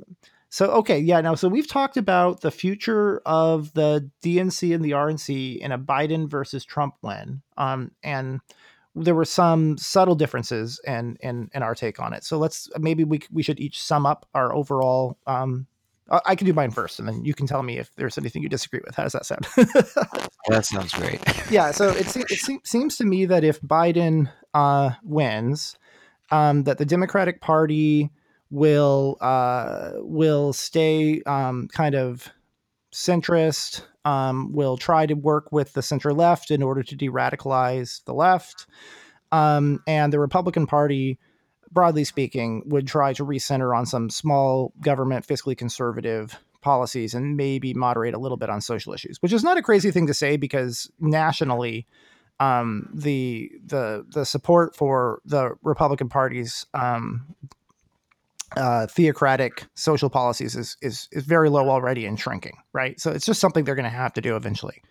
so 0.51 0.67
okay, 0.71 0.99
yeah. 0.99 1.21
Now, 1.21 1.35
so 1.35 1.49
we've 1.49 1.69
talked 1.69 1.97
about 1.97 2.41
the 2.41 2.51
future 2.51 3.21
of 3.27 3.73
the 3.75 4.11
DNC 4.23 4.75
and 4.75 4.85
the 4.85 4.93
RNC 4.93 5.59
in 5.59 5.73
a 5.73 5.79
Biden 5.79 6.29
versus 6.29 6.65
Trump 6.65 6.95
win, 7.03 7.43
um, 7.57 7.91
and 8.03 8.41
there 8.95 9.15
were 9.15 9.27
some 9.27 9.77
subtle 9.77 10.15
differences 10.15 10.81
in, 10.87 11.17
in 11.21 11.51
in 11.53 11.63
our 11.63 11.75
take 11.75 12.01
on 12.01 12.15
it. 12.15 12.25
So 12.25 12.39
let's 12.39 12.69
maybe 12.79 13.05
we 13.05 13.21
we 13.31 13.43
should 13.43 13.61
each 13.61 13.83
sum 13.83 14.07
up 14.07 14.27
our 14.35 14.55
overall. 14.55 15.19
Um, 15.27 15.67
I 16.11 16.35
can 16.35 16.47
do 16.47 16.55
mine 16.55 16.71
first, 16.71 16.99
and 16.99 17.07
then 17.07 17.23
you 17.27 17.35
can 17.35 17.47
tell 17.47 17.63
me 17.63 17.77
if 17.79 17.95
there's 17.97 18.17
anything 18.17 18.43
you 18.43 18.49
disagree 18.49 18.81
with. 18.83 18.95
How 18.95 19.03
does 19.03 19.13
that 19.13 19.27
sound? 19.27 19.47
that 20.49 20.65
sounds 20.65 20.95
great. 20.95 21.21
yeah. 21.51 21.73
So 21.73 21.91
it 21.91 22.17
it 22.17 22.67
seems 22.67 22.97
to 22.97 23.05
me 23.05 23.27
that 23.27 23.45
if 23.45 23.61
Biden 23.61 24.33
uh, 24.55 24.93
wins, 25.03 25.77
um, 26.31 26.65
that 26.65 26.79
the 26.79 26.87
Democratic 26.87 27.43
Party 27.43 28.11
will 28.51 29.17
uh, 29.21 29.93
will 29.97 30.53
stay 30.53 31.23
um, 31.23 31.69
kind 31.69 31.95
of 31.95 32.29
centrist, 32.93 33.83
um, 34.05 34.53
will 34.53 34.77
try 34.77 35.07
to 35.07 35.15
work 35.15 35.53
with 35.53 35.73
the 35.75 35.83
center 35.83 36.13
left 36.13 36.51
in 36.51 36.63
order 36.63 36.83
to 36.83 36.97
de-radicalize 36.97 38.03
the 38.05 38.15
left, 38.15 38.67
um, 39.33 39.83
and 39.87 40.13
the 40.13 40.19
Republican 40.19 40.67
Party, 40.67 41.19
broadly 41.71 42.05
speaking, 42.05 42.63
would 42.67 42.87
try 42.87 43.13
to 43.13 43.25
recenter 43.25 43.77
on 43.77 43.85
some 43.85 44.09
small 44.09 44.73
government, 44.81 45.27
fiscally 45.27 45.57
conservative 45.57 46.39
policies 46.61 47.15
and 47.15 47.37
maybe 47.37 47.73
moderate 47.75 48.15
a 48.15 48.19
little 48.19 48.37
bit 48.37 48.51
on 48.51 48.61
social 48.61 48.93
issues, 48.93 49.19
which 49.21 49.33
is 49.33 49.45
not 49.45 49.59
a 49.59 49.63
crazy 49.63 49.91
thing 49.91 50.07
to 50.07 50.15
say 50.15 50.37
because 50.37 50.91
nationally. 50.99 51.87
Um, 52.41 52.89
the 52.95 53.51
the 53.67 54.07
the 54.09 54.25
support 54.25 54.77
for 54.77 55.21
the 55.25 55.57
Republican 55.65 56.09
Party's 56.09 56.67
um, 56.73 57.35
uh, 58.57 58.87
theocratic 58.87 59.67
social 59.75 60.11
policies 60.11 60.57
is, 60.57 60.77
is 60.83 61.09
is 61.13 61.25
very 61.25 61.49
low 61.51 61.69
already 61.69 62.07
and 62.07 62.19
shrinking, 62.19 62.57
right? 62.73 62.99
So 63.01 63.11
it's 63.11 63.27
just 63.27 63.41
something 63.41 63.65
they're 63.65 63.75
going 63.75 63.85
to 63.85 63.91
have 63.91 64.13
to 64.15 64.21
do 64.21 64.37
eventually. 64.37 64.83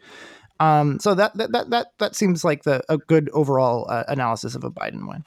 Um, 0.59 0.99
so 0.99 1.15
that, 1.15 1.35
that 1.38 1.51
that 1.51 1.69
that 1.69 1.88
that 1.99 2.15
seems 2.15 2.43
like 2.43 2.63
the 2.63 2.81
a 2.89 2.97
good 2.97 3.29
overall 3.34 3.88
uh, 3.89 4.03
analysis 4.07 4.55
of 4.55 4.63
a 4.63 4.71
Biden 4.71 5.07
win 5.07 5.23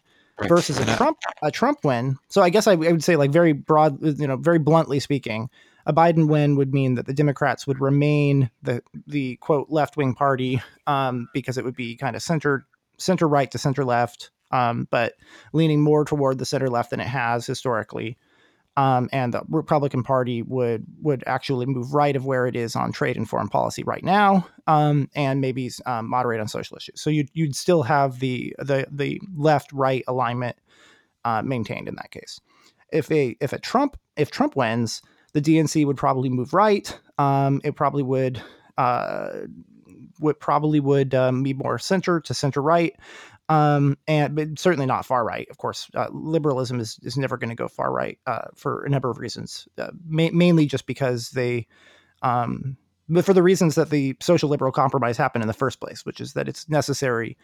versus 0.49 0.79
a 0.79 0.97
Trump 0.97 1.19
a 1.43 1.51
Trump 1.51 1.85
win. 1.85 2.17
So 2.29 2.43
I 2.43 2.51
guess 2.51 2.67
I, 2.67 2.73
I, 2.73 2.77
would 2.77 3.05
say 3.05 3.17
like 3.17 3.31
very 3.31 3.53
broad, 3.53 3.99
you 4.03 4.27
know, 4.27 4.37
very 4.37 4.59
bluntly 4.59 5.01
speaking, 5.01 5.51
a 5.87 5.93
Biden 5.93 6.29
win 6.29 6.57
would 6.57 6.73
mean 6.73 6.95
that 6.95 7.07
the 7.07 7.15
Democrats 7.15 7.67
would 7.67 7.81
remain 7.81 8.51
the 8.63 8.83
the 9.07 9.37
quote 9.37 9.71
left 9.71 9.97
wing 9.97 10.15
party 10.15 10.63
um, 10.87 11.29
because 11.33 11.59
it 11.59 11.65
would 11.65 11.77
be 11.77 11.97
kind 11.97 12.17
of 12.17 12.23
center 12.23 12.67
center 12.99 13.29
right 13.29 13.51
to 13.51 13.59
center 13.59 13.85
left 13.85 14.31
um, 14.51 14.89
but 14.91 15.15
leaning 15.53 15.83
more 15.83 16.05
toward 16.05 16.39
the 16.39 16.45
center 16.45 16.69
left 16.69 16.91
than 16.91 17.01
it 17.01 17.07
has 17.07 17.47
historically. 17.47 18.17
Um, 18.77 19.09
and 19.13 19.35
the 19.35 19.43
Republican 19.49 20.05
Party 20.05 20.43
would 20.43 20.87
would 21.03 21.25
actually 21.27 21.67
move 21.67 21.93
right 21.93 22.15
of 22.15 22.25
where 22.25 22.47
it 22.47 22.55
is 22.55 22.77
on 22.77 22.93
trade 22.93 23.17
and 23.17 23.29
foreign 23.29 23.49
policy 23.49 23.83
right 23.83 24.05
now, 24.05 24.47
um, 24.67 25.11
and 25.15 25.41
maybe 25.41 25.71
um, 25.87 26.09
moderate 26.09 26.41
on 26.41 26.49
social 26.49 26.77
issues. 26.77 27.01
So 27.01 27.11
you'd 27.11 27.31
you'd 27.35 27.57
still 27.57 27.83
have 27.83 28.21
the 28.21 28.55
the 28.59 28.87
the 28.91 29.21
left 29.37 29.73
right 29.73 30.05
alignment 30.07 30.57
uh, 31.25 31.43
maintained 31.43 31.89
in 31.89 31.97
that 31.97 32.13
case. 32.13 32.41
If 32.93 33.11
a 33.11 33.37
if 33.41 33.53
a 33.53 33.59
Trump 33.59 33.97
if 34.17 34.31
Trump 34.31 34.55
wins, 34.57 35.03
the 35.33 35.43
DNC 35.43 35.85
would 35.85 35.97
probably 35.97 36.29
move 36.29 36.55
right. 36.55 36.97
Um, 37.19 37.61
it 37.65 37.75
probably 37.75 38.05
would 38.05 38.41
uh, 38.79 39.31
would 40.21 40.39
probably 40.39 40.81
would 40.81 41.15
um, 41.15 41.43
be 41.43 41.55
more 41.55 41.79
center 41.79 42.21
to 42.21 42.35
center 42.35 42.63
right, 42.63 42.95
um, 43.51 43.99
and 44.07 44.35
but 44.37 44.59
certainly 44.59 44.87
not 44.87 45.05
far 45.05 45.25
right. 45.25 45.49
Of 45.51 45.59
course, 45.59 45.91
uh, 45.95 46.09
liberalism 46.13 46.81
is 46.81 46.99
is 47.03 47.19
never 47.19 47.37
going 47.37 47.51
to 47.51 47.57
go 47.57 47.69
far 47.69 47.93
right 47.93 48.19
uh, 48.27 48.47
for 48.55 48.85
a 48.85 48.89
number 48.89 49.11
of 49.11 49.19
reasons. 49.19 49.69
Uh, 49.77 49.91
ma- 50.07 50.31
mainly 50.33 50.67
just 50.67 50.87
because 50.87 51.31
they 51.31 51.67
Um, 52.23 52.77
but 53.09 53.25
for 53.25 53.35
the 53.35 53.43
reasons 53.43 53.75
that 53.75 53.91
the 53.91 54.17
social 54.21 54.49
liberal 54.49 54.73
compromise 54.73 55.17
happened 55.17 55.43
in 55.43 55.49
the 55.49 55.55
first 55.55 55.81
place, 55.81 56.07
which 56.07 56.21
is 56.21 56.35
that 56.35 56.49
it's 56.49 56.69
necessary 56.69 57.37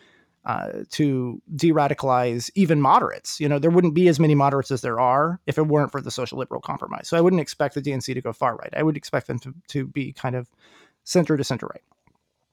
uh, 0.45 0.85
to 0.91 1.43
de-radicalize 1.57 2.51
even 2.55 2.81
moderates. 2.81 3.41
You 3.41 3.49
know, 3.49 3.59
there 3.59 3.71
wouldn't 3.71 3.95
be 3.95 4.07
as 4.07 4.21
many 4.21 4.37
moderates 4.37 4.71
as 4.71 4.83
there 4.83 5.01
are 5.01 5.41
if 5.47 5.59
it 5.59 5.67
weren't 5.67 5.91
for 5.91 6.01
the 6.01 6.11
social 6.13 6.39
liberal 6.39 6.61
compromise. 6.61 7.09
So 7.09 7.17
I 7.17 7.21
wouldn't 7.21 7.43
expect 7.43 7.75
the 7.75 7.83
DNC 7.83 8.15
to 8.15 8.21
go 8.21 8.33
far 8.33 8.55
right. 8.55 8.73
I 8.77 8.85
would 8.85 8.97
expect 8.97 9.27
them 9.27 9.41
to, 9.41 9.55
to 9.69 9.89
be 9.89 10.13
kind 10.13 10.37
of 10.37 10.49
center 11.03 11.37
to 11.37 11.43
center 11.43 11.67
right. 11.67 11.83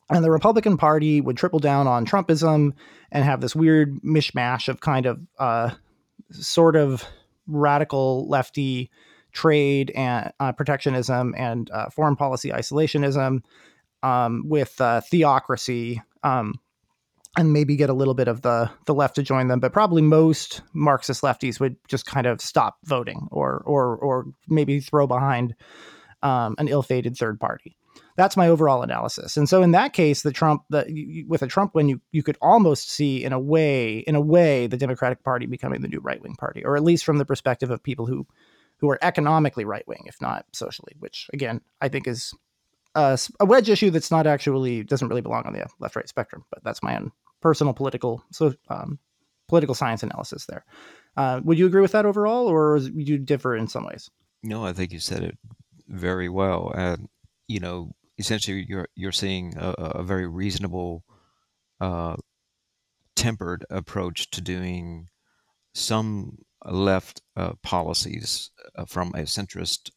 And 0.09 0.23
the 0.23 0.31
Republican 0.31 0.77
Party 0.77 1.21
would 1.21 1.37
triple 1.37 1.59
down 1.59 1.87
on 1.87 2.05
Trumpism 2.05 2.73
and 3.11 3.23
have 3.23 3.41
this 3.41 3.55
weird 3.55 4.01
mishmash 4.01 4.67
of 4.67 4.81
kind 4.81 5.05
of 5.05 5.19
uh, 5.39 5.71
sort 6.31 6.75
of 6.75 7.05
radical 7.47 8.27
lefty 8.27 8.89
trade 9.31 9.91
and 9.95 10.31
uh, 10.39 10.51
protectionism 10.51 11.33
and 11.37 11.69
uh, 11.71 11.89
foreign 11.89 12.15
policy 12.15 12.49
isolationism 12.49 13.41
um, 14.03 14.43
with 14.45 14.79
uh, 14.79 15.01
theocracy 15.01 16.01
um, 16.23 16.59
and 17.35 17.51
maybe 17.51 17.75
get 17.75 17.89
a 17.89 17.93
little 17.93 18.13
bit 18.13 18.27
of 18.27 18.41
the 18.41 18.69
the 18.85 18.93
left 18.93 19.15
to 19.15 19.23
join 19.23 19.47
them. 19.47 19.59
But 19.59 19.73
probably 19.73 20.01
most 20.01 20.61
marxist 20.73 21.23
lefties 21.23 21.59
would 21.59 21.77
just 21.87 22.05
kind 22.05 22.27
of 22.27 22.41
stop 22.41 22.77
voting 22.83 23.27
or 23.31 23.63
or 23.65 23.97
or 23.97 24.25
maybe 24.47 24.79
throw 24.79 25.07
behind 25.07 25.55
um, 26.21 26.55
an 26.57 26.67
ill-fated 26.67 27.17
third 27.17 27.39
party 27.39 27.75
that's 28.15 28.37
my 28.37 28.47
overall 28.47 28.83
analysis. 28.83 29.37
And 29.37 29.49
so 29.49 29.61
in 29.61 29.71
that 29.71 29.93
case, 29.93 30.21
the 30.21 30.31
Trump, 30.31 30.63
the, 30.69 31.25
with 31.27 31.41
a 31.41 31.47
Trump 31.47 31.73
win, 31.73 31.89
you 31.89 32.01
you 32.11 32.23
could 32.23 32.37
almost 32.41 32.89
see 32.89 33.23
in 33.23 33.33
a 33.33 33.39
way, 33.39 33.99
in 33.99 34.15
a 34.15 34.21
way, 34.21 34.67
the 34.67 34.77
Democratic 34.77 35.23
Party 35.23 35.45
becoming 35.45 35.81
the 35.81 35.87
new 35.87 35.99
right 35.99 36.21
wing 36.21 36.35
party, 36.35 36.63
or 36.63 36.75
at 36.75 36.83
least 36.83 37.05
from 37.05 37.17
the 37.17 37.25
perspective 37.25 37.71
of 37.71 37.81
people 37.81 38.05
who 38.05 38.27
who 38.77 38.89
are 38.89 38.99
economically 39.01 39.65
right 39.65 39.87
wing, 39.87 40.03
if 40.05 40.21
not 40.21 40.45
socially. 40.51 40.93
Which 40.99 41.29
again, 41.33 41.61
I 41.81 41.89
think 41.89 42.07
is 42.07 42.33
a, 42.95 43.17
a 43.39 43.45
wedge 43.45 43.69
issue 43.69 43.89
that's 43.89 44.11
not 44.11 44.27
actually 44.27 44.83
doesn't 44.83 45.07
really 45.07 45.21
belong 45.21 45.43
on 45.45 45.53
the 45.53 45.65
left 45.79 45.95
right 45.95 46.07
spectrum. 46.07 46.45
But 46.49 46.63
that's 46.63 46.83
my 46.83 46.95
own 46.95 47.11
personal 47.41 47.73
political 47.73 48.23
so 48.31 48.53
um, 48.69 48.99
political 49.47 49.75
science 49.75 50.03
analysis 50.03 50.45
there. 50.45 50.65
Uh, 51.15 51.41
would 51.43 51.59
you 51.59 51.67
agree 51.67 51.81
with 51.81 51.91
that 51.91 52.05
overall, 52.05 52.47
or 52.47 52.73
would 52.73 53.07
you 53.07 53.17
differ 53.17 53.55
in 53.55 53.67
some 53.67 53.85
ways? 53.85 54.09
No, 54.41 54.65
I 54.65 54.73
think 54.73 54.91
you 54.91 54.99
said 54.99 55.23
it 55.23 55.37
very 55.87 56.29
well. 56.29 56.71
And 56.75 57.07
you 57.47 57.59
know, 57.59 57.91
essentially 58.23 58.65
you're 58.69 58.87
you're 58.95 59.11
seeing 59.11 59.53
a, 59.57 59.73
a 60.01 60.03
very 60.03 60.27
reasonable, 60.27 61.03
uh, 61.81 62.15
tempered 63.17 63.65
approach 63.69 64.31
to 64.31 64.39
doing 64.39 65.09
some 65.73 66.37
left 66.65 67.21
uh, 67.35 67.53
policies 67.61 68.49
uh, 68.77 68.85
from 68.85 69.09
a 69.09 69.23
centrist 69.23 69.91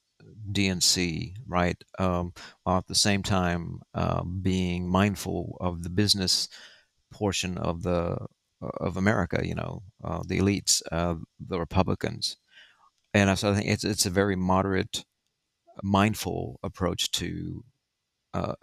DNC, 0.51 1.35
right? 1.47 1.77
Um, 2.01 2.32
while 2.65 2.78
at 2.78 2.89
the 2.89 2.97
same 2.97 3.23
time 3.23 3.81
um, 3.94 4.40
being 4.43 4.89
mindful 4.89 5.57
of 5.61 5.85
the 5.85 5.90
business 5.90 6.48
portion 7.12 7.57
of 7.59 7.82
the 7.85 8.27
of 8.61 8.97
America, 8.97 9.47
you 9.47 9.55
know, 9.55 9.82
uh, 10.03 10.23
the 10.27 10.40
elites, 10.40 10.82
uh, 10.90 11.15
the 11.39 11.61
Republicans, 11.61 12.39
and 13.15 13.39
so 13.39 13.53
I 13.53 13.55
think 13.55 13.69
it's 13.69 13.85
it's 13.85 14.07
a 14.07 14.11
very 14.11 14.35
moderate, 14.35 15.05
mindful 15.85 16.59
approach 16.65 17.12
to 17.12 17.62
uh, 18.36 18.54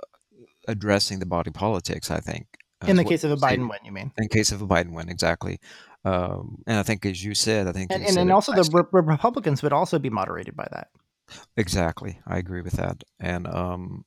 addressing 0.68 1.20
the 1.20 1.26
body 1.26 1.52
politics. 1.52 2.12
I 2.12 2.20
think 2.20 2.46
in 2.88 2.96
the 2.98 3.04
case 3.04 3.24
of 3.24 3.32
a 3.32 3.38
Biden 3.38 3.70
win, 3.70 3.80
you 3.84 3.92
mean? 3.92 4.12
In 4.18 4.28
case 4.28 4.52
of 4.52 4.62
a 4.62 4.68
Biden 4.68 4.94
win, 4.94 5.10
exactly. 5.10 5.60
Um, 6.06 6.62
and 6.68 6.78
I 6.78 6.84
think, 6.84 7.06
as 7.06 7.24
you 7.24 7.34
said, 7.34 7.68
I 7.68 7.72
think, 7.72 7.92
and, 7.92 8.04
and, 8.04 8.18
and 8.18 8.32
also 8.32 8.52
the 8.52 8.70
re- 8.74 9.02
Republicans 9.02 9.64
would 9.64 9.74
also 9.74 10.00
be 10.00 10.10
moderated 10.10 10.56
by 10.56 10.68
that. 10.72 10.90
Exactly, 11.56 12.20
I 12.28 12.38
agree 12.38 12.62
with 12.62 12.74
that. 12.74 13.04
And 13.20 13.48
um, 13.48 14.06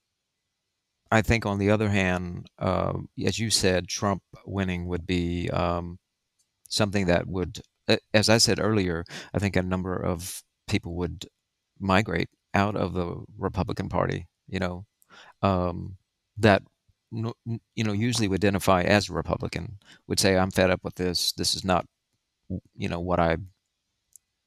I 1.11 1.23
think, 1.23 1.47
on 1.47 1.59
the 1.59 1.71
other 1.71 1.89
hand, 1.89 2.49
uh, 2.59 2.99
as 3.25 3.39
you 3.39 3.51
said, 3.51 3.89
Trump 3.89 4.23
winning 4.45 4.87
would 4.87 5.07
be 5.07 5.49
um, 5.51 5.99
something 6.69 7.07
that 7.07 7.27
would, 7.27 7.63
as 8.13 8.29
I 8.29 8.39
said 8.39 8.61
earlier, 8.61 9.05
I 9.33 9.39
think 9.39 9.57
a 9.57 9.63
number 9.63 9.97
of 9.97 10.43
people 10.69 10.95
would 10.97 11.27
migrate 11.81 12.29
out 12.53 12.77
of 12.77 12.93
the 12.93 13.25
Republican 13.39 13.89
Party. 13.89 14.27
You 14.49 14.61
know, 14.61 14.85
um, 15.43 15.97
that 16.39 16.63
you 17.13 17.85
know 17.85 17.93
usually 17.93 18.29
would 18.29 18.45
identify 18.45 18.83
as 18.83 19.09
a 19.09 19.13
Republican 19.13 19.79
would 20.07 20.21
say, 20.21 20.37
"I'm 20.37 20.51
fed 20.51 20.71
up 20.71 20.81
with 20.83 20.97
this. 20.97 21.33
This 21.33 21.55
is 21.55 21.65
not, 21.65 21.87
you 22.77 22.89
know, 22.89 23.01
what 23.01 23.21
I 23.21 23.37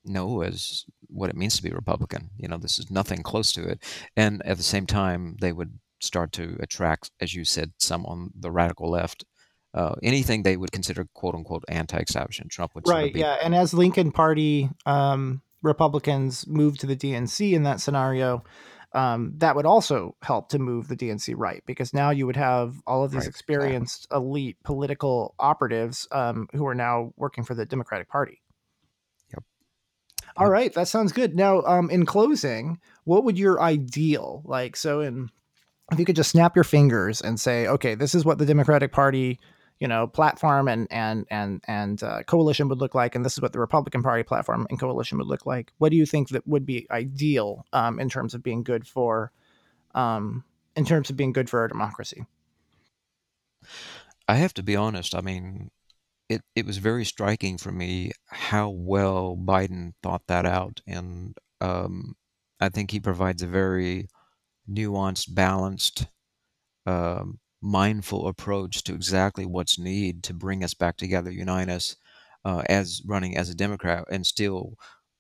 know 0.05 0.41
as 0.41 0.85
what 1.07 1.29
it 1.29 1.35
means 1.35 1.55
to 1.57 1.63
be 1.63 1.69
Republican. 1.69 2.29
You 2.37 2.47
know, 2.47 2.57
this 2.57 2.79
is 2.79 2.91
nothing 2.91 3.23
close 3.23 3.51
to 3.53 3.67
it." 3.67 3.83
And 4.15 4.45
at 4.45 4.57
the 4.57 4.63
same 4.63 4.85
time, 4.85 5.37
they 5.41 5.51
would 5.51 5.79
start 6.01 6.31
to 6.33 6.57
attract, 6.59 7.11
as 7.19 7.33
you 7.33 7.45
said, 7.45 7.73
some 7.77 8.05
on 8.05 8.31
the 8.37 8.51
radical 8.51 8.89
left. 8.89 9.25
Uh, 9.73 9.95
anything 10.01 10.43
they 10.43 10.57
would 10.57 10.71
consider 10.71 11.07
"quote 11.13 11.35
unquote" 11.35 11.63
anti-establishment, 11.67 12.51
Trump 12.51 12.75
would 12.75 12.87
say. 12.87 12.93
right. 12.93 13.01
Sort 13.03 13.15
of 13.15 13.19
yeah, 13.19 13.37
and 13.43 13.55
as 13.55 13.73
Lincoln 13.73 14.11
Party 14.11 14.69
um, 14.85 15.41
Republicans 15.61 16.47
moved 16.47 16.79
to 16.81 16.87
the 16.87 16.95
DNC 16.95 17.53
in 17.53 17.63
that 17.63 17.79
scenario, 17.79 18.43
um, 18.94 19.34
that 19.38 19.56
would 19.56 19.66
also 19.66 20.16
help 20.22 20.49
to 20.49 20.60
move 20.60 20.88
the 20.88 20.95
DNC 20.95 21.36
right 21.38 21.64
because 21.66 21.94
now 21.94 22.10
you 22.10 22.26
would 22.26 22.36
have 22.36 22.76
all 22.88 23.03
of 23.03 23.11
these 23.11 23.22
right, 23.22 23.28
experienced 23.28 24.06
exactly. 24.06 24.28
elite 24.28 24.57
political 24.64 25.36
operatives 25.40 26.07
um, 26.11 26.48
who 26.53 26.66
are 26.66 26.76
now 26.76 27.14
working 27.16 27.44
for 27.44 27.53
the 27.53 27.66
Democratic 27.66 28.10
Party. 28.10 28.41
Yep. 29.32 29.44
All 30.38 30.48
yep. 30.48 30.52
right, 30.52 30.74
that 30.74 30.88
sounds 30.88 31.11
good. 31.11 31.36
Now, 31.36 31.61
um, 31.61 31.90
in 31.91 32.06
closing, 32.06 32.80
what 33.03 33.24
would 33.24 33.38
your 33.38 33.61
ideal 33.61 34.41
like? 34.45 34.76
So, 34.76 35.02
in 35.02 35.30
if 35.91 35.99
you 35.99 36.06
could 36.06 36.16
just 36.16 36.32
snap 36.32 36.56
your 36.56 36.64
fingers 36.64 37.22
and 37.22 37.40
say, 37.40 37.68
okay, 37.68 37.95
this 37.95 38.14
is 38.14 38.24
what 38.24 38.38
the 38.38 38.45
Democratic 38.45 38.91
Party 38.91 39.40
you 39.80 39.88
know 39.88 40.07
platform 40.07 40.68
and 40.68 40.88
and 40.91 41.26
and 41.30 41.61
and 41.68 42.03
uh, 42.03 42.23
coalition 42.23 42.68
would 42.69 42.80
look 42.80 42.95
like, 42.95 43.15
and 43.15 43.26
this 43.26 43.34
is 43.34 43.41
what 43.41 43.53
the 43.53 43.60
Republican 43.60 44.03
Party 44.03 44.23
platform 44.23 44.68
and 44.69 44.80
coalition 44.80 45.18
would 45.18 45.27
look 45.27 45.45
like. 45.45 45.72
What 45.77 45.89
do 45.89 45.97
you 45.97 46.06
think 46.06 46.30
that 46.30 46.47
would 46.47 46.65
be 46.65 46.85
ideal 46.91 47.65
um, 47.73 47.99
in 47.99 48.10
terms 48.10 48.34
of 48.34 48.43
being 48.43 48.64
good 48.64 48.85
for, 48.85 49.31
um, 49.95 50.43
in 50.76 50.85
terms 50.85 51.10
of 51.10 51.18
being 51.18 51.31
good 51.31 51.49
for 51.49 51.61
our 51.61 51.68
democracy? 51.68 52.26
I 54.27 54.35
have 54.35 54.53
to 54.56 54.64
be 54.64 54.76
honest. 54.76 55.15
I 55.15 55.22
mean, 55.22 55.72
it 56.27 56.41
it 56.56 56.65
was 56.65 56.77
very 56.77 57.06
striking 57.06 57.57
for 57.57 57.72
me 57.72 58.11
how 58.27 58.69
well 58.69 59.38
Biden 59.38 59.93
thought 60.03 60.27
that 60.27 60.45
out, 60.45 60.81
and 60.85 61.38
um, 61.61 62.15
I 62.60 62.68
think 62.68 62.91
he 62.91 62.99
provides 62.99 63.41
a 63.41 63.47
very 63.47 64.10
nuanced, 64.69 65.34
balanced 65.34 66.06
um, 66.85 67.39
mindful 67.61 68.27
approach 68.27 68.84
to 68.84 68.94
exactly 68.94 69.45
what's 69.45 69.80
needed 69.80 70.23
to 70.23 70.34
bring 70.34 70.64
us 70.64 70.73
back 70.73 70.98
together, 70.98 71.31
unite 71.31 71.69
us 71.69 71.95
uh, 72.45 72.64
as 72.68 73.02
running 73.06 73.36
as 73.38 73.49
a 73.49 73.56
Democrat, 73.56 74.06
and 74.10 74.26
still 74.26 74.76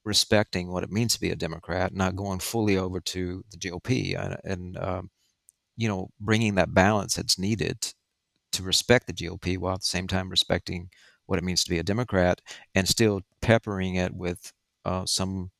respecting 0.05 0.71
what 0.71 0.83
it 0.83 0.91
means 0.91 1.13
to 1.13 1.21
be 1.21 1.29
a 1.29 1.35
Democrat, 1.35 1.93
not 1.93 2.15
going 2.15 2.39
fully 2.39 2.77
over 2.77 2.99
to 3.01 3.43
the 3.51 3.57
GOP, 3.57 4.17
and, 4.17 4.37
and 4.43 4.77
um, 4.77 5.09
you 5.77 5.87
know 5.87 6.09
bringing 6.19 6.55
that 6.55 6.73
balance 6.73 7.15
that's 7.15 7.39
needed 7.39 7.93
to 8.51 8.63
respect 8.63 9.07
the 9.07 9.13
GOP 9.13 9.57
while 9.57 9.75
at 9.75 9.81
the 9.81 9.85
same 9.85 10.07
time 10.07 10.29
respecting 10.29 10.89
what 11.25 11.37
it 11.37 11.45
means 11.45 11.63
to 11.63 11.69
be 11.69 11.79
a 11.79 11.83
Democrat, 11.83 12.41
and 12.73 12.87
still 12.87 13.21
peppering 13.41 13.95
it 13.95 14.13
with 14.13 14.51
uh, 14.85 15.05
some 15.05 15.51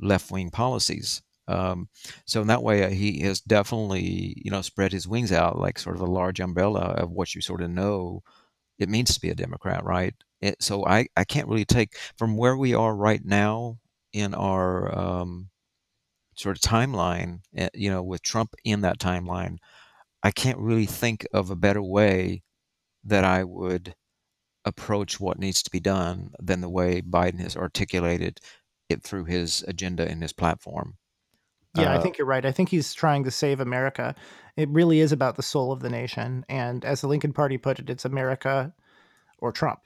left 0.00 0.30
wing 0.30 0.50
policies. 0.50 1.22
Um, 1.48 1.88
so 2.24 2.40
in 2.40 2.48
that 2.48 2.62
way, 2.62 2.84
uh, 2.84 2.90
he 2.90 3.20
has 3.20 3.40
definitely, 3.40 4.34
you 4.44 4.50
know, 4.50 4.62
spread 4.62 4.92
his 4.92 5.08
wings 5.08 5.32
out 5.32 5.58
like 5.58 5.78
sort 5.78 5.96
of 5.96 6.02
a 6.02 6.06
large 6.10 6.40
umbrella 6.40 6.80
of 6.80 7.10
what 7.10 7.34
you 7.34 7.40
sort 7.40 7.62
of 7.62 7.70
know 7.70 8.22
it 8.78 8.88
means 8.88 9.14
to 9.14 9.20
be 9.20 9.30
a 9.30 9.34
Democrat, 9.34 9.84
right? 9.84 10.14
It, 10.40 10.62
so 10.62 10.86
I, 10.86 11.06
I 11.16 11.24
can't 11.24 11.48
really 11.48 11.64
take 11.64 11.96
from 12.16 12.36
where 12.36 12.56
we 12.56 12.74
are 12.74 12.94
right 12.94 13.24
now 13.24 13.78
in 14.12 14.34
our 14.34 14.96
um, 14.96 15.48
sort 16.36 16.56
of 16.56 16.62
timeline, 16.62 17.40
eh, 17.56 17.68
you 17.74 17.90
know, 17.90 18.02
with 18.02 18.22
Trump 18.22 18.54
in 18.64 18.82
that 18.82 18.98
timeline, 18.98 19.58
I 20.22 20.30
can't 20.30 20.58
really 20.58 20.86
think 20.86 21.26
of 21.32 21.50
a 21.50 21.56
better 21.56 21.82
way 21.82 22.42
that 23.04 23.24
I 23.24 23.44
would 23.44 23.94
approach 24.64 25.20
what 25.20 25.38
needs 25.38 25.62
to 25.62 25.70
be 25.70 25.80
done 25.80 26.32
than 26.40 26.60
the 26.60 26.68
way 26.68 27.00
Biden 27.00 27.40
has 27.40 27.56
articulated 27.56 28.40
it 28.88 29.02
through 29.02 29.24
his 29.24 29.64
agenda 29.68 30.08
and 30.08 30.22
his 30.22 30.32
platform. 30.32 30.96
Yeah, 31.76 31.92
uh, 31.92 31.98
I 31.98 32.00
think 32.00 32.18
you're 32.18 32.26
right. 32.26 32.44
I 32.44 32.52
think 32.52 32.68
he's 32.68 32.94
trying 32.94 33.24
to 33.24 33.30
save 33.30 33.60
America. 33.60 34.14
It 34.56 34.68
really 34.70 35.00
is 35.00 35.12
about 35.12 35.36
the 35.36 35.42
soul 35.42 35.72
of 35.72 35.80
the 35.80 35.90
nation. 35.90 36.44
And 36.48 36.84
as 36.84 37.00
the 37.00 37.08
Lincoln 37.08 37.32
Party 37.32 37.58
put 37.58 37.78
it, 37.78 37.90
it's 37.90 38.04
America 38.04 38.72
or 39.38 39.52
Trump. 39.52 39.80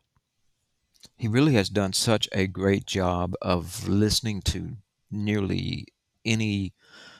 He 1.16 1.28
really 1.28 1.54
has 1.54 1.68
done 1.68 1.92
such 1.92 2.28
a 2.32 2.46
great 2.46 2.86
job 2.86 3.34
of 3.40 3.88
listening 3.88 4.42
to 4.42 4.76
nearly 5.10 5.86
any 6.24 6.72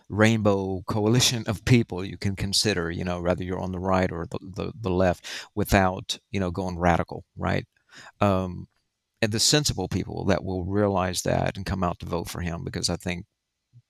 rainbow 0.08 0.82
coalition 0.86 1.44
of 1.46 1.64
people 1.64 2.04
you 2.04 2.18
can 2.18 2.36
consider, 2.36 2.90
you 2.90 3.04
know, 3.04 3.20
whether 3.22 3.44
you're 3.44 3.60
on 3.60 3.72
the 3.72 3.78
right 3.78 4.10
or 4.10 4.26
the, 4.26 4.38
the, 4.42 4.72
the 4.78 4.90
left, 4.90 5.26
without, 5.54 6.18
you 6.30 6.40
know, 6.40 6.50
going 6.50 6.78
radical, 6.78 7.24
right? 7.36 7.64
Um, 8.20 8.68
and 9.22 9.32
the 9.32 9.40
sensible 9.40 9.88
people 9.88 10.24
that 10.26 10.44
will 10.44 10.64
realize 10.64 11.22
that 11.22 11.56
and 11.56 11.66
come 11.66 11.84
out 11.84 11.98
to 12.00 12.06
vote 12.06 12.28
for 12.28 12.40
him 12.40 12.64
because 12.64 12.88
I 12.90 12.96
think 12.96 13.26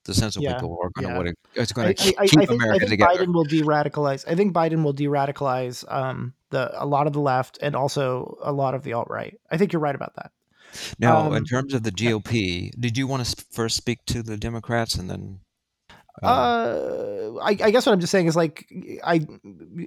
the 0.05 0.15
sensible 0.15 0.45
Yeah, 0.45 0.55
people 0.55 0.79
are 0.83 0.91
going 0.91 1.07
to 1.07 1.13
yeah. 1.13 1.17
want 1.17 1.29
to. 1.29 1.61
It's 1.61 1.73
going 1.73 1.89
I, 1.89 1.93
to 1.93 2.03
I, 2.03 2.27
keep 2.27 2.41
I 2.41 2.47
think 2.47 2.63
I 2.63 2.79
think 2.79 2.91
together. 2.91 3.27
Biden 3.27 3.35
will 3.35 3.45
de-radicalize. 3.45 4.25
I 4.27 4.35
think 4.35 4.55
Biden 4.55 4.83
will 4.83 4.93
de-radicalize 4.93 5.85
um, 5.93 6.35
the 6.51 6.71
a 6.83 6.87
lot 6.87 7.07
of 7.07 7.13
the 7.13 7.21
left 7.21 7.59
and 7.63 7.77
also 7.77 8.39
a 8.43 8.53
lot 8.53 8.75
of 8.75 8.83
the 8.83 8.93
alt 8.95 9.09
right. 9.11 9.39
I 9.51 9.57
think 9.57 9.73
you're 9.73 9.81
right 9.81 9.95
about 9.95 10.15
that. 10.17 10.33
Now, 10.99 11.27
in 11.33 11.39
Um, 11.39 11.45
terms 11.45 11.75
of 11.75 11.83
the. 11.83 11.91
GOP, 11.93 12.71
did 12.79 12.97
you 12.97 13.07
want 13.07 13.25
to 13.27 13.45
first 13.51 13.77
speak 13.77 13.99
to 14.07 14.23
the 14.23 14.37
Democrats 14.37 14.95
and 14.95 15.11
then? 15.11 15.41
Uh, 16.23 17.39
I, 17.43 17.51
I 17.51 17.71
guess 17.71 17.87
what 17.87 17.93
I'm 17.93 18.01
just 18.01 18.11
saying 18.11 18.27
is 18.27 18.37
like 18.37 18.71
I, 19.05 19.27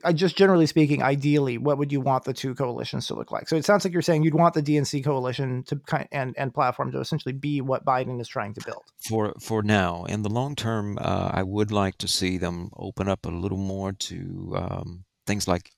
I 0.04 0.14
just 0.14 0.36
generally 0.36 0.66
speaking, 0.66 1.04
ideally, 1.04 1.58
what 1.58 1.78
would 1.78 1.92
you 1.92 2.02
want 2.02 2.24
the 2.24 2.34
two 2.34 2.56
coalitions 2.56 3.08
to 3.08 3.16
look 3.16 3.32
like? 3.32 3.48
So 3.48 3.56
it 3.56 3.66
sounds 3.66 3.84
like 3.84 3.94
you're 3.94 4.02
saying 4.02 4.24
you'd 4.24 4.34
want 4.34 4.54
the 4.54 4.64
DNC 4.64 5.04
coalition 5.04 5.64
to 5.64 5.78
kind 5.78 6.08
and 6.12 6.34
and 6.38 6.54
platform 6.54 6.92
to 6.92 7.00
essentially 7.00 7.34
be 7.34 7.62
what 7.62 7.86
Biden 7.86 8.20
is 8.20 8.28
trying 8.28 8.54
to 8.56 8.62
build. 8.66 8.84
for 9.08 9.34
for 9.40 9.62
now. 9.62 10.06
In 10.06 10.24
the 10.24 10.30
long 10.30 10.56
term, 10.56 10.98
uh, 11.00 11.32
I 11.34 11.44
would 11.44 11.72
like 11.72 11.98
to 12.00 12.08
see 12.08 12.38
them 12.38 12.70
open 12.76 13.08
up 13.08 13.26
a 13.26 13.30
little 13.30 13.58
more 13.58 13.94
to 13.94 14.54
um, 14.56 15.06
things 15.28 15.48
like 15.48 15.72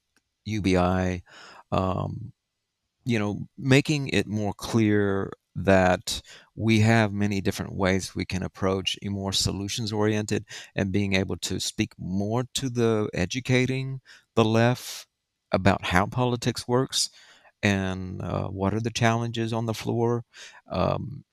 UBI, 0.45 1.23
um, 1.71 2.31
you 3.03 3.19
know, 3.19 3.47
making 3.57 4.09
it 4.09 4.27
more 4.27 4.53
clear 4.53 5.31
that 5.55 6.21
we 6.55 6.79
have 6.81 7.13
many 7.13 7.41
different 7.41 7.73
ways 7.75 8.15
we 8.15 8.25
can 8.25 8.43
approach 8.43 8.97
a 9.01 9.09
more 9.09 9.33
solutions 9.33 9.91
oriented 9.93 10.45
and 10.75 10.91
being 10.91 11.13
able 11.13 11.37
to 11.37 11.59
speak 11.59 11.93
more 11.97 12.43
to 12.53 12.69
the 12.69 13.09
educating 13.13 14.01
the 14.35 14.45
left 14.45 15.07
about 15.51 15.85
how 15.85 16.05
politics 16.05 16.67
works 16.67 17.09
and 17.63 18.21
uh, 18.21 18.47
what 18.47 18.73
are 18.73 18.79
the 18.81 18.89
challenges 18.91 19.53
on 19.53 19.65
the 19.65 19.73
floor. 19.73 20.23
Um, 20.71 21.23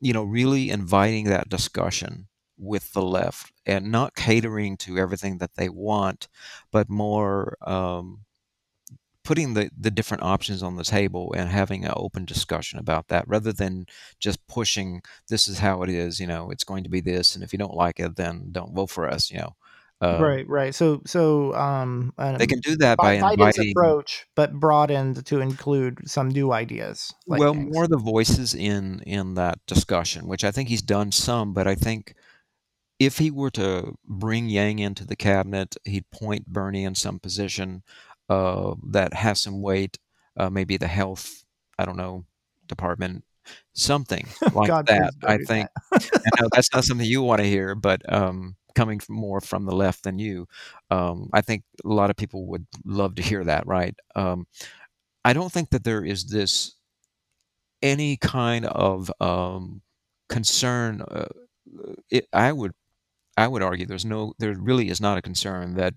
you 0.00 0.12
know, 0.12 0.24
really 0.24 0.70
inviting 0.70 1.26
that 1.26 1.48
discussion 1.48 2.28
with 2.58 2.92
the 2.92 3.02
left 3.02 3.52
and 3.66 3.90
not 3.90 4.14
catering 4.14 4.76
to 4.78 4.98
everything 4.98 5.38
that 5.38 5.54
they 5.56 5.68
want, 5.68 6.28
but 6.70 6.88
more 6.88 7.56
um, 7.66 8.20
putting 9.24 9.54
the, 9.54 9.70
the 9.78 9.90
different 9.90 10.22
options 10.22 10.62
on 10.62 10.76
the 10.76 10.84
table 10.84 11.32
and 11.36 11.48
having 11.48 11.84
an 11.84 11.92
open 11.96 12.24
discussion 12.24 12.78
about 12.78 13.08
that 13.08 13.26
rather 13.28 13.52
than 13.52 13.86
just 14.18 14.46
pushing 14.46 15.02
this 15.28 15.48
is 15.48 15.58
how 15.58 15.82
it 15.82 15.90
is, 15.90 16.18
you 16.18 16.26
know, 16.26 16.50
it's 16.50 16.64
going 16.64 16.84
to 16.84 16.90
be 16.90 17.00
this. 17.00 17.34
And 17.34 17.44
if 17.44 17.52
you 17.52 17.58
don't 17.58 17.74
like 17.74 18.00
it, 18.00 18.16
then 18.16 18.48
don't 18.52 18.74
vote 18.74 18.90
for 18.90 19.08
us, 19.08 19.30
you 19.30 19.38
know. 19.38 19.54
Um, 20.00 20.20
Right, 20.20 20.48
right. 20.48 20.74
So, 20.74 21.00
so 21.06 21.54
um, 21.54 22.12
they 22.18 22.48
can 22.48 22.58
do 22.58 22.76
that 22.78 22.98
by 22.98 23.18
Biden's 23.18 23.32
inviting 23.34 23.70
approach, 23.70 24.26
but 24.34 24.52
broadened 24.52 25.24
to 25.26 25.40
include 25.40 26.10
some 26.10 26.28
new 26.28 26.50
ideas 26.52 27.14
like 27.28 27.38
well 27.38 27.54
Yang's. 27.54 27.72
more 27.72 27.84
of 27.84 27.90
the 27.90 27.98
voices 27.98 28.52
in 28.52 29.00
in 29.06 29.34
that 29.34 29.60
discussion, 29.68 30.26
which 30.26 30.42
I 30.42 30.50
think 30.50 30.68
he's 30.68 30.82
done 30.82 31.12
some, 31.12 31.52
but 31.52 31.68
I 31.68 31.76
think 31.76 32.16
if 32.98 33.18
he 33.18 33.30
were 33.30 33.50
to 33.50 33.94
bring 34.04 34.48
Yang 34.48 34.80
into 34.80 35.06
the 35.06 35.16
cabinet, 35.16 35.76
he'd 35.84 36.10
point 36.10 36.46
Bernie 36.46 36.84
in 36.84 36.96
some 36.96 37.18
position 37.20 37.82
uh, 38.28 38.74
that 38.90 39.14
has 39.14 39.42
some 39.42 39.60
weight, 39.60 39.98
uh, 40.36 40.50
maybe 40.50 40.76
the 40.76 40.86
health, 40.86 41.44
I 41.78 41.84
don't 41.84 41.96
know, 41.96 42.24
department, 42.66 43.24
something 43.72 44.26
like 44.54 44.68
God, 44.68 44.86
that. 44.86 45.12
I 45.22 45.38
think, 45.38 45.68
that. 45.90 46.10
I 46.38 46.42
know 46.42 46.48
that's 46.52 46.72
not 46.72 46.84
something 46.84 47.06
you 47.06 47.22
want 47.22 47.40
to 47.40 47.46
hear, 47.46 47.74
but 47.74 48.00
um, 48.12 48.56
coming 48.74 48.98
from 48.98 49.16
more 49.16 49.40
from 49.40 49.64
the 49.64 49.74
left 49.74 50.04
than 50.04 50.18
you, 50.18 50.46
um, 50.90 51.30
I 51.32 51.40
think 51.40 51.64
a 51.84 51.88
lot 51.88 52.10
of 52.10 52.16
people 52.16 52.46
would 52.46 52.66
love 52.84 53.14
to 53.16 53.22
hear 53.22 53.44
that, 53.44 53.66
right? 53.66 53.94
Um, 54.14 54.46
I 55.24 55.32
don't 55.32 55.52
think 55.52 55.70
that 55.70 55.84
there 55.84 56.04
is 56.04 56.26
this 56.26 56.74
any 57.80 58.16
kind 58.16 58.66
of 58.66 59.10
um, 59.20 59.82
concern. 60.28 61.02
Uh, 61.02 61.28
it, 62.10 62.26
I 62.32 62.52
would 62.52 62.72
I 63.36 63.48
would 63.48 63.62
argue 63.62 63.86
there's 63.86 64.04
no 64.04 64.34
there 64.38 64.54
really 64.58 64.88
is 64.88 65.00
not 65.00 65.18
a 65.18 65.22
concern 65.22 65.74
that 65.74 65.94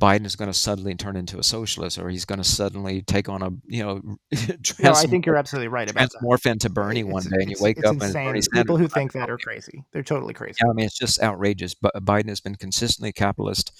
Biden 0.00 0.24
is 0.24 0.34
going 0.34 0.50
to 0.50 0.58
suddenly 0.58 0.94
turn 0.94 1.16
into 1.16 1.38
a 1.38 1.42
socialist 1.42 1.98
or 1.98 2.08
he's 2.08 2.24
going 2.24 2.38
to 2.38 2.44
suddenly 2.44 3.02
take 3.02 3.28
on 3.28 3.42
a 3.42 3.50
you 3.66 3.82
know 3.84 4.00
No, 4.80 4.92
I 4.92 5.06
think 5.06 5.26
you're 5.26 5.36
absolutely 5.36 5.68
right 5.68 5.90
about 5.90 6.10
that. 6.10 6.20
transmorph 6.22 6.50
into 6.50 6.70
Bernie 6.70 7.00
It's 7.00 7.08
one 7.08 7.22
day 7.24 7.36
and 7.40 7.50
you 7.50 7.56
wake 7.60 7.78
up 7.78 7.92
and 7.92 8.02
it's 8.02 8.12
Bernie 8.12 8.38
insane. 8.38 8.62
People 8.62 8.76
who 8.78 8.88
think 8.88 9.12
that 9.12 9.28
are 9.28 9.38
crazy. 9.38 9.84
They're 9.92 10.02
totally 10.02 10.34
crazy. 10.34 10.58
Yeah, 10.64 10.70
I 10.70 10.72
mean 10.72 10.86
it's 10.86 10.98
just 10.98 11.22
outrageous. 11.22 11.74
But 11.74 11.92
Biden 12.04 12.28
has 12.28 12.40
been 12.40 12.56
consistently 12.56 13.12
capitalist 13.12 13.72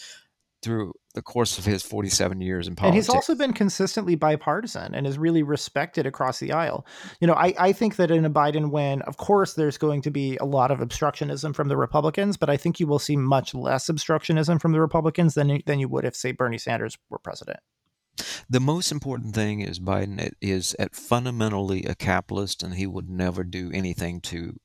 through 0.62 0.92
the 1.14 1.22
course 1.22 1.58
of 1.58 1.64
his 1.64 1.82
47 1.82 2.40
years 2.40 2.68
in 2.68 2.76
politics. 2.76 2.94
And 2.94 2.96
he's 2.96 3.08
also 3.14 3.34
been 3.34 3.52
consistently 3.52 4.14
bipartisan 4.14 4.94
and 4.94 5.06
is 5.06 5.18
really 5.18 5.42
respected 5.42 6.06
across 6.06 6.38
the 6.38 6.52
aisle. 6.52 6.86
You 7.20 7.26
know, 7.26 7.34
I, 7.34 7.54
I 7.58 7.72
think 7.72 7.96
that 7.96 8.10
in 8.10 8.24
a 8.24 8.30
Biden 8.30 8.70
win, 8.70 9.02
of 9.02 9.16
course, 9.16 9.54
there's 9.54 9.78
going 9.78 10.02
to 10.02 10.10
be 10.10 10.36
a 10.36 10.44
lot 10.44 10.70
of 10.70 10.78
obstructionism 10.78 11.54
from 11.54 11.68
the 11.68 11.76
Republicans, 11.76 12.36
but 12.36 12.50
I 12.50 12.56
think 12.56 12.78
you 12.78 12.86
will 12.86 12.98
see 12.98 13.16
much 13.16 13.54
less 13.54 13.88
obstructionism 13.88 14.60
from 14.60 14.72
the 14.72 14.80
Republicans 14.80 15.34
than 15.34 15.48
you- 15.48 15.62
than 15.66 15.80
you 15.80 15.88
would 15.88 16.04
if, 16.04 16.14
say, 16.14 16.32
Bernie 16.32 16.58
Sanders 16.58 16.96
were 17.08 17.18
president. 17.18 17.60
The 18.48 18.60
most 18.60 18.92
important 18.92 19.34
thing 19.34 19.60
is 19.60 19.80
Biden 19.80 20.32
is 20.40 20.76
at 20.78 20.94
fundamentally 20.94 21.84
a 21.84 21.94
capitalist, 21.94 22.62
and 22.62 22.74
he 22.74 22.86
would 22.86 23.08
never 23.08 23.44
do 23.44 23.70
anything 23.72 24.20
to, 24.22 24.56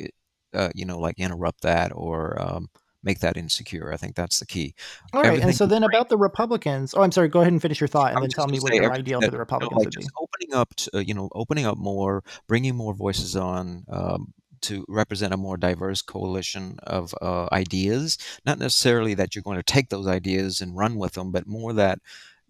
uh, 0.53 0.69
you 0.75 0.85
know, 0.85 0.99
like 0.99 1.19
interrupt 1.19 1.61
that 1.61 1.91
or 1.93 2.41
um, 2.41 2.69
make 3.05 3.19
that 3.19 3.37
insecure. 3.37 3.93
I 3.93 3.97
think 3.97 4.15
that's 4.15 4.39
the 4.39 4.45
key. 4.45 4.75
All 5.13 5.21
right, 5.21 5.27
Everything 5.27 5.49
and 5.49 5.57
so 5.57 5.65
then 5.65 5.83
about 5.83 6.09
the 6.09 6.17
Republicans. 6.17 6.93
Oh, 6.95 7.03
I'm 7.03 7.11
sorry. 7.11 7.29
Go 7.29 7.41
ahead 7.41 7.53
and 7.53 7.61
finish 7.61 7.79
your 7.79 7.87
thought, 7.87 8.13
and 8.13 8.21
then 8.21 8.29
tell 8.29 8.47
me 8.47 8.59
what 8.59 8.73
your 8.73 8.91
ideal 8.91 9.21
for 9.21 9.27
the 9.27 9.31
you 9.31 9.37
know, 9.37 9.39
Republicans 9.39 9.77
like 9.77 9.85
would 9.85 9.95
be. 9.95 10.07
opening 10.19 10.53
up, 10.55 10.75
to, 10.75 10.97
uh, 10.97 10.99
you 10.99 11.13
know, 11.13 11.29
opening 11.33 11.65
up 11.65 11.77
more, 11.77 12.23
bringing 12.47 12.75
more 12.75 12.93
voices 12.93 13.35
on 13.35 13.85
um, 13.89 14.33
to 14.61 14.83
represent 14.89 15.33
a 15.33 15.37
more 15.37 15.57
diverse 15.57 16.01
coalition 16.01 16.79
of 16.83 17.13
uh, 17.21 17.47
ideas. 17.51 18.17
Not 18.45 18.59
necessarily 18.59 19.13
that 19.13 19.35
you're 19.35 19.43
going 19.43 19.57
to 19.57 19.63
take 19.63 19.89
those 19.89 20.07
ideas 20.07 20.59
and 20.59 20.75
run 20.75 20.95
with 20.95 21.13
them, 21.13 21.31
but 21.31 21.47
more 21.47 21.71
that 21.73 21.99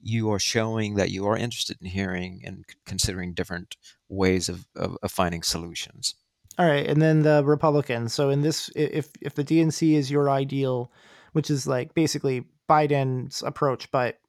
you 0.01 0.31
are 0.31 0.39
showing 0.39 0.95
that 0.95 1.09
you 1.09 1.25
are 1.25 1.35
interested 1.35 1.77
in 1.81 1.87
hearing 1.87 2.41
and 2.45 2.63
considering 2.85 3.33
different 3.33 3.75
ways 4.07 4.47
of, 4.49 4.67
of, 4.75 4.97
of 5.01 5.11
finding 5.11 5.41
solutions. 5.41 6.15
All 6.57 6.65
right, 6.65 6.87
and 6.87 7.01
then 7.01 7.23
the 7.23 7.43
Republicans. 7.43 8.13
So 8.13 8.29
in 8.29 8.41
this, 8.41 8.69
if 8.75 9.09
if 9.21 9.35
the 9.35 9.43
DNC 9.43 9.93
is 9.93 10.09
your 10.09 10.29
ideal, 10.29 10.91
which 11.33 11.49
is 11.49 11.67
like 11.67 11.93
basically 11.93 12.45
Biden's 12.69 13.43
approach, 13.43 13.91
but 13.91 14.19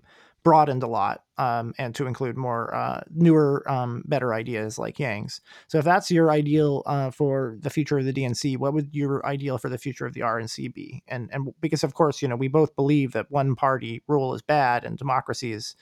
broadened 0.43 0.83
a 0.83 0.89
lot, 0.89 1.23
um, 1.39 1.73
and 1.79 1.95
to 1.95 2.07
include 2.07 2.37
more 2.37 2.75
uh, 2.75 3.01
newer, 3.15 3.65
um, 3.71 4.03
better 4.07 4.33
ideas 4.33 4.79
like 4.79 4.99
Yang's. 4.99 5.41
So 5.69 5.79
if 5.79 5.85
that's 5.85 6.11
your 6.11 6.31
ideal 6.31 6.83
uh, 6.87 7.11
for 7.11 7.59
the 7.61 7.71
future 7.71 7.99
of 7.99 8.05
the 8.05 8.13
DNC, 8.13 8.57
what 8.59 8.73
would 8.73 8.89
your 8.93 9.25
ideal 9.27 9.59
for 9.59 9.69
the 9.69 9.79
future 9.79 10.07
of 10.07 10.15
the 10.15 10.21
RNC 10.21 10.73
be? 10.75 11.03
And 11.07 11.31
and 11.33 11.49
because 11.61 11.85
of 11.85 11.95
course, 11.95 12.23
you 12.23 12.29
know, 12.29 12.37
we 12.37 12.49
both 12.49 12.75
believe 12.75 13.13
that 13.13 13.31
one 13.31 13.55
party 13.55 14.03
rule 14.09 14.35
is 14.35 14.43
bad 14.43 14.85
and 14.85 14.99
democracy 14.99 15.53
is 15.53 15.77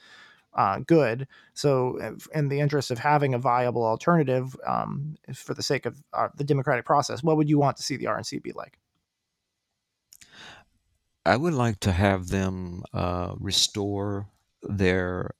uh, 0.54 0.80
good. 0.86 1.26
So, 1.54 2.16
in 2.34 2.48
the 2.48 2.60
interest 2.60 2.90
of 2.90 2.98
having 2.98 3.34
a 3.34 3.38
viable 3.38 3.84
alternative, 3.84 4.56
um, 4.66 5.16
for 5.34 5.54
the 5.54 5.62
sake 5.62 5.86
of 5.86 6.02
uh, 6.12 6.28
the 6.36 6.44
democratic 6.44 6.84
process, 6.84 7.22
what 7.22 7.36
would 7.36 7.48
you 7.48 7.58
want 7.58 7.76
to 7.78 7.82
see 7.82 7.96
the 7.96 8.06
RNC 8.06 8.42
be 8.42 8.52
like? 8.52 8.78
I 11.26 11.36
would 11.36 11.54
like 11.54 11.80
to 11.80 11.92
have 11.92 12.28
them 12.28 12.82
uh, 12.92 13.34
restore 13.38 14.28
their, 14.62 15.30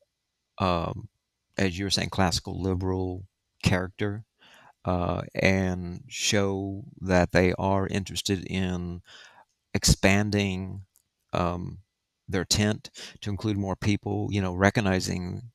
um, 0.59 1.09
as 1.59 1.79
you 1.79 1.85
were 1.85 1.91
saying, 1.91 2.09
classical 2.09 2.61
liberal 2.61 3.25
character 3.63 4.25
uh, 4.85 5.23
and 5.35 6.03
show 6.09 6.85
that 7.01 7.33
they 7.33 7.53
are 7.55 7.87
interested 7.87 8.45
in 8.47 9.03
expanding 9.75 10.83
um, 11.33 11.79
their 12.29 12.45
tent 12.45 12.91
to 13.21 13.31
include 13.31 13.57
more 13.57 13.77
people, 13.77 14.29
you 14.31 14.41
know, 14.41 14.55
recognizing 14.55 15.51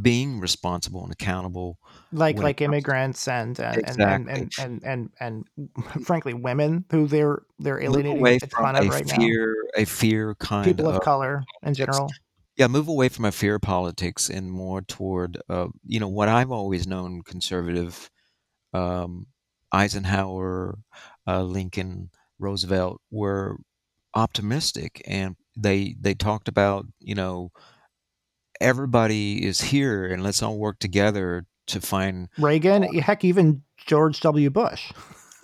being 0.00 0.40
responsible 0.40 1.02
and 1.02 1.12
accountable 1.12 1.78
Like 2.12 2.38
like 2.38 2.60
immigrants 2.60 3.28
and 3.28 3.58
and 3.58 3.82
and 3.86 4.00
and 4.00 4.28
and 4.58 4.84
and, 4.84 5.10
and, 5.18 5.44
and 5.64 6.06
frankly 6.06 6.34
women 6.34 6.84
who 6.90 7.06
they're 7.06 7.42
they're 7.58 7.80
alienating 7.80 8.18
away 8.18 8.38
a 8.42 8.46
from 8.46 8.76
a 8.76 8.82
right 8.82 9.06
now. 9.06 9.16
fear 9.16 9.56
a 9.74 9.84
fear 9.86 10.34
kind 10.34 10.66
People 10.66 10.88
of 10.88 10.96
of 10.96 11.02
color 11.02 11.44
in 11.62 11.72
general. 11.74 12.10
Yeah, 12.56 12.68
move 12.68 12.88
away 12.88 13.08
from 13.08 13.26
a 13.26 13.32
fear 13.32 13.58
politics 13.58 14.30
and 14.30 14.50
more 14.50 14.80
toward, 14.80 15.38
uh, 15.48 15.68
you 15.84 16.00
know, 16.00 16.08
what 16.08 16.28
I've 16.28 16.50
always 16.50 16.86
known 16.86 17.20
conservative, 17.22 18.10
um, 18.72 19.26
Eisenhower, 19.72 20.78
uh, 21.26 21.42
Lincoln, 21.42 22.10
Roosevelt 22.38 23.02
were 23.10 23.58
optimistic, 24.14 25.02
and 25.06 25.36
they 25.56 25.96
they 26.00 26.14
talked 26.14 26.48
about, 26.48 26.86
you 27.00 27.14
know, 27.14 27.50
everybody 28.60 29.44
is 29.44 29.60
here, 29.60 30.06
and 30.06 30.22
let's 30.22 30.42
all 30.42 30.58
work 30.58 30.78
together 30.78 31.46
to 31.68 31.80
find 31.80 32.28
Reagan, 32.38 32.82
heck, 32.98 33.24
even 33.24 33.62
George 33.76 34.20
W. 34.20 34.50
Bush. 34.50 34.92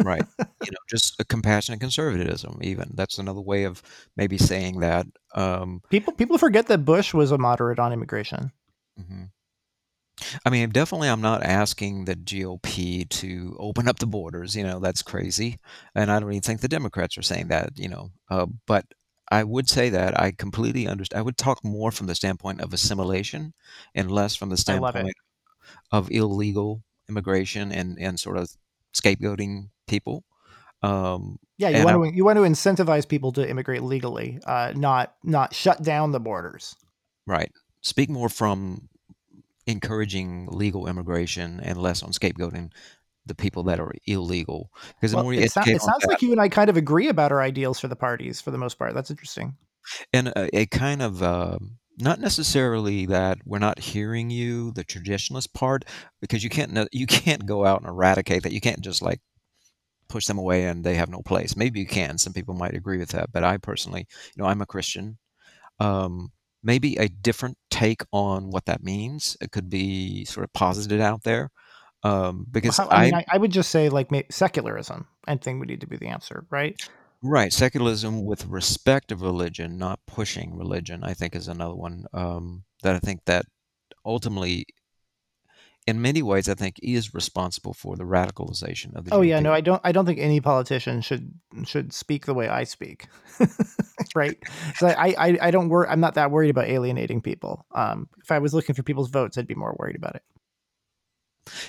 right, 0.03 0.25
you 0.39 0.71
know, 0.71 0.79
just 0.89 1.21
a 1.21 1.25
compassionate 1.25 1.81
conservatism. 1.81 2.59
Even 2.63 2.91
that's 2.95 3.19
another 3.19 3.41
way 3.41 3.65
of 3.65 3.83
maybe 4.17 4.39
saying 4.39 4.81
that. 4.81 5.07
Um, 5.35 5.83
People 5.91 6.13
people 6.13 6.39
forget 6.39 6.67
that 6.69 6.85
Bush 6.85 7.13
was 7.15 7.31
a 7.33 7.39
moderate 7.39 7.79
on 7.79 7.93
immigration. 7.93 8.53
mhm. 8.99 9.31
I 10.47 10.51
mean, 10.51 10.69
definitely, 10.71 11.09
I'm 11.09 11.21
not 11.23 11.43
asking 11.43 12.05
the 12.05 12.15
GOP 12.15 13.09
to 13.09 13.57
open 13.59 13.89
up 13.89 13.99
the 13.99 14.07
borders. 14.07 14.55
You 14.55 14.63
know, 14.63 14.79
that's 14.79 15.03
crazy, 15.03 15.59
and 15.95 16.13
I 16.13 16.21
don't 16.21 16.31
even 16.31 16.43
think 16.43 16.61
the 16.61 16.69
Democrats 16.69 17.19
are 17.19 17.23
saying 17.23 17.49
that. 17.49 17.71
You 17.77 17.89
know, 17.89 18.11
uh, 18.31 18.47
but 18.67 18.85
I 19.33 19.45
would 19.45 19.69
say 19.69 19.89
that 19.89 20.21
I 20.21 20.31
completely 20.33 20.87
understand. 20.87 21.19
I 21.19 21.23
would 21.23 21.39
talk 21.39 21.65
more 21.65 21.91
from 21.91 22.07
the 22.07 22.15
standpoint 22.15 22.61
of 22.61 22.73
assimilation, 22.75 23.55
and 23.95 24.11
less 24.11 24.37
from 24.37 24.51
the 24.51 24.63
I 24.69 24.77
love 24.77 24.95
it. 24.95 24.99
standpoint 24.99 25.17
of 25.91 26.11
illegal 26.11 26.83
immigration 27.09 27.73
and 27.73 27.99
and 27.99 28.21
sort 28.21 28.37
of 28.37 28.51
scapegoating 28.93 29.71
people. 29.87 30.25
Um, 30.83 31.39
Yeah, 31.57 31.71
you 31.71 31.77
and 31.77 31.89
I, 31.89 31.97
want 31.97 32.13
to 32.13 32.17
you 32.17 32.25
want 32.25 32.37
to 32.37 32.43
incentivize 32.43 33.09
people 33.09 33.33
to 33.33 33.49
immigrate 33.49 33.83
legally, 33.83 34.39
uh, 34.47 34.73
not 34.77 35.15
not 35.25 35.55
shut 35.55 35.83
down 35.83 36.13
the 36.13 36.21
borders. 36.21 36.77
right, 37.27 37.51
speak 37.81 38.11
more 38.11 38.29
from 38.29 38.89
encouraging 39.67 40.49
legal 40.51 40.89
immigration 40.89 41.61
and 41.61 41.79
less 41.81 42.03
on 42.03 42.11
scapegoating 42.13 42.71
the 43.27 43.35
people 43.35 43.63
that 43.65 43.81
are 43.81 43.93
illegal. 44.07 44.71
Because 45.01 45.15
Well, 45.15 45.31
it, 45.31 45.45
it 45.45 45.53
sounds 45.53 45.83
that, 45.83 46.09
like 46.09 46.23
you 46.23 46.33
and 46.33 46.41
I 46.41 46.49
kind 46.49 46.71
of 46.71 46.77
agree 46.77 47.09
about 47.09 47.33
our 47.33 47.41
ideals 47.41 47.79
for 47.79 47.89
the 47.89 47.97
parties 47.97 48.41
for 48.41 48.51
the 48.51 48.59
most 48.59 48.79
part. 48.79 48.95
That's 48.95 49.11
interesting. 49.11 49.57
and 50.13 50.29
a, 50.29 50.61
a 50.61 50.67
kind 50.67 51.03
of 51.03 51.23
um 51.23 51.79
not 51.99 52.19
necessarily 52.19 53.07
that 53.07 53.39
we're 53.45 53.59
not 53.59 53.79
hearing 53.79 54.31
you, 54.31 54.73
the 54.73 54.85
traditionalist 54.85 55.53
part, 55.53 55.85
because 56.21 56.43
you 56.43 56.51
can't 56.51 56.89
you 56.93 57.07
can't 57.07 57.47
go 57.47 57.65
out 57.65 57.81
and 57.81 57.89
eradicate 57.89 58.43
that. 58.43 58.53
You 58.53 58.61
can't 58.61 58.81
just 58.81 59.03
like 59.03 59.21
push 60.09 60.27
them 60.27 60.39
away 60.39 60.65
and 60.65 60.85
they 60.85 60.95
have 60.95 61.09
no 61.09 61.23
place. 61.23 61.57
Maybe 61.57 61.81
you 61.81 61.87
can. 61.87 62.19
Some 62.19 62.33
people 62.33 62.55
might 62.55 62.75
agree 62.75 62.99
with 62.99 63.11
that, 63.11 63.33
but 63.33 63.45
I 63.45 63.57
personally, 63.57 64.07
you 64.35 64.43
know, 64.43 64.49
I'm 64.49 64.61
a 64.61 64.67
Christian. 64.67 65.19
Um, 65.81 66.33
maybe 66.63 66.97
a 66.97 67.09
different 67.09 67.57
take 67.71 68.03
on 68.13 68.51
what 68.51 68.67
that 68.67 68.83
means. 68.83 69.37
It 69.41 69.51
could 69.51 69.69
be 69.69 70.25
sort 70.25 70.45
of 70.45 70.53
posited 70.53 71.01
out 71.01 71.23
there. 71.23 71.51
Um, 72.03 72.47
Well, 72.53 72.53
because 72.53 72.77
how, 72.77 72.89
I 72.89 72.97
I 72.97 73.05
mean, 73.05 73.15
I, 73.15 73.25
I 73.29 73.39
would 73.39 73.51
just 73.53 73.71
say 73.71 73.89
like 73.89 74.11
secularism. 74.31 75.07
I 75.27 75.37
think 75.37 75.59
would 75.61 75.69
need 75.69 75.81
to 75.83 75.87
be 75.87 75.97
the 75.97 76.09
answer, 76.09 76.47
right? 76.51 76.77
Right, 77.25 77.53
secularism 77.53 78.25
with 78.25 78.47
respect 78.47 79.13
of 79.13 79.23
religion, 79.23 79.79
not 79.79 80.01
pushing 80.07 80.57
religion, 80.57 81.05
I 81.05 81.15
think 81.15 81.37
is 81.37 81.47
another 81.49 81.75
one 81.77 82.07
um, 82.13 82.65
that 82.83 82.97
I 82.97 82.99
think 82.99 83.25
that 83.27 83.47
ultimately, 84.05 84.67
in 85.87 86.03
many 86.03 86.23
ways, 86.23 86.49
I 86.49 86.55
think 86.55 86.77
is 86.83 87.15
responsible 87.15 87.75
for 87.75 87.97
the 87.97 88.05
radicalization 88.05 88.95
of 88.97 89.05
the 89.05 89.13
Oh 89.13 89.21
yeah, 89.21 89.39
GOP. 89.39 89.43
no, 89.43 89.53
I 89.53 89.61
don't. 89.61 89.81
I 89.85 89.93
don't 89.93 90.07
think 90.07 90.19
any 90.19 90.41
politician 90.41 91.01
should 91.03 91.35
should 91.65 91.93
speak 91.93 92.25
the 92.25 92.35
way 92.35 92.49
I 92.49 92.65
speak, 92.65 93.09
right? 94.15 94.39
So 94.77 94.89
I, 94.89 95.15
I, 95.19 95.39
I 95.43 95.51
don't 95.51 95.69
worry. 95.69 95.87
I'm 95.89 96.01
not 96.01 96.15
that 96.15 96.31
worried 96.31 96.51
about 96.51 96.69
alienating 96.69 97.21
people. 97.21 97.67
Um, 97.73 98.09
if 98.23 98.31
I 98.33 98.39
was 98.39 98.55
looking 98.55 98.75
for 98.75 98.83
people's 98.83 99.11
votes, 99.11 99.37
I'd 99.37 99.47
be 99.47 99.55
more 99.55 99.77
worried 99.79 99.97
about 99.97 100.17
it. 100.17 100.23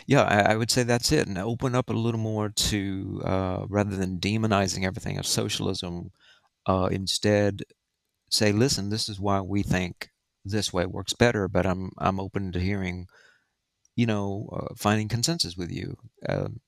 Yeah, 0.06 0.24
I, 0.24 0.54
I 0.54 0.56
would 0.56 0.72
say 0.72 0.84
that's 0.84 1.12
it, 1.12 1.28
and 1.28 1.38
open 1.38 1.76
up 1.76 1.90
a 1.90 1.94
little 1.94 2.20
more 2.20 2.50
to 2.50 3.22
uh, 3.26 3.66
rather 3.68 3.96
than 3.96 4.20
demonizing 4.20 4.86
everything 4.86 5.18
of 5.18 5.26
socialism. 5.26 6.12
Uh, 6.66 6.88
instead, 6.92 7.64
say, 8.30 8.52
listen, 8.52 8.90
this 8.90 9.10
is 9.10 9.20
why 9.20 9.42
we 9.42 9.64
think 9.64 10.10
this 10.46 10.72
way 10.72 10.86
works 10.86 11.14
better, 11.14 11.48
but 11.48 11.66
I'm 11.66 11.92
I'm 11.98 12.20
open 12.20 12.52
to 12.52 12.60
hearing, 12.60 13.08
you 13.96 14.06
know, 14.06 14.50
uh, 14.54 14.74
finding 14.78 15.08
consensus 15.08 15.58
with 15.58 15.72
you. 15.72 15.98
Um 16.28 16.60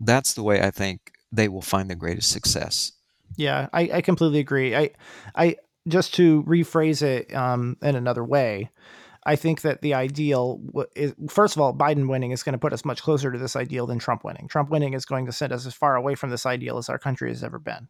that's 0.00 0.34
the 0.34 0.42
way 0.42 0.62
I 0.62 0.70
think 0.70 1.12
they 1.32 1.48
will 1.48 1.62
find 1.62 1.90
the 1.90 1.94
greatest 1.94 2.30
success. 2.30 2.92
Yeah, 3.36 3.68
I, 3.72 3.90
I 3.94 4.00
completely 4.00 4.38
agree. 4.38 4.76
I, 4.76 4.90
I 5.34 5.56
just 5.88 6.14
to 6.14 6.42
rephrase 6.44 7.02
it 7.02 7.34
um, 7.34 7.76
in 7.82 7.96
another 7.96 8.24
way. 8.24 8.70
I 9.26 9.36
think 9.36 9.62
that 9.62 9.80
the 9.80 9.94
ideal 9.94 10.60
is 10.94 11.14
first 11.28 11.56
of 11.56 11.62
all, 11.62 11.72
Biden 11.74 12.08
winning 12.08 12.30
is 12.30 12.42
going 12.42 12.52
to 12.52 12.58
put 12.58 12.72
us 12.72 12.84
much 12.84 13.02
closer 13.02 13.32
to 13.32 13.38
this 13.38 13.56
ideal 13.56 13.86
than 13.86 13.98
Trump 13.98 14.22
winning. 14.22 14.48
Trump 14.48 14.70
winning 14.70 14.92
is 14.92 15.06
going 15.06 15.26
to 15.26 15.32
send 15.32 15.52
us 15.52 15.66
as 15.66 15.74
far 15.74 15.96
away 15.96 16.14
from 16.14 16.30
this 16.30 16.44
ideal 16.44 16.76
as 16.76 16.88
our 16.88 16.98
country 16.98 17.30
has 17.30 17.42
ever 17.42 17.58
been. 17.58 17.88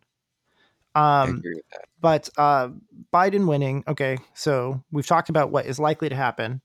Um, 0.95 1.39
agree 1.39 1.57
with 1.57 1.65
that. 1.73 1.87
but 2.01 2.31
uh, 2.39 2.69
Biden 3.13 3.49
winning, 3.49 3.83
okay, 3.89 4.19
so 4.35 4.83
we've 4.93 5.07
talked 5.07 5.29
about 5.29 5.51
what 5.51 5.67
is 5.67 5.81
likely 5.81 6.09
to 6.09 6.15
happen. 6.15 6.61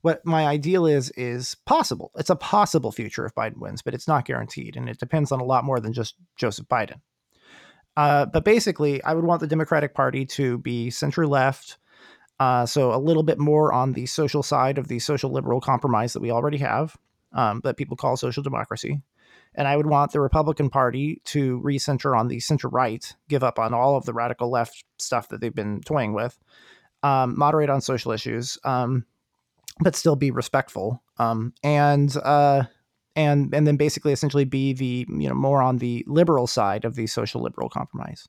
What 0.00 0.24
my 0.24 0.46
ideal 0.46 0.86
is 0.86 1.10
is 1.10 1.54
possible. 1.66 2.10
It's 2.16 2.30
a 2.30 2.36
possible 2.36 2.92
future 2.92 3.26
if 3.26 3.34
Biden 3.34 3.58
wins, 3.58 3.82
but 3.82 3.94
it's 3.94 4.08
not 4.08 4.24
guaranteed, 4.24 4.76
and 4.76 4.88
it 4.88 4.98
depends 4.98 5.32
on 5.32 5.40
a 5.40 5.44
lot 5.44 5.64
more 5.64 5.80
than 5.80 5.92
just 5.92 6.14
Joseph 6.36 6.66
Biden. 6.66 7.00
Uh, 7.96 8.26
but 8.26 8.44
basically, 8.44 9.02
I 9.04 9.14
would 9.14 9.24
want 9.24 9.40
the 9.40 9.46
Democratic 9.46 9.94
Party 9.94 10.26
to 10.26 10.58
be 10.58 10.90
center 10.90 11.26
left, 11.26 11.78
uh, 12.40 12.66
so 12.66 12.92
a 12.92 12.98
little 12.98 13.22
bit 13.22 13.38
more 13.38 13.72
on 13.72 13.92
the 13.92 14.06
social 14.06 14.42
side 14.42 14.78
of 14.78 14.88
the 14.88 14.98
social 14.98 15.30
liberal 15.30 15.60
compromise 15.60 16.12
that 16.12 16.22
we 16.22 16.30
already 16.30 16.58
have, 16.58 16.96
um, 17.32 17.60
that 17.64 17.76
people 17.76 17.96
call 17.96 18.16
social 18.16 18.42
democracy. 18.42 19.00
And 19.54 19.68
I 19.68 19.76
would 19.76 19.86
want 19.86 20.10
the 20.10 20.20
Republican 20.20 20.68
Party 20.68 21.22
to 21.26 21.60
recenter 21.60 22.18
on 22.18 22.26
the 22.26 22.40
center 22.40 22.68
right, 22.68 23.14
give 23.28 23.44
up 23.44 23.58
on 23.58 23.72
all 23.72 23.96
of 23.96 24.04
the 24.04 24.12
radical 24.12 24.50
left 24.50 24.84
stuff 24.98 25.28
that 25.28 25.40
they've 25.40 25.54
been 25.54 25.80
toying 25.82 26.12
with, 26.12 26.36
um, 27.04 27.38
moderate 27.38 27.70
on 27.70 27.80
social 27.80 28.10
issues, 28.10 28.58
um, 28.64 29.04
but 29.80 29.94
still 29.94 30.16
be 30.16 30.32
respectful, 30.32 31.02
um, 31.18 31.52
and 31.62 32.16
uh, 32.24 32.64
and 33.14 33.54
and 33.54 33.66
then 33.66 33.76
basically 33.76 34.12
essentially 34.12 34.44
be 34.44 34.72
the 34.72 35.06
you 35.08 35.28
know 35.28 35.34
more 35.34 35.62
on 35.62 35.78
the 35.78 36.04
liberal 36.08 36.46
side 36.46 36.84
of 36.84 36.96
the 36.96 37.06
social 37.06 37.40
liberal 37.42 37.68
compromise. 37.68 38.26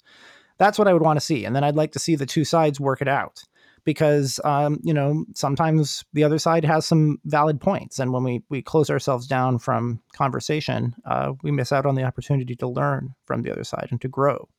That's 0.57 0.77
what 0.77 0.87
I 0.87 0.93
would 0.93 1.01
want 1.01 1.17
to 1.17 1.25
see, 1.25 1.45
and 1.45 1.55
then 1.55 1.63
I'd 1.63 1.75
like 1.75 1.91
to 1.93 1.99
see 1.99 2.15
the 2.15 2.25
two 2.25 2.45
sides 2.45 2.79
work 2.79 3.01
it 3.01 3.07
out 3.07 3.43
because 3.85 4.39
um, 4.43 4.79
you 4.83 4.93
know 4.93 5.25
sometimes 5.33 6.03
the 6.13 6.23
other 6.23 6.39
side 6.39 6.65
has 6.65 6.85
some 6.85 7.19
valid 7.25 7.61
points, 7.61 7.99
and 7.99 8.11
when 8.11 8.23
we 8.23 8.43
we 8.49 8.61
close 8.61 8.89
ourselves 8.89 9.27
down 9.27 9.59
from 9.59 10.01
conversation, 10.13 10.95
uh, 11.05 11.33
we 11.43 11.51
miss 11.51 11.71
out 11.71 11.85
on 11.85 11.95
the 11.95 12.03
opportunity 12.03 12.55
to 12.55 12.67
learn 12.67 13.15
from 13.25 13.43
the 13.43 13.51
other 13.51 13.63
side 13.63 13.87
and 13.91 14.01
to 14.01 14.07
grow. 14.07 14.49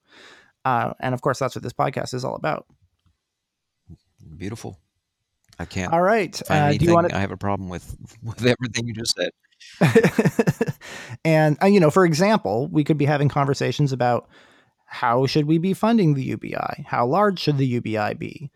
Uh, 0.64 0.94
and 1.00 1.14
of 1.14 1.20
course, 1.20 1.38
that's 1.38 1.54
what 1.54 1.62
this 1.62 1.72
podcast 1.72 2.14
is 2.14 2.24
all 2.24 2.36
about. 2.36 2.66
Beautiful. 4.36 4.78
I 5.58 5.64
can't 5.64 5.92
All 5.92 6.02
right, 6.02 6.40
uh, 6.50 6.72
do 6.72 6.84
you 6.84 6.92
want 6.92 7.12
I 7.12 7.20
have 7.20 7.32
a 7.32 7.36
problem 7.36 7.68
with 7.68 7.96
with 8.22 8.46
everything 8.46 8.86
you 8.86 8.94
just 8.94 9.16
said. 9.16 9.30
and 11.24 11.56
uh, 11.62 11.66
you 11.66 11.80
know, 11.80 11.90
for 11.90 12.04
example, 12.04 12.68
we 12.68 12.84
could 12.84 12.98
be 12.98 13.06
having 13.06 13.28
conversations 13.28 13.92
about 13.92 14.28
how 14.86 15.26
should 15.26 15.46
we 15.46 15.58
be 15.58 15.74
funding 15.74 16.14
the 16.14 16.22
UBI? 16.22 16.84
How 16.86 17.06
large 17.06 17.40
should 17.40 17.58
the 17.58 17.66
UBI 17.66 18.14
be? 18.14 18.50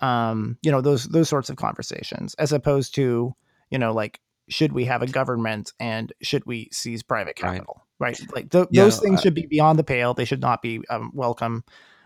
Um, 0.00 0.58
you 0.62 0.70
know, 0.70 0.80
those 0.80 1.04
those 1.04 1.28
sorts 1.28 1.48
of 1.50 1.56
conversations, 1.56 2.34
as 2.34 2.52
opposed 2.52 2.94
to 2.96 3.34
you 3.70 3.78
know, 3.78 3.92
like 3.92 4.20
should 4.48 4.72
we 4.72 4.84
have 4.84 5.02
a 5.02 5.06
government 5.06 5.72
and 5.80 6.12
should 6.22 6.44
we 6.46 6.68
seize 6.72 7.02
private 7.02 7.34
capital? 7.36 7.82
Right, 7.98 8.20
like 8.32 8.50
th- 8.50 8.68
Yeah, 8.70 8.84
those 8.84 9.00
things 9.00 9.20
I- 9.20 9.22
should 9.22 9.34
be 9.34 9.46
beyond 9.46 9.78
the 9.78 9.84
pale. 9.84 10.12
They 10.14 10.24
should 10.26 10.40
not 10.42 10.60
be 10.62 10.82
um, 10.90 11.10
welcome. 11.14 11.64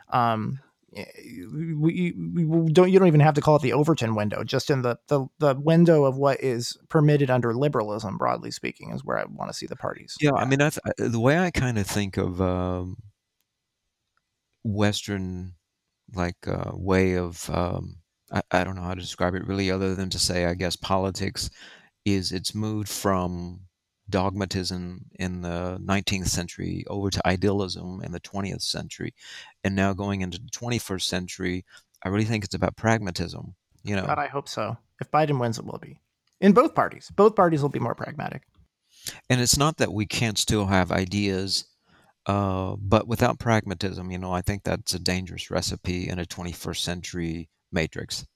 Um, 0.09 0.61
we, 0.93 1.75
we, 1.75 2.13
we 2.45 2.73
don't 2.73 2.91
you 2.91 2.99
don't 2.99 3.09
even 3.09 3.21
have 3.21 3.35
to 3.35 3.41
call 3.41 3.57
it 3.57 3.63
the 3.63 3.73
Overton 3.75 4.15
window. 4.15 4.43
Just 4.43 4.71
in 4.71 4.83
the, 4.83 4.99
the 5.09 5.27
the 5.39 5.55
window 5.55 6.05
of 6.05 6.17
what 6.17 6.41
is 6.41 6.77
permitted 6.89 7.31
under 7.31 7.55
liberalism, 7.55 8.17
broadly 8.19 8.51
speaking, 8.51 8.93
is 8.93 9.05
where 9.05 9.19
I 9.19 9.25
want 9.25 9.51
to 9.51 9.57
see 9.57 9.67
the 9.67 9.77
parties. 9.77 10.17
Yeah, 10.21 10.33
I 10.33 10.45
mean 10.47 10.59
that's 10.61 10.79
I- 10.85 10.93
the 10.99 11.21
way 11.21 11.39
I 11.39 11.51
kind 11.51 11.77
of 11.79 11.87
think 11.87 12.17
of 12.17 12.41
um, 12.41 12.97
Western 14.65 15.55
like 16.15 16.47
uh, 16.47 16.71
way 16.75 17.15
of 17.15 17.49
um, 17.51 17.97
I, 18.33 18.43
I 18.51 18.65
don't 18.65 18.77
know 18.77 18.83
how 18.83 18.95
to 18.95 19.01
describe 19.01 19.35
it 19.35 19.47
really, 19.47 19.71
other 19.71 19.95
than 19.95 20.11
to 20.11 20.19
say 20.19 20.47
I 20.47 20.55
guess 20.55 20.77
politics 20.77 21.51
is 22.05 22.33
it's 22.33 22.55
moved 22.55 22.89
from 22.89 23.61
dogmatism 24.09 25.07
in 25.19 25.43
the 25.43 25.79
19th 25.85 26.27
century 26.29 26.85
over 26.89 27.11
to 27.11 27.29
idealism 27.29 28.01
in 28.03 28.13
the 28.13 28.21
20th 28.21 28.63
century, 28.63 29.15
and 29.63 29.77
now 29.77 29.93
going 29.93 30.21
into 30.21 30.39
the 30.39 30.51
21st 30.51 31.03
century, 31.03 31.65
I 32.05 32.09
really 32.09 32.25
think 32.25 32.45
it's 32.45 32.55
about 32.55 32.77
pragmatism. 32.77 33.55
You 33.83 33.97
know, 33.97 34.07
God, 34.07 34.19
I 34.19 34.27
hope 34.27 34.49
so. 34.49 34.77
If 35.01 35.11
Biden 35.11 35.41
wins, 35.41 35.59
it 35.59 35.65
will 35.65 35.79
be 35.79 36.01
in 36.41 36.53
both 36.53 36.75
parties. 36.75 37.11
Both 37.15 37.35
parties 37.37 37.63
will 37.63 37.69
be 37.69 37.79
more 37.79 37.95
pragmatic. 37.95 38.43
and 39.31 39.41
it's 39.41 39.57
not 39.57 39.79
that 39.79 39.93
we 39.93 40.07
can't 40.07 40.39
still 40.39 40.67
have 40.67 40.93
ideas 40.93 41.65
uh, 42.27 42.77
but 42.79 43.09
without 43.09 43.39
pragmatism 43.39 44.11
you 44.11 44.19
know 44.19 44.33
i 44.33 44.41
think 44.41 44.63
that's 44.65 44.95
a 44.95 44.99
dangerous 44.99 45.51
recipe 45.51 46.09
in 46.09 46.19
a 46.19 46.25
21st 46.25 46.79
century 46.79 47.49
matrix 47.73 48.27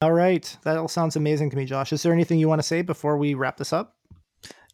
All 0.00 0.12
right, 0.12 0.56
that 0.64 0.76
all 0.76 0.88
sounds 0.88 1.16
amazing 1.16 1.50
to 1.50 1.56
me, 1.56 1.64
Josh. 1.64 1.92
Is 1.92 2.02
there 2.02 2.12
anything 2.12 2.38
you 2.38 2.48
want 2.48 2.60
to 2.60 2.66
say 2.66 2.82
before 2.82 3.16
we 3.16 3.32
wrap 3.34 3.56
this 3.56 3.72
up? 3.72 3.96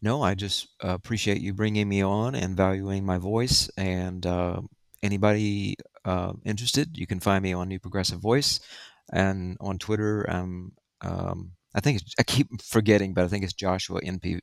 no 0.01 0.21
i 0.21 0.33
just 0.33 0.67
uh, 0.83 0.89
appreciate 0.89 1.41
you 1.41 1.53
bringing 1.53 1.87
me 1.87 2.03
on 2.03 2.35
and 2.35 2.57
valuing 2.57 3.05
my 3.05 3.17
voice 3.17 3.69
and 3.77 4.25
uh, 4.25 4.59
anybody 5.03 5.75
uh, 6.05 6.33
interested 6.45 6.97
you 6.97 7.07
can 7.07 7.19
find 7.19 7.43
me 7.43 7.53
on 7.53 7.67
new 7.67 7.79
progressive 7.79 8.19
voice 8.19 8.59
and 9.13 9.57
on 9.61 9.77
twitter 9.77 10.25
um, 10.29 10.71
um, 11.01 11.51
i 11.75 11.79
think 11.79 12.01
it's, 12.01 12.13
i 12.19 12.23
keep 12.23 12.47
forgetting 12.63 13.13
but 13.13 13.23
i 13.23 13.27
think 13.27 13.43
it's 13.43 13.53
joshua 13.53 14.01
np 14.01 14.39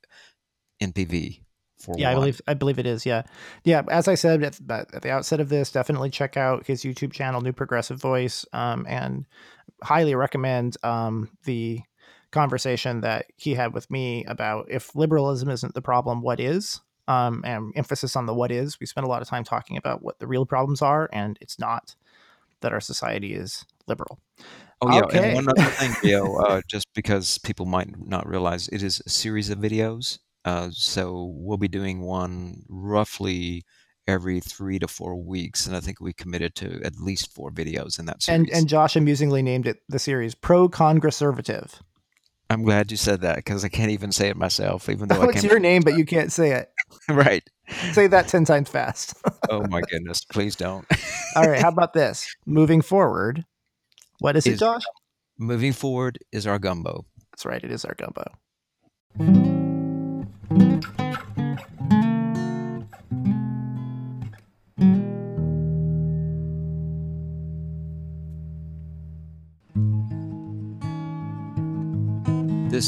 npv 0.81 1.41
for 1.79 1.95
Yeah, 1.97 2.11
I 2.11 2.13
believe 2.13 2.41
I 2.47 2.53
believe 2.53 2.79
it 2.79 2.85
is. 2.85 3.05
Yeah, 3.05 3.23
yeah. 3.63 3.83
As 3.89 4.07
I 4.07 4.15
said 4.15 4.43
at, 4.43 4.59
at 4.69 5.01
the 5.01 5.11
outset 5.11 5.39
of 5.39 5.49
this, 5.49 5.71
definitely 5.71 6.09
check 6.09 6.37
out 6.37 6.67
his 6.67 6.83
YouTube 6.83 7.13
channel, 7.13 7.41
New 7.41 7.53
Progressive 7.53 7.99
Voice, 7.99 8.45
um, 8.53 8.85
and 8.87 9.25
highly 9.83 10.15
recommend 10.15 10.77
um, 10.83 11.29
the 11.45 11.81
conversation 12.31 13.01
that 13.01 13.25
he 13.37 13.55
had 13.55 13.73
with 13.73 13.89
me 13.89 14.23
about 14.25 14.67
if 14.69 14.95
liberalism 14.95 15.49
isn't 15.49 15.73
the 15.73 15.81
problem, 15.81 16.21
what 16.21 16.39
is? 16.39 16.81
Um, 17.07 17.41
and 17.43 17.73
emphasis 17.75 18.15
on 18.15 18.27
the 18.27 18.35
what 18.35 18.51
is. 18.51 18.79
We 18.79 18.85
spent 18.85 19.05
a 19.05 19.09
lot 19.09 19.23
of 19.23 19.27
time 19.27 19.43
talking 19.43 19.77
about 19.77 20.03
what 20.03 20.19
the 20.19 20.27
real 20.27 20.45
problems 20.45 20.81
are, 20.83 21.09
and 21.11 21.39
it's 21.41 21.57
not 21.57 21.95
that 22.61 22.71
our 22.71 22.81
society 22.81 23.33
is 23.33 23.65
liberal. 23.87 24.19
Oh 24.81 24.91
yeah, 24.95 25.01
Okay. 25.05 25.33
and 25.33 25.35
one 25.35 25.49
other 25.49 25.69
thing, 25.71 25.91
Leo, 26.03 26.35
uh, 26.45 26.61
just 26.67 26.85
because 26.93 27.37
people 27.39 27.65
might 27.65 28.07
not 28.07 28.27
realize, 28.27 28.67
it 28.69 28.83
is 28.83 29.01
a 29.05 29.09
series 29.09 29.49
of 29.49 29.57
videos. 29.57 30.19
Uh, 30.45 30.69
so 30.71 31.33
we'll 31.35 31.57
be 31.57 31.67
doing 31.67 32.01
one 32.01 32.63
roughly 32.69 33.63
every 34.07 34.39
three 34.39 34.79
to 34.79 34.87
four 34.87 35.15
weeks, 35.15 35.67
and 35.67 35.75
I 35.75 35.79
think 35.79 35.99
we 36.01 36.13
committed 36.13 36.55
to 36.55 36.81
at 36.83 36.95
least 36.99 37.33
four 37.33 37.51
videos 37.51 37.99
in 37.99 38.05
that 38.05 38.23
series. 38.23 38.39
And 38.39 38.49
and 38.49 38.67
Josh 38.67 38.95
amusingly 38.95 39.41
named 39.41 39.67
it 39.67 39.79
the 39.89 39.99
series 39.99 40.33
Pro 40.35 40.67
Conservative. 40.69 41.81
I'm 42.51 42.63
glad 42.63 42.89
you 42.89 42.97
said 42.97 43.21
that 43.21 43.35
because 43.35 43.63
I 43.63 43.69
can't 43.69 43.91
even 43.91 44.11
say 44.11 44.27
it 44.29 44.35
myself, 44.35 44.89
even 44.89 45.07
though 45.07 45.21
I 45.21 45.27
It's 45.29 45.43
your 45.43 45.59
name, 45.59 45.83
but 45.83 45.97
you 45.97 46.05
can't 46.15 46.31
say 46.31 46.51
it. 46.53 46.69
right. 47.07 47.43
Say 47.91 48.07
that 48.07 48.27
ten 48.27 48.45
times 48.45 48.69
fast. 48.69 49.13
Oh 49.49 49.61
my 49.67 49.81
goodness! 49.91 50.23
Please 50.25 50.55
don't. 50.55 50.87
All 51.35 51.47
right, 51.47 51.61
how 51.61 51.69
about 51.69 51.93
this? 51.93 52.35
Moving 52.47 52.81
forward, 52.81 53.45
what 54.19 54.35
is 54.35 54.47
it, 54.47 54.57
Josh? 54.57 54.81
Moving 55.37 55.73
forward 55.73 56.17
is 56.31 56.47
our 56.47 56.57
gumbo. 56.57 57.05
That's 57.31 57.45
right, 57.45 57.63
it 57.63 57.71
is 57.71 57.85
our 57.85 57.93
gumbo. 57.95 59.58
This 60.49 60.81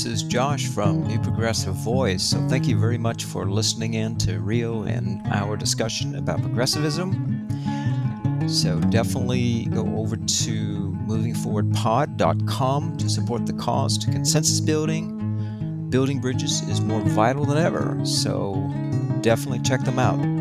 is 0.05 0.23
Josh 0.23 0.67
from 0.69 1.07
New 1.07 1.19
Progressive 1.19 1.75
Voice. 1.75 2.23
So 2.23 2.39
thank 2.47 2.67
you 2.67 2.79
very 2.79 2.97
much 2.97 3.25
for 3.25 3.45
listening 3.45 3.93
in 3.93 4.17
to 4.19 4.39
Rio 4.39 4.83
and 4.83 5.21
our 5.27 5.55
discussion 5.55 6.15
about 6.15 6.41
progressivism. 6.41 7.47
So 8.47 8.79
definitely 8.89 9.65
go 9.65 9.81
over 9.97 10.15
to 10.15 10.97
movingforwardpod.com 11.05 12.97
to 12.97 13.09
support 13.09 13.45
the 13.45 13.53
cause 13.53 13.99
to 13.99 14.09
consensus 14.09 14.59
building. 14.59 15.20
Building 15.91 16.19
bridges 16.19 16.61
is 16.69 16.80
more 16.80 17.01
vital 17.01 17.43
than 17.43 17.57
ever. 17.57 17.99
So 18.05 18.53
definitely 19.19 19.59
check 19.59 19.81
them 19.81 19.99
out. 19.99 20.40